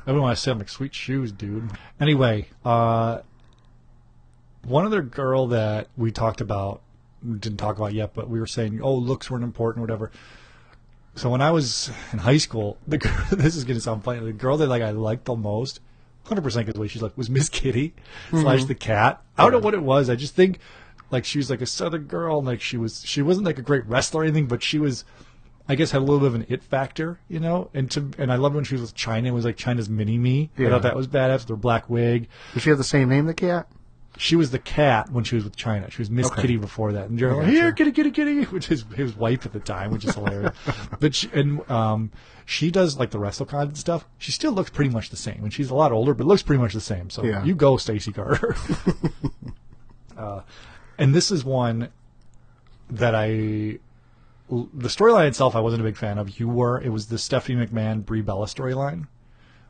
I 0.07 0.12
want 0.12 0.36
to 0.36 0.40
say, 0.42 0.51
I'm 0.51 0.59
like, 0.59 0.68
sweet 0.68 0.94
shoes, 0.94 1.32
dude. 1.32 1.70
Anyway, 1.99 2.49
uh, 2.64 3.20
one 4.64 4.84
other 4.84 5.03
girl 5.03 5.49
that 5.49 5.88
we 5.96 6.12
talked 6.12 6.40
about, 6.42 6.82
didn't 7.22 7.58
talk 7.58 7.76
about 7.76 7.92
yet, 7.92 8.14
but 8.14 8.28
we 8.28 8.40
were 8.40 8.46
saying, 8.46 8.80
oh, 8.82 8.94
looks 8.94 9.30
weren't 9.30 9.44
important, 9.44 9.82
whatever. 9.82 10.10
So 11.14 11.30
when 11.30 11.42
I 11.42 11.50
was 11.50 11.90
in 12.12 12.18
high 12.18 12.36
school, 12.36 12.78
the 12.86 12.98
girl, 12.98 13.24
this 13.32 13.56
is 13.56 13.64
gonna 13.64 13.80
sound 13.80 14.04
funny. 14.04 14.20
The 14.20 14.32
girl 14.32 14.56
that 14.58 14.68
like 14.68 14.82
I 14.82 14.90
liked 14.90 15.24
the 15.24 15.36
most, 15.36 15.80
hundred 16.24 16.42
percent 16.42 16.66
because 16.66 16.74
the 16.74 16.80
way 16.80 16.88
she's 16.88 17.02
like 17.02 17.16
was 17.16 17.28
Miss 17.30 17.48
Kitty 17.48 17.94
mm-hmm. 18.26 18.42
slash 18.42 18.64
the 18.64 18.74
cat. 18.74 19.22
I 19.36 19.42
don't 19.42 19.52
know 19.52 19.58
what 19.58 19.74
it 19.74 19.82
was. 19.82 20.10
I 20.10 20.16
just 20.16 20.34
think 20.34 20.58
like 21.10 21.24
she 21.24 21.38
was 21.38 21.50
like 21.50 21.60
a 21.60 21.66
southern 21.66 22.04
girl, 22.04 22.38
and 22.38 22.46
like 22.46 22.60
she 22.60 22.76
was 22.76 23.02
she 23.04 23.22
wasn't 23.22 23.46
like 23.46 23.58
a 23.58 23.62
great 23.62 23.86
wrestler 23.86 24.20
or 24.20 24.24
anything, 24.24 24.46
but 24.46 24.62
she 24.62 24.78
was 24.78 25.04
I 25.68 25.74
guess 25.74 25.90
had 25.90 25.98
a 25.98 26.04
little 26.04 26.20
bit 26.20 26.28
of 26.28 26.34
an 26.34 26.46
it 26.48 26.62
factor, 26.62 27.18
you 27.28 27.40
know. 27.40 27.70
And 27.74 27.90
to 27.90 28.10
and 28.16 28.32
I 28.32 28.36
loved 28.36 28.54
when 28.54 28.64
she 28.64 28.74
was 28.74 28.82
with 28.82 28.94
Chyna. 28.94 29.26
It 29.26 29.32
was 29.32 29.44
like 29.44 29.56
Chyna's 29.56 29.88
mini 29.88 30.16
me. 30.16 30.50
I 30.58 30.68
thought 30.68 30.82
that 30.82 30.96
was 30.96 31.08
badass 31.08 31.40
with 31.40 31.48
her 31.48 31.56
black 31.56 31.90
wig. 31.90 32.28
Does 32.54 32.62
she 32.62 32.70
have 32.70 32.78
the 32.78 32.84
same 32.84 33.08
name, 33.08 33.26
the 33.26 33.34
cat? 33.34 33.68
She 34.20 34.34
was 34.34 34.50
the 34.50 34.58
cat 34.58 35.10
when 35.10 35.22
she 35.22 35.36
was 35.36 35.44
with 35.44 35.56
Chyna. 35.56 35.90
She 35.92 36.02
was 36.02 36.10
Miss 36.10 36.26
Okay. 36.26 36.42
Kitty 36.42 36.56
before 36.56 36.92
that. 36.92 37.08
And 37.08 37.20
you're 37.20 37.36
like, 37.36 37.46
here, 37.48 37.70
kitty, 37.72 37.92
kitty, 37.92 38.10
kitty, 38.10 38.42
which 38.50 38.68
is 38.70 38.84
his 38.96 39.14
wife 39.16 39.46
at 39.46 39.52
the 39.52 39.60
time, 39.60 39.92
which 39.92 40.04
is 40.04 40.14
hilarious. 40.14 40.56
but 41.00 41.14
she, 41.14 41.30
and 41.32 41.68
um, 41.70 42.10
she 42.44 42.70
does 42.72 42.98
like 42.98 43.10
the 43.10 43.18
WrestleCon 43.18 43.76
stuff. 43.76 44.06
She 44.18 44.32
still 44.32 44.50
looks 44.52 44.70
pretty 44.70 44.90
much 44.90 45.10
the 45.10 45.16
same, 45.16 45.44
and 45.44 45.52
she's 45.52 45.70
a 45.70 45.74
lot 45.74 45.92
older, 45.92 46.14
but 46.14 46.26
looks 46.26 46.42
pretty 46.42 46.60
much 46.60 46.74
the 46.74 46.80
same. 46.80 47.10
So 47.10 47.22
Yeah. 47.24 47.44
you 47.44 47.54
go, 47.54 47.76
Stacy 47.76 48.10
Carter. 48.12 48.56
uh, 50.18 50.40
and 50.98 51.14
this 51.14 51.30
is 51.30 51.44
one 51.44 51.88
that 52.90 53.14
I. 53.14 53.78
The 54.50 54.88
storyline 54.88 55.28
itself, 55.28 55.54
I 55.54 55.60
wasn't 55.60 55.82
a 55.82 55.84
big 55.84 55.96
fan 55.96 56.16
of. 56.18 56.40
You 56.40 56.48
were. 56.48 56.80
It 56.80 56.88
was 56.88 57.06
the 57.06 57.18
Stephanie 57.18 57.64
McMahon 57.66 58.04
Brie 58.04 58.22
Bella 58.22 58.46
storyline 58.46 59.06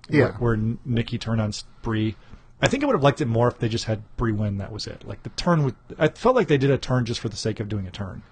Yeah. 0.09 0.39
where, 0.39 0.57
where 0.57 0.77
Nikki 0.85 1.19
turned 1.19 1.41
on 1.41 1.53
Brie. 1.83 2.17
I 2.61 2.69
think 2.69 2.83
I 2.83 2.87
would 2.87 2.95
have 2.95 3.03
liked 3.03 3.21
it 3.21 3.27
more 3.27 3.49
if 3.49 3.59
they 3.59 3.69
just 3.69 3.85
had 3.85 4.03
Brie 4.17 4.33
win. 4.33 4.59
That 4.59 4.73
was 4.73 4.87
it. 4.87 5.07
Like 5.07 5.23
the 5.23 5.31
turn 5.31 5.65
would. 5.65 5.77
I 5.99 6.09
felt 6.09 6.35
like 6.37 6.49
they 6.49 6.59
did 6.59 6.71
a 6.71 6.79
turn 6.79 7.05
just 7.05 7.21
for 7.21 7.29
the 7.29 7.37
sake 7.37 7.61
of 7.61 7.69
doing 7.69 7.87
a 7.87 7.91
turn. 7.91 8.23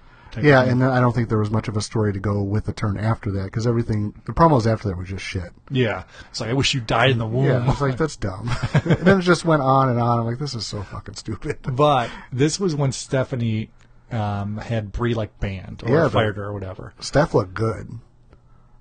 Yeah, 0.42 0.64
and 0.64 0.84
I 0.84 1.00
don't 1.00 1.14
think 1.14 1.30
there 1.30 1.38
was 1.38 1.50
much 1.50 1.66
of 1.66 1.78
a 1.78 1.80
story 1.80 2.12
to 2.12 2.18
go 2.18 2.42
with 2.42 2.66
the 2.66 2.72
turn 2.74 2.98
after 2.98 3.30
that 3.32 3.44
because 3.44 3.66
everything, 3.66 4.12
the 4.26 4.32
promos 4.32 4.70
after 4.70 4.88
that 4.88 4.96
were 4.96 5.04
just 5.04 5.24
shit. 5.24 5.50
yeah. 5.70 6.04
It's 6.30 6.40
like 6.40 6.50
I 6.50 6.52
wish 6.52 6.74
you 6.74 6.80
died 6.82 7.10
in 7.10 7.16
the 7.18 7.26
womb. 7.26 7.46
Yeah, 7.46 7.64
I 7.64 7.66
was 7.66 7.80
like, 7.80 7.96
that's 7.96 8.16
dumb. 8.16 8.50
and 8.74 8.98
then 8.98 9.20
it 9.20 9.22
just 9.22 9.46
went 9.46 9.62
on 9.62 9.88
and 9.88 9.98
on. 9.98 10.18
I'm 10.18 10.26
like, 10.26 10.38
this 10.38 10.54
is 10.54 10.66
so 10.66 10.82
fucking 10.82 11.14
stupid. 11.14 11.58
but 11.74 12.10
this 12.32 12.60
was 12.60 12.74
when 12.74 12.92
Stephanie 12.92 13.70
um, 14.10 14.58
had 14.58 14.92
Brie 14.92 15.14
like 15.14 15.38
banned 15.40 15.82
or 15.86 15.90
Yeah, 15.94 16.08
fired 16.08 16.36
her 16.36 16.44
or 16.44 16.52
whatever. 16.52 16.92
Steph 17.00 17.32
looked 17.32 17.54
good. 17.54 17.88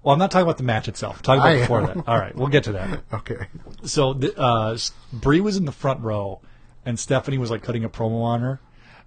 Well, 0.05 0.13
I'm 0.13 0.19
not 0.19 0.29
talking 0.29 0.43
about 0.43 0.57
the 0.57 0.63
match 0.63 0.87
itself. 0.87 1.17
I'm 1.17 1.23
talking 1.23 1.41
about 1.41 1.55
I 1.55 1.59
before 1.61 1.81
am. 1.81 1.87
that. 1.97 2.07
All 2.07 2.19
right, 2.19 2.35
we'll 2.35 2.47
get 2.47 2.63
to 2.65 2.73
that. 2.73 3.01
Okay. 3.13 3.47
so 3.83 4.13
the, 4.13 4.37
uh, 4.39 4.77
Brie 5.11 5.41
was 5.41 5.57
in 5.57 5.65
the 5.65 5.71
front 5.71 5.99
row, 6.01 6.41
and 6.85 6.99
Stephanie 6.99 7.39
was 7.39 7.49
like 7.49 7.63
cutting 7.63 7.83
a 7.83 7.89
promo 7.89 8.21
on 8.21 8.41
her, 8.41 8.59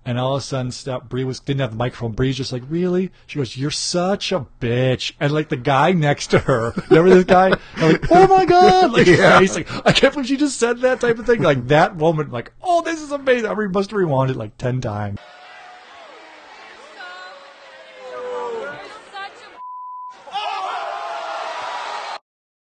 and 0.04 0.18
all 0.18 0.34
of 0.34 0.40
a 0.40 0.44
sudden, 0.44 0.72
Steph, 0.72 1.04
Brie 1.04 1.22
was 1.22 1.38
didn't 1.38 1.60
have 1.60 1.70
the 1.70 1.76
microphone. 1.76 2.12
Brie's 2.12 2.36
just 2.36 2.52
like, 2.52 2.62
"Really?" 2.68 3.12
She 3.28 3.38
goes, 3.38 3.56
"You're 3.56 3.70
such 3.70 4.32
a 4.32 4.46
bitch," 4.60 5.12
and 5.20 5.30
like 5.32 5.50
the 5.50 5.56
guy 5.56 5.92
next 5.92 6.28
to 6.32 6.40
her, 6.40 6.72
remember 6.90 7.10
this 7.14 7.24
guy? 7.24 7.50
Like, 7.80 8.04
oh 8.10 8.26
my 8.26 8.44
god! 8.56 8.92
Like, 8.92 9.06
Yeah. 9.06 9.38
he's 9.38 9.54
like, 9.54 9.68
I 9.86 9.92
can't 9.92 10.12
believe 10.14 10.26
she 10.28 10.36
just 10.36 10.58
said 10.58 10.80
that 10.80 10.98
type 11.00 11.18
of 11.20 11.26
thing. 11.26 11.42
Like 11.42 11.68
that 11.68 11.96
moment, 11.96 12.32
like, 12.32 12.52
oh, 12.60 12.82
this 12.82 13.00
is 13.00 13.12
amazing. 13.12 13.48
I 13.48 13.54
must 13.54 13.90
have 13.90 13.98
rewound 13.98 14.30
it 14.30 14.36
like 14.36 14.56
ten 14.58 14.80
times. 14.80 15.20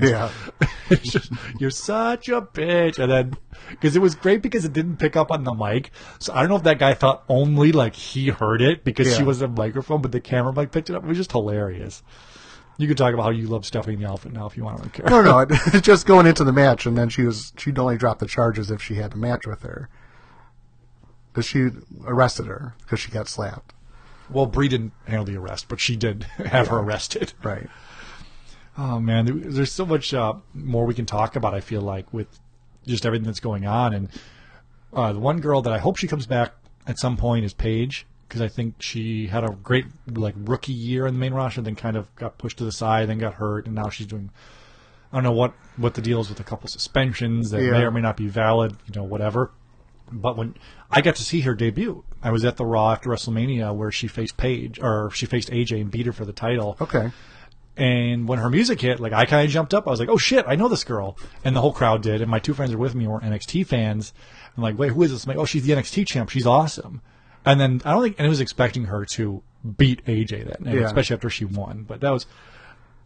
Yeah. 0.02 0.30
Just, 1.02 1.32
you're 1.60 1.70
such 1.72 2.28
a 2.30 2.42
bitch. 2.42 3.00
And 3.00 3.12
then, 3.12 3.34
because 3.72 3.96
it 3.96 4.00
was 4.02 4.14
great 4.14 4.42
because 4.42 4.66
it 4.66 4.74
didn't 4.74 4.98
pick 4.98 5.16
up 5.16 5.32
on 5.32 5.44
the 5.44 5.54
mic. 5.54 5.92
So 6.20 6.34
I 6.34 6.42
don't 6.42 6.50
know 6.50 6.56
if 6.58 6.64
that 6.64 6.80
guy 6.80 6.94
thought 6.94 7.24
only 7.30 7.72
like 7.72 7.96
he 7.96 8.28
heard 8.30 8.62
it 8.62 8.84
because 8.84 9.08
she 9.16 9.24
was 9.24 9.42
a 9.42 9.48
microphone, 9.48 10.02
but 10.02 10.12
the 10.12 10.20
camera 10.20 10.54
mic 10.54 10.72
picked 10.72 10.90
it 10.90 10.96
up. 10.96 11.04
It 11.04 11.08
was 11.08 11.18
just 11.18 11.32
hilarious. 11.32 12.04
You 12.78 12.90
could 12.90 12.98
talk 12.98 13.14
about 13.14 13.24
how 13.24 13.30
you 13.30 13.48
love 13.48 13.66
Stephanie 13.66 13.96
the 13.96 14.04
Elephant 14.04 14.34
now 14.34 14.46
if 14.48 14.58
you 14.58 14.66
want. 14.66 14.80
I 14.80 14.82
don't 14.82 14.94
care. 14.94 15.06
No, 15.10 15.22
no, 15.22 15.40
it- 15.74 15.82
just 15.84 16.06
going 16.06 16.26
into 16.26 16.44
the 16.44 16.52
match, 16.52 16.86
and 16.86 16.98
then 16.98 17.08
she 17.08 17.24
was 17.24 17.54
she'd 17.58 17.80
only 17.80 17.98
drop 17.98 18.20
the 18.20 18.28
charges 18.28 18.70
if 18.70 18.82
she 18.82 18.96
had 18.96 19.14
a 19.14 19.18
match 19.18 19.48
with 19.48 19.62
her. 19.64 19.90
Because 21.32 21.46
she 21.46 21.70
arrested 22.06 22.48
her 22.48 22.76
because 22.82 23.00
she 23.00 23.12
got 23.12 23.28
slapped. 23.30 23.74
Well, 24.30 24.46
Brie 24.46 24.68
didn't 24.68 24.94
handle 25.08 25.26
the 25.26 25.38
arrest, 25.38 25.68
but 25.70 25.80
she 25.80 25.96
did 25.96 26.24
have 26.38 26.68
her 26.68 26.78
arrested. 26.80 27.34
Right. 27.44 27.70
Oh 28.78 29.00
man, 29.00 29.26
there's 29.26 29.72
so 29.72 29.86
much 29.86 30.14
uh, 30.14 30.34
more 30.54 30.86
we 30.86 30.94
can 30.94 31.06
talk 31.06 31.36
about. 31.36 31.54
I 31.54 31.62
feel 31.62 31.82
like 31.82 32.12
with 32.14 32.28
just 32.86 33.06
everything 33.06 33.26
that's 33.26 33.40
going 33.40 33.66
on, 33.66 33.94
and 33.94 34.10
uh, 34.94 35.14
the 35.14 35.20
one 35.20 35.40
girl 35.40 35.62
that 35.62 35.72
I 35.72 35.78
hope 35.78 35.98
she 35.98 36.08
comes 36.08 36.26
back 36.26 36.54
at 36.86 37.00
some 37.00 37.18
point 37.18 37.46
is 37.46 37.54
Paige 37.54 38.06
because 38.28 38.42
I 38.42 38.48
think 38.48 38.76
she 38.80 39.28
had 39.28 39.44
a 39.44 39.52
great 39.52 39.86
like 40.12 40.36
rookie 40.38 40.74
year 40.74 41.08
in 41.08 41.14
the 41.14 41.20
main 41.20 41.34
roster, 41.34 41.62
then 41.62 41.76
kind 41.76 41.96
of 41.96 42.14
got 42.16 42.38
pushed 42.38 42.58
to 42.58 42.66
the 42.66 42.72
side, 42.72 43.08
then 43.08 43.18
got 43.18 43.36
hurt, 43.36 43.66
and 43.66 43.76
now 43.76 43.90
she's 43.90 44.08
doing. 44.08 44.30
I 45.12 45.18
don't 45.18 45.24
know 45.24 45.32
what 45.32 45.54
what 45.78 45.94
the 45.94 46.02
deal 46.02 46.20
is 46.20 46.30
with 46.30 46.40
a 46.40 46.44
couple 46.44 46.68
suspensions 46.68 47.52
that 47.52 47.62
may 47.62 47.84
or 47.84 47.92
may 47.92 48.02
not 48.02 48.18
be 48.18 48.28
valid, 48.28 48.76
you 48.88 48.94
know, 48.96 49.04
whatever. 49.04 49.52
But 50.12 50.38
when 50.38 50.56
I 50.92 51.02
got 51.02 51.16
to 51.16 51.24
see 51.24 51.42
her 51.42 51.56
debut, 51.56 52.04
I 52.22 52.32
was 52.32 52.44
at 52.46 52.58
the 52.58 52.66
Raw 52.66 52.92
after 52.92 53.10
WrestleMania 53.10 53.74
where 53.74 53.92
she 53.92 54.08
faced 54.08 54.38
Paige 54.38 54.80
or 54.80 55.10
she 55.12 55.26
faced 55.26 55.50
AJ 55.50 55.82
and 55.82 55.90
beat 55.90 56.06
her 56.06 56.12
for 56.12 56.26
the 56.26 56.34
title. 56.34 56.78
Okay. 56.82 57.12
And 57.78 58.28
when 58.28 58.40
her 58.40 58.50
music 58.50 58.80
hit, 58.82 59.00
like 59.00 59.12
I 59.14 59.26
kind 59.26 59.46
of 59.46 59.52
jumped 59.52 59.74
up. 59.74 59.86
I 59.88 59.90
was 59.92 60.00
like, 60.00 60.10
"Oh 60.10 60.18
shit, 60.18 60.46
I 60.48 60.56
know 60.56 60.70
this 60.70 60.84
girl!" 60.86 61.18
And 61.44 61.56
the 61.56 61.62
whole 61.62 61.74
crowd 61.74 62.02
did. 62.02 62.22
And 62.22 62.32
my 62.32 62.40
two 62.40 62.54
friends 62.54 62.72
were 62.72 62.78
with 62.78 62.96
me, 62.96 63.06
were 63.08 63.20
NXT 63.20 63.66
fans. 63.68 64.14
I'm 64.56 64.64
like, 64.64 64.78
"Wait, 64.78 64.92
who 64.94 65.04
is 65.04 65.12
this?" 65.12 65.26
I'm 65.26 65.30
like, 65.30 65.38
"Oh, 65.38 65.46
she's 65.46 65.64
the 65.66 65.74
NXT 65.74 66.08
champ. 66.08 66.30
She's 66.30 66.48
awesome." 66.48 67.02
And 67.46 67.60
then 67.60 67.82
I 67.84 67.92
don't 67.92 68.02
think 68.02 68.16
anyone 68.18 68.30
was 68.32 68.40
expecting 68.40 68.86
her 68.86 69.06
to 69.06 69.44
beat 69.78 70.04
AJ 70.06 70.46
that 70.48 70.62
night, 70.62 70.76
Yeah. 70.76 70.86
especially 70.86 71.16
after 71.16 71.30
she 71.30 71.44
won. 71.46 71.84
But 71.88 72.00
that 72.02 72.12
was 72.12 72.26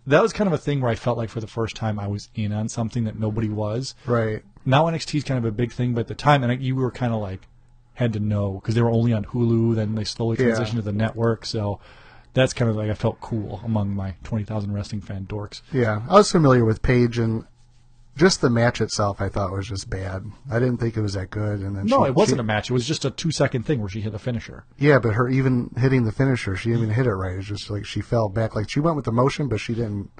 that 0.07 0.21
was 0.21 0.33
kind 0.33 0.47
of 0.47 0.53
a 0.53 0.57
thing 0.57 0.81
where 0.81 0.89
I 0.91 0.95
felt 0.95 1.17
like 1.17 1.29
for 1.29 1.39
the 1.41 1.47
first 1.47 1.75
time 1.75 1.99
I 1.99 2.07
was 2.07 2.29
in 2.35 2.51
on 2.51 2.69
something 2.69 3.03
that 3.03 3.19
nobody 3.19 3.49
was. 3.49 3.95
Right. 4.05 4.43
Now 4.65 4.85
NXT 4.85 5.15
is 5.19 5.23
kind 5.23 5.37
of 5.37 5.45
a 5.45 5.51
big 5.51 5.71
thing, 5.71 5.93
but 5.93 6.01
at 6.01 6.07
the 6.07 6.15
time, 6.15 6.43
and 6.43 6.61
you 6.61 6.75
were 6.75 6.91
kind 6.91 7.13
of 7.13 7.21
like 7.21 7.47
had 7.95 8.13
to 8.13 8.19
know 8.19 8.53
because 8.53 8.75
they 8.75 8.81
were 8.81 8.89
only 8.91 9.13
on 9.13 9.25
Hulu. 9.25 9.75
Then 9.75 9.95
they 9.95 10.03
slowly 10.05 10.37
Yeah. 10.39 10.53
transitioned 10.53 10.75
to 10.75 10.81
the 10.83 10.93
network. 10.93 11.45
So 11.45 11.79
that's 12.33 12.53
kind 12.53 12.69
of 12.69 12.77
like 12.77 12.89
I 12.89 12.93
felt 12.93 13.19
cool 13.21 13.61
among 13.63 13.95
my 13.95 14.15
twenty 14.23 14.43
thousand 14.43 14.73
wrestling 14.73 15.01
fan 15.01 15.25
dorks. 15.25 15.61
Yeah, 15.71 16.01
I 16.09 16.15
was 16.15 16.31
familiar 16.31 16.65
with 16.65 16.81
Paige, 16.81 17.17
and 17.17 17.45
just 18.17 18.41
the 18.41 18.49
match 18.49 18.81
itself, 18.81 19.21
I 19.21 19.29
thought 19.29 19.51
was 19.51 19.67
just 19.69 19.89
bad. 19.89 20.25
I 20.51 20.59
didn't 20.59 20.77
think 20.77 20.97
it 20.97 21.01
was 21.01 21.13
that 21.13 21.29
good. 21.29 21.59
And 21.61 21.75
then 21.75 21.85
No, 21.85 22.03
she- 22.03 22.09
it 22.09 22.15
wasn't 22.15 22.37
she- 22.37 22.41
a 22.41 22.43
match. 22.43 22.69
It 22.69 22.73
was 22.73 22.85
just 22.85 23.05
a 23.05 23.11
two 23.11 23.31
second 23.31 23.63
thing 23.65 23.79
where 23.79 23.87
she 23.89 24.01
hit 24.01 24.13
a 24.13 24.19
finisher. 24.19 24.65
Yeah, 24.77 24.99
but 24.99 25.13
her 25.13 25.29
even 25.29 25.71
hitting 25.77 26.03
the 26.03 26.11
finisher, 26.11 26.55
she 26.55 26.69
didn't 26.69 26.83
even 26.83 26.95
hit 26.95 27.05
it 27.07 27.13
right. 27.13 27.35
It's 27.37 27.47
just 27.47 27.69
like 27.69 27.85
she 27.85 28.01
fell 28.01 28.27
back. 28.29 28.55
Like 28.55 28.69
she 28.69 28.79
went 28.79 28.95
with 28.97 29.05
the 29.05 29.11
motion, 29.11 29.47
but 29.47 29.59
she 29.59 29.73
didn't 29.73 30.11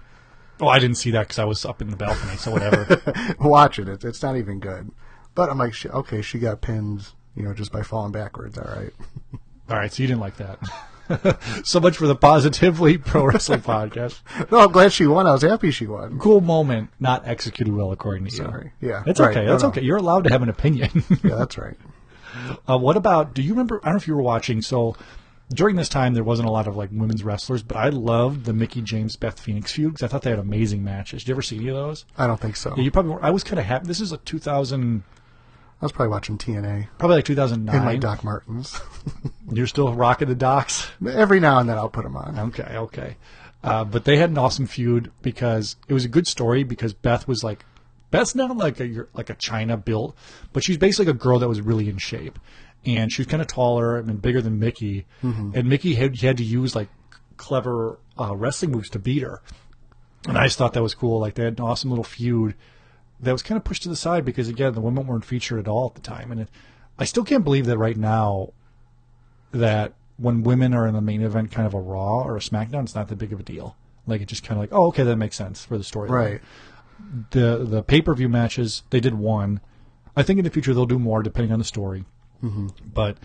Oh, 0.62 0.68
I 0.68 0.80
didn't 0.80 0.97
see 0.97 1.12
that 1.12 1.22
because 1.22 1.39
I 1.39 1.45
was 1.45 1.64
up 1.64 1.82
in 1.82 1.89
the 1.89 1.95
balcony. 1.95 2.36
So 2.36 2.51
whatever. 2.51 3.01
watch 3.39 3.80
it. 3.80 3.88
It's, 3.88 4.03
it's 4.03 4.22
not 4.22 4.36
even 4.36 4.60
good. 4.60 4.91
But 5.34 5.49
I'm 5.49 5.57
like, 5.57 5.74
she, 5.74 5.88
okay, 5.88 6.22
she 6.22 6.38
got 6.38 6.60
pinned, 6.60 7.07
you 7.34 7.43
know, 7.43 7.53
just 7.53 7.72
by 7.72 7.82
falling 7.82 8.12
backwards. 8.12 8.57
All 8.57 8.70
right. 8.76 8.91
All 9.70 9.78
right, 9.78 9.91
so 9.93 10.03
you 10.03 10.07
didn't 10.07 10.20
like 10.20 10.36
that. 10.38 10.60
so 11.64 11.80
much 11.80 11.97
for 11.97 12.07
the 12.07 12.16
positively 12.16 12.97
pro 13.10 13.26
wrestling 13.26 13.62
podcast. 13.62 14.20
No, 14.51 14.60
I'm 14.60 14.72
glad 14.72 14.93
she 14.93 15.07
won. 15.07 15.28
I 15.28 15.32
was 15.34 15.41
happy 15.41 15.72
she 15.72 15.88
won. 15.88 16.20
Cool 16.20 16.41
moment, 16.41 16.89
not 16.99 17.28
executed 17.28 17.74
well, 17.74 17.91
according 17.91 18.26
to 18.26 18.32
you. 18.32 18.38
Sorry. 18.38 18.72
Yeah, 18.82 19.03
It's 19.07 19.20
right. 19.20 19.36
okay. 19.36 19.45
That's 19.45 19.64
okay. 19.66 19.82
You're 19.82 19.97
allowed 19.97 20.26
to 20.26 20.30
have 20.30 20.41
an 20.41 20.49
opinion. 20.49 21.03
Yeah, 21.24 21.36
that's 21.36 21.57
right. 21.57 21.76
Uh, 22.68 22.78
what 22.78 22.95
about? 22.95 23.34
Do 23.34 23.41
you 23.41 23.51
remember? 23.51 23.80
I 23.84 23.88
don't 23.88 23.93
know 23.95 23.97
if 23.97 24.07
you 24.07 24.16
were 24.16 24.22
watching. 24.22 24.62
So 24.62 24.95
during 25.53 25.76
this 25.76 25.89
time, 25.89 26.14
there 26.14 26.24
wasn't 26.24 26.47
a 26.47 26.51
lot 26.51 26.68
of 26.68 26.78
like 26.78 26.89
women's 26.93 27.24
wrestlers, 27.24 27.64
but 27.64 27.76
I 27.76 27.89
loved 27.89 28.45
the 28.45 28.53
Mickie 28.53 28.82
James 28.82 29.16
Beth 29.16 29.39
Phoenix 29.39 29.72
feud 29.72 29.93
because 29.93 30.03
I 30.03 30.07
thought 30.07 30.22
they 30.22 30.30
had 30.30 30.39
amazing 30.39 30.84
matches. 30.84 31.24
Did 31.24 31.30
you 31.30 31.34
ever 31.36 31.41
see 31.41 31.57
any 31.57 31.68
of 31.70 31.76
those? 31.76 32.05
I 32.18 32.28
don't 32.28 32.39
think 32.39 32.55
so. 32.55 32.74
Yeah, 32.78 32.84
you 32.84 32.91
probably. 32.91 33.14
Were, 33.14 33.24
I 33.26 33.32
was 33.32 33.43
kind 33.43 33.60
of 33.60 33.66
happy. 33.66 33.88
This 33.88 33.99
is 33.99 34.12
a 34.12 34.18
2000, 34.18 35.03
I 35.82 35.86
was 35.86 35.91
probably 35.93 36.11
watching 36.11 36.38
TNA 36.38 36.88
probably 36.97 37.17
like 37.17 37.25
2009. 37.25 37.73
in 37.75 37.86
my 37.86 37.93
2009. 37.95 37.99
Doc 37.99 38.23
Martens. 38.23 38.82
You're 39.53 39.67
still 39.67 39.93
rocking 39.93 40.27
the 40.27 40.36
Docs? 40.36 40.89
Every 41.07 41.39
now 41.39 41.59
and 41.59 41.69
then 41.69 41.77
I'll 41.77 41.89
put 41.89 42.03
them 42.03 42.17
on. 42.17 42.38
Okay, 42.38 42.63
okay. 42.75 43.15
Uh, 43.63 43.84
but 43.86 44.03
they 44.05 44.17
had 44.17 44.30
an 44.30 44.38
awesome 44.38 44.67
feud 44.67 45.11
because 45.21 45.75
it 45.88 45.93
was 45.93 46.05
a 46.05 46.09
good 46.09 46.27
story 46.27 46.63
because 46.63 46.93
Beth 46.93 47.27
was 47.27 47.43
like, 47.43 47.65
Beth's 48.11 48.34
not 48.36 48.55
like 48.57 48.80
a 48.80 49.05
like 49.13 49.30
a 49.30 49.36
Chyna 49.36 49.84
built, 49.84 50.15
but 50.51 50.63
she's 50.63 50.77
basically 50.77 51.11
a 51.11 51.13
girl 51.13 51.39
that 51.39 51.47
was 51.47 51.61
really 51.61 51.89
in 51.89 51.97
shape, 51.97 52.39
and 52.86 53.11
she 53.11 53.21
was 53.21 53.27
kind 53.27 53.39
of 53.41 53.47
taller 53.47 53.97
and 53.97 54.21
bigger 54.21 54.41
than 54.41 54.57
Mickie, 54.59 55.05
and 55.21 55.65
Mickie 55.69 55.93
had, 55.95 56.19
had 56.19 56.38
to 56.38 56.43
use 56.43 56.75
like 56.75 56.89
clever 57.38 57.99
uh, 58.19 58.36
wrestling 58.36 58.71
moves 58.71 58.89
to 58.89 58.99
beat 58.99 59.21
her, 59.21 59.41
and 60.27 60.38
I 60.38 60.45
just 60.45 60.57
thought 60.57 60.73
that 60.73 60.82
was 60.82 60.95
cool. 60.95 61.19
Like 61.19 61.36
they 61.36 61.43
had 61.43 61.59
an 61.59 61.63
awesome 61.65 61.89
little 61.91 62.03
feud 62.03 62.55
that 63.20 63.32
was 63.32 63.43
kind 63.43 63.57
of 63.57 63.63
pushed 63.63 63.84
to 63.84 63.89
the 63.89 63.95
side 63.95 64.26
because 64.26 64.47
again 64.47 64.74
the 64.74 64.82
women 64.82 65.07
weren't 65.07 65.26
featured 65.26 65.59
at 65.59 65.67
all 65.67 65.88
at 65.88 65.95
the 65.95 66.01
time, 66.01 66.32
and 66.32 66.41
it, 66.41 66.49
I 66.97 67.05
still 67.05 67.24
can't 67.24 67.43
believe 67.43 67.65
that 67.65 67.78
right 67.78 67.97
now 67.97 68.53
that 69.51 69.93
when 70.17 70.43
women 70.43 70.74
are 70.74 70.86
in 70.86 70.93
the 70.93 71.01
main 71.01 71.22
event, 71.22 71.51
kind 71.51 71.65
of 71.65 71.74
a 71.74 71.80
Raw 71.80 72.24
or 72.24 72.36
a 72.36 72.41
SmackDown, 72.41 72.84
it's 72.84 72.95
not 72.95 73.07
that 73.07 73.15
big 73.15 73.34
of 73.34 73.39
a 73.39 73.43
deal. 73.43 73.76
Like 74.05 74.22
it 74.22 74.28
just 74.28 74.43
kind 74.43 74.57
of 74.57 74.63
like, 74.63 74.74
oh, 74.74 74.88
okay, 74.88 75.03
that 75.03 75.15
makes 75.15 75.36
sense 75.36 75.63
for 75.63 75.78
the 75.78 75.84
story. 75.84 76.09
Right. 76.09 76.41
The 77.32 77.65
the 77.65 77.84
pay 77.84 78.01
per 78.01 78.13
view 78.13 78.30
matches, 78.30 78.84
they 78.89 78.99
did 78.99 79.15
one. 79.15 79.61
I 80.15 80.24
think 80.24 80.39
in 80.39 80.43
the 80.43 80.51
future 80.51 80.74
they'll 80.74 80.86
do 80.86 80.99
more 80.99 81.24
depending 81.24 81.53
on 81.53 81.59
the 81.59 81.65
story. 81.65 82.05
Mm-hmm. 82.43 82.67
But 82.93 83.17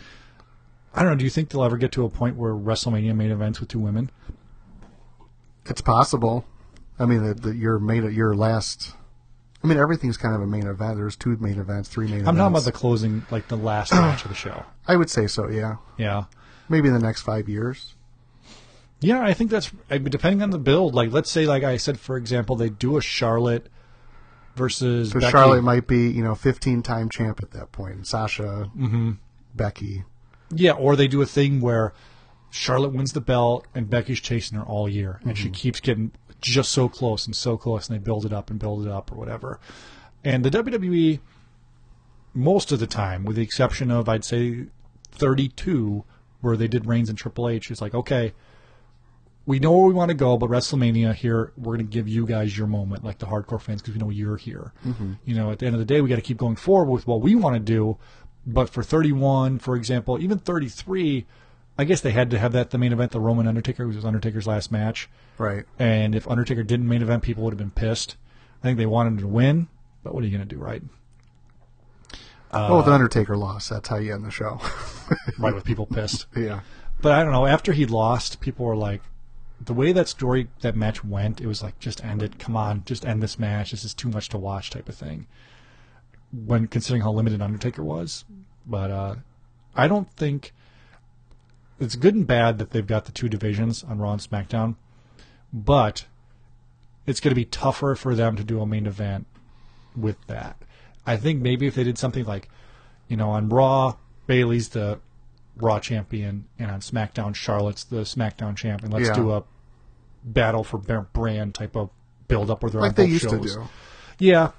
I 0.95 1.03
don't 1.03 1.12
know. 1.12 1.16
Do 1.16 1.24
you 1.24 1.30
think 1.30 1.49
they'll 1.49 1.64
ever 1.64 1.76
get 1.76 1.92
to 1.92 2.05
a 2.05 2.11
point 2.11 2.36
where 2.36 2.53
WrestleMania 2.53 3.16
main 3.16 3.30
events 3.30 3.59
with 3.61 3.68
two 3.68 3.80
women? 3.80 4.11
It's 5.66 5.80
possible. 5.80 6.45
I 6.99 7.07
mean, 7.07 7.24
the, 7.24 7.34
the, 7.34 7.55
your 7.55 7.78
main, 7.78 8.12
your 8.12 8.34
last. 8.34 8.92
I 9.65 9.67
mean, 9.67 9.79
everything's 9.79 10.19
kind 10.19 10.35
of 10.35 10.43
a 10.43 10.47
main 10.47 10.67
event. 10.67 10.97
There's 10.97 11.17
two 11.17 11.37
main 11.39 11.59
events, 11.59 11.89
three 11.89 12.05
main 12.05 12.17
events. 12.17 12.29
I'm 12.29 12.37
talking 12.37 12.53
about 12.53 12.65
the 12.65 12.73
closing, 12.73 13.25
like 13.31 13.49
the 13.49 13.57
last 13.57 13.93
match 13.95 14.23
of 14.23 14.29
the 14.29 14.35
show. 14.35 14.62
I 14.87 14.97
would 14.97 15.09
say 15.11 15.27
so. 15.27 15.49
Yeah, 15.49 15.77
Yeah. 15.97 16.25
maybe 16.69 16.89
in 16.89 16.95
the 16.95 17.01
next 17.01 17.23
five 17.23 17.49
years. 17.49 17.95
Yeah, 19.01 19.21
I 19.23 19.33
think 19.35 19.51
that's 19.51 19.71
depending 19.91 20.43
on 20.43 20.51
the 20.51 20.59
build. 20.59 20.95
Like, 20.95 21.11
let's 21.12 21.31
say, 21.31 21.47
like 21.47 21.62
I 21.65 21.79
said, 21.79 21.99
for 21.99 22.17
example, 22.17 22.57
they 22.57 22.69
do 22.69 22.97
a 22.97 23.01
Charlotte 23.03 23.67
versus 24.57 25.11
So 25.11 25.21
Becky. 25.21 25.33
Charlotte 25.33 25.62
might 25.62 25.87
be, 25.87 26.09
you 26.11 26.23
know, 26.23 26.35
15 26.35 26.83
time 26.83 27.09
champ 27.09 27.41
at 27.43 27.51
that 27.53 27.73
point. 27.73 28.07
Sasha, 28.07 28.71
Mm-hmm. 28.77 29.12
Becky. 29.55 30.05
Yeah, 30.51 30.73
or 30.73 30.95
they 30.97 31.09
do 31.09 31.23
a 31.23 31.27
thing 31.27 31.61
where 31.61 31.93
Charlotte 32.57 32.92
wins 32.92 33.12
the 33.12 33.20
belt 33.20 33.66
and 33.74 33.90
Becky's 33.90 34.20
chasing 34.20 34.57
her 34.57 34.64
all 34.64 34.88
year, 34.88 35.18
and 35.24 35.36
she 35.36 35.46
mm-hmm. 35.46 35.55
keeps 35.55 35.80
getting 35.80 36.12
just 36.40 36.70
so 36.70 36.88
close 36.88 37.26
and 37.26 37.34
so 37.34 37.57
close, 37.57 37.88
and 37.88 37.98
they 37.98 38.02
build 38.02 38.24
it 38.24 38.32
up 38.32 38.48
and 38.48 38.61
build 38.61 38.86
it 38.86 38.92
up 38.92 39.11
or 39.11 39.16
whatever. 39.16 39.59
And 40.22 40.44
the 40.44 40.50
WWE, 40.50 41.18
most 42.32 42.70
of 42.70 42.78
the 42.78 42.86
time, 42.86 43.24
with 43.24 43.34
the 43.34 43.42
exception 43.42 43.90
of 43.90 44.09
I'd 44.09 44.24
say 44.24 44.66
32, 45.11 46.05
where 46.42 46.57
they 46.57 46.68
did 46.68 46.86
Reigns 46.86 47.09
and 47.09 47.18
Triple 47.18 47.48
H, 47.48 47.72
it's 47.72 47.80
like 47.80 47.92
okay. 47.92 48.34
We 49.46 49.59
know 49.59 49.72
where 49.76 49.88
we 49.88 49.92
want 49.92 50.11
to 50.11 50.14
go, 50.14 50.38
but 50.38 50.48
WrestleMania 50.48 51.12
here, 51.12 51.52
we're 51.57 51.74
going 51.76 51.86
to 51.86 51.92
give 51.92 52.07
you 52.07 52.24
guys 52.24 52.57
your 52.57 52.68
moment, 52.68 53.05
like 53.05 53.18
the 53.18 53.26
hardcore 53.26 53.61
fans, 53.61 53.82
because 53.82 53.94
we 53.94 54.00
know 54.00 54.11
you're 54.11 54.36
here. 54.36 54.72
Mm-hmm. 54.86 55.14
You 55.24 55.34
know, 55.34 55.50
at 55.50 55.59
the 55.59 55.66
end 55.66 55.74
of 55.74 55.80
the 55.80 55.84
day, 55.84 56.00
we 56.00 56.09
got 56.09 56.16
to 56.16 56.22
keep 56.22 56.38
going 56.38 56.57
forward 56.57 56.90
with 56.90 57.07
what 57.07 57.20
we 57.20 57.34
want 57.34 57.57
to 57.57 57.61
do. 57.61 57.98
But 58.46 58.70
for 58.70 58.82
31, 58.82 59.59
for 59.59 59.76
example, 59.76 60.18
even 60.18 60.38
33, 60.38 61.26
I 61.77 61.85
guess 61.85 62.01
they 62.01 62.12
had 62.12 62.31
to 62.31 62.39
have 62.39 62.53
that 62.53 62.70
the 62.70 62.79
main 62.79 62.93
event, 62.93 63.12
the 63.12 63.20
Roman 63.20 63.49
Undertaker, 63.49 63.87
which 63.87 63.97
was 63.97 64.05
Undertaker's 64.05 64.47
last 64.47 64.70
match. 64.70 65.09
Right. 65.39 65.64
And 65.79 66.14
if 66.14 66.29
Undertaker 66.29 66.62
didn't 66.62 66.89
main 66.89 67.03
event, 67.03 67.22
people 67.22 67.43
would 67.45 67.53
have 67.53 67.59
been 67.59 67.70
pissed. 67.70 68.16
I 68.62 68.66
think 68.66 68.79
they 68.79 68.87
wanted 68.87 69.11
him 69.11 69.18
to 69.18 69.27
win, 69.27 69.68
but 70.03 70.14
what 70.14 70.22
are 70.22 70.27
you 70.27 70.37
going 70.37 70.49
to 70.49 70.55
do, 70.55 70.61
right? 70.61 70.83
oh, 72.53 72.83
the 72.83 72.93
Undertaker 72.93 73.37
lost. 73.37 73.68
That's 73.70 73.89
how 73.89 73.97
you 73.97 74.14
end 74.14 74.25
the 74.25 74.31
show. 74.31 74.61
Right, 75.39 75.55
with 75.55 75.64
people 75.64 75.85
pissed. 75.85 76.27
yeah. 76.35 76.61
But 77.03 77.12
I 77.12 77.22
don't 77.22 77.33
know. 77.33 77.45
After 77.45 77.72
he 77.72 77.85
lost, 77.85 78.41
people 78.41 78.64
were 78.64 78.77
like, 78.77 79.03
the 79.61 79.75
way 79.75 79.93
that 79.93 80.09
story, 80.09 80.49
that 80.62 80.77
match 80.77 81.05
went, 81.05 81.41
it 81.41 81.47
was 81.47 81.62
like, 81.62 81.79
just 81.79 82.03
end 82.03 82.22
it. 82.22 82.39
Come 82.39 82.57
on, 82.57 82.85
just 82.87 83.05
end 83.05 83.22
this 83.22 83.39
match. 83.39 83.72
This 83.72 83.85
is 83.85 83.93
too 83.93 84.09
much 84.09 84.31
to 84.31 84.39
watch, 84.39 84.70
type 84.70 84.89
of 84.89 84.95
thing. 84.95 85.27
When 86.33 86.68
considering 86.68 87.03
how 87.03 87.12
limited 87.12 87.43
Undertaker 87.43 87.85
was, 87.85 88.25
but 88.64 88.91
uh, 88.91 89.16
I 89.75 89.89
don't 89.89 90.11
think 90.12 90.55
it's 91.81 91.97
good 91.97 92.14
and 92.14 92.27
bad 92.27 92.59
that 92.59 92.70
they've 92.70 92.87
got 92.87 93.05
the 93.07 93.12
two 93.12 93.29
divisions 93.29 93.83
on 93.85 93.99
Raw 93.99 94.12
and 94.12 94.20
SmackDown, 94.20 94.77
but 95.53 96.07
it's 97.07 97.20
going 97.20 97.31
to 97.31 97.35
be 97.37 97.45
tougher 97.45 97.95
for 97.95 98.14
them 98.14 98.37
to 98.37 98.45
do 98.45 98.61
a 98.61 98.66
main 98.66 98.87
event 98.87 99.27
with 99.97 100.16
that. 100.27 100.57
I 101.07 101.16
think 101.16 101.43
maybe 101.43 101.66
if 101.66 101.75
they 101.75 101.85
did 101.85 101.99
something 101.99 102.25
like, 102.25 102.49
you 103.09 103.16
know, 103.16 103.31
on 103.31 103.49
Raw, 103.49 103.97
Bayley's 104.27 104.70
the 104.70 105.01
Raw 105.57 105.79
champion, 105.79 106.47
and 106.59 106.70
on 106.70 106.81
SmackDown, 106.81 107.35
Charlotte's 107.35 107.85
the 107.85 108.03
SmackDown 108.03 108.57
champion. 108.57 108.91
Let's 108.91 109.09
Yeah. 109.09 109.14
do 109.14 109.33
a 109.33 109.45
battle 110.25 110.64
for 110.64 110.79
brand 110.79 111.55
type 111.55 111.77
of 111.77 111.91
build 112.27 112.51
up 112.51 112.62
where 112.62 112.70
they're 112.70 112.81
Like 112.81 112.91
on 112.91 112.95
they 112.95 113.03
both 113.05 113.11
used 113.12 113.25
shows. 113.31 113.53
to 113.55 113.61
do. 113.61 113.68
Yeah. 114.18 114.51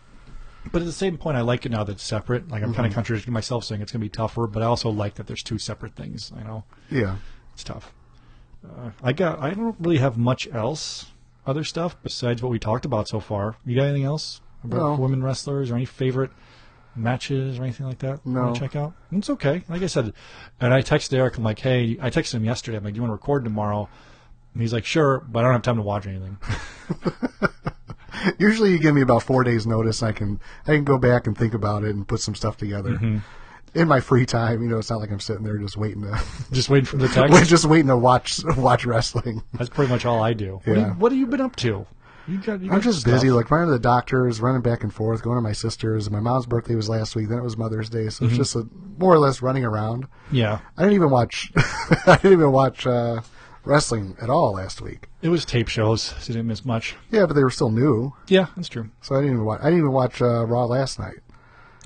But 0.71 0.81
at 0.81 0.85
the 0.85 0.91
same 0.91 1.17
point, 1.17 1.37
I 1.37 1.41
like 1.41 1.65
it 1.65 1.69
now 1.71 1.83
that 1.83 1.93
it's 1.93 2.03
separate. 2.03 2.49
Like 2.49 2.61
I'm 2.63 2.69
Mm-hmm. 2.69 2.75
kind 2.75 2.87
of 2.87 2.93
contradicting 2.93 3.33
myself, 3.33 3.63
saying 3.63 3.81
it's 3.81 3.91
going 3.91 4.01
to 4.01 4.05
be 4.05 4.09
tougher, 4.09 4.47
but 4.47 4.61
I 4.63 4.65
also 4.65 4.89
like 4.89 5.15
that 5.15 5.27
there's 5.27 5.43
two 5.43 5.57
separate 5.57 5.95
things. 5.95 6.31
I 6.37 6.43
know 6.43 6.63
Yeah. 6.89 7.17
it's 7.53 7.63
tough. 7.63 7.93
Uh, 8.67 8.89
I 9.03 9.13
got. 9.13 9.39
I 9.39 9.51
don't 9.51 9.75
really 9.79 9.97
have 9.99 10.17
much 10.17 10.47
else. 10.51 11.07
other 11.47 11.63
stuff 11.63 11.95
besides 12.01 12.41
what 12.41 12.51
we 12.51 12.57
talked 12.57 12.85
about 12.85 13.07
so 13.07 13.19
far. 13.19 13.55
You 13.65 13.75
got 13.75 13.83
anything 13.83 14.03
else 14.05 14.41
about 14.63 14.77
No. 14.79 14.95
women 14.95 15.23
wrestlers 15.23 15.69
or 15.69 15.75
any 15.75 15.85
favorite 15.85 16.31
matches 16.95 17.59
or 17.59 17.63
anything 17.63 17.85
like 17.85 17.99
that? 17.99 18.19
you 18.25 18.31
No. 18.31 18.45
wanna 18.45 18.59
check 18.59 18.75
out. 18.75 18.93
It's 19.11 19.29
okay. 19.29 19.63
Like 19.69 19.83
I 19.83 19.85
said, 19.85 20.11
and 20.59 20.73
I 20.73 20.81
texted 20.81 21.13
Eric. 21.13 21.37
I'm 21.37 21.43
like, 21.43 21.59
hey, 21.59 21.97
I 22.01 22.09
texted 22.09 22.33
him 22.35 22.45
yesterday. 22.45 22.77
I'm 22.77 22.83
like, 22.83 22.93
do 22.93 22.97
you 22.97 23.01
want 23.03 23.11
to 23.11 23.13
record 23.21 23.43
tomorrow? 23.43 23.87
And 24.53 24.61
he's 24.63 24.73
like, 24.73 24.85
sure, 24.85 25.19
but 25.29 25.41
I 25.41 25.43
don't 25.43 25.51
have 25.53 25.61
time 25.61 25.75
to 25.75 25.83
watch 25.83 26.07
anything. 26.07 26.37
Usually, 28.39 28.71
you 28.71 28.79
give 28.79 28.95
me 28.95 29.01
about 29.01 29.23
four 29.23 29.43
days 29.43 29.65
notice. 29.67 30.03
I 30.03 30.11
can 30.11 30.39
I 30.67 30.71
can 30.75 30.83
go 30.83 30.97
back 30.97 31.27
and 31.27 31.37
think 31.37 31.53
about 31.53 31.83
it 31.83 31.95
and 31.95 32.07
put 32.07 32.19
some 32.21 32.35
stuff 32.35 32.57
together 32.57 32.91
Mm-hmm. 32.91 33.17
in 33.79 33.87
my 33.87 33.99
free 33.99 34.25
time. 34.25 34.61
You 34.61 34.69
know, 34.69 34.77
it's 34.77 34.89
not 34.89 34.99
like 34.99 35.11
I'm 35.11 35.19
sitting 35.19 35.43
there 35.43 35.57
just 35.57 35.77
waiting 35.77 36.01
to 36.03 36.21
Just 36.51 36.69
waiting 36.69 36.85
for 36.85 36.97
the 36.97 37.07
text. 37.09 37.49
Just 37.49 37.65
waiting 37.65 37.87
to 37.87 37.97
watch 37.97 38.41
watch 38.57 38.85
wrestling. 38.85 39.43
That's 39.53 39.69
pretty 39.69 39.91
much 39.91 40.05
all 40.05 40.21
I 40.23 40.33
do. 40.33 40.61
What, 40.63 40.77
Yeah. 40.77 40.87
you, 40.87 40.93
what 40.93 41.11
have 41.11 41.19
you 41.19 41.27
been 41.27 41.41
up 41.41 41.55
to? 41.57 41.85
You 42.27 42.39
got, 42.39 42.59
you 42.59 42.71
I'm 42.71 42.81
just 42.81 43.01
stuff. 43.01 43.13
busy, 43.13 43.29
like 43.29 43.51
running 43.51 43.67
to 43.67 43.73
the 43.73 43.77
doctors, 43.79 44.41
running 44.41 44.63
back 44.63 44.81
and 44.81 44.91
forth, 44.91 45.21
going 45.21 45.35
to 45.35 45.41
my 45.43 45.51
sister's. 45.51 46.09
My 46.09 46.19
mom's 46.19 46.47
birthday 46.47 46.73
was 46.73 46.89
last 46.89 47.15
week. 47.15 47.29
Then 47.29 47.37
it 47.37 47.43
was 47.43 47.55
Mother's 47.55 47.87
Day, 47.87 48.09
so 48.09 48.25
Mm-hmm. 48.25 48.25
it's 48.25 48.37
just 48.37 48.55
a, 48.55 48.67
more 48.97 49.13
or 49.13 49.19
less 49.19 49.43
running 49.43 49.63
around. 49.63 50.07
Yeah, 50.31 50.57
I 50.75 50.81
didn't 50.81 50.95
even 50.95 51.11
watch. 51.11 51.51
I 52.07 52.15
didn't 52.15 52.33
even 52.33 52.51
watch 52.51 52.87
uh, 52.87 53.21
wrestling 53.65 54.15
at 54.21 54.29
all 54.29 54.53
last 54.53 54.81
week. 54.81 55.07
it 55.21 55.29
was 55.29 55.43
tape 55.45 55.67
shows, 55.67 56.01
so 56.01 56.15
you 56.27 56.33
didn't 56.33 56.47
miss 56.47 56.63
much. 56.65 56.95
Yeah, 57.11 57.25
but 57.25 57.33
they 57.33 57.43
were 57.43 57.49
still 57.49 57.69
new, 57.71 58.13
Yeah, 58.27 58.47
that's 58.55 58.69
true. 58.69 58.89
so 59.01 59.15
I 59.15 59.19
didn't 59.21 59.33
even 59.33 59.45
watch. 59.45 59.59
I 59.61 59.65
didn't 59.65 59.79
even 59.79 59.91
watch 59.91 60.21
uh, 60.21 60.45
Raw 60.45 60.65
last 60.65 60.99
night. 60.99 61.17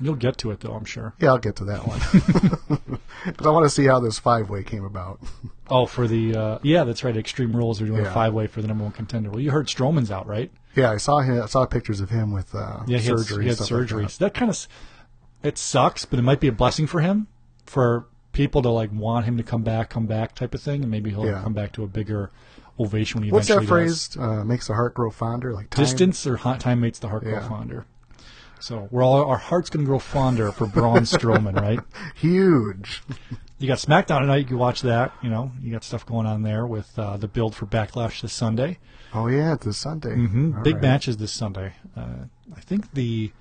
You'll 0.02 0.14
get 0.16 0.38
to 0.38 0.50
it 0.50 0.60
though, 0.60 0.72
I'm 0.72 0.86
sure. 0.86 1.12
Yeah, 1.18 1.28
I'll 1.30 1.38
get 1.38 1.56
to 1.56 1.64
that 1.66 1.86
one 1.86 1.98
because 3.26 3.46
I 3.46 3.50
want 3.50 3.64
to 3.66 3.70
see 3.70 3.84
how 3.86 4.00
this 4.00 4.18
five 4.18 4.48
way 4.48 4.62
came 4.62 4.84
about. 4.84 5.20
Oh, 5.72 5.86
for 5.86 6.08
the 6.08 6.34
uh, 6.34 6.58
yeah, 6.64 6.82
that's 6.82 7.04
right. 7.04 7.16
Extreme 7.16 7.54
Rules 7.54 7.80
are 7.80 7.86
doing 7.86 8.04
a 8.04 8.10
five 8.12 8.32
way 8.34 8.48
for 8.48 8.60
the 8.60 8.66
number 8.66 8.82
one 8.82 8.92
contender. 8.92 9.30
Well, 9.30 9.38
you 9.38 9.52
heard 9.52 9.68
Strowman's 9.68 10.10
out, 10.10 10.26
right? 10.26 10.50
Yeah, 10.74 10.90
I 10.90 10.96
saw 10.96 11.20
him. 11.20 11.40
I 11.40 11.46
saw 11.46 11.64
pictures 11.64 12.00
of 12.00 12.10
him 12.10 12.32
with 12.32 12.52
uh, 12.56 12.80
Yeah, 12.88 12.98
he 12.98 13.06
had, 13.08 13.20
he 13.40 13.46
had 13.46 13.56
surgery. 13.58 14.02
Like 14.02 14.10
so 14.10 14.24
that 14.24 14.34
kind 14.34 14.50
of 14.50 14.66
it 15.44 15.58
sucks, 15.58 16.04
but 16.04 16.18
it 16.18 16.22
might 16.22 16.40
be 16.40 16.48
a 16.48 16.52
blessing 16.52 16.88
for 16.88 17.00
him 17.02 17.28
for 17.66 18.08
people 18.32 18.62
to 18.62 18.70
like 18.70 18.90
want 18.92 19.24
him 19.26 19.36
to 19.36 19.42
come 19.42 19.62
back, 19.62 19.90
come 19.90 20.06
back 20.06 20.34
type 20.34 20.54
of 20.54 20.62
thing, 20.62 20.82
and 20.82 20.90
maybe 20.90 21.10
he'll 21.10 21.26
Yeah. 21.26 21.42
come 21.42 21.52
back 21.52 21.72
to 21.72 21.82
a 21.84 21.86
bigger 21.86 22.30
ovation 22.78 23.18
when 23.20 23.24
he. 23.26 23.32
What's 23.32 23.48
that 23.48 23.64
phrase? 23.64 24.16
Uh, 24.18 24.44
makes 24.44 24.66
the 24.68 24.74
heart 24.74 24.94
grow 24.94 25.10
fonder. 25.10 25.52
Like 25.52 25.70
time? 25.70 25.84
Distance 25.84 26.26
or 26.26 26.36
hot 26.36 26.60
time 26.60 26.80
makes 26.80 26.98
the 26.98 27.08
heart 27.08 27.24
grow 27.24 27.40
fonder. 27.40 27.86
So 28.60 28.88
we're 28.90 29.02
all 29.02 29.24
our 29.24 29.38
hearts 29.38 29.70
going 29.70 29.86
to 29.86 29.88
grow 29.88 29.98
fonder 29.98 30.52
for 30.52 30.66
Braun 30.66 31.02
Strowman, 31.04 31.54
right? 31.58 31.80
huge. 32.14 33.02
You 33.58 33.66
got 33.68 33.78
SmackDown 33.78 34.20
tonight. 34.20 34.36
You 34.36 34.44
can 34.44 34.58
watch 34.58 34.82
that. 34.82 35.12
You 35.22 35.30
know, 35.30 35.52
you 35.62 35.72
got 35.72 35.82
stuff 35.84 36.04
going 36.06 36.26
on 36.26 36.42
there 36.42 36.66
with 36.66 36.98
uh, 36.98 37.16
the 37.16 37.28
build 37.28 37.54
for 37.54 37.64
Backlash 37.66 38.20
this 38.22 38.32
Sunday. 38.34 38.78
Oh 39.14 39.26
yeah, 39.28 39.54
it's 39.54 39.64
this 39.64 39.78
Sunday. 39.78 40.14
hmm 40.14 40.62
Big 40.62 40.74
right. 40.74 40.82
matches 40.82 41.16
this 41.16 41.32
Sunday. 41.32 41.72
Uh, 41.96 42.24
I 42.56 42.60
think 42.60 42.92
the 42.92 43.32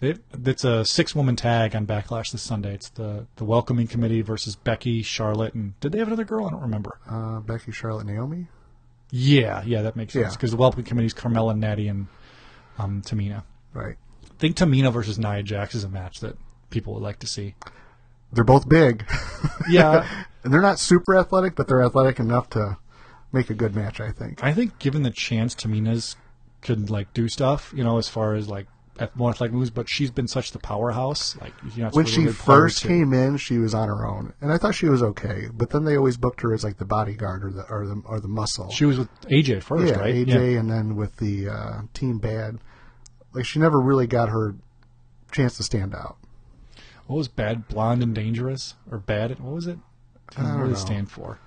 it, 0.00 0.20
it's 0.44 0.64
a 0.64 0.84
six 0.84 1.14
woman 1.14 1.36
tag 1.36 1.74
on 1.74 1.86
Backlash 1.86 2.30
this 2.32 2.42
Sunday. 2.42 2.74
It's 2.74 2.88
the 2.90 3.26
the 3.36 3.44
Welcoming 3.44 3.86
Committee 3.86 4.22
versus 4.22 4.56
Becky, 4.56 5.02
Charlotte, 5.02 5.54
and 5.54 5.78
did 5.80 5.92
they 5.92 5.98
have 5.98 6.08
another 6.08 6.24
girl? 6.24 6.46
I 6.46 6.50
don't 6.50 6.62
remember. 6.62 6.98
Uh, 7.08 7.40
Becky, 7.40 7.72
Charlotte, 7.72 8.06
Naomi. 8.06 8.46
Yeah, 9.10 9.62
yeah, 9.64 9.82
that 9.82 9.96
makes 9.96 10.12
sense 10.12 10.24
Yeah. 10.24 10.30
because 10.30 10.50
the 10.50 10.56
Welcoming 10.58 10.84
Committee 10.86 11.06
is 11.06 11.14
Carmella, 11.14 11.54
Nattie, 11.58 11.88
and 11.90 12.06
um, 12.78 13.02
Tamina. 13.02 13.42
Right. 13.72 13.96
I 14.24 14.34
think 14.38 14.56
Tamina 14.56 14.92
versus 14.92 15.18
Nia 15.18 15.42
Jax 15.42 15.74
is 15.74 15.82
a 15.84 15.88
match 15.88 16.20
that 16.20 16.36
people 16.70 16.94
would 16.94 17.02
like 17.02 17.18
to 17.20 17.26
see. 17.26 17.54
They're 18.32 18.44
both 18.44 18.68
big. 18.68 19.04
Yeah, 19.70 20.08
and 20.44 20.52
they're 20.52 20.62
not 20.62 20.78
super 20.78 21.16
athletic, 21.18 21.54
but 21.54 21.68
they're 21.68 21.82
athletic 21.82 22.18
enough 22.18 22.48
to 22.50 22.78
make 23.32 23.50
a 23.50 23.54
good 23.54 23.74
match. 23.74 24.00
I 24.00 24.12
think. 24.12 24.42
I 24.42 24.54
think 24.54 24.78
given 24.78 25.02
the 25.02 25.10
chance, 25.10 25.54
Tamina's 25.54 26.16
could 26.62 26.88
like 26.88 27.12
do 27.12 27.28
stuff, 27.28 27.72
you 27.76 27.84
know, 27.84 27.98
as 27.98 28.08
far 28.08 28.34
as 28.34 28.48
like 28.48 28.66
athletic 29.00 29.52
moves. 29.52 29.70
But 29.70 29.88
she's 29.88 30.10
been 30.10 30.28
such 30.28 30.52
the 30.52 30.58
powerhouse. 30.58 31.36
Like 31.40 31.52
you're 31.74 31.86
not 31.86 31.94
When 31.94 32.06
she 32.06 32.20
really 32.22 32.32
first 32.32 32.82
came 32.82 33.12
in, 33.12 33.36
she 33.36 33.58
was 33.58 33.74
on 33.74 33.88
her 33.88 34.06
own, 34.06 34.32
and 34.40 34.52
I 34.52 34.58
thought 34.58 34.74
she 34.74 34.88
was 34.88 35.02
okay. 35.02 35.48
But 35.52 35.70
then 35.70 35.84
they 35.84 35.96
always 35.96 36.16
booked 36.16 36.40
her 36.42 36.52
as 36.54 36.64
like 36.64 36.78
the 36.78 36.84
bodyguard 36.84 37.44
or 37.44 37.50
the 37.50 37.62
or 37.70 37.86
the 37.86 38.02
or 38.04 38.20
the 38.20 38.28
muscle. 38.28 38.70
she 38.70 38.84
was 38.84 38.98
with 38.98 39.08
AJ 39.22 39.62
first, 39.62 39.86
yeah, 39.92 39.98
right? 39.98 40.14
AJ, 40.14 40.58
and 40.58 40.70
then 40.70 40.96
with 40.96 41.16
the 41.16 41.48
uh, 41.48 41.80
Team 41.94 42.18
Bad, 42.18 42.58
like 43.32 43.44
she 43.44 43.58
never 43.58 43.80
really 43.80 44.06
got 44.06 44.28
her 44.28 44.54
chance 45.32 45.56
to 45.58 45.62
stand 45.62 45.94
out. 45.94 46.16
What 47.06 47.16
was 47.16 47.28
bad, 47.28 47.68
blonde, 47.68 48.02
and 48.02 48.14
dangerous, 48.14 48.74
or 48.90 48.98
bad? 48.98 49.38
What 49.40 49.54
was 49.54 49.66
it? 49.66 49.78
I 50.36 50.42
don't 50.42 50.58
what 50.58 50.64
did 50.64 50.72
know. 50.72 50.76
stand 50.78 51.10
for? 51.10 51.38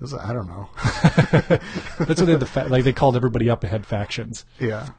Was- 0.00 0.14
I 0.14 0.32
don't 0.32 0.46
know. 0.46 0.68
That's 1.98 2.20
what 2.20 2.26
they 2.26 2.30
had 2.32 2.40
the 2.40 2.46
fa- 2.46 2.68
like. 2.70 2.84
They 2.84 2.92
called 2.92 3.16
everybody 3.16 3.50
up 3.50 3.64
ahead 3.64 3.84
factions. 3.84 4.44
yeah, 4.60 4.90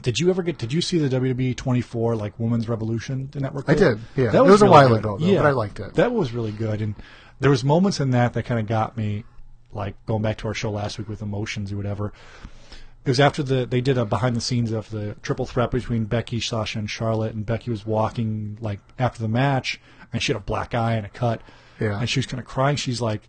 Did 0.00 0.18
you 0.18 0.30
ever 0.30 0.42
get? 0.42 0.56
Did 0.58 0.72
you 0.72 0.80
see 0.80 0.96
the 0.98 1.08
WWE 1.20 1.54
24 1.54 2.16
like 2.16 2.38
Women's 2.38 2.68
Revolution 2.68 3.28
the 3.30 3.40
network? 3.40 3.68
I 3.68 3.74
did? 3.74 3.98
yeah. 4.16 4.30
That 4.30 4.44
It 4.46 4.50
was 4.50 4.62
a 4.62 4.66
while 4.66 4.88
good. 4.88 5.00
ago, 5.00 5.18
though, 5.18 5.26
yeah, 5.26 5.40
but 5.42 5.46
I 5.46 5.50
liked 5.50 5.80
it. 5.80 5.94
That 5.94 6.12
was 6.12 6.32
really 6.32 6.52
good, 6.52 6.80
and 6.80 6.94
there 7.40 7.50
was 7.50 7.62
moments 7.62 8.00
in 8.00 8.10
that 8.10 8.32
that 8.32 8.44
kind 8.44 8.58
of 8.58 8.66
got 8.66 8.96
me, 8.96 9.24
like 9.72 9.94
going 10.06 10.22
back 10.22 10.38
to 10.38 10.48
our 10.48 10.54
show 10.54 10.70
last 10.70 10.96
week 10.98 11.08
with 11.08 11.20
emotions 11.20 11.72
or 11.72 11.76
whatever. 11.76 12.12
It 13.04 13.10
was 13.10 13.20
after 13.20 13.42
the 13.42 13.66
they 13.66 13.80
did 13.82 13.98
a 13.98 14.04
behind 14.06 14.34
the 14.34 14.40
scenes 14.40 14.72
of 14.72 14.88
the 14.90 15.14
triple 15.22 15.44
threat 15.44 15.70
between 15.70 16.04
Becky, 16.06 16.40
Sasha, 16.40 16.78
and 16.78 16.88
Charlotte, 16.88 17.34
and 17.34 17.44
Becky 17.44 17.70
was 17.70 17.84
walking 17.84 18.56
like 18.60 18.80
after 18.98 19.20
the 19.20 19.28
match, 19.28 19.78
and 20.12 20.22
she 20.22 20.32
had 20.32 20.40
a 20.40 20.44
black 20.44 20.74
eye 20.74 20.94
and 20.94 21.04
a 21.04 21.10
cut, 21.10 21.42
Yeah. 21.80 21.98
and 22.00 22.08
she 22.08 22.18
was 22.18 22.26
kind 22.26 22.40
of 22.40 22.46
crying. 22.46 22.76
She's 22.76 23.00
like, 23.02 23.28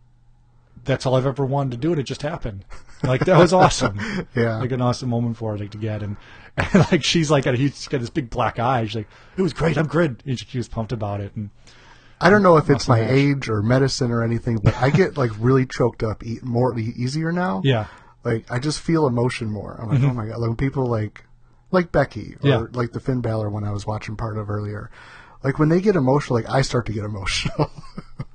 "That's 0.86 1.06
all 1.06 1.16
I've 1.16 1.26
ever 1.26 1.44
wanted 1.46 1.72
to 1.72 1.78
do, 1.78 1.92
and 1.92 2.00
it 2.00 2.04
just 2.04 2.22
happened." 2.22 2.64
Like 3.04 3.26
that 3.26 3.38
was 3.38 3.54
awesome. 3.54 4.00
Yeah. 4.36 4.58
like 4.58 4.72
an 4.72 4.82
awesome 4.82 5.10
moment 5.10 5.38
for 5.38 5.52
her 5.52 5.58
like, 5.58 5.72
to 5.72 5.78
get, 5.78 6.02
and, 6.04 6.16
and 6.58 6.76
like 6.92 7.04
she's 7.04 7.30
like, 7.30 7.44
she's 7.56 7.88
got 7.88 8.02
this 8.02 8.10
big 8.10 8.30
black 8.30 8.60
eye. 8.60 8.86
She's 8.86 8.96
like, 8.96 9.10
"It 9.38 9.42
was 9.42 9.54
great. 9.54 9.78
I'm 9.78 9.88
good." 9.88 10.24
And 10.26 10.40
she, 10.40 10.46
she 10.46 10.58
was 10.58 10.68
pumped 10.70 10.92
about 10.92 11.20
it, 11.22 11.36
and 11.36 11.50
I 12.22 12.30
don't 12.30 12.44
know 12.44 12.58
if 12.58 12.70
it's 12.70 12.88
my 12.88 13.02
match. 13.02 13.12
age 13.12 13.50
or 13.50 13.62
medicine 13.62 14.12
or 14.12 14.24
anything, 14.24 14.58
but 14.58 14.76
I 14.82 14.90
get 14.90 15.18
like 15.18 15.32
really 15.40 15.66
choked 15.66 16.04
up 16.04 16.24
more 16.42 16.78
e- 16.80 16.94
easier 16.96 17.32
now. 17.32 17.62
yeah, 17.66 17.88
like 18.24 18.50
I 18.52 18.60
just 18.60 18.80
feel 18.80 19.06
emotion 19.08 19.52
more. 19.52 19.78
I'm 19.82 19.90
like, 19.90 20.02
oh 20.04 20.14
my 20.14 20.28
god, 20.28 20.38
like 20.40 20.48
when 20.50 20.56
people 20.56 20.86
like 20.86 21.26
like 21.72 21.92
Becky 21.92 22.36
or 22.44 22.48
Yeah. 22.50 22.66
like 22.72 22.92
the 22.94 23.00
Finn 23.00 23.20
Balor 23.22 23.50
one 23.50 23.64
I 23.64 23.72
was 23.72 23.86
watching 23.86 24.16
part 24.16 24.38
of 24.38 24.50
earlier. 24.50 24.90
Like 25.44 25.60
when 25.60 25.68
they 25.70 25.82
get 25.82 25.96
emotional, 25.98 26.40
like 26.40 26.50
I 26.50 26.62
start 26.62 26.86
to 26.86 26.94
get 26.94 27.04
emotional. 27.04 27.70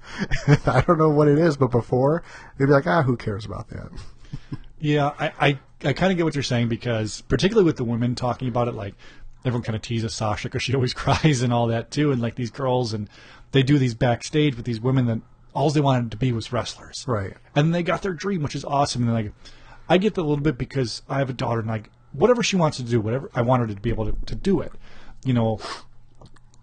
I 0.66 0.82
don't 0.86 0.98
know 0.98 1.08
what 1.08 1.28
it 1.28 1.38
is, 1.38 1.56
but 1.56 1.70
before 1.70 2.22
they'd 2.58 2.66
be 2.66 2.72
like, 2.72 2.86
ah, 2.86 3.02
who 3.02 3.16
cares 3.16 3.44
about 3.46 3.68
that? 3.70 3.88
Yeah, 4.80 5.12
I, 5.18 5.32
I, 5.40 5.58
I 5.84 5.92
kind 5.92 6.12
of 6.12 6.16
get 6.16 6.24
what 6.24 6.34
you're 6.34 6.42
saying 6.42 6.68
because, 6.68 7.22
particularly 7.22 7.66
with 7.66 7.76
the 7.76 7.84
women 7.84 8.14
talking 8.14 8.48
about 8.48 8.68
it, 8.68 8.74
like 8.74 8.94
everyone 9.44 9.62
kind 9.62 9.76
of 9.76 9.82
teases 9.82 10.14
Sasha 10.14 10.48
because 10.48 10.62
she 10.62 10.74
always 10.76 10.94
cries 10.94 11.42
and 11.42 11.52
all 11.52 11.66
that 11.68 11.90
too, 11.90 12.12
and 12.12 12.20
like 12.20 12.36
these 12.36 12.50
girls 12.50 12.92
and 12.92 13.08
they 13.52 13.62
do 13.62 13.78
these 13.78 13.94
backstage 13.94 14.56
with 14.56 14.64
these 14.64 14.80
women 14.80 15.06
that 15.06 15.20
all 15.54 15.70
they 15.70 15.80
wanted 15.80 16.10
to 16.10 16.16
be 16.16 16.30
was 16.32 16.52
wrestlers, 16.52 17.04
Right. 17.08 17.34
And 17.54 17.74
they 17.74 17.82
got 17.82 18.02
their 18.02 18.12
dream, 18.12 18.42
which 18.42 18.54
is 18.54 18.64
awesome. 18.64 19.02
And 19.02 19.12
like, 19.12 19.32
I 19.88 19.98
get 19.98 20.14
that 20.14 20.20
a 20.20 20.22
little 20.22 20.44
bit 20.44 20.58
because 20.58 21.02
I 21.08 21.18
have 21.18 21.30
a 21.30 21.32
daughter, 21.32 21.60
and 21.60 21.68
like 21.68 21.90
whatever 22.12 22.42
she 22.42 22.56
wants 22.56 22.76
to 22.76 22.82
do, 22.82 23.00
whatever 23.00 23.30
I 23.34 23.42
want 23.42 23.62
her 23.62 23.74
to 23.74 23.80
be 23.80 23.90
able 23.90 24.06
to, 24.06 24.16
to 24.26 24.34
do 24.34 24.60
it. 24.60 24.72
You 25.24 25.32
know, 25.32 25.58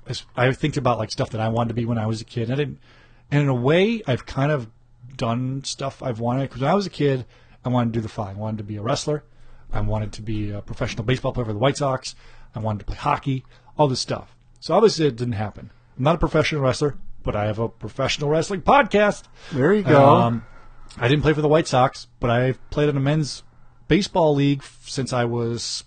as 0.08 0.26
I 0.38 0.52
think 0.54 0.78
about 0.78 1.00
like 1.00 1.12
stuff 1.12 1.32
that 1.32 1.42
I 1.42 1.50
wanted 1.50 1.70
to 1.70 1.74
be 1.74 1.86
when 1.86 1.98
I 1.98 2.06
was 2.06 2.22
a 2.22 2.26
kid, 2.26 2.44
and 2.44 2.54
I 2.54 2.56
didn't. 2.56 2.80
And 3.32 3.42
in 3.42 3.50
a 3.50 3.56
way, 3.56 4.02
I've 4.08 4.26
kind 4.26 4.52
of 4.52 4.70
done 5.18 5.64
stuff 5.64 6.04
I've 6.04 6.20
wanted 6.20 6.44
because 6.44 6.62
when 6.62 6.70
I 6.70 6.76
was 6.76 6.86
a 6.86 6.92
kid, 6.92 7.26
I 7.66 7.70
wanted 7.70 7.94
to 7.94 8.00
do 8.00 8.02
the 8.02 8.10
following: 8.10 8.38
I 8.38 8.40
wanted 8.40 8.58
to 8.60 8.64
be 8.64 8.78
a 8.78 8.82
wrestler, 8.82 9.24
I 9.74 9.82
wanted 9.82 10.14
to 10.14 10.22
be 10.22 10.52
a 10.52 10.62
professional 10.62 11.04
baseball 11.04 11.34
player 11.34 11.46
for 11.46 11.54
the 11.54 11.60
White 11.60 11.78
Sox, 11.78 12.16
I 12.56 12.60
wanted 12.60 12.80
to 12.80 12.86
play 12.86 12.96
hockey, 12.96 13.44
all 13.78 13.88
this 13.88 14.00
stuff. 14.00 14.36
So 14.60 14.74
obviously, 14.74 15.08
it 15.08 15.16
didn't 15.16 15.34
happen. 15.34 15.72
I'm 15.98 16.04
not 16.04 16.16
a 16.16 16.20
professional 16.20 16.62
wrestler, 16.62 16.96
but 17.24 17.36
I 17.36 17.46
have 17.46 17.60
a 17.60 17.68
professional 17.68 18.30
wrestling 18.30 18.62
podcast. 18.62 19.24
There 19.52 19.74
you 19.74 19.84
go. 19.84 20.16
Um, 20.16 20.46
I 20.98 21.08
didn't 21.08 21.24
play 21.24 21.34
for 21.34 21.42
the 21.42 21.48
White 21.48 21.68
Sox, 21.68 22.08
but 22.20 22.30
I've 22.30 22.70
played 22.70 22.88
in 22.88 22.96
a 22.96 23.02
men's 23.02 23.44
baseball 23.88 24.34
league 24.34 24.64
since 24.86 25.12
I 25.12 25.26
was 25.26 25.84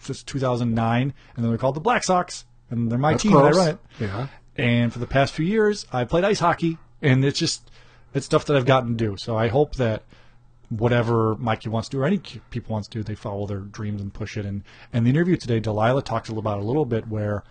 since 0.00 0.22
2009, 0.22 1.02
and 1.02 1.12
then 1.44 1.50
they're 1.50 1.58
called 1.58 1.76
the 1.76 1.80
Black 1.80 2.04
Sox, 2.04 2.44
and 2.70 2.90
they're 2.90 2.98
my 2.98 3.12
That's 3.12 3.22
team, 3.24 3.32
close. 3.32 3.46
and 3.46 3.54
I 3.54 3.58
run 3.58 3.68
it. 3.68 3.78
Yeah. 4.00 4.26
And 4.56 4.92
for 4.92 4.98
the 4.98 5.06
past 5.06 5.34
few 5.34 5.44
years, 5.44 5.86
I 5.92 6.04
played 6.04 6.24
ice 6.24 6.40
hockey, 6.40 6.78
and 7.02 7.24
it's 7.24 7.38
just 7.38 7.70
it's 8.14 8.26
stuff 8.26 8.46
that 8.46 8.56
I've 8.56 8.66
gotten 8.66 8.96
to 8.96 9.04
do. 9.04 9.16
So 9.18 9.36
I 9.36 9.48
hope 9.48 9.76
that 9.76 10.02
whatever 10.70 11.36
Mikey 11.36 11.68
wants 11.68 11.88
to 11.88 11.96
do, 11.96 12.02
or 12.02 12.06
any 12.06 12.18
people 12.50 12.72
wants 12.72 12.88
to 12.88 12.98
do, 12.98 13.02
they 13.02 13.14
follow 13.14 13.46
their 13.46 13.60
dreams 13.60 14.00
and 14.00 14.12
push 14.12 14.36
it. 14.36 14.44
And 14.44 14.62
and 14.92 15.06
the 15.06 15.10
interview 15.10 15.36
today, 15.36 15.60
Delilah 15.60 16.02
talked 16.02 16.28
about 16.28 16.58
a 16.58 16.64
little 16.64 16.84
bit 16.84 17.08
where 17.08 17.44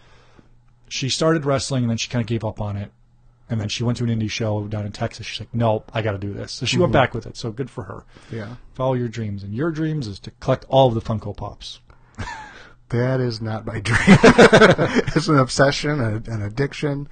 she 0.90 1.10
started 1.10 1.46
wrestling 1.46 1.84
and 1.84 1.90
then 1.90 1.98
she 1.98 2.10
kind 2.10 2.22
of 2.22 2.28
gave 2.28 2.46
up 2.46 2.62
on 2.62 2.78
it. 2.78 2.92
And 3.50 3.62
then 3.62 3.70
she 3.70 3.84
went 3.84 3.98
to 4.00 4.04
an 4.04 4.10
indie 4.10 4.30
show 4.30 4.68
down 4.68 4.86
in 4.86 4.92
Texas. 4.92 5.26
She's 5.26 5.40
like, 5.40 5.54
nope, 5.54 5.90
I 5.94 6.02
got 6.02 6.12
to 6.12 6.18
do 6.18 6.34
this." 6.34 6.52
So 6.52 6.66
she 6.66 6.78
went 6.78 6.88
mm-hmm. 6.88 7.02
back 7.02 7.14
with 7.14 7.26
it. 7.26 7.38
So 7.38 7.50
good 7.50 7.70
for 7.70 7.84
her. 7.86 8.04
Yeah. 8.30 8.56
Follow 8.74 8.94
your 8.94 9.08
dreams, 9.08 9.42
and 9.42 9.54
your 9.54 9.72
dreams 9.72 10.06
is 10.06 10.20
to 10.22 10.32
collect 10.42 10.66
all 10.68 10.90
of 10.90 10.96
the 10.96 11.02
Funko 11.02 11.36
Pops. 11.36 11.80
That 12.90 13.20
is 13.20 13.42
not 13.42 13.66
my 13.66 13.82
dream. 13.82 13.98
it's 15.14 15.28
an 15.28 15.38
obsession, 15.38 16.00
an 16.00 16.42
addiction. 16.42 17.10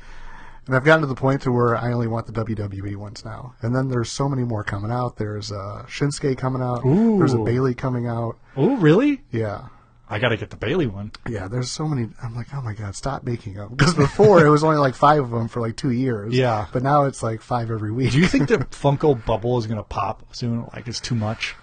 And 0.68 0.76
I've 0.76 0.84
gotten 0.84 1.02
to 1.02 1.08
the 1.08 1.16
point 1.16 1.42
to 1.44 1.52
where 1.52 1.76
I 1.76 1.92
only 1.94 2.08
want 2.08 2.26
the 2.26 2.34
WWE 2.34 2.96
ones 2.96 3.24
now. 3.24 3.54
And 3.62 3.76
then 3.76 3.90
there's 3.90 4.12
so 4.12 4.28
many 4.28 4.44
more 4.44 4.64
coming 4.64 4.90
out. 4.92 5.18
There's 5.18 5.52
uh, 5.52 5.86
Shinsuke 5.88 6.38
coming 6.38 6.62
out. 6.62 6.82
There's 6.84 7.34
a 7.34 7.38
Bayley 7.38 7.76
coming 7.76 8.08
out. 8.08 8.38
Oh, 8.58 8.76
really? 8.78 9.22
Yeah. 9.32 9.68
I 10.10 10.20
got 10.20 10.30
to 10.30 10.38
get 10.38 10.52
the 10.52 10.56
Bayley 10.56 10.86
one. 10.88 11.12
Yeah, 11.28 11.48
there's 11.48 11.72
so 11.72 11.88
many. 11.88 12.10
I'm 12.22 12.36
like, 12.36 12.48
oh 12.54 12.62
my 12.62 12.74
god, 12.74 12.96
stop 12.96 13.24
making 13.24 13.56
them. 13.56 13.74
Because 13.76 13.94
before 13.96 14.46
it 14.46 14.50
was 14.50 14.64
only 14.64 14.78
like 14.78 14.94
five 14.96 15.20
of 15.24 15.32
them 15.32 15.48
for 15.48 15.62
like 15.62 15.76
two 15.78 15.90
years. 15.92 16.34
Yeah. 16.36 16.68
But 16.72 16.84
now 16.84 17.06
it's 17.06 17.24
like 17.24 17.42
five 17.42 17.72
every 17.72 17.92
week. 17.92 18.12
Do 18.12 18.20
you 18.20 18.28
think 18.28 18.48
the 18.50 18.58
Funko 18.72 19.24
bubble 19.26 19.58
is 19.58 19.66
going 19.68 19.78
to 19.78 19.84
pop 19.84 20.36
soon? 20.36 20.68
Like 20.74 20.88
it's 20.88 21.00
too 21.00 21.16
much? 21.16 21.56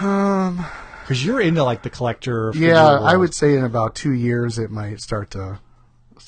Um, 0.00 0.64
Because 1.02 1.24
you're 1.24 1.40
into 1.40 1.64
like 1.64 1.82
the 1.82 1.90
collector. 1.90 2.52
yeah, 2.54 2.84
I 2.86 3.16
would 3.16 3.34
say 3.34 3.54
in 3.56 3.64
about 3.64 3.94
two 3.96 4.12
years 4.12 4.58
it 4.60 4.70
might 4.70 5.00
start 5.00 5.30
to 5.32 5.58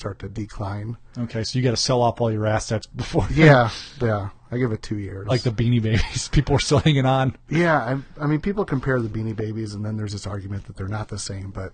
start 0.01 0.17
to 0.19 0.27
decline. 0.27 0.97
Okay, 1.17 1.43
so 1.43 1.57
you 1.57 1.63
got 1.63 1.71
to 1.71 1.77
sell 1.77 2.01
off 2.01 2.19
all 2.19 2.31
your 2.31 2.47
assets 2.47 2.87
before. 2.87 3.27
Yeah, 3.31 3.69
yeah. 4.01 4.29
I 4.51 4.57
give 4.57 4.71
it 4.71 4.81
two 4.81 4.97
years. 4.97 5.27
like 5.27 5.43
the 5.43 5.51
Beanie 5.51 5.81
Babies, 5.81 6.27
people 6.31 6.55
are 6.55 6.59
still 6.59 6.79
hanging 6.79 7.05
on. 7.05 7.37
Yeah, 7.49 7.77
I, 7.77 8.23
I 8.23 8.27
mean, 8.27 8.41
people 8.41 8.65
compare 8.65 8.99
the 8.99 9.07
Beanie 9.07 9.35
Babies, 9.35 9.73
and 9.75 9.85
then 9.85 9.97
there's 9.97 10.11
this 10.11 10.27
argument 10.27 10.65
that 10.65 10.75
they're 10.75 10.87
not 10.87 11.07
the 11.07 11.19
same. 11.19 11.51
But 11.51 11.71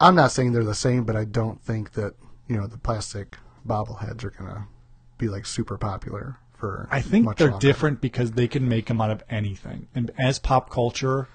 I'm 0.00 0.14
not 0.14 0.30
saying 0.30 0.52
they're 0.52 0.64
the 0.64 0.74
same, 0.74 1.04
but 1.04 1.16
I 1.16 1.24
don't 1.24 1.60
think 1.60 1.92
that 1.92 2.14
you 2.46 2.56
know 2.56 2.66
the 2.68 2.78
plastic 2.78 3.36
bobbleheads 3.66 4.24
are 4.24 4.30
gonna 4.30 4.68
be 5.18 5.28
like 5.28 5.44
super 5.44 5.76
popular 5.76 6.36
for. 6.56 6.88
I 6.90 7.02
think 7.02 7.36
they're 7.36 7.50
longer. 7.50 7.66
different 7.66 8.00
because 8.00 8.32
they 8.32 8.46
can 8.46 8.68
make 8.68 8.86
them 8.86 9.00
out 9.00 9.10
of 9.10 9.24
anything. 9.28 9.88
And 9.94 10.12
as 10.18 10.38
pop 10.38 10.70
culture, 10.70 11.28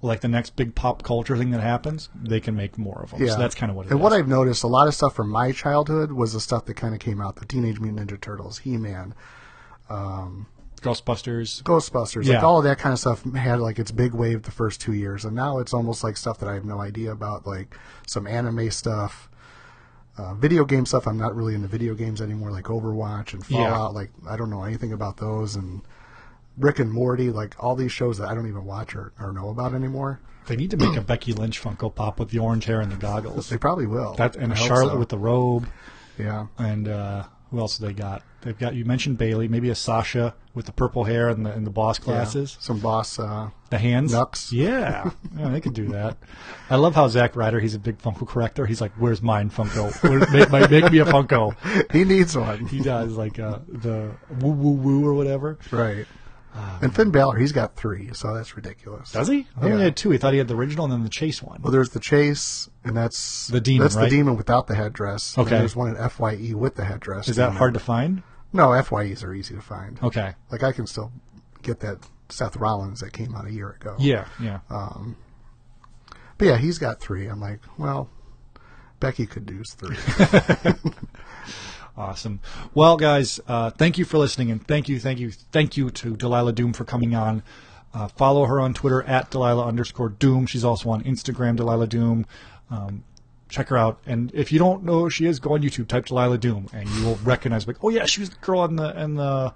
like 0.00 0.20
the 0.20 0.28
next 0.28 0.54
big 0.54 0.74
pop 0.76 1.02
culture 1.02 1.36
thing 1.36 1.50
that 1.50 1.60
happens, 1.60 2.08
they 2.14 2.38
can 2.40 2.54
make 2.54 2.78
more 2.78 3.00
of 3.02 3.10
them. 3.10 3.20
Yeah, 3.22 3.32
So 3.32 3.38
that's 3.38 3.54
kind 3.56 3.68
of 3.70 3.76
what 3.76 3.86
it 3.86 3.90
and 3.90 3.98
is. 3.98 4.02
what 4.02 4.12
I've 4.12 4.28
noticed, 4.28 4.62
a 4.62 4.68
lot 4.68 4.86
of 4.86 4.94
stuff 4.94 5.14
from 5.14 5.28
my 5.28 5.50
childhood 5.52 6.12
was 6.12 6.32
the 6.34 6.40
stuff 6.40 6.66
that 6.66 6.74
kind 6.74 6.94
of 6.94 7.00
came 7.00 7.20
out: 7.20 7.36
the 7.36 7.44
Teenage 7.46 7.80
Mutant 7.80 8.08
Ninja 8.10 8.20
Turtles, 8.20 8.58
He-Man, 8.58 9.14
Ghostbusters. 10.80 11.62
Ghostbusters, 11.64 12.24
Yeah. 12.24 12.36
like 12.36 12.44
all 12.44 12.58
of 12.58 12.64
that 12.64 12.78
kind 12.78 12.92
of 12.92 12.98
stuff 13.00 13.24
had 13.34 13.58
like 13.60 13.78
its 13.78 13.90
big 13.90 14.14
wave 14.14 14.42
the 14.42 14.50
first 14.52 14.80
two 14.80 14.92
years, 14.92 15.24
and 15.24 15.34
now 15.34 15.58
it's 15.58 15.74
almost 15.74 16.04
like 16.04 16.16
stuff 16.16 16.38
that 16.38 16.48
I 16.48 16.54
have 16.54 16.64
no 16.64 16.78
idea 16.80 17.10
about, 17.10 17.46
like 17.46 17.74
some 18.06 18.26
anime 18.28 18.70
stuff, 18.70 19.28
uh, 20.16 20.34
video 20.34 20.64
game 20.64 20.86
stuff. 20.86 21.08
I'm 21.08 21.18
not 21.18 21.34
really 21.34 21.54
into 21.56 21.66
video 21.68 21.94
games 21.94 22.20
anymore, 22.22 22.52
like 22.52 22.64
Overwatch 22.66 23.34
and 23.34 23.42
Yeah. 23.50 23.64
Fallout. 23.70 23.94
Like 23.94 24.10
I 24.28 24.36
don't 24.36 24.50
know 24.50 24.62
anything 24.62 24.92
about 24.92 25.16
those, 25.16 25.56
and 25.56 25.82
Rick 26.58 26.78
and 26.78 26.92
Morty, 26.92 27.30
like 27.30 27.54
all 27.62 27.74
these 27.76 27.92
shows 27.92 28.18
that 28.18 28.28
I 28.28 28.34
don't 28.34 28.48
even 28.48 28.64
watch 28.64 28.94
or, 28.94 29.12
or 29.20 29.32
know 29.32 29.48
about 29.50 29.74
anymore. 29.74 30.20
They 30.46 30.56
need 30.56 30.70
to 30.70 30.76
make 30.78 30.96
a 30.96 31.02
Becky 31.02 31.32
Lynch 31.34 31.62
Funko 31.62 31.94
Pop 31.94 32.18
with 32.18 32.30
the 32.30 32.38
orange 32.38 32.64
hair 32.64 32.80
and 32.80 32.90
the 32.90 32.96
goggles. 32.96 33.48
They 33.50 33.58
probably 33.58 33.86
will. 33.86 34.14
That 34.14 34.34
and 34.36 34.52
I 34.52 34.56
Charlotte 34.56 34.94
so. 34.94 34.98
with 34.98 35.10
the 35.10 35.18
robe. 35.18 35.68
yeah. 36.18 36.46
And 36.56 36.88
uh, 36.88 37.24
who 37.50 37.58
else 37.58 37.76
do 37.78 37.86
they 37.86 37.92
got? 37.92 38.22
They've 38.40 38.56
got 38.58 38.74
you 38.74 38.84
mentioned 38.84 39.18
Bayley, 39.18 39.48
maybe 39.48 39.68
a 39.68 39.74
Sasha 39.74 40.34
with 40.54 40.66
the 40.66 40.72
purple 40.72 41.04
hair 41.04 41.28
and 41.28 41.44
the 41.44 41.50
and 41.52 41.66
the 41.66 41.70
boss 41.70 41.98
Yeah. 41.98 42.04
glasses, 42.04 42.56
Some 42.60 42.78
boss. 42.78 43.18
Uh, 43.18 43.50
the 43.70 43.78
hands. 43.78 44.12
Nux. 44.12 44.50
Yeah, 44.52 45.10
yeah, 45.36 45.48
they 45.48 45.60
could 45.60 45.74
do 45.74 45.88
that. 45.88 46.16
I 46.70 46.76
love 46.76 46.94
how 46.94 47.08
Zack 47.08 47.36
Ryder. 47.36 47.58
He's 47.60 47.74
a 47.74 47.78
big 47.78 47.98
Funko 47.98 48.26
collector. 48.26 48.64
He's 48.64 48.80
like, 48.80 48.92
"Where's 48.92 49.20
mine 49.20 49.50
Funko? 49.50 49.92
Where, 50.02 50.20
make, 50.30 50.50
my, 50.50 50.66
make 50.68 50.90
me 50.90 51.00
a 51.00 51.04
Funko." 51.04 51.56
he 51.92 52.04
needs 52.04 52.36
one. 52.36 52.64
He 52.66 52.78
does 52.80 53.16
like 53.16 53.38
uh, 53.40 53.58
the 53.68 54.12
woo 54.40 54.52
woo 54.52 54.72
woo 54.72 55.06
or 55.06 55.12
whatever. 55.14 55.58
right. 55.72 56.06
Ah. 56.54 56.78
and 56.82 56.94
Finn 56.94 57.10
Balor, 57.10 57.36
he's 57.36 57.52
got 57.52 57.76
three, 57.76 58.10
so 58.12 58.34
that's 58.34 58.56
ridiculous. 58.56 59.12
Does 59.12 59.28
he? 59.28 59.46
I 59.56 59.60
thought 59.60 59.76
he 59.76 59.80
had 59.82 59.96
two. 59.96 60.10
He 60.10 60.18
thought 60.18 60.32
he 60.32 60.38
had 60.38 60.48
the 60.48 60.56
original 60.56 60.84
and 60.84 60.92
then 60.92 61.02
the 61.04 61.08
Chase 61.10 61.42
one. 61.42 61.60
Well, 61.62 61.70
there's 61.70 61.90
the 61.90 62.00
chase, 62.00 62.68
and 62.84 62.96
that's 62.96 63.46
The 63.48 63.60
demon, 63.60 63.82
That's 63.84 63.94
right? 63.96 64.04
the 64.04 64.16
demon 64.16 64.36
without 64.36 64.66
the 64.66 64.74
headdress. 64.74 65.36
And 65.36 65.46
Okay. 65.46 65.58
there's 65.58 65.76
one 65.76 65.94
in 65.94 66.08
Fye 66.08 66.52
with 66.54 66.74
the 66.76 66.84
headdress. 66.84 67.28
Is 67.28 67.36
that 67.36 67.52
hard 67.52 67.74
to 67.74 67.80
find? 67.80 68.22
No, 68.52 68.68
Fyes 68.82 69.22
are 69.22 69.34
easy 69.34 69.54
to 69.54 69.60
find. 69.60 69.98
Okay. 70.02 70.34
Like 70.50 70.62
I 70.62 70.72
can 70.72 70.86
still 70.86 71.12
get 71.62 71.80
that 71.80 71.98
Seth 72.30 72.56
Rollins 72.56 73.00
that 73.00 73.12
came 73.12 73.34
out 73.34 73.46
a 73.46 73.52
year 73.52 73.70
ago. 73.70 73.94
Yeah, 73.98 74.26
yeah. 74.40 74.60
Um, 74.70 75.16
but 76.38 76.46
yeah, 76.46 76.56
he's 76.56 76.78
got 76.78 77.00
three. 77.00 77.26
I'm 77.26 77.40
like, 77.40 77.60
well, 77.76 78.08
Becky 79.00 79.26
could 79.26 79.44
do 79.46 79.62
three. 79.64 79.96
Awesome. 81.98 82.38
Well, 82.74 82.96
guys, 82.96 83.40
uh, 83.48 83.70
thank 83.70 83.98
you 83.98 84.04
for 84.04 84.18
listening, 84.18 84.52
and 84.52 84.64
thank 84.64 84.88
you, 84.88 85.00
thank 85.00 85.18
you, 85.18 85.32
thank 85.32 85.76
you 85.76 85.90
to 85.90 86.16
Delilah 86.16 86.52
Doom 86.52 86.72
for 86.72 86.84
coming 86.84 87.14
on. 87.16 87.42
Uh, 87.92 88.06
follow 88.06 88.44
her 88.46 88.60
on 88.60 88.72
Twitter 88.72 89.02
at 89.02 89.30
Delilah 89.32 89.66
underscore 89.66 90.08
Doom. 90.08 90.46
She's 90.46 90.64
also 90.64 90.90
on 90.90 91.02
Instagram, 91.02 91.56
Delilah 91.56 91.88
Doom. 91.88 92.24
Um, 92.70 93.02
check 93.48 93.68
her 93.70 93.76
out. 93.76 93.98
And 94.06 94.30
if 94.32 94.52
you 94.52 94.60
don't 94.60 94.84
know 94.84 95.00
who 95.00 95.10
she 95.10 95.26
is, 95.26 95.40
go 95.40 95.54
on 95.54 95.62
YouTube, 95.62 95.88
type 95.88 96.06
Delilah 96.06 96.38
Doom, 96.38 96.68
and 96.72 96.88
you 96.90 97.04
will 97.04 97.16
recognize, 97.24 97.66
like, 97.66 97.82
oh 97.82 97.88
yeah, 97.88 98.04
she 98.06 98.20
was 98.20 98.30
the 98.30 98.36
girl 98.42 98.64
in 98.64 98.76
the 98.76 98.96
in 99.02 99.16
the 99.16 99.52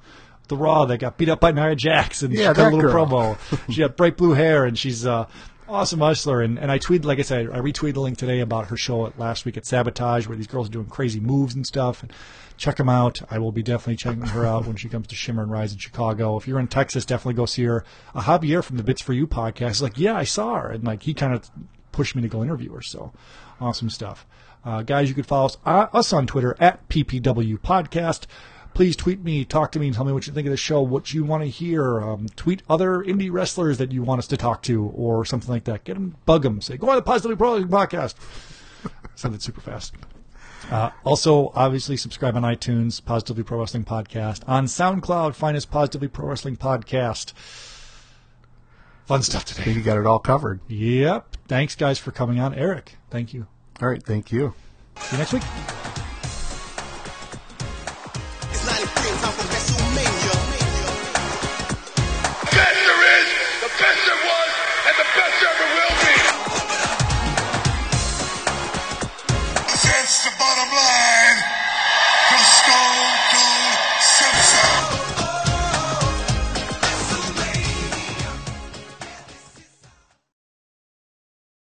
the 0.48 0.56
Raw 0.56 0.85
that 0.86 0.98
got 0.98 1.16
beat 1.19 1.28
up 1.28 1.39
by 1.40 1.52
Nia 1.52 1.77
Jax, 1.77 2.23
and 2.23 2.35
Yeah, 2.35 2.48
she 2.48 2.55
cut 2.56 2.73
a 2.73 2.77
little 2.77 2.90
girl. 2.90 3.06
promo. 3.06 3.73
she 3.73 3.82
had 3.82 3.94
bright 3.94 4.16
blue 4.16 4.32
hair, 4.32 4.64
and 4.64 4.77
she's 4.77 5.06
uh, 5.06 5.27
awesome 5.73 6.03
wrestler. 6.03 6.40
And, 6.40 6.59
and 6.59 6.70
I 6.70 6.78
tweeted, 6.78 7.05
like 7.05 7.19
I 7.19 7.23
said, 7.23 7.51
I 7.51 7.59
retweeted 7.59 7.97
a 7.97 8.01
link 8.01 8.19
today 8.19 8.40
about 8.40 8.69
her 8.69 8.77
show 8.77 9.07
at, 9.07 9.19
last 9.19 9.44
week 9.44 9.57
at 9.57 9.66
Sabotage, 9.66 10.27
where 10.27 10.36
these 10.36 10.47
girls 10.47 10.69
are 10.69 10.73
doing 10.73 10.86
crazy 10.86 11.20
moves 11.20 11.55
and 11.55 11.66
stuff. 11.66 12.03
And 12.03 12.12
check 12.57 12.77
them 12.77 12.89
out. 12.89 13.23
I 13.31 13.39
will 13.39 13.53
be 13.53 13.62
definitely 13.62 13.97
checking 13.97 14.27
her 14.27 14.47
out 14.47 14.66
when 14.66 14.77
she 14.77 14.89
comes 14.89 15.09
to 15.09 15.15
Shimmer 15.15 15.43
and 15.43 15.51
Rise 15.51 15.73
in 15.73 15.78
Chicago. 15.78 16.36
If 16.36 16.47
you're 16.47 16.61
in 16.61 16.69
Texas, 16.69 17.05
definitely 17.05 17.35
go 17.35 17.47
see 17.47 17.65
her. 17.65 17.85
A 18.15 18.20
Javier 18.20 18.62
from 18.62 18.77
the 18.77 18.85
Bits 18.85 19.03
for 19.03 19.12
You 19.12 19.27
podcast 19.27 19.70
is 19.70 19.82
like, 19.82 19.99
yeah, 19.99 20.16
I 20.16 20.24
saw 20.24 20.55
her, 20.61 20.70
and 20.70 20.85
like 20.85 21.03
he 21.03 21.15
kind 21.15 21.35
of 21.35 21.51
pushed 21.90 22.15
me 22.15 22.23
to 22.23 22.28
go 22.28 22.43
interview 22.43 22.73
her. 22.73 22.82
So 22.82 23.12
awesome 23.61 23.90
stuff. 23.90 24.27
Uh, 24.65 24.82
guys, 24.82 25.09
you 25.09 25.15
can 25.15 25.24
follow 25.24 25.47
us, 25.47 25.57
uh, 25.66 25.86
us 25.93 26.12
on 26.12 26.27
Twitter 26.27 26.57
at 26.61 26.89
PPW 26.89 27.59
Podcast. 27.59 28.27
Please 28.74 28.97
tweet 28.97 29.23
me, 29.23 29.44
talk 29.44 29.70
to 29.73 29.78
me, 29.78 29.86
and 29.86 29.94
tell 29.94 30.05
me 30.05 30.12
what 30.12 30.27
you 30.27 30.32
think 30.32 30.47
of 30.47 30.51
the 30.51 30.57
show, 30.57 30.81
what 30.81 31.12
you 31.12 31.24
want 31.24 31.43
to 31.43 31.49
hear. 31.49 32.01
Um, 32.01 32.27
tweet 32.36 32.62
other 32.69 32.99
indie 32.99 33.31
wrestlers 33.31 33.78
that 33.78 33.93
you 33.93 34.03
want 34.03 34.19
us 34.20 34.27
to 34.28 34.36
talk 34.36 34.62
to, 34.62 34.85
or 34.94 35.24
something 35.24 35.51
like 35.51 35.65
that. 35.65 35.85
Get 35.85 35.94
them, 35.94 36.16
bug 36.24 36.43
them. 36.43 36.61
Say, 36.61 36.77
go 36.78 36.89
on 36.89 36.97
the 36.97 37.03
Positively 37.03 37.36
Pro 37.36 37.53
Wrestling 37.55 37.70
Podcast. 37.70 38.15
Send 39.15 39.35
it 39.35 39.43
super 39.43 39.61
fast. 39.61 39.94
Uh, 40.70 40.90
also, 41.05 41.53
obviously, 41.55 41.97
subscribe 41.97 42.36
on 42.36 42.43
iTunes, 42.43 43.05
Positively 43.05 43.43
Pro 43.43 43.59
Wrestling 43.59 43.85
Podcast. 43.85 44.43
On 44.49 44.65
SoundCloud, 44.66 45.35
find 45.35 45.57
us 45.57 45.66
Positively 45.66 46.09
Pro 46.09 46.28
Wrestling 46.28 46.57
Podcast. 46.57 47.32
Fun 49.07 49.23
stuff 49.23 49.43
I 49.43 49.44
think 49.53 49.65
today. 49.65 49.78
you 49.78 49.82
got 49.82 49.99
it 49.99 50.07
all 50.07 50.20
covered. 50.20 50.61
Yep. 50.69 51.36
Thanks, 51.49 51.74
guys, 51.74 51.99
for 51.99 52.12
coming 52.12 52.40
on. 52.40 52.55
Eric, 52.55 52.97
thank 53.11 53.35
you. 53.35 53.49
All 53.82 53.89
right, 53.89 54.03
thank 54.03 54.31
you. 54.32 54.55
See 54.97 55.16
you 55.16 55.19
next 55.19 55.32
week. 55.32 55.82